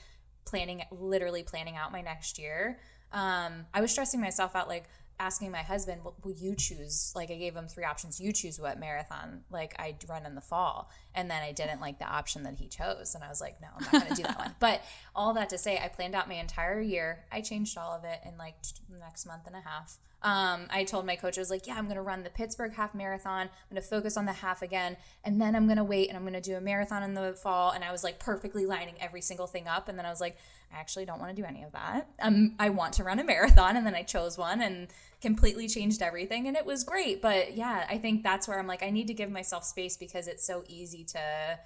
planning 0.46 0.84
literally 0.92 1.44
planning 1.44 1.76
out 1.76 1.92
my 1.92 2.02
next 2.02 2.40
year. 2.40 2.80
Um 3.12 3.66
I 3.74 3.82
was 3.82 3.92
stressing 3.92 4.22
myself 4.22 4.56
out 4.56 4.68
like 4.68 4.86
asking 5.20 5.52
my 5.52 5.62
husband, 5.62 6.04
"Will 6.04 6.16
will 6.24 6.32
you 6.32 6.56
choose?" 6.56 7.14
Like 7.16 7.32
I 7.32 7.36
gave 7.36 7.56
him 7.56 7.68
three 7.68 7.84
options. 7.84 8.20
You 8.20 8.32
choose 8.32 8.60
what 8.60 8.80
marathon 8.80 9.44
like 9.50 9.76
I'd 9.80 10.08
run 10.10 10.26
in 10.26 10.36
the 10.36 10.42
fall, 10.42 10.90
and 11.14 11.30
then 11.30 11.42
I 11.42 11.52
didn't 11.52 11.82
like 11.82 12.00
the 12.00 12.08
option 12.08 12.44
that 12.44 12.56
he 12.56 12.68
chose, 12.68 13.16
and 13.16 13.24
I 13.24 13.30
was 13.30 13.42
like, 13.42 13.62
"No, 13.62 13.68
I'm 13.76 13.84
not 13.84 13.92
going 13.92 14.08
to 14.08 14.16
do 14.16 14.24
that 14.24 14.38
one." 14.38 14.56
But 14.60 14.82
all 15.16 15.34
that 15.34 15.50
to 15.50 15.58
say, 15.58 15.78
I 15.78 15.88
planned 15.88 16.16
out 16.16 16.28
my 16.28 16.36
entire 16.36 16.82
year. 16.82 17.26
I 17.32 17.42
changed 17.42 17.78
all 17.78 17.94
of 17.94 18.04
it 18.04 18.20
in 18.26 18.38
like 18.38 18.56
next 18.90 19.26
month 19.26 19.48
and 19.48 19.56
a 19.56 19.62
half. 19.62 19.98
Um, 20.24 20.68
I 20.70 20.86
told 20.86 21.06
my 21.06 21.16
coach, 21.16 21.38
I 21.38 21.42
was 21.42 21.50
like, 21.50 21.68
"Yeah, 21.68 21.76
I'm 21.76 21.86
going 21.86 21.96
to 21.96 22.02
run 22.02 22.24
the 22.24 22.30
Pittsburgh 22.30 22.74
half 22.74 22.96
marathon. 22.96 23.42
I'm 23.42 23.70
going 23.70 23.82
to 23.82 23.88
focus 23.88 24.16
on 24.16 24.26
the 24.26 24.34
half 24.34 24.62
again, 24.62 24.98
and 25.24 25.42
then 25.42 25.56
I'm 25.56 25.66
going 25.66 25.78
to 25.78 25.84
wait 25.84 26.08
and 26.08 26.18
I'm 26.18 26.24
going 26.24 26.34
to 26.34 26.42
do 26.42 26.56
a 26.56 26.62
marathon 26.62 27.04
in 27.04 27.14
the 27.14 27.34
fall." 27.34 27.72
And 27.72 27.84
I 27.84 27.92
was 27.92 28.04
like 28.04 28.20
perfectly 28.20 28.66
lining 28.66 28.96
every 29.00 29.22
single 29.22 29.48
thing 29.48 29.68
up, 29.68 29.90
and 29.90 29.98
then 29.98 30.06
I 30.06 30.10
was 30.10 30.22
like, 30.22 30.38
I 30.74 30.80
actually 30.80 31.06
don't 31.06 31.20
want 31.20 31.36
to 31.36 31.42
do 31.42 31.48
any 31.48 31.64
of 31.64 31.72
that. 31.74 32.08
Um, 32.22 32.56
I 32.58 32.70
want 32.70 32.94
to 32.96 33.04
run 33.04 33.20
a 33.20 33.24
marathon, 33.24 33.78
and 33.78 33.86
then 33.86 33.96
I 33.96 34.04
chose 34.04 34.38
one 34.38 34.62
and 34.62 34.88
completely 35.22 35.68
changed 35.68 36.02
everything, 36.02 36.48
and 36.48 36.56
it 36.56 36.66
was 36.66 36.84
great. 36.84 37.22
But 37.22 37.56
yeah, 37.56 37.86
I 37.90 37.98
think 37.98 38.24
that's 38.24 38.48
where 38.48 38.60
I'm 38.60 38.68
like, 38.68 38.84
I 38.84 38.90
need 38.90 39.08
to 39.08 39.14
give 39.14 39.30
myself 39.30 39.64
space 39.66 39.98
because 39.98 40.28
it's 40.28 40.46
so 40.46 40.64
easy 40.68 41.04
to 41.06 41.60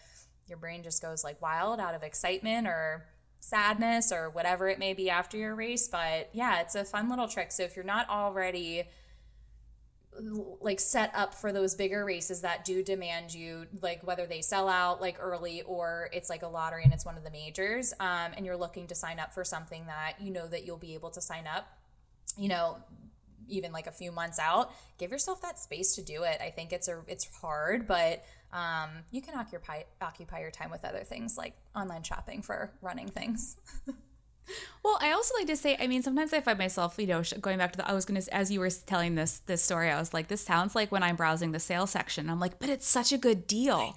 your 0.48 0.58
brain 0.58 0.82
just 0.82 1.02
goes 1.02 1.24
like 1.24 1.42
wild 1.42 1.80
out 1.80 1.94
of 1.94 2.04
excitement 2.04 2.68
or 2.68 3.06
sadness 3.48 4.12
or 4.12 4.30
whatever 4.30 4.68
it 4.68 4.80
may 4.80 4.94
be 4.94 5.10
after 5.10 5.38
your 5.38 5.56
race. 5.56 5.88
But 5.88 6.30
yeah, 6.34 6.62
it's 6.62 6.76
a 6.76 6.84
fun 6.84 7.10
little 7.10 7.28
trick. 7.28 7.52
So 7.52 7.64
if 7.64 7.76
you're 7.76 7.86
not 7.86 8.10
already 8.10 8.84
like 10.62 10.80
set 10.80 11.12
up 11.14 11.34
for 11.34 11.52
those 11.52 11.76
bigger 11.76 12.04
races 12.04 12.42
that 12.42 12.66
do 12.66 12.84
demand 12.84 13.34
you 13.34 13.68
like 13.82 14.02
whether 14.06 14.26
they 14.26 14.42
sell 14.42 14.68
out 14.68 15.00
like 15.00 15.18
early 15.20 15.62
or 15.62 16.10
it's 16.12 16.28
like 16.28 16.42
a 16.42 16.48
lottery 16.48 16.84
and 16.84 16.92
it's 16.92 17.06
one 17.06 17.18
of 17.18 17.24
the 17.24 17.30
majors 17.30 17.94
um, 18.00 18.32
and 18.36 18.44
you're 18.44 18.58
looking 18.58 18.88
to 18.88 18.96
sign 18.96 19.20
up 19.20 19.32
for 19.32 19.44
something 19.44 19.86
that 19.86 20.14
you 20.20 20.32
know 20.32 20.48
that 20.48 20.66
you'll 20.66 20.78
be 20.78 20.96
able 20.96 21.12
to 21.12 21.22
sign 21.22 21.46
up 21.46 21.68
you 22.36 22.48
know 22.48 22.78
even 23.48 23.72
like 23.72 23.86
a 23.86 23.92
few 23.92 24.12
months 24.12 24.40
out 24.40 24.72
give 24.98 25.12
yourself 25.12 25.42
that 25.42 25.60
space 25.60 25.94
to 25.94 26.02
do 26.02 26.24
it 26.24 26.40
i 26.42 26.50
think 26.50 26.74
it's 26.74 26.88
a 26.88 27.00
it's 27.08 27.28
hard 27.40 27.88
but 27.88 28.24
um, 28.54 28.90
you 29.12 29.22
can 29.22 29.36
occupy 29.36 29.84
occupy 30.02 30.40
your 30.40 30.52
time 30.52 30.72
with 30.72 30.86
other 30.86 31.04
things 31.04 31.38
like 31.38 31.54
online 31.76 32.04
shopping 32.04 32.42
for 32.42 32.72
running 32.82 33.08
things 33.08 33.58
Well, 34.84 34.98
I 35.02 35.12
also 35.12 35.34
like 35.36 35.48
to 35.48 35.58
say, 35.58 35.76
I 35.80 35.88
mean, 35.88 36.02
sometimes 36.02 36.32
I 36.32 36.40
find 36.40 36.58
myself, 36.58 36.96
you 36.98 37.08
know, 37.08 37.22
going 37.42 37.58
back 37.58 37.74
to 37.74 37.78
the, 37.78 37.88
I 37.88 37.94
was 37.94 38.06
going 38.06 38.22
to, 38.22 38.34
as 38.34 38.50
you 38.50 38.60
were 38.62 38.70
telling 38.70 39.16
this 39.16 39.40
this 39.40 39.62
story, 39.62 39.90
I 39.90 40.00
was 40.00 40.14
like, 40.14 40.30
this 40.30 40.42
sounds 40.42 40.76
like 40.76 40.92
when 40.92 41.04
I'm 41.04 41.18
browsing 41.18 41.52
the 41.52 41.60
sale 41.60 41.88
section. 41.88 42.30
I'm 42.30 42.40
like, 42.40 42.60
but 42.60 42.70
it's 42.70 42.88
such 42.88 43.12
a 43.12 43.18
good 43.18 43.48
deal. 43.48 43.96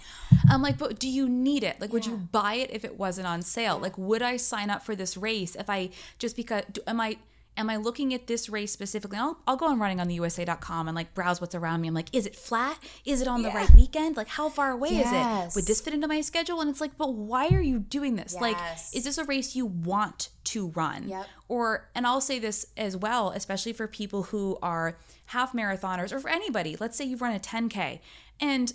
I'm 0.49 0.63
like, 0.63 0.79
but 0.79 0.99
do 0.99 1.09
you 1.09 1.29
need 1.29 1.63
it? 1.63 1.81
Like, 1.81 1.93
would 1.93 2.07
you 2.07 2.17
buy 2.17 2.55
it 2.55 2.71
if 2.73 2.85
it 2.85 2.99
wasn't 2.99 3.29
on 3.29 3.43
sale? 3.43 3.79
Like, 3.79 3.97
would 3.97 4.23
I 4.23 4.37
sign 4.37 4.71
up 4.71 4.83
for 4.83 4.97
this 4.97 5.17
race 5.17 5.55
if 5.55 5.71
I 5.71 5.91
just 6.19 6.35
because, 6.35 6.65
do, 6.73 6.81
am 6.87 7.01
I, 7.01 7.19
am 7.57 7.69
I 7.69 7.77
looking 7.77 8.15
at 8.15 8.27
this 8.27 8.49
race 8.49 8.73
specifically? 8.73 9.19
I'll, 9.19 9.39
I'll 9.47 9.57
go 9.57 9.67
on 9.67 9.79
running 9.79 9.99
in 9.99 10.09
the 10.09 10.15
USA.com 10.15 10.89
and 10.89 10.95
like 10.95 11.13
browse 11.15 11.41
what's 11.41 11.55
around 11.55 11.83
me. 11.83 11.89
I'm 11.89 11.95
like, 11.95 12.15
is 12.15 12.25
it 12.27 12.35
flat? 12.35 12.79
Is 13.05 13.21
it 13.21 13.29
on 13.29 13.43
the 13.43 13.49
Yeah. 13.49 13.57
right 13.57 13.75
weekend? 13.75 14.17
Like, 14.17 14.29
how 14.29 14.49
far 14.49 14.71
away 14.71 14.89
is 14.91 15.11
it? 15.13 15.55
Would 15.57 15.67
this 15.67 15.81
fit 15.81 15.93
into 15.93 16.09
my 16.09 16.21
schedule? 16.23 16.61
And 16.61 16.71
it's 16.71 16.81
like, 16.81 16.97
but 16.97 17.13
why 17.15 17.49
are 17.49 17.61
you 17.61 17.79
doing 17.79 18.17
this? 18.17 18.35
Like, 18.35 18.57
is 18.95 19.05
this 19.05 19.19
a 19.19 19.25
race 19.25 19.55
you 19.55 19.67
want 19.67 20.31
to 20.45 20.69
run? 20.69 21.09
Yep. 21.09 21.27
Or, 21.49 21.91
and 21.95 22.07
I'll 22.07 22.21
say 22.23 22.39
this 22.39 22.67
as 22.77 22.97
well, 22.97 23.31
especially 23.31 23.73
for 23.75 23.87
people 23.87 24.23
who 24.25 24.59
are 24.63 24.97
half 25.27 25.53
marathoners 25.53 26.13
or 26.13 26.21
for 26.21 26.31
anybody. 26.31 26.77
Let's 26.81 26.97
say 26.97 27.05
you've 27.05 27.21
run 27.23 27.35
a 27.35 27.41
10K 27.41 28.01
and 28.41 28.73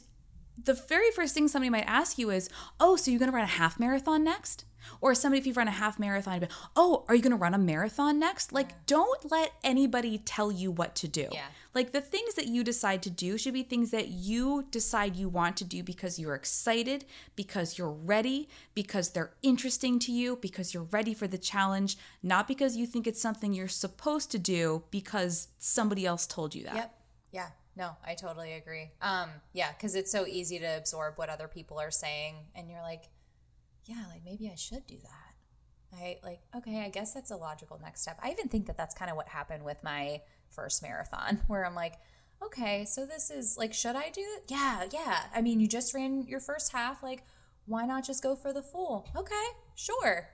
the 0.64 0.74
very 0.74 1.12
first 1.12 1.34
thing 1.34 1.48
somebody 1.50 1.70
might 1.70 1.84
ask 1.88 2.18
you 2.18 2.30
is, 2.30 2.50
Oh, 2.80 2.96
so 2.96 3.12
you're 3.12 3.20
going 3.20 3.32
to 3.32 3.36
run 3.36 3.44
a 3.44 3.48
half 3.48 3.78
marathon 3.80 4.24
next? 4.24 4.64
Or 5.02 5.16
somebody, 5.16 5.40
if 5.40 5.48
you've 5.48 5.58
run 5.58 5.68
a 5.68 5.72
half 5.72 6.00
marathon, 6.00 6.40
be, 6.40 6.48
Oh, 6.76 7.06
are 7.08 7.16
you 7.16 7.22
going 7.22 7.32
to 7.32 7.38
run 7.38 7.54
a 7.54 7.60
marathon 7.60 8.20
next? 8.20 8.52
Like, 8.52 8.86
don't 8.86 9.32
let 9.32 9.54
anybody 9.64 10.18
tell 10.20 10.52
you 10.52 10.72
what 10.72 10.96
to 10.96 11.08
do. 11.08 11.28
Yeah. 11.32 11.46
Like, 11.74 11.92
the 11.92 12.02
things 12.02 12.36
that 12.36 12.48
you 12.48 12.64
decide 12.64 13.04
to 13.04 13.10
do 13.10 13.38
should 13.38 13.54
be 13.54 13.64
things 13.64 13.92
that 13.92 14.08
you 14.08 14.66
decide 14.72 15.16
you 15.16 15.28
want 15.28 15.58
to 15.58 15.64
do 15.64 15.84
because 15.84 16.18
you're 16.18 16.36
excited, 16.36 17.06
because 17.36 17.78
you're 17.78 17.92
ready, 17.92 18.48
because 18.74 19.10
they're 19.10 19.32
interesting 19.44 20.00
to 20.00 20.12
you, 20.12 20.38
because 20.42 20.74
you're 20.74 20.84
ready 20.84 21.14
for 21.14 21.28
the 21.28 21.38
challenge, 21.38 21.98
not 22.24 22.48
because 22.48 22.78
you 22.78 22.86
think 22.86 23.08
it's 23.08 23.22
something 23.22 23.54
you're 23.54 23.68
supposed 23.68 24.32
to 24.32 24.40
do 24.40 24.84
because 24.92 25.50
somebody 25.58 26.06
else 26.06 26.26
told 26.26 26.56
you 26.56 26.64
that. 26.64 26.76
Yep. 26.76 27.00
Yeah. 27.32 27.48
No, 27.78 27.92
I 28.06 28.14
totally 28.16 28.54
agree. 28.54 28.92
Um, 29.02 29.30
yeah, 29.54 29.72
because 29.74 29.96
it's 29.96 30.12
so 30.12 30.26
easy 30.26 30.60
to 30.60 30.78
absorb 30.78 31.18
what 31.18 31.30
other 31.30 31.48
people 31.48 31.78
are 31.80 31.92
saying, 31.92 32.36
and 32.56 32.70
you're 32.70 32.82
like, 32.82 33.04
yeah, 33.86 34.04
like 34.12 34.24
maybe 34.24 34.50
I 34.52 34.56
should 34.56 34.86
do 34.88 34.98
that. 35.04 35.98
I 35.98 36.18
like, 36.24 36.42
okay, 36.56 36.82
I 36.82 36.90
guess 36.90 37.14
that's 37.14 37.32
a 37.32 37.38
logical 37.38 37.80
next 37.82 38.02
step. 38.02 38.20
I 38.22 38.32
even 38.32 38.50
think 38.50 38.68
that 38.68 38.78
that's 38.78 38.94
kind 38.94 39.10
of 39.10 39.18
what 39.18 39.30
happened 39.30 39.64
with 39.64 39.84
my 39.84 40.22
first 40.50 40.82
marathon, 40.82 41.42
where 41.48 41.66
I'm 41.66 41.76
like, 41.76 41.96
okay, 42.44 42.86
so 42.86 43.06
this 43.06 43.30
is 43.32 43.58
like, 43.58 43.74
should 43.74 43.96
I 43.96 44.10
do 44.10 44.22
it? 44.22 44.44
Yeah, 44.48 44.86
yeah. 44.92 45.24
I 45.34 45.42
mean, 45.42 45.60
you 45.60 45.68
just 45.68 45.94
ran 45.94 46.24
your 46.28 46.40
first 46.40 46.72
half, 46.72 47.02
like, 47.02 47.24
why 47.66 47.86
not 47.86 48.06
just 48.06 48.22
go 48.22 48.36
for 48.36 48.54
the 48.54 48.62
full? 48.62 49.08
Okay, 49.16 49.46
sure, 49.76 50.30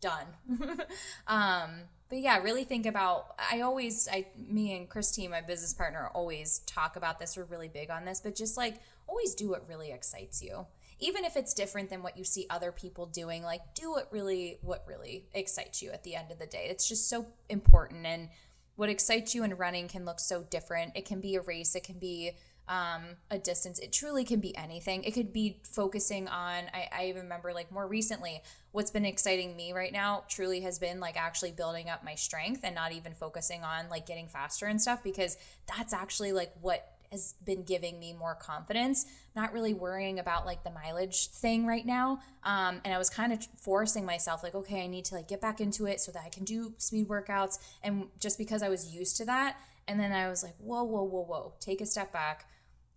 done. 0.00 0.26
um, 1.26 1.70
but 2.08 2.20
yeah, 2.20 2.38
really 2.38 2.64
think 2.64 2.86
about. 2.86 3.34
I 3.38 3.60
always, 3.62 4.08
I, 4.10 4.28
me 4.36 4.76
and 4.76 4.88
Christine, 4.88 5.30
my 5.30 5.40
business 5.40 5.74
partner, 5.74 6.10
always 6.14 6.60
talk 6.60 6.96
about 6.96 7.18
this. 7.18 7.36
We're 7.36 7.44
really 7.44 7.68
big 7.68 7.90
on 7.90 8.04
this, 8.04 8.20
but 8.20 8.34
just 8.34 8.56
like 8.56 8.76
always 9.06 9.34
do 9.34 9.50
what 9.50 9.68
really 9.68 9.90
excites 9.90 10.42
you, 10.42 10.66
even 11.00 11.24
if 11.24 11.36
it's 11.36 11.54
different 11.54 11.90
than 11.90 12.02
what 12.02 12.16
you 12.16 12.24
see 12.24 12.46
other 12.50 12.72
people 12.72 13.06
doing. 13.06 13.42
Like 13.42 13.60
do 13.74 13.90
what 13.90 14.08
really, 14.10 14.58
what 14.62 14.84
really 14.86 15.26
excites 15.32 15.82
you 15.82 15.90
at 15.90 16.04
the 16.04 16.14
end 16.14 16.30
of 16.30 16.38
the 16.38 16.46
day. 16.46 16.66
It's 16.68 16.88
just 16.88 17.08
so 17.08 17.26
important, 17.48 18.06
and 18.06 18.28
what 18.76 18.88
excites 18.88 19.34
you 19.34 19.42
in 19.42 19.54
running 19.54 19.88
can 19.88 20.04
look 20.04 20.20
so 20.20 20.44
different. 20.44 20.92
It 20.94 21.04
can 21.04 21.20
be 21.20 21.34
a 21.34 21.40
race. 21.40 21.74
It 21.74 21.82
can 21.82 21.98
be 21.98 22.32
um, 22.68 23.02
a 23.30 23.38
distance. 23.38 23.78
It 23.78 23.92
truly 23.92 24.24
can 24.24 24.40
be 24.40 24.56
anything. 24.56 25.02
It 25.02 25.12
could 25.12 25.32
be 25.32 25.60
focusing 25.64 26.28
on, 26.28 26.64
I, 26.72 26.88
I 26.92 27.12
remember 27.16 27.52
like 27.52 27.72
more 27.72 27.86
recently, 27.86 28.42
what's 28.72 28.90
been 28.90 29.06
exciting 29.06 29.56
me 29.56 29.72
right 29.72 29.92
now 29.92 30.24
truly 30.28 30.60
has 30.60 30.78
been 30.78 31.00
like 31.00 31.16
actually 31.16 31.52
building 31.52 31.88
up 31.88 32.04
my 32.04 32.14
strength 32.14 32.60
and 32.62 32.74
not 32.74 32.92
even 32.92 33.14
focusing 33.14 33.64
on 33.64 33.88
like 33.88 34.06
getting 34.06 34.28
faster 34.28 34.66
and 34.66 34.80
stuff 34.80 35.02
because 35.02 35.38
that's 35.66 35.94
actually 35.94 36.32
like 36.32 36.52
what 36.60 36.97
has 37.10 37.34
been 37.44 37.62
giving 37.62 37.98
me 37.98 38.12
more 38.12 38.34
confidence 38.34 39.06
not 39.34 39.52
really 39.52 39.74
worrying 39.74 40.18
about 40.18 40.46
like 40.46 40.64
the 40.64 40.70
mileage 40.70 41.28
thing 41.28 41.66
right 41.66 41.86
now 41.86 42.20
um, 42.44 42.80
and 42.84 42.92
i 42.94 42.98
was 42.98 43.10
kind 43.10 43.32
of 43.32 43.46
forcing 43.56 44.04
myself 44.04 44.42
like 44.42 44.54
okay 44.54 44.82
i 44.82 44.86
need 44.86 45.04
to 45.04 45.14
like 45.14 45.28
get 45.28 45.40
back 45.40 45.60
into 45.60 45.86
it 45.86 46.00
so 46.00 46.12
that 46.12 46.22
i 46.24 46.28
can 46.28 46.44
do 46.44 46.72
speed 46.78 47.08
workouts 47.08 47.58
and 47.82 48.06
just 48.18 48.38
because 48.38 48.62
i 48.62 48.68
was 48.68 48.94
used 48.94 49.16
to 49.16 49.24
that 49.24 49.56
and 49.86 49.98
then 49.98 50.12
i 50.12 50.28
was 50.28 50.42
like 50.42 50.54
whoa 50.58 50.82
whoa 50.82 51.02
whoa 51.02 51.22
whoa 51.22 51.52
take 51.60 51.80
a 51.80 51.86
step 51.86 52.12
back 52.12 52.46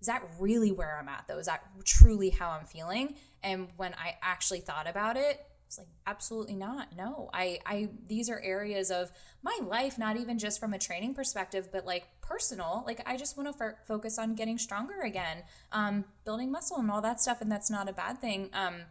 is 0.02 0.08
that 0.08 0.24
really 0.40 0.72
where 0.72 0.98
I'm 1.00 1.08
at 1.08 1.26
though? 1.28 1.38
Is 1.38 1.46
that 1.46 1.64
truly 1.86 2.32
how 2.32 2.50
I'm 2.50 2.66
feeling? 2.66 3.16
And 3.44 3.68
when 3.78 3.94
I 3.94 4.16
actually 4.22 4.60
thought 4.60 4.90
about 4.90 5.16
it, 5.16 5.40
was 5.72 5.78
like, 5.78 5.88
absolutely 6.06 6.56
not. 6.56 6.96
No, 6.96 7.30
I, 7.34 7.60
I, 7.66 7.90
these 8.08 8.30
are 8.30 8.40
areas 8.40 8.92
of 8.92 9.12
my 9.42 9.58
life, 9.64 9.98
not 9.98 10.18
even 10.18 10.38
just 10.38 10.60
from 10.60 10.74
a 10.74 10.80
training 10.80 11.14
perspective, 11.14 11.70
but 11.72 11.86
like 11.86 12.08
personal. 12.22 12.84
Like, 12.86 13.02
I 13.06 13.16
just 13.16 13.38
want 13.38 13.58
to 13.58 13.64
f- 13.64 13.88
focus 13.88 14.20
on 14.20 14.36
getting 14.36 14.58
stronger 14.58 15.02
again, 15.02 15.44
um, 15.72 16.06
building 16.26 16.52
muscle 16.52 16.78
and 16.78 16.92
all 16.92 17.02
that 17.02 17.22
stuff. 17.22 17.42
And 17.42 17.52
that's 17.52 17.72
not 17.72 17.90
a 17.90 17.94
bad 17.94 18.20
thing. 18.20 18.50
Um, 18.54 18.82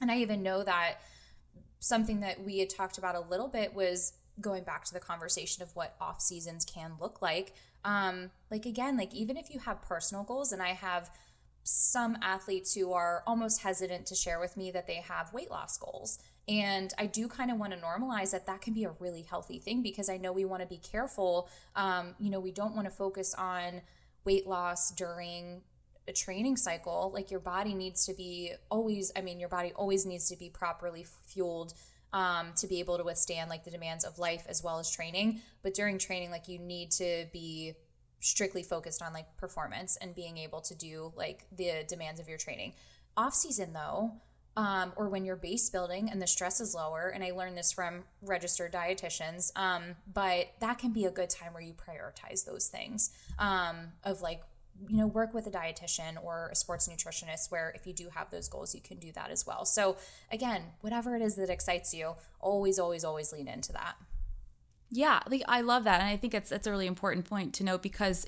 and 0.00 0.10
I 0.10 0.18
even 0.18 0.42
know 0.42 0.62
that 0.62 0.96
something 1.78 2.20
that 2.20 2.44
we 2.44 2.58
had 2.58 2.70
talked 2.70 2.98
about 2.98 3.14
a 3.14 3.20
little 3.20 3.48
bit 3.48 3.74
was 3.74 4.12
going 4.40 4.64
back 4.64 4.84
to 4.84 4.92
the 4.92 5.00
conversation 5.00 5.62
of 5.62 5.74
what 5.74 5.96
off 6.00 6.20
seasons 6.20 6.64
can 6.66 6.92
look 7.00 7.22
like. 7.22 7.54
Um, 7.84 8.30
like, 8.50 8.66
again, 8.66 8.98
like, 8.98 9.14
even 9.14 9.36
if 9.36 9.48
you 9.50 9.60
have 9.60 9.80
personal 9.80 10.24
goals, 10.24 10.52
and 10.52 10.60
I 10.60 10.70
have, 10.70 11.10
some 11.68 12.16
athletes 12.22 12.74
who 12.74 12.92
are 12.92 13.24
almost 13.26 13.62
hesitant 13.62 14.06
to 14.06 14.14
share 14.14 14.38
with 14.38 14.56
me 14.56 14.70
that 14.70 14.86
they 14.86 15.02
have 15.08 15.32
weight 15.32 15.50
loss 15.50 15.76
goals. 15.76 16.20
And 16.46 16.94
I 16.96 17.06
do 17.06 17.26
kind 17.26 17.50
of 17.50 17.58
want 17.58 17.72
to 17.72 17.78
normalize 17.78 18.30
that 18.30 18.46
that 18.46 18.60
can 18.60 18.72
be 18.72 18.84
a 18.84 18.92
really 19.00 19.22
healthy 19.22 19.58
thing 19.58 19.82
because 19.82 20.08
I 20.08 20.16
know 20.16 20.32
we 20.32 20.44
want 20.44 20.62
to 20.62 20.68
be 20.68 20.78
careful. 20.78 21.48
Um, 21.74 22.14
you 22.20 22.30
know, 22.30 22.38
we 22.38 22.52
don't 22.52 22.76
want 22.76 22.86
to 22.86 22.92
focus 22.92 23.34
on 23.34 23.82
weight 24.24 24.46
loss 24.46 24.92
during 24.92 25.62
a 26.06 26.12
training 26.12 26.56
cycle. 26.56 27.10
Like 27.12 27.32
your 27.32 27.40
body 27.40 27.74
needs 27.74 28.06
to 28.06 28.14
be 28.14 28.52
always, 28.70 29.10
I 29.16 29.22
mean, 29.22 29.40
your 29.40 29.48
body 29.48 29.72
always 29.74 30.06
needs 30.06 30.28
to 30.28 30.36
be 30.36 30.48
properly 30.48 31.04
fueled 31.26 31.74
um, 32.12 32.52
to 32.58 32.68
be 32.68 32.78
able 32.78 32.96
to 32.96 33.02
withstand 33.02 33.50
like 33.50 33.64
the 33.64 33.72
demands 33.72 34.04
of 34.04 34.20
life 34.20 34.44
as 34.48 34.62
well 34.62 34.78
as 34.78 34.88
training. 34.88 35.40
But 35.64 35.74
during 35.74 35.98
training, 35.98 36.30
like 36.30 36.46
you 36.46 36.60
need 36.60 36.92
to 36.92 37.26
be 37.32 37.74
strictly 38.20 38.62
focused 38.62 39.02
on 39.02 39.12
like 39.12 39.36
performance 39.36 39.96
and 40.00 40.14
being 40.14 40.38
able 40.38 40.60
to 40.60 40.74
do 40.74 41.12
like 41.16 41.46
the 41.56 41.84
demands 41.88 42.20
of 42.20 42.28
your 42.28 42.38
training. 42.38 42.74
Off 43.16 43.34
season 43.34 43.72
though, 43.72 44.12
um, 44.56 44.92
or 44.96 45.08
when 45.08 45.24
you're 45.24 45.36
base 45.36 45.68
building 45.68 46.08
and 46.10 46.20
the 46.20 46.26
stress 46.26 46.60
is 46.60 46.74
lower, 46.74 47.08
and 47.14 47.22
I 47.22 47.32
learned 47.32 47.58
this 47.58 47.72
from 47.72 48.04
registered 48.22 48.72
dietitians, 48.72 49.52
um, 49.56 49.96
but 50.12 50.46
that 50.60 50.78
can 50.78 50.92
be 50.92 51.04
a 51.04 51.10
good 51.10 51.28
time 51.28 51.52
where 51.52 51.62
you 51.62 51.74
prioritize 51.74 52.44
those 52.44 52.68
things 52.68 53.10
um, 53.38 53.76
of 54.02 54.22
like 54.22 54.42
you 54.88 54.96
know 54.96 55.06
work 55.06 55.32
with 55.32 55.46
a 55.46 55.50
dietitian 55.50 56.22
or 56.22 56.50
a 56.52 56.54
sports 56.54 56.88
nutritionist 56.88 57.50
where 57.50 57.72
if 57.74 57.86
you 57.86 57.92
do 57.92 58.08
have 58.14 58.30
those 58.30 58.48
goals 58.48 58.74
you 58.74 58.80
can 58.80 58.98
do 58.98 59.10
that 59.12 59.30
as 59.30 59.46
well 59.46 59.64
so 59.64 59.96
again 60.30 60.62
whatever 60.82 61.16
it 61.16 61.22
is 61.22 61.34
that 61.36 61.48
excites 61.48 61.94
you 61.94 62.12
always 62.40 62.78
always 62.78 63.04
always 63.04 63.32
lean 63.32 63.48
into 63.48 63.72
that 63.72 63.94
yeah, 64.90 65.20
like 65.28 65.42
I 65.48 65.60
love 65.62 65.84
that, 65.84 66.00
and 66.00 66.08
I 66.08 66.16
think 66.16 66.34
it's 66.34 66.52
it's 66.52 66.66
a 66.66 66.70
really 66.70 66.86
important 66.86 67.28
point 67.28 67.54
to 67.54 67.64
note 67.64 67.82
because 67.82 68.26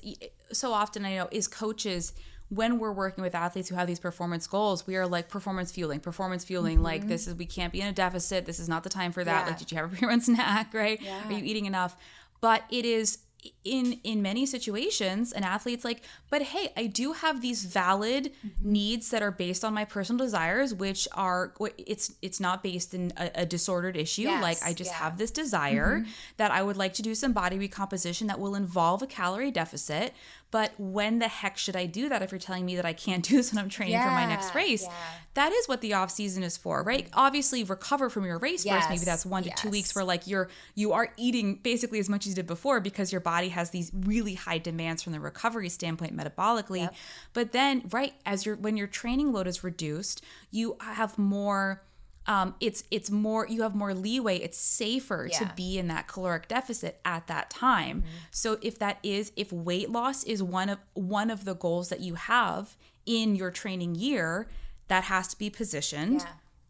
so 0.51 0.73
often 0.73 1.05
I 1.05 1.15
know 1.15 1.27
is 1.31 1.47
coaches 1.47 2.13
when 2.49 2.79
we're 2.79 2.91
working 2.91 3.23
with 3.23 3.35
athletes 3.35 3.69
who 3.69 3.75
have 3.75 3.87
these 3.87 3.99
performance 3.99 4.47
goals, 4.47 4.87
we 4.87 4.95
are 4.95 5.07
like 5.07 5.29
performance 5.29 5.71
fueling, 5.71 5.99
performance 5.99 6.43
fueling. 6.43 6.77
Mm-hmm. 6.77 6.83
Like 6.83 7.07
this 7.07 7.27
is 7.27 7.35
we 7.35 7.45
can't 7.45 7.71
be 7.71 7.79
in 7.79 7.87
a 7.87 7.91
deficit. 7.91 8.45
This 8.45 8.59
is 8.59 8.67
not 8.67 8.83
the 8.83 8.89
time 8.89 9.11
for 9.11 9.23
that. 9.23 9.41
Yeah. 9.41 9.47
Like, 9.47 9.59
did 9.59 9.71
you 9.71 9.77
have 9.77 9.93
a 9.93 9.95
pre-run 9.97 10.21
snack? 10.21 10.73
Right? 10.73 10.99
Yeah. 11.01 11.27
Are 11.27 11.31
you 11.31 11.43
eating 11.43 11.65
enough? 11.65 11.95
But 12.41 12.63
it 12.71 12.85
is 12.85 13.19
in 13.63 13.99
in 14.03 14.21
many 14.21 14.45
situations 14.45 15.31
an 15.31 15.43
athlete's 15.43 15.85
like 15.85 16.01
but 16.29 16.41
hey 16.41 16.71
i 16.75 16.85
do 16.85 17.13
have 17.13 17.41
these 17.41 17.63
valid 17.63 18.25
mm-hmm. 18.25 18.71
needs 18.71 19.09
that 19.11 19.21
are 19.21 19.31
based 19.31 19.63
on 19.63 19.73
my 19.73 19.85
personal 19.85 20.25
desires 20.25 20.73
which 20.73 21.07
are 21.13 21.53
it's 21.77 22.13
it's 22.21 22.39
not 22.39 22.61
based 22.63 22.93
in 22.93 23.13
a, 23.17 23.31
a 23.35 23.45
disordered 23.45 23.95
issue 23.95 24.23
yes, 24.23 24.41
like 24.41 24.57
i 24.63 24.73
just 24.73 24.91
yeah. 24.91 24.97
have 24.97 25.17
this 25.17 25.31
desire 25.31 25.99
mm-hmm. 25.99 26.11
that 26.37 26.51
i 26.51 26.61
would 26.61 26.77
like 26.77 26.93
to 26.93 27.01
do 27.01 27.15
some 27.15 27.31
body 27.31 27.57
recomposition 27.57 28.27
that 28.27 28.39
will 28.39 28.55
involve 28.55 29.01
a 29.01 29.07
calorie 29.07 29.51
deficit 29.51 30.13
but 30.51 30.71
when 30.77 31.19
the 31.19 31.27
heck 31.27 31.57
should 31.57 31.75
I 31.75 31.85
do 31.85 32.09
that 32.09 32.21
if 32.21 32.31
you're 32.31 32.39
telling 32.39 32.65
me 32.65 32.75
that 32.75 32.85
I 32.85 32.93
can't 32.93 33.23
do 33.27 33.35
this 33.35 33.53
when 33.53 33.63
I'm 33.63 33.69
training 33.69 33.93
yeah, 33.93 34.05
for 34.05 34.11
my 34.11 34.25
next 34.25 34.55
race? 34.55 34.83
Yeah. 34.83 34.93
That 35.35 35.51
is 35.51 35.67
what 35.67 35.81
the 35.81 35.93
off 35.93 36.11
season 36.11 36.43
is 36.43 36.57
for, 36.57 36.83
right? 36.83 37.07
Obviously, 37.13 37.63
recover 37.63 38.09
from 38.09 38.25
your 38.25 38.39
race 38.39 38.65
yes, 38.65 38.75
first. 38.75 38.89
Maybe 38.89 39.05
that's 39.05 39.25
one 39.25 39.43
to 39.43 39.49
yes. 39.49 39.61
two 39.61 39.69
weeks 39.69 39.93
where 39.95 40.03
like 40.03 40.27
you're 40.27 40.49
you 40.75 40.91
are 40.93 41.13
eating 41.17 41.55
basically 41.55 41.99
as 41.99 42.09
much 42.09 42.25
as 42.25 42.31
you 42.31 42.35
did 42.35 42.47
before 42.47 42.79
because 42.79 43.11
your 43.11 43.21
body 43.21 43.49
has 43.49 43.69
these 43.69 43.91
really 43.93 44.33
high 44.33 44.57
demands 44.57 45.03
from 45.03 45.13
the 45.13 45.19
recovery 45.19 45.69
standpoint 45.69 46.15
metabolically. 46.17 46.79
Yep. 46.79 46.95
But 47.33 47.51
then, 47.51 47.83
right 47.91 48.13
as 48.25 48.45
you're 48.45 48.55
when 48.55 48.75
your 48.75 48.87
training 48.87 49.31
load 49.31 49.47
is 49.47 49.63
reduced, 49.63 50.23
you 50.51 50.77
have 50.81 51.17
more 51.17 51.83
um, 52.27 52.55
it's 52.59 52.83
it's 52.91 53.09
more 53.09 53.47
you 53.47 53.63
have 53.63 53.75
more 53.75 53.93
leeway 53.93 54.37
it's 54.37 54.57
safer 54.57 55.27
yeah. 55.31 55.39
to 55.39 55.51
be 55.55 55.77
in 55.77 55.87
that 55.87 56.07
caloric 56.07 56.47
deficit 56.47 56.99
at 57.03 57.27
that 57.27 57.49
time 57.49 58.01
mm-hmm. 58.01 58.09
so 58.31 58.57
if 58.61 58.77
that 58.79 58.99
is 59.03 59.31
if 59.35 59.51
weight 59.51 59.89
loss 59.89 60.23
is 60.23 60.43
one 60.43 60.69
of 60.69 60.77
one 60.93 61.29
of 61.29 61.45
the 61.45 61.55
goals 61.55 61.89
that 61.89 61.99
you 62.01 62.15
have 62.15 62.75
in 63.05 63.35
your 63.35 63.51
training 63.51 63.95
year 63.95 64.47
that 64.87 65.05
has 65.05 65.27
to 65.27 65.37
be 65.37 65.49
positioned 65.49 66.21
yeah. 66.21 66.27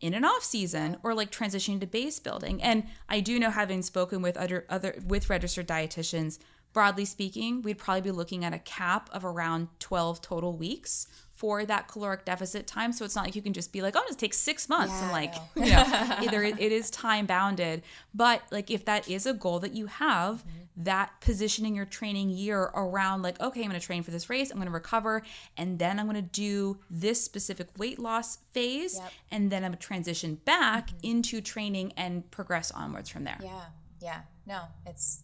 in 0.08 0.14
an 0.14 0.24
off 0.24 0.44
season 0.44 0.98
or 1.04 1.14
like 1.14 1.32
transitioning 1.32 1.80
to 1.80 1.88
base 1.88 2.20
building 2.20 2.62
and 2.62 2.84
i 3.10 3.20
do 3.20 3.40
know 3.40 3.50
having 3.50 3.82
spoken 3.82 4.22
with 4.22 4.38
other 4.38 4.66
other 4.70 4.96
with 5.06 5.30
registered 5.30 5.68
dietitians 5.68 6.40
broadly 6.72 7.06
speaking 7.06 7.62
we'd 7.62 7.78
probably 7.78 8.02
be 8.02 8.12
looking 8.12 8.46
at 8.46 8.54
a 8.54 8.60
cap 8.60 9.10
of 9.12 9.26
around 9.26 9.68
12 9.80 10.22
total 10.22 10.56
weeks 10.56 11.08
for 11.40 11.66
that 11.66 11.88
caloric 11.88 12.26
deficit 12.26 12.68
time. 12.68 12.91
So 12.91 13.06
it's 13.06 13.16
not 13.16 13.24
like 13.24 13.34
you 13.34 13.41
can 13.41 13.53
just 13.53 13.72
be 13.72 13.82
like, 13.82 13.95
oh, 13.95 14.03
just 14.06 14.20
take 14.20 14.34
six 14.34 14.68
months 14.68 14.94
yeah, 14.95 15.03
and 15.03 15.11
like, 15.14 15.34
no. 15.56 15.64
you 15.64 15.72
know, 15.72 16.16
either 16.22 16.44
it, 16.44 16.60
it 16.60 16.74
is 16.74 16.90
time 16.90 17.26
bounded. 17.26 17.82
But 18.14 18.44
like 18.52 18.70
if 18.70 18.84
that 18.86 19.07
is 19.07 19.26
a 19.26 19.32
goal 19.32 19.60
that 19.60 19.74
you 19.74 19.86
have, 19.86 20.40
mm-hmm. 20.40 20.84
that 20.84 21.11
positioning 21.22 21.78
your 21.78 21.86
training 21.86 22.30
year 22.30 22.64
around 22.76 23.22
like, 23.22 23.40
okay, 23.40 23.61
I'm 23.61 23.70
going 23.70 23.80
to 23.80 23.86
train 23.86 24.03
for 24.03 24.11
this 24.11 24.30
race, 24.30 24.52
I'm 24.52 24.57
going 24.57 24.68
to 24.68 24.74
recover, 24.74 25.24
and 25.56 25.80
then 25.80 25.98
I'm 25.98 26.07
going 26.07 26.22
to 26.22 26.30
do 26.30 26.80
this 26.90 27.24
specific 27.24 27.70
weight 27.78 27.99
loss 27.99 28.40
phase, 28.52 28.98
yep. 28.98 29.10
and 29.32 29.49
then 29.49 29.64
I'm 29.64 29.72
going 29.72 29.80
to 29.80 29.88
transition 29.88 30.36
back 30.44 30.88
mm-hmm. 30.88 30.98
into 31.03 31.40
training 31.40 31.94
and 31.95 32.30
progress 32.32 32.70
onwards 32.70 33.07
from 33.07 33.24
there. 33.24 33.40
Yeah, 33.41 33.61
yeah. 34.02 34.20
No, 34.45 34.64
it's 34.86 35.24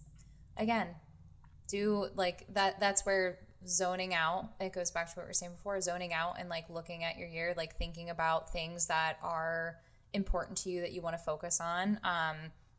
again, 0.56 0.88
do 1.68 2.08
like 2.16 2.46
that. 2.54 2.80
That's 2.80 3.06
where 3.06 3.40
zoning 3.68 4.14
out 4.14 4.50
it 4.60 4.74
goes 4.74 4.92
back 4.92 5.08
to 5.08 5.16
what 5.16 5.26
we 5.26 5.30
were 5.30 5.34
saying 5.34 5.52
before 5.54 5.80
zoning 5.82 6.14
out 6.14 6.36
and 6.40 6.50
like 6.50 6.70
looking 6.70 7.04
at 7.04 7.18
your 7.18 7.28
year 7.28 7.54
like 7.58 7.76
thinking 7.78 8.10
about 8.10 8.52
things 8.52 8.88
that 8.88 9.18
are 9.24 9.78
important 10.14 10.58
to 10.58 10.70
you 10.70 10.82
that 10.82 10.92
you 10.92 11.02
want 11.02 11.16
to 11.16 11.24
focus 11.24 11.60
on 11.60 12.00
um 12.04 12.36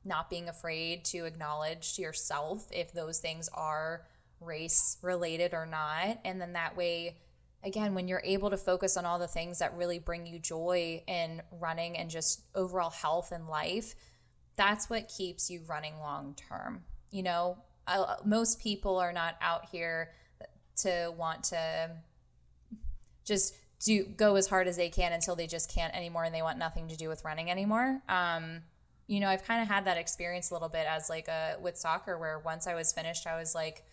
not 0.06 0.30
being 0.30 0.48
afraid 0.48 1.04
to 1.04 1.24
acknowledge 1.24 1.94
to 1.96 2.02
yourself 2.02 2.68
if 2.70 2.92
those 2.92 3.18
things 3.18 3.48
are 3.52 4.06
race 4.40 4.98
related 5.02 5.52
or 5.52 5.66
not. 5.66 6.18
And 6.24 6.40
then 6.40 6.52
that 6.52 6.76
way 6.76 7.16
again 7.64 7.94
when 7.94 8.06
you're 8.06 8.22
able 8.24 8.50
to 8.50 8.56
focus 8.56 8.96
on 8.96 9.04
all 9.04 9.18
the 9.18 9.26
things 9.26 9.58
that 9.58 9.76
really 9.76 9.98
bring 9.98 10.26
you 10.26 10.38
joy 10.38 11.02
in 11.06 11.42
running 11.50 11.96
and 11.96 12.08
just 12.08 12.42
overall 12.54 12.90
health 12.90 13.32
and 13.32 13.48
life 13.48 13.94
that's 14.56 14.88
what 14.88 15.08
keeps 15.08 15.50
you 15.50 15.62
running 15.66 15.98
long 15.98 16.34
term 16.34 16.82
you 17.10 17.22
know? 17.22 17.56
I, 17.86 18.16
most 18.24 18.60
people 18.60 18.98
are 18.98 19.12
not 19.12 19.36
out 19.40 19.66
here 19.70 20.10
to 20.78 21.12
want 21.16 21.44
to 21.44 21.90
just 23.24 23.54
do 23.84 24.04
go 24.04 24.36
as 24.36 24.46
hard 24.46 24.68
as 24.68 24.76
they 24.76 24.88
can 24.88 25.12
until 25.12 25.36
they 25.36 25.46
just 25.46 25.70
can't 25.72 25.94
anymore 25.94 26.24
and 26.24 26.34
they 26.34 26.42
want 26.42 26.58
nothing 26.58 26.88
to 26.88 26.96
do 26.96 27.08
with 27.08 27.24
running 27.24 27.50
anymore. 27.50 28.00
Um, 28.08 28.62
you 29.06 29.20
know, 29.20 29.28
I've 29.28 29.44
kind 29.44 29.62
of 29.62 29.68
had 29.68 29.84
that 29.84 29.98
experience 29.98 30.50
a 30.50 30.54
little 30.54 30.68
bit 30.68 30.86
as 30.88 31.08
like 31.08 31.28
a 31.28 31.56
with 31.60 31.76
soccer 31.76 32.18
where 32.18 32.38
once 32.38 32.66
I 32.66 32.74
was 32.74 32.92
finished, 32.92 33.26
I 33.26 33.38
was 33.38 33.54
like 33.54 33.84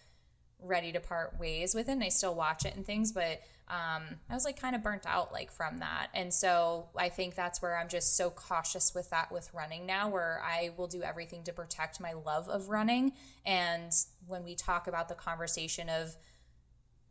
ready 0.60 0.92
to 0.94 1.00
part 1.00 1.40
ways 1.40 1.76
with 1.76 1.90
it. 1.90 1.94
And 1.94 2.04
I 2.04 2.10
still 2.10 2.34
watch 2.34 2.66
it 2.66 2.76
and 2.76 2.86
things, 2.86 3.12
but 3.12 3.42
um, 3.70 4.04
I 4.30 4.34
was 4.34 4.46
like 4.46 4.60
kind 4.60 4.76
of 4.76 4.84
burnt 4.84 5.06
out 5.06 5.32
like 5.32 5.52
from 5.52 5.80
that. 5.80 6.08
And 6.14 6.34
so 6.34 6.88
I 6.98 7.10
think 7.10 7.36
that's 7.36 7.62
where 7.62 7.78
I'm 7.78 7.90
just 7.90 8.18
so 8.18 8.30
cautious 8.30 8.94
with 8.94 9.10
that 9.10 9.32
with 9.32 9.54
running 9.54 9.86
now, 9.86 10.10
where 10.10 10.42
I 10.44 10.72
will 10.78 10.88
do 10.88 11.02
everything 11.02 11.44
to 11.44 11.54
protect 11.54 12.00
my 12.00 12.14
love 12.14 12.50
of 12.50 12.70
running. 12.70 13.14
And 13.46 13.92
when 14.28 14.44
we 14.44 14.56
talk 14.56 14.88
about 14.88 15.10
the 15.10 15.16
conversation 15.16 15.90
of 15.90 16.16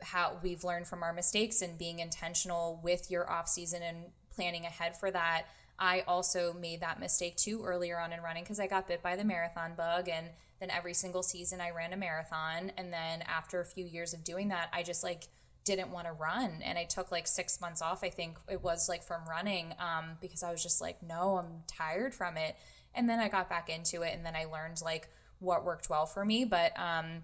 how 0.02 0.38
we've 0.42 0.64
learned 0.64 0.86
from 0.86 1.02
our 1.02 1.12
mistakes 1.12 1.62
and 1.62 1.78
being 1.78 1.98
intentional 1.98 2.80
with 2.82 3.10
your 3.10 3.30
off 3.30 3.48
season 3.48 3.82
and 3.82 4.06
planning 4.34 4.64
ahead 4.64 4.96
for 4.96 5.10
that. 5.10 5.44
I 5.78 6.04
also 6.06 6.52
made 6.52 6.80
that 6.80 7.00
mistake 7.00 7.36
too 7.36 7.64
earlier 7.64 7.98
on 7.98 8.12
in 8.12 8.20
running 8.20 8.44
because 8.44 8.60
I 8.60 8.66
got 8.66 8.86
bit 8.86 9.02
by 9.02 9.16
the 9.16 9.24
marathon 9.24 9.72
bug 9.76 10.08
and 10.08 10.28
then 10.60 10.70
every 10.70 10.94
single 10.94 11.22
season 11.22 11.60
I 11.60 11.70
ran 11.70 11.92
a 11.92 11.96
marathon. 11.96 12.70
And 12.76 12.92
then 12.92 13.22
after 13.22 13.60
a 13.60 13.64
few 13.64 13.84
years 13.84 14.14
of 14.14 14.22
doing 14.22 14.48
that 14.48 14.68
I 14.72 14.82
just 14.82 15.02
like 15.02 15.24
didn't 15.64 15.90
want 15.90 16.06
to 16.06 16.12
run. 16.12 16.60
And 16.62 16.78
I 16.78 16.84
took 16.84 17.10
like 17.10 17.26
6 17.26 17.60
months 17.60 17.82
off 17.82 18.04
I 18.04 18.10
think 18.10 18.38
it 18.48 18.62
was 18.62 18.88
like 18.88 19.02
from 19.02 19.22
running 19.28 19.74
um 19.78 20.18
because 20.20 20.42
I 20.42 20.50
was 20.52 20.62
just 20.62 20.80
like 20.80 21.02
no 21.02 21.38
I'm 21.38 21.62
tired 21.66 22.14
from 22.14 22.36
it. 22.36 22.56
And 22.94 23.08
then 23.08 23.18
I 23.18 23.28
got 23.28 23.48
back 23.48 23.68
into 23.68 24.02
it 24.02 24.14
and 24.14 24.24
then 24.24 24.36
I 24.36 24.44
learned 24.44 24.80
like 24.82 25.08
what 25.38 25.64
worked 25.64 25.90
well 25.90 26.06
for 26.06 26.24
me. 26.24 26.44
But 26.44 26.78
um 26.78 27.22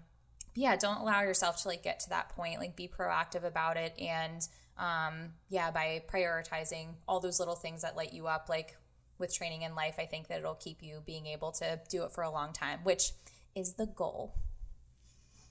yeah, 0.59 0.75
don't 0.75 0.97
allow 0.97 1.21
yourself 1.21 1.61
to 1.61 1.69
like 1.69 1.83
get 1.83 2.01
to 2.01 2.09
that 2.09 2.29
point. 2.29 2.59
Like 2.59 2.75
be 2.75 2.89
proactive 2.89 3.45
about 3.45 3.77
it 3.77 3.93
and 3.97 4.45
um 4.77 5.31
yeah, 5.47 5.71
by 5.71 6.03
prioritizing 6.11 6.87
all 7.07 7.21
those 7.21 7.39
little 7.39 7.55
things 7.55 7.81
that 7.83 7.95
light 7.95 8.13
you 8.13 8.27
up 8.27 8.47
like 8.49 8.75
with 9.19 9.33
training 9.33 9.61
in 9.61 9.73
life, 9.73 9.95
I 9.99 10.05
think 10.05 10.27
that 10.27 10.39
it'll 10.39 10.55
keep 10.55 10.83
you 10.83 11.01
being 11.05 11.27
able 11.27 11.53
to 11.53 11.79
do 11.89 12.03
it 12.03 12.11
for 12.11 12.23
a 12.23 12.29
long 12.29 12.51
time, 12.51 12.79
which 12.83 13.11
is 13.55 13.73
the 13.73 13.85
goal. 13.85 14.35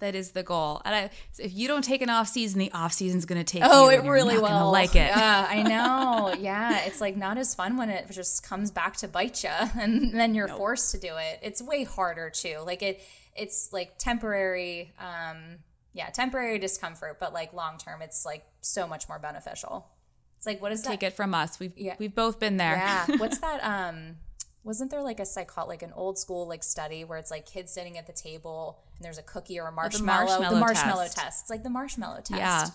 That 0.01 0.15
is 0.15 0.31
the 0.31 0.43
goal. 0.45 0.81
And 0.85 0.95
I, 0.95 1.11
if 1.39 1.53
you 1.55 1.67
don't 1.67 1.83
take 1.83 2.03
an 2.03 2.09
off 2.11 2.29
season, 2.29 2.61
the 2.61 2.71
off 2.73 2.93
season's 2.93 3.25
going 3.25 3.45
to 3.45 3.53
take 3.53 3.63
Oh, 3.65 3.91
you. 3.91 3.99
it 3.99 4.05
you're 4.05 4.13
really 4.13 4.37
gonna 4.37 4.65
will. 4.65 4.71
like 4.71 4.91
it. 4.95 5.09
Yeah, 5.09 5.47
I 5.49 5.63
know. 5.65 6.35
Yeah, 6.39 6.85
it's 6.87 7.01
like 7.01 7.17
not 7.17 7.37
as 7.37 7.55
fun 7.55 7.77
when 7.77 7.91
it 7.91 8.09
just 8.11 8.45
comes 8.45 8.71
back 8.71 8.97
to 8.99 9.09
bite 9.09 9.43
you, 9.43 9.51
and 9.81 10.13
then 10.15 10.35
you're 10.35 10.49
forced 10.49 10.93
to 10.93 10.99
do 11.01 11.17
it. 11.17 11.41
It's 11.43 11.61
way 11.61 11.83
harder 11.85 12.31
too. 12.31 12.59
Like 12.65 12.83
it, 12.83 13.01
it's 13.35 13.73
like 13.73 13.99
temporary. 13.99 14.93
Um, 15.01 15.59
yeah, 15.95 16.11
temporary 16.11 16.59
discomfort, 16.61 17.19
but 17.19 17.33
like 17.33 17.53
long 17.53 17.77
term, 17.79 18.01
it's 18.03 18.25
like 18.25 18.45
so 18.61 18.87
much 18.87 19.09
more 19.09 19.19
beneficial. 19.19 19.89
It's 20.37 20.47
like 20.47 20.63
what 20.63 20.71
is 20.71 20.83
that? 20.85 20.91
Take 20.91 21.03
it 21.03 21.15
from 21.15 21.35
us. 21.35 21.59
We've 21.59 21.73
Yeah. 21.77 21.97
we've 21.99 22.15
both 22.15 22.39
been 22.39 22.57
there. 22.57 22.77
Yeah. 22.77 23.07
What's 23.17 23.39
that? 23.39 23.59
Um, 23.65 24.15
wasn't 24.65 24.91
there 24.91 25.03
like 25.03 25.21
a 25.21 25.27
psycho 25.27 25.67
like 25.67 25.83
an 25.83 25.93
old 25.95 26.19
school 26.19 26.47
like 26.47 26.63
study 26.63 27.05
where 27.05 27.19
it's 27.19 27.31
like 27.31 27.47
kids 27.47 27.73
sitting 27.73 27.97
at 27.97 28.07
the 28.07 28.13
table 28.13 28.79
and 28.97 29.05
there's 29.05 29.19
a 29.19 29.23
cookie 29.23 29.59
or 29.59 29.69
a 29.69 29.73
marshmallow? 29.73 30.27
marshmallow 30.27 30.55
the 30.55 30.61
marshmallow 30.61 31.03
test. 31.05 31.17
test. 31.17 31.43
It's 31.43 31.51
like 31.51 31.63
the 31.63 31.71
marshmallow 31.71 32.21
test. 32.23 32.39
Yeah. 32.39 32.67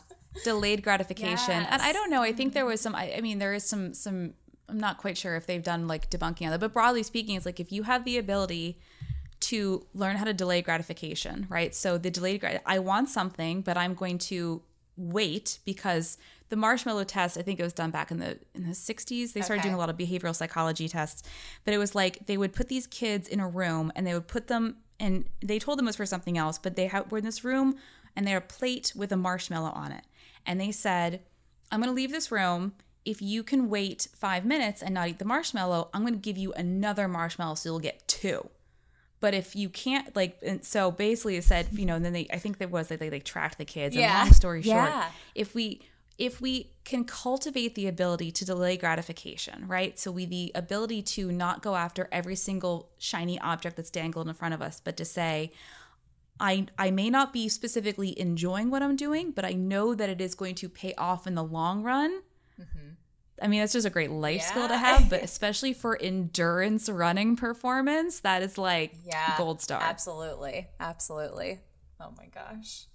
Delayed 0.43 0.83
gratification. 0.87 1.53
And 1.53 1.81
I 1.81 1.91
don't 1.91 2.09
know. 2.09 2.21
I 2.21 2.31
think 2.31 2.53
there 2.53 2.63
mm-hmm. 2.63 2.71
was 2.71 2.81
some 2.81 2.95
I, 2.95 3.13
I 3.17 3.21
mean 3.21 3.39
there 3.39 3.53
is 3.53 3.63
some 3.63 3.93
some 3.93 4.33
I'm 4.69 4.79
not 4.79 4.97
quite 4.97 5.17
sure 5.17 5.35
if 5.35 5.45
they've 5.45 5.63
done 5.63 5.87
like 5.87 6.09
debunking 6.09 6.45
on 6.45 6.51
that, 6.51 6.59
but 6.59 6.73
broadly 6.73 7.03
speaking, 7.03 7.35
it's 7.35 7.45
like 7.45 7.59
if 7.59 7.71
you 7.71 7.83
have 7.83 8.05
the 8.05 8.17
ability 8.17 8.79
to 9.41 9.85
learn 9.93 10.15
how 10.15 10.23
to 10.23 10.33
delay 10.33 10.61
gratification, 10.61 11.45
right? 11.49 11.75
So 11.75 11.97
the 11.97 12.09
delayed 12.09 12.43
I 12.65 12.79
want 12.79 13.09
something, 13.09 13.61
but 13.61 13.77
I'm 13.77 13.93
going 13.93 14.17
to 14.19 14.61
wait 14.95 15.59
because 15.65 16.17
the 16.53 16.57
marshmallow 16.67 17.03
test, 17.03 17.35
I 17.35 17.41
think 17.41 17.59
it 17.59 17.63
was 17.63 17.73
done 17.73 17.89
back 17.89 18.11
in 18.11 18.19
the 18.19 18.37
in 18.53 18.63
the 18.63 18.75
60s. 18.75 19.33
They 19.33 19.41
started 19.41 19.61
Okay. 19.61 19.69
doing 19.69 19.73
a 19.73 19.77
lot 19.77 19.89
of 19.89 19.97
behavioral 19.97 20.35
psychology 20.35 20.87
tests, 20.87 21.23
but 21.65 21.73
it 21.73 21.79
was 21.79 21.95
like 21.95 22.27
they 22.27 22.37
would 22.37 22.53
put 22.53 22.67
these 22.67 22.85
kids 22.85 23.27
in 23.27 23.39
a 23.39 23.47
room 23.49 23.91
and 23.95 24.05
they 24.05 24.13
would 24.13 24.27
put 24.27 24.45
them 24.47 24.77
and 24.99 25.25
they 25.43 25.57
told 25.57 25.79
them 25.79 25.87
it 25.87 25.89
was 25.89 25.95
for 25.95 26.05
something 26.05 26.37
else, 26.37 26.59
but 26.59 26.75
they 26.75 26.85
had, 26.87 27.09
were 27.11 27.17
in 27.17 27.25
this 27.25 27.43
room 27.43 27.75
and 28.15 28.27
they 28.27 28.31
had 28.31 28.43
a 28.43 28.45
plate 28.45 28.93
with 28.95 29.11
a 29.11 29.17
marshmallow 29.17 29.71
on 29.71 29.91
it. 29.91 30.03
And 30.45 30.61
they 30.61 30.71
said, 30.71 31.21
I'm 31.71 31.79
going 31.81 31.89
to 31.89 31.95
leave 31.95 32.11
this 32.11 32.31
room. 32.31 32.73
If 33.03 33.19
you 33.21 33.41
can 33.43 33.67
wait 33.69 34.07
five 34.15 34.45
minutes 34.45 34.83
and 34.83 34.93
not 34.93 35.09
eat 35.09 35.17
the 35.19 35.25
marshmallow, 35.25 35.89
I'm 35.93 36.01
going 36.01 36.13
to 36.13 36.19
give 36.19 36.37
you 36.37 36.53
another 36.53 37.07
marshmallow 37.07 37.55
so 37.55 37.69
you'll 37.69 37.79
get 37.79 38.07
two. 38.07 38.49
But 39.19 39.33
if 39.33 39.55
you 39.55 39.67
can't, 39.69 40.15
like, 40.15 40.37
and 40.43 40.63
so 40.63 40.91
basically 40.91 41.37
it 41.37 41.43
said, 41.45 41.67
you 41.71 41.85
know, 41.85 41.95
and 41.95 42.05
then 42.05 42.13
they, 42.13 42.27
I 42.31 42.37
think 42.37 42.57
there 42.59 42.67
was 42.67 42.89
that 42.89 42.99
they 42.99 43.09
like 43.09 43.23
tracked 43.23 43.57
the 43.57 43.65
kids. 43.65 43.95
Yeah. 43.95 44.19
And 44.21 44.25
long 44.29 44.33
story 44.33 44.61
short, 44.61 44.89
Yeah. 44.89 45.09
if 45.33 45.55
we, 45.55 45.81
if 46.17 46.39
we 46.39 46.71
can 46.83 47.03
cultivate 47.05 47.75
the 47.75 47.87
ability 47.87 48.31
to 48.31 48.45
delay 48.45 48.77
gratification, 48.77 49.67
right? 49.67 49.97
So 49.97 50.11
we 50.11 50.25
the 50.25 50.51
ability 50.53 51.01
to 51.03 51.31
not 51.31 51.61
go 51.61 51.75
after 51.75 52.07
every 52.11 52.35
single 52.35 52.89
shiny 52.97 53.39
object 53.39 53.77
that's 53.77 53.89
dangled 53.89 54.27
in 54.27 54.33
front 54.33 54.53
of 54.53 54.61
us, 54.61 54.79
but 54.83 54.97
to 54.97 55.05
say, 55.05 55.51
I 56.39 56.67
I 56.77 56.91
may 56.91 57.09
not 57.09 57.33
be 57.33 57.49
specifically 57.49 58.17
enjoying 58.19 58.69
what 58.69 58.83
I'm 58.83 58.95
doing, 58.95 59.31
but 59.31 59.45
I 59.45 59.53
know 59.53 59.95
that 59.95 60.09
it 60.09 60.21
is 60.21 60.35
going 60.35 60.55
to 60.55 60.69
pay 60.69 60.93
off 60.95 61.25
in 61.25 61.35
the 61.35 61.43
long 61.43 61.83
run. 61.83 62.21
Mm-hmm. 62.59 62.89
I 63.41 63.47
mean, 63.47 63.59
that's 63.61 63.73
just 63.73 63.87
a 63.87 63.89
great 63.89 64.11
life 64.11 64.41
skill 64.43 64.67
to 64.67 64.77
have, 64.77 65.09
but 65.09 65.23
especially 65.23 65.73
for 65.73 65.99
endurance 65.99 66.87
running 66.87 67.35
performance, 67.35 68.19
that 68.19 68.43
is 68.43 68.57
like 68.57 68.93
Yeah. 69.03 69.35
gold 69.37 69.61
star. 69.61 69.81
Absolutely. 69.81 70.69
Absolutely. 70.79 71.59
Oh 71.99 72.13
my 72.17 72.27
gosh. 72.27 72.85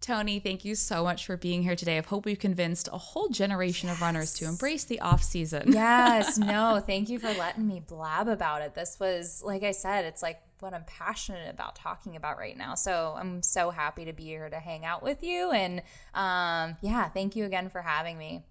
Toni, 0.00 0.40
thank 0.40 0.64
you 0.64 0.74
so 0.74 1.04
much 1.04 1.26
for 1.26 1.36
being 1.36 1.62
here 1.62 1.76
today. 1.76 1.98
I 1.98 2.02
hope 2.02 2.24
we've 2.24 2.38
convinced 2.38 2.88
a 2.90 2.96
whole 2.96 3.28
generation 3.28 3.90
of 3.90 4.00
runners 4.00 4.32
to 4.34 4.46
embrace 4.46 4.84
the 4.84 4.98
off 5.00 5.22
season. 5.22 5.72
Yes. 5.72 6.38
No, 6.50 6.82
thank 6.84 7.08
you 7.08 7.18
for 7.18 7.32
letting 7.34 7.68
me 7.68 7.82
blab 7.86 8.26
about 8.26 8.62
it. 8.62 8.74
This 8.74 8.98
was, 8.98 9.42
like 9.44 9.62
I 9.62 9.70
said, 9.70 10.04
it's 10.04 10.22
like 10.22 10.40
what 10.58 10.74
I'm 10.74 10.84
passionate 10.84 11.48
about 11.48 11.76
talking 11.76 12.16
about 12.16 12.38
right 12.38 12.56
now. 12.56 12.74
So 12.74 13.14
I'm 13.16 13.42
so 13.42 13.70
happy 13.70 14.06
to 14.06 14.12
be 14.12 14.24
here 14.24 14.48
to 14.48 14.58
hang 14.58 14.84
out 14.84 15.02
with 15.02 15.22
you. 15.22 15.50
And 15.50 15.80
um, 16.14 16.76
yeah, 16.80 17.08
thank 17.08 17.36
you 17.36 17.44
again 17.44 17.68
for 17.68 17.82
having 17.82 18.18
me. 18.18 18.42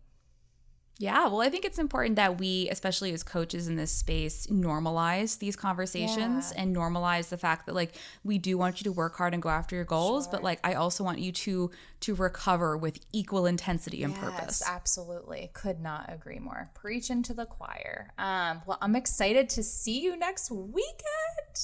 Yeah, 0.99 1.27
well, 1.29 1.39
I 1.41 1.49
think 1.49 1.63
it's 1.63 1.79
important 1.79 2.17
that 2.17 2.37
we, 2.39 2.67
especially 2.69 3.13
as 3.13 3.23
coaches 3.23 3.69
in 3.69 3.77
this 3.77 3.91
space, 3.91 4.47
normalize 4.47 5.39
these 5.39 5.55
conversations 5.55 6.51
Yeah. 6.53 6.61
and 6.61 6.75
normalize 6.75 7.29
the 7.29 7.37
fact 7.37 7.65
that 7.67 7.73
like 7.73 7.95
we 8.25 8.37
do 8.37 8.57
want 8.57 8.81
you 8.81 8.83
to 8.83 8.91
work 8.91 9.15
hard 9.15 9.33
and 9.33 9.41
go 9.41 9.47
after 9.49 9.75
your 9.77 9.85
goals, 9.85 10.27
but 10.27 10.43
like 10.43 10.59
I 10.63 10.73
also 10.73 11.03
want 11.05 11.19
you 11.19 11.31
to 11.31 11.71
to 12.01 12.15
recover 12.15 12.77
with 12.77 12.97
equal 13.11 13.45
intensity 13.45 14.03
and 14.03 14.15
purpose. 14.15 14.63
Absolutely. 14.65 15.49
Could 15.53 15.81
not 15.81 16.05
agree 16.07 16.39
more. 16.39 16.69
Preach 16.73 17.09
into 17.09 17.33
the 17.33 17.45
choir. 17.45 18.13
Um, 18.17 18.61
well, 18.65 18.77
I'm 18.81 18.95
excited 18.95 19.49
to 19.49 19.63
see 19.63 19.99
you 19.99 20.15
next 20.17 20.49
weekend. 20.49 20.85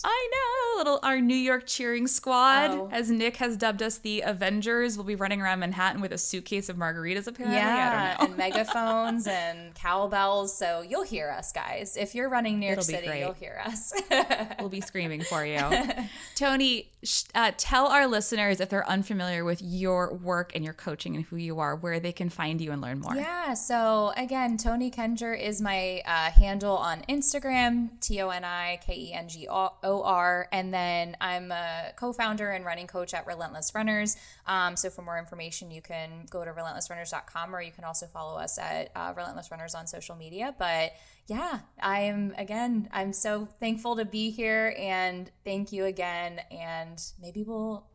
I 0.03 0.29
know, 0.33 0.77
little 0.79 0.99
our 1.03 1.21
New 1.21 1.35
York 1.37 1.65
cheering 1.67 2.05
squad, 2.07 2.71
Oh. 2.71 2.89
as 2.91 3.09
Nick 3.09 3.37
has 3.37 3.55
dubbed 3.55 3.81
us, 3.81 3.97
the 3.97 4.21
Avengers, 4.25 4.97
will 4.97 5.05
be 5.05 5.15
running 5.15 5.41
around 5.41 5.59
Manhattan 5.59 6.01
with 6.01 6.11
a 6.11 6.17
suitcase 6.17 6.67
of 6.67 6.75
margaritas. 6.75 7.27
Apparently, 7.27 7.57
Yeah, 7.57 8.15
I 8.17 8.21
don't 8.25 8.29
know. 8.31 8.35
and 8.35 8.37
megaphones 8.53 9.24
and 9.27 9.73
cowbells. 9.75 10.57
So 10.57 10.81
you'll 10.81 11.03
hear 11.03 11.29
us, 11.29 11.51
guys. 11.51 11.97
If 11.97 12.15
you're 12.15 12.29
running 12.29 12.59
New 12.59 12.67
York 12.67 12.79
It'll 12.79 12.83
City, 12.83 13.19
you'll 13.19 13.33
hear 13.33 13.61
us. 13.65 13.93
we'll 14.59 14.69
be 14.69 14.81
screaming 14.81 15.21
for 15.21 15.45
you. 15.45 15.59
Toni, 16.35 16.91
sh- 17.03 17.23
uh, 17.33 17.51
tell 17.57 17.87
our 17.87 18.07
listeners 18.07 18.59
if 18.59 18.69
they're 18.69 18.87
unfamiliar 18.87 19.43
with 19.43 19.61
your 19.61 20.13
work 20.13 20.51
and 20.55 20.63
your 20.63 20.73
coaching 20.73 21.15
and 21.15 21.25
who 21.25 21.35
you 21.37 21.59
are, 21.59 21.75
where 21.75 21.99
they 21.99 22.11
can 22.11 22.29
find 22.29 22.61
you 22.61 22.71
and 22.71 22.81
learn 22.81 22.99
more. 22.99 23.15
Yeah. 23.15 23.53
So 23.53 24.13
again, 24.17 24.57
Toni 24.57 24.91
Kengor 24.91 25.39
is 25.39 25.61
my 25.61 26.01
uh, 26.05 26.31
handle 26.31 26.77
on 26.77 27.01
Instagram, 27.09 27.89
T 28.01 28.21
O 28.21 28.29
N 28.29 28.43
I 28.43 28.79
K 28.85 28.93
E 28.95 29.13
N 29.13 29.27
G 29.27 29.47
O 29.49 29.69
R. 29.83 30.47
And 30.51 30.73
then 30.73 31.17
I'm 31.21 31.51
a 31.51 31.91
co 31.95 32.13
founder 32.13 32.51
and 32.51 32.65
running 32.65 32.87
coach 32.87 33.13
at 33.13 33.25
Relentless 33.27 33.73
Runners. 33.73 34.17
Um, 34.47 34.75
so 34.75 34.89
for 34.89 35.01
more 35.01 35.17
information, 35.17 35.71
you 35.71 35.81
can 35.81 36.25
go 36.29 36.43
to 36.45 36.51
relentlessrunners.com 36.51 37.55
or 37.55 37.61
you 37.61 37.71
can 37.71 37.83
also 37.83 38.05
follow 38.05 38.37
us 38.37 38.57
at 38.57 38.91
uh, 38.95 39.13
Relentless 39.15 39.51
Runners 39.51 39.75
on 39.75 39.87
social 39.87 40.15
media. 40.15 40.55
But 40.57 40.93
yeah, 41.27 41.59
I'm 41.81 42.33
again, 42.37 42.89
I'm 42.91 43.13
so 43.13 43.47
thankful 43.59 43.95
to 43.97 44.05
be 44.05 44.29
here 44.29 44.75
and 44.77 45.29
thank 45.43 45.71
you 45.71 45.85
again. 45.85 46.41
And 46.51 47.01
maybe 47.21 47.43
we'll 47.43 47.85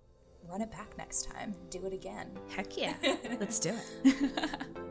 run 0.49 0.63
it 0.63 0.71
back 0.71 0.97
next 0.99 1.31
time, 1.31 1.55
do 1.71 1.85
it 1.87 1.93
again. 1.93 2.31
Heck 2.49 2.77
yeah. 2.77 2.95
Let's 3.41 3.59
do 3.59 3.75
it. 4.05 4.17